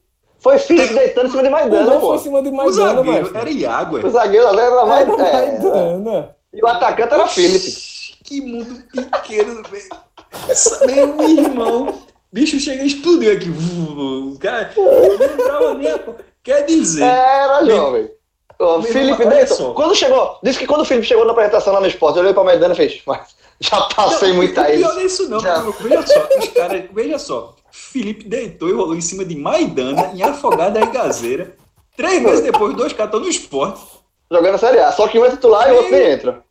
Foi 0.42 0.58
Felipe 0.58 0.92
deitando 0.92 1.26
em 1.26 1.30
cima 1.30 1.42
de 1.44 1.48
Maidana, 1.50 1.92
pô. 1.92 2.00
Foi 2.08 2.16
em 2.16 2.20
cima 2.20 2.42
de 2.42 2.50
Maidana, 2.50 3.02
mas. 3.04 3.34
Era 3.34 3.50
Iago, 3.50 4.06
O 4.06 4.10
zagueiro 4.10 4.46
era 4.48 4.84
Maidana. 4.84 6.34
É, 6.52 6.56
e 6.56 6.62
o 6.62 6.66
atacante 6.66 7.14
era 7.14 7.28
Felipe. 7.28 7.92
Que 8.24 8.40
mundo 8.40 8.82
pequeno, 8.92 9.62
velho. 9.70 9.88
Meu 10.86 11.28
irmão. 11.28 12.02
Bicho 12.32 12.58
chega 12.58 12.82
a 12.82 12.86
explodir 12.86 13.36
aqui. 13.36 13.50
Cara, 14.40 14.72
eu 14.74 14.84
não 14.84 15.18
lembrava 15.18 15.74
nem. 15.74 15.94
Quer 16.42 16.64
dizer. 16.64 17.04
Era 17.04 17.64
jovem. 17.64 18.10
O 18.58 18.82
Felipe 18.82 19.24
Dentro, 19.24 19.74
quando 19.74 19.94
chegou, 19.94 20.38
disse 20.42 20.58
que 20.58 20.66
quando 20.66 20.82
o 20.82 20.84
Felipe 20.84 21.06
chegou 21.06 21.24
na 21.24 21.32
apresentação 21.32 21.72
lá 21.72 21.80
no 21.80 21.86
esporte, 21.86 22.16
eu 22.16 22.22
olhei 22.22 22.32
pra 22.32 22.44
Maidana 22.44 22.74
e 22.74 22.76
fez, 22.76 23.02
mas 23.04 23.34
já 23.58 23.80
passei 23.80 24.28
não, 24.28 24.36
muita 24.36 24.72
isso. 24.72 24.88
Pior 24.88 24.98
é 24.98 25.02
isso 25.04 25.28
não, 25.28 25.40
já. 25.40 25.58
veja 25.58 26.06
só, 26.06 26.28
os 26.38 26.48
caras, 26.48 26.84
veja 26.92 27.18
só, 27.18 27.54
Felipe 27.72 28.28
deitou 28.28 28.68
e 28.68 28.72
rolou 28.72 28.94
em 28.94 29.00
cima 29.00 29.24
de 29.24 29.34
Maidana, 29.34 30.12
em 30.14 30.22
Afogada 30.22 30.78
e 30.78 30.86
Gazeira. 30.86 31.56
Três 31.96 32.22
meses 32.22 32.42
depois, 32.42 32.76
dois 32.76 32.92
caras 32.92 33.08
estão 33.08 33.20
no 33.20 33.28
esporte. 33.28 33.80
Jogando 34.30 34.54
a 34.54 34.58
Série 34.58 34.78
A, 34.78 34.92
só 34.92 35.08
que 35.08 35.18
um 35.18 35.24
é 35.24 35.30
titular 35.30 35.68
e 35.68 35.72
o 35.72 35.76
outro 35.76 35.90
nem 35.90 36.12
entra. 36.12 36.41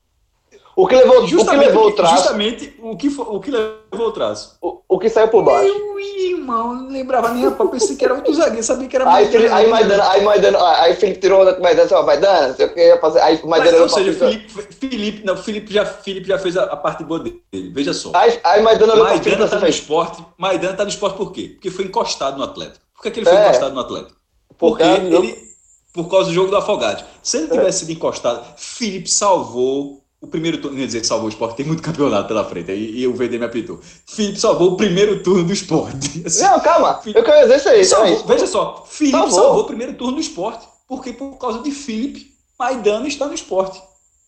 O 0.76 0.88
que 0.88 0.96
levou, 0.96 1.28
justamente, 1.28 1.58
o, 1.58 1.60
que 1.60 1.68
levou 1.68 1.88
o 1.88 1.92
traço. 1.92 2.16
Justamente 2.16 2.80
o 2.82 2.98
que, 2.98 3.08
o 3.08 3.40
que 3.40 3.52
levou 3.52 4.08
o 4.08 4.12
traço. 4.12 4.58
O, 4.62 4.82
o 4.88 5.00
que 5.00 5.10
saiu 5.10 5.28
por 5.28 5.44
baixo. 5.44 5.64
Meu 5.64 6.00
irmão, 6.00 6.74
não 6.74 6.90
lembrava 6.90 7.30
nem 7.30 7.46
a 7.46 7.52
pensei 7.52 7.96
que 7.96 8.06
era 8.06 8.14
outro 8.14 8.34
zagueiro, 8.34 8.64
sabia 8.64 8.88
que 8.88 8.96
era 8.96 9.14
Aí, 9.14 9.26
Maidana. 9.28 9.56
Aí, 9.56 9.70
Maidana, 9.70 10.10
aí, 10.10 10.24
Maidana, 10.24 10.68
aí 10.80 10.96
Felipe 10.96 11.20
tirou 11.20 11.42
o 11.42 11.62
Maidana, 11.62 11.84
disse, 11.84 11.94
ó, 11.94 12.04
Maidana, 12.04 12.48
não 12.50 12.56
sei 12.56 12.66
o 12.66 12.74
que 12.74 12.80
ia 12.80 13.00
fazer. 13.00 13.20
Aí 13.22 13.46
Maidana 13.46 13.72
Mas, 13.72 13.82
ou 13.82 13.90
seja, 13.90 14.14
Felipe, 14.14 14.50
Felipe, 14.50 15.26
não, 15.26 15.38
Felipe, 15.38 15.74
já, 15.74 15.86
Felipe 15.86 16.28
já 16.28 16.40
fez 16.40 16.56
a, 16.56 16.64
a 16.64 16.78
parte 16.78 17.04
boa 17.04 17.20
dele, 17.20 17.42
veja 17.74 17.94
só. 17.94 18.12
Aí, 18.14 18.40
aí 18.44 18.62
Maidana 18.62 18.96
Maidana 18.96 19.48
tá 19.48 19.60
no 19.60 19.68
esporte, 19.68 20.24
Maidana 20.38 20.74
tá 20.76 20.84
no 20.84 20.90
esporte 20.90 21.18
por 21.18 21.32
quê? 21.32 21.50
Porque 21.54 21.70
foi 21.70 21.86
encostado 21.86 22.38
no 22.38 22.44
Atlético. 22.44 22.86
Por 22.96 23.04
que, 23.04 23.12
que 23.12 23.20
ele 23.20 23.30
foi 23.30 23.38
é. 23.38 23.46
encostado 23.48 23.74
no 23.74 23.82
Atlético? 23.82 24.20
Porque 24.58 24.84
ele, 24.84 25.52
por 25.94 26.10
causa 26.10 26.30
do 26.30 26.34
jogo 26.34 26.50
do 26.50 26.58
Afogados. 26.58 27.04
Se 27.22 27.38
ele 27.38 27.48
tivesse 27.48 27.80
sido 27.80 27.92
encostado, 27.92 28.46
Felipe 28.58 29.10
salvou 29.10 30.02
o 30.22 30.28
primeiro 30.28 30.60
turno, 30.60 30.78
quer 30.78 30.86
dizer, 30.86 31.04
salvou 31.04 31.26
o 31.26 31.30
esporte, 31.30 31.58
tem 31.58 31.66
muito 31.66 31.82
campeonato 31.82 32.28
pela 32.28 32.46
frente, 32.46 32.72
e, 32.72 33.02
e 33.02 33.08
o 33.08 33.14
VD 33.14 33.40
me 33.40 33.46
apitou. 33.46 33.80
Felipe 34.06 34.40
salvou 34.40 34.74
o 34.74 34.78
primeiro 34.78 35.24
turno 35.24 35.44
do 35.44 35.52
esporte. 35.52 36.22
Assim, 36.24 36.44
não, 36.44 36.60
calma, 36.60 37.02
Felipe, 37.02 37.20
eu 37.20 37.24
quero 37.24 37.42
dizer 37.42 37.56
isso 37.58 37.70
aí. 37.70 37.84
Salvou. 37.84 38.28
Veja 38.28 38.46
só, 38.46 38.84
Felipe 38.88 39.18
salvou. 39.18 39.40
salvou 39.40 39.62
o 39.64 39.66
primeiro 39.66 39.96
turno 39.96 40.14
do 40.14 40.22
esporte, 40.22 40.68
porque 40.88 41.12
por 41.12 41.36
causa 41.40 41.60
de 41.64 41.72
Felipe, 41.72 42.36
Maidana 42.60 43.08
está 43.08 43.26
no 43.26 43.34
esporte. 43.34 43.82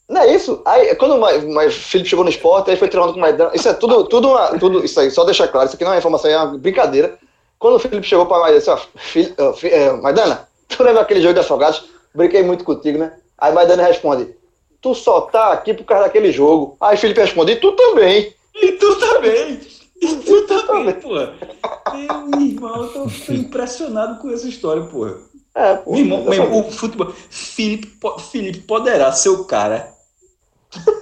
Não 0.10 0.22
é 0.22 0.34
isso? 0.34 0.62
Aí, 0.66 0.96
quando 0.96 1.16
o 1.16 1.70
Felipe 1.70 2.10
chegou 2.10 2.26
no 2.26 2.32
esporte, 2.32 2.72
aí 2.72 2.76
foi 2.76 2.88
treinando 2.88 3.14
com 3.14 3.20
o 3.20 3.22
Maidana. 3.22 3.52
Isso 3.54 3.70
é 3.70 3.74
tudo, 3.74 4.04
tudo, 4.06 4.30
uma, 4.30 4.58
tudo 4.58 4.84
isso 4.84 5.00
aí, 5.00 5.12
só 5.12 5.24
deixar 5.24 5.48
claro, 5.48 5.68
isso 5.68 5.76
aqui 5.76 5.86
não 5.86 5.94
é 5.94 6.00
informação, 6.00 6.30
é 6.30 6.38
uma 6.38 6.58
brincadeira. 6.58 7.20
Quando 7.60 7.76
o 7.76 7.80
Felipe 7.80 8.08
chegou 8.08 8.26
para 8.26 8.40
Maidana, 8.40 8.60
disse, 8.60 8.72
ó, 8.72 8.78
filho, 8.98 9.36
uh, 9.38 10.02
Maidana, 10.02 10.50
tu 10.68 10.82
lembra 10.82 11.04
aquele 11.04 11.22
jogo 11.22 11.36
de 11.36 11.40
afogados? 11.40 11.86
Brinquei 12.16 12.42
muito 12.42 12.64
contigo, 12.64 12.98
né? 12.98 13.14
Aí 13.38 13.54
Maidana 13.54 13.84
responde, 13.84 14.36
tu 14.84 14.94
só 14.94 15.22
tá 15.22 15.54
aqui 15.54 15.74
por 15.74 15.86
causa 15.86 16.04
daquele 16.04 16.32
jogo. 16.32 16.76
Aí 16.80 16.98
Felipe 16.98 17.22
responde, 17.22 17.54
e 17.54 17.56
tu 17.56 17.72
também. 17.72 18.36
E 18.54 18.74
tu 18.74 18.96
também. 19.00 19.62
E 20.02 20.16
tu, 20.18 20.48
também, 20.68 20.94
pô. 20.96 21.14
Meu 21.16 22.42
irmão, 22.42 22.84
eu 22.84 22.90
tô 22.90 23.08
impressionado 23.32 24.22
com 24.22 24.30
essa 24.30 24.48
história, 24.48 24.84
porra. 24.84 25.18
É, 25.56 25.76
pô. 25.76 25.94
Meu 25.94 26.02
irmão, 26.02 26.24
meu 26.26 26.34
irmão 26.34 26.68
o 26.68 26.72
futebol. 26.72 27.14
Felipe, 27.30 27.98
Felipe 28.30 28.60
poderá 28.60 29.14
ser 29.14 29.30
o 29.30 29.46
cara 29.46 29.90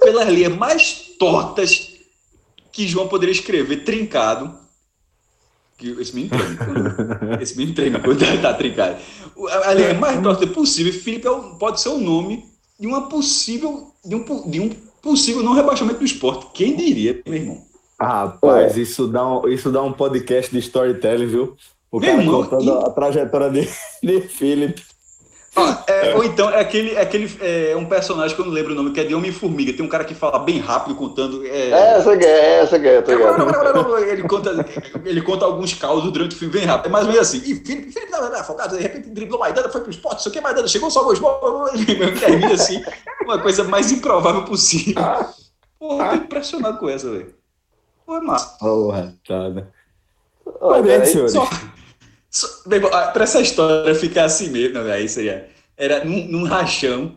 pelas 0.00 0.28
linhas 0.28 0.54
mais 0.54 1.14
tortas 1.18 1.90
que 2.70 2.86
João 2.86 3.08
poderia 3.08 3.32
escrever, 3.32 3.84
trincado. 3.84 4.56
Que 5.76 5.90
esse 6.00 6.14
menino 6.14 6.36
treina. 6.38 7.42
Esse 7.42 7.56
menino 7.56 7.74
treina 7.74 7.98
quando 7.98 8.40
tá 8.40 8.54
trincado. 8.54 8.96
A 9.64 9.74
linha 9.74 9.94
mais 9.94 10.22
torta 10.22 10.46
possível, 10.46 10.92
Felipe 10.92 11.26
é 11.26 11.58
pode 11.58 11.80
ser 11.80 11.88
o 11.88 11.98
nome 11.98 12.51
de 12.78 12.86
uma 12.86 13.08
possível 13.08 13.92
de 14.04 14.14
um, 14.14 14.50
de 14.50 14.60
um 14.60 14.70
possível 15.00 15.42
não 15.42 15.52
rebaixamento 15.52 15.98
do 15.98 16.04
esporte. 16.04 16.46
Quem 16.54 16.76
diria, 16.76 17.20
meu 17.26 17.34
irmão? 17.34 17.62
Rapaz, 18.00 18.76
isso 18.76 19.06
dá 19.06 19.26
um, 19.26 19.48
isso 19.48 19.70
dá 19.70 19.82
um 19.82 19.92
podcast 19.92 20.50
de 20.50 20.58
storytelling, 20.58 21.26
viu? 21.26 21.56
O 21.90 22.00
meu 22.00 22.10
cara 22.10 22.22
irmão, 22.22 22.42
contando 22.42 22.64
e... 22.64 22.70
a 22.70 22.90
trajetória 22.90 23.50
de, 23.50 23.68
de 24.02 24.20
Philip. 24.22 24.82
Ah, 25.54 25.84
é, 25.86 26.14
ou 26.14 26.24
então 26.24 26.48
é 26.48 26.60
aquele, 26.60 26.94
é 26.94 27.02
aquele 27.02 27.30
é 27.40 27.76
um 27.76 27.84
personagem 27.84 28.34
que 28.34 28.40
eu 28.40 28.46
não 28.46 28.52
lembro 28.52 28.72
o 28.72 28.74
nome, 28.74 28.90
que 28.90 29.00
é 29.00 29.04
de 29.04 29.14
Homem-Formiga. 29.14 29.74
Tem 29.74 29.84
um 29.84 29.88
cara 29.88 30.02
que 30.02 30.14
fala 30.14 30.38
bem 30.38 30.58
rápido 30.58 30.94
contando. 30.94 31.46
É, 31.46 31.70
é 31.70 31.96
essa 31.98 32.16
que 32.16 32.24
é, 32.24 32.60
essa 32.60 32.80
que 32.80 32.88
é, 32.88 33.02
tá 33.02 33.12
ele, 33.12 34.22
conta, 34.22 34.66
ele 35.04 35.20
conta 35.20 35.44
alguns 35.44 35.74
causos 35.74 36.10
durante 36.10 36.34
o 36.34 36.38
filme 36.38 36.54
bem 36.54 36.64
rápido. 36.64 36.86
É 36.86 36.88
mais 36.88 37.04
ou 37.04 37.12
menos 37.12 37.28
assim. 37.28 37.38
E 37.44 37.54
Felipe, 37.56 37.92
Felipe 37.92 38.10
não, 38.10 38.30
não, 38.30 38.40
afogado, 38.40 38.76
de 38.76 38.82
repente 38.82 39.10
driblou 39.10 39.40
Maidana, 39.40 39.68
foi 39.68 39.82
pro 39.82 39.90
esporte, 39.90 40.20
isso 40.20 40.30
aqui 40.30 40.38
é 40.38 40.40
Maidana, 40.40 40.66
chegou 40.66 40.90
só 40.90 41.02
dois 41.04 41.20
termina 42.18 42.54
assim, 42.54 42.82
uma 43.22 43.38
coisa 43.38 43.62
mais 43.64 43.92
improvável 43.92 44.44
possível. 44.44 45.02
Porra, 45.78 46.10
tô 46.10 46.14
impressionado 46.14 46.78
com 46.78 46.88
essa, 46.88 47.10
velho. 47.10 47.34
É 48.08 48.20
massa. 48.20 48.56
Porra, 48.58 49.14
tá, 49.26 49.50
né? 49.50 49.66
Olha, 50.60 51.04
senhores. 51.04 51.34
Ah, 52.92 53.08
para 53.08 53.24
essa 53.24 53.42
história 53.42 53.94
ficar 53.94 54.24
assim 54.24 54.48
mesmo, 54.48 54.74
não, 54.74 54.90
aí 54.90 55.06
seria. 55.06 55.50
Era 55.76 56.02
num, 56.04 56.26
num 56.26 56.44
rachão. 56.44 57.16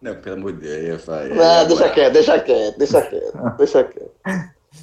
Não, 0.00 0.14
pelo 0.14 0.36
amor 0.36 0.54
de 0.54 0.60
Deus, 0.60 1.06
eu 1.06 1.36
Não, 1.36 1.44
é, 1.44 1.66
deixa 1.66 1.88
quieto, 1.90 2.12
deixa 2.12 2.40
quieto, 2.40 2.78
deixa 2.78 3.02
quieto, 3.02 3.32
deixa 3.58 3.84
quieto. 3.84 4.10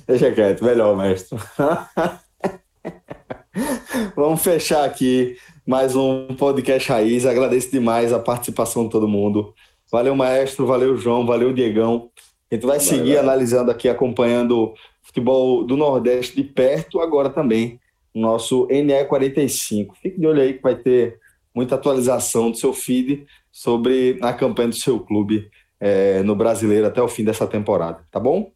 Deixa 0.07 0.31
quieto, 0.31 0.63
melhor, 0.63 0.95
mestre. 0.95 1.39
Vamos 4.15 4.41
fechar 4.41 4.85
aqui 4.85 5.35
mais 5.65 5.95
um 5.95 6.27
podcast 6.35 6.87
Raiz. 6.87 7.25
Agradeço 7.25 7.71
demais 7.71 8.13
a 8.13 8.19
participação 8.19 8.83
de 8.83 8.91
todo 8.91 9.07
mundo. 9.07 9.55
Valeu, 9.91 10.15
maestro, 10.15 10.67
valeu, 10.67 10.95
João, 10.95 11.25
valeu, 11.25 11.51
Diegão. 11.51 12.11
A 12.51 12.55
gente 12.55 12.67
vai, 12.67 12.77
vai 12.77 12.85
seguir 12.85 13.15
vai. 13.15 13.23
analisando 13.23 13.71
aqui, 13.71 13.89
acompanhando 13.89 14.75
futebol 15.01 15.65
do 15.65 15.75
Nordeste 15.75 16.35
de 16.35 16.43
perto, 16.43 16.99
agora 16.99 17.31
também 17.31 17.78
nosso 18.13 18.67
NE45. 18.67 19.87
Fique 20.01 20.19
de 20.19 20.27
olho 20.27 20.41
aí 20.41 20.53
que 20.53 20.63
vai 20.63 20.75
ter 20.75 21.19
muita 21.53 21.75
atualização 21.75 22.51
do 22.51 22.57
seu 22.57 22.73
feed 22.73 23.25
sobre 23.51 24.17
a 24.21 24.33
campanha 24.33 24.69
do 24.69 24.75
seu 24.75 24.99
clube 24.99 25.49
é, 25.79 26.21
no 26.23 26.35
Brasileiro 26.35 26.87
até 26.87 27.01
o 27.01 27.07
fim 27.07 27.23
dessa 27.23 27.47
temporada, 27.47 27.99
tá 28.11 28.19
bom? 28.19 28.51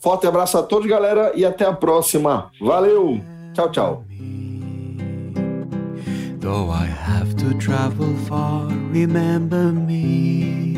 Forte 0.00 0.26
abraço 0.26 0.58
a 0.58 0.62
todos, 0.62 0.88
galera, 0.88 1.32
e 1.34 1.44
até 1.44 1.64
a 1.64 1.72
próxima. 1.72 2.50
Valeu! 2.60 3.20
Tchau, 3.54 3.70
tchau. 3.70 4.04
Though 6.40 6.70
I 6.70 6.86
have 6.86 7.36
to 7.36 7.54
travel 7.58 8.16
far, 8.26 8.66
remember 8.90 9.72
me. 9.72 10.74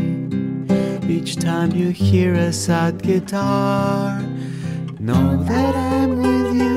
Each 1.09 1.37
time 1.37 1.71
you 1.75 1.91
hear 1.91 2.35
a 2.35 2.53
sad 2.53 3.03
guitar, 3.03 4.21
know 5.01 5.43
that 5.45 5.75
I'm 5.75 6.19
with 6.19 6.55
you 6.55 6.74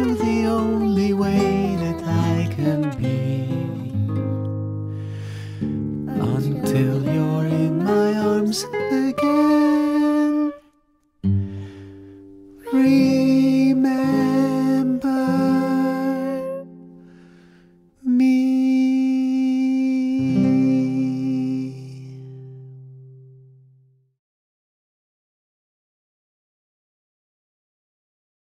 way 1.17 1.75
that 1.77 2.03
I 2.03 2.47
can 2.53 2.81
be 3.01 3.49
until 6.21 7.03
you're 7.03 7.47
in 7.47 7.83
my 7.83 8.13
arms 8.13 8.65
again. 8.91 10.53
Breathe 12.69 13.26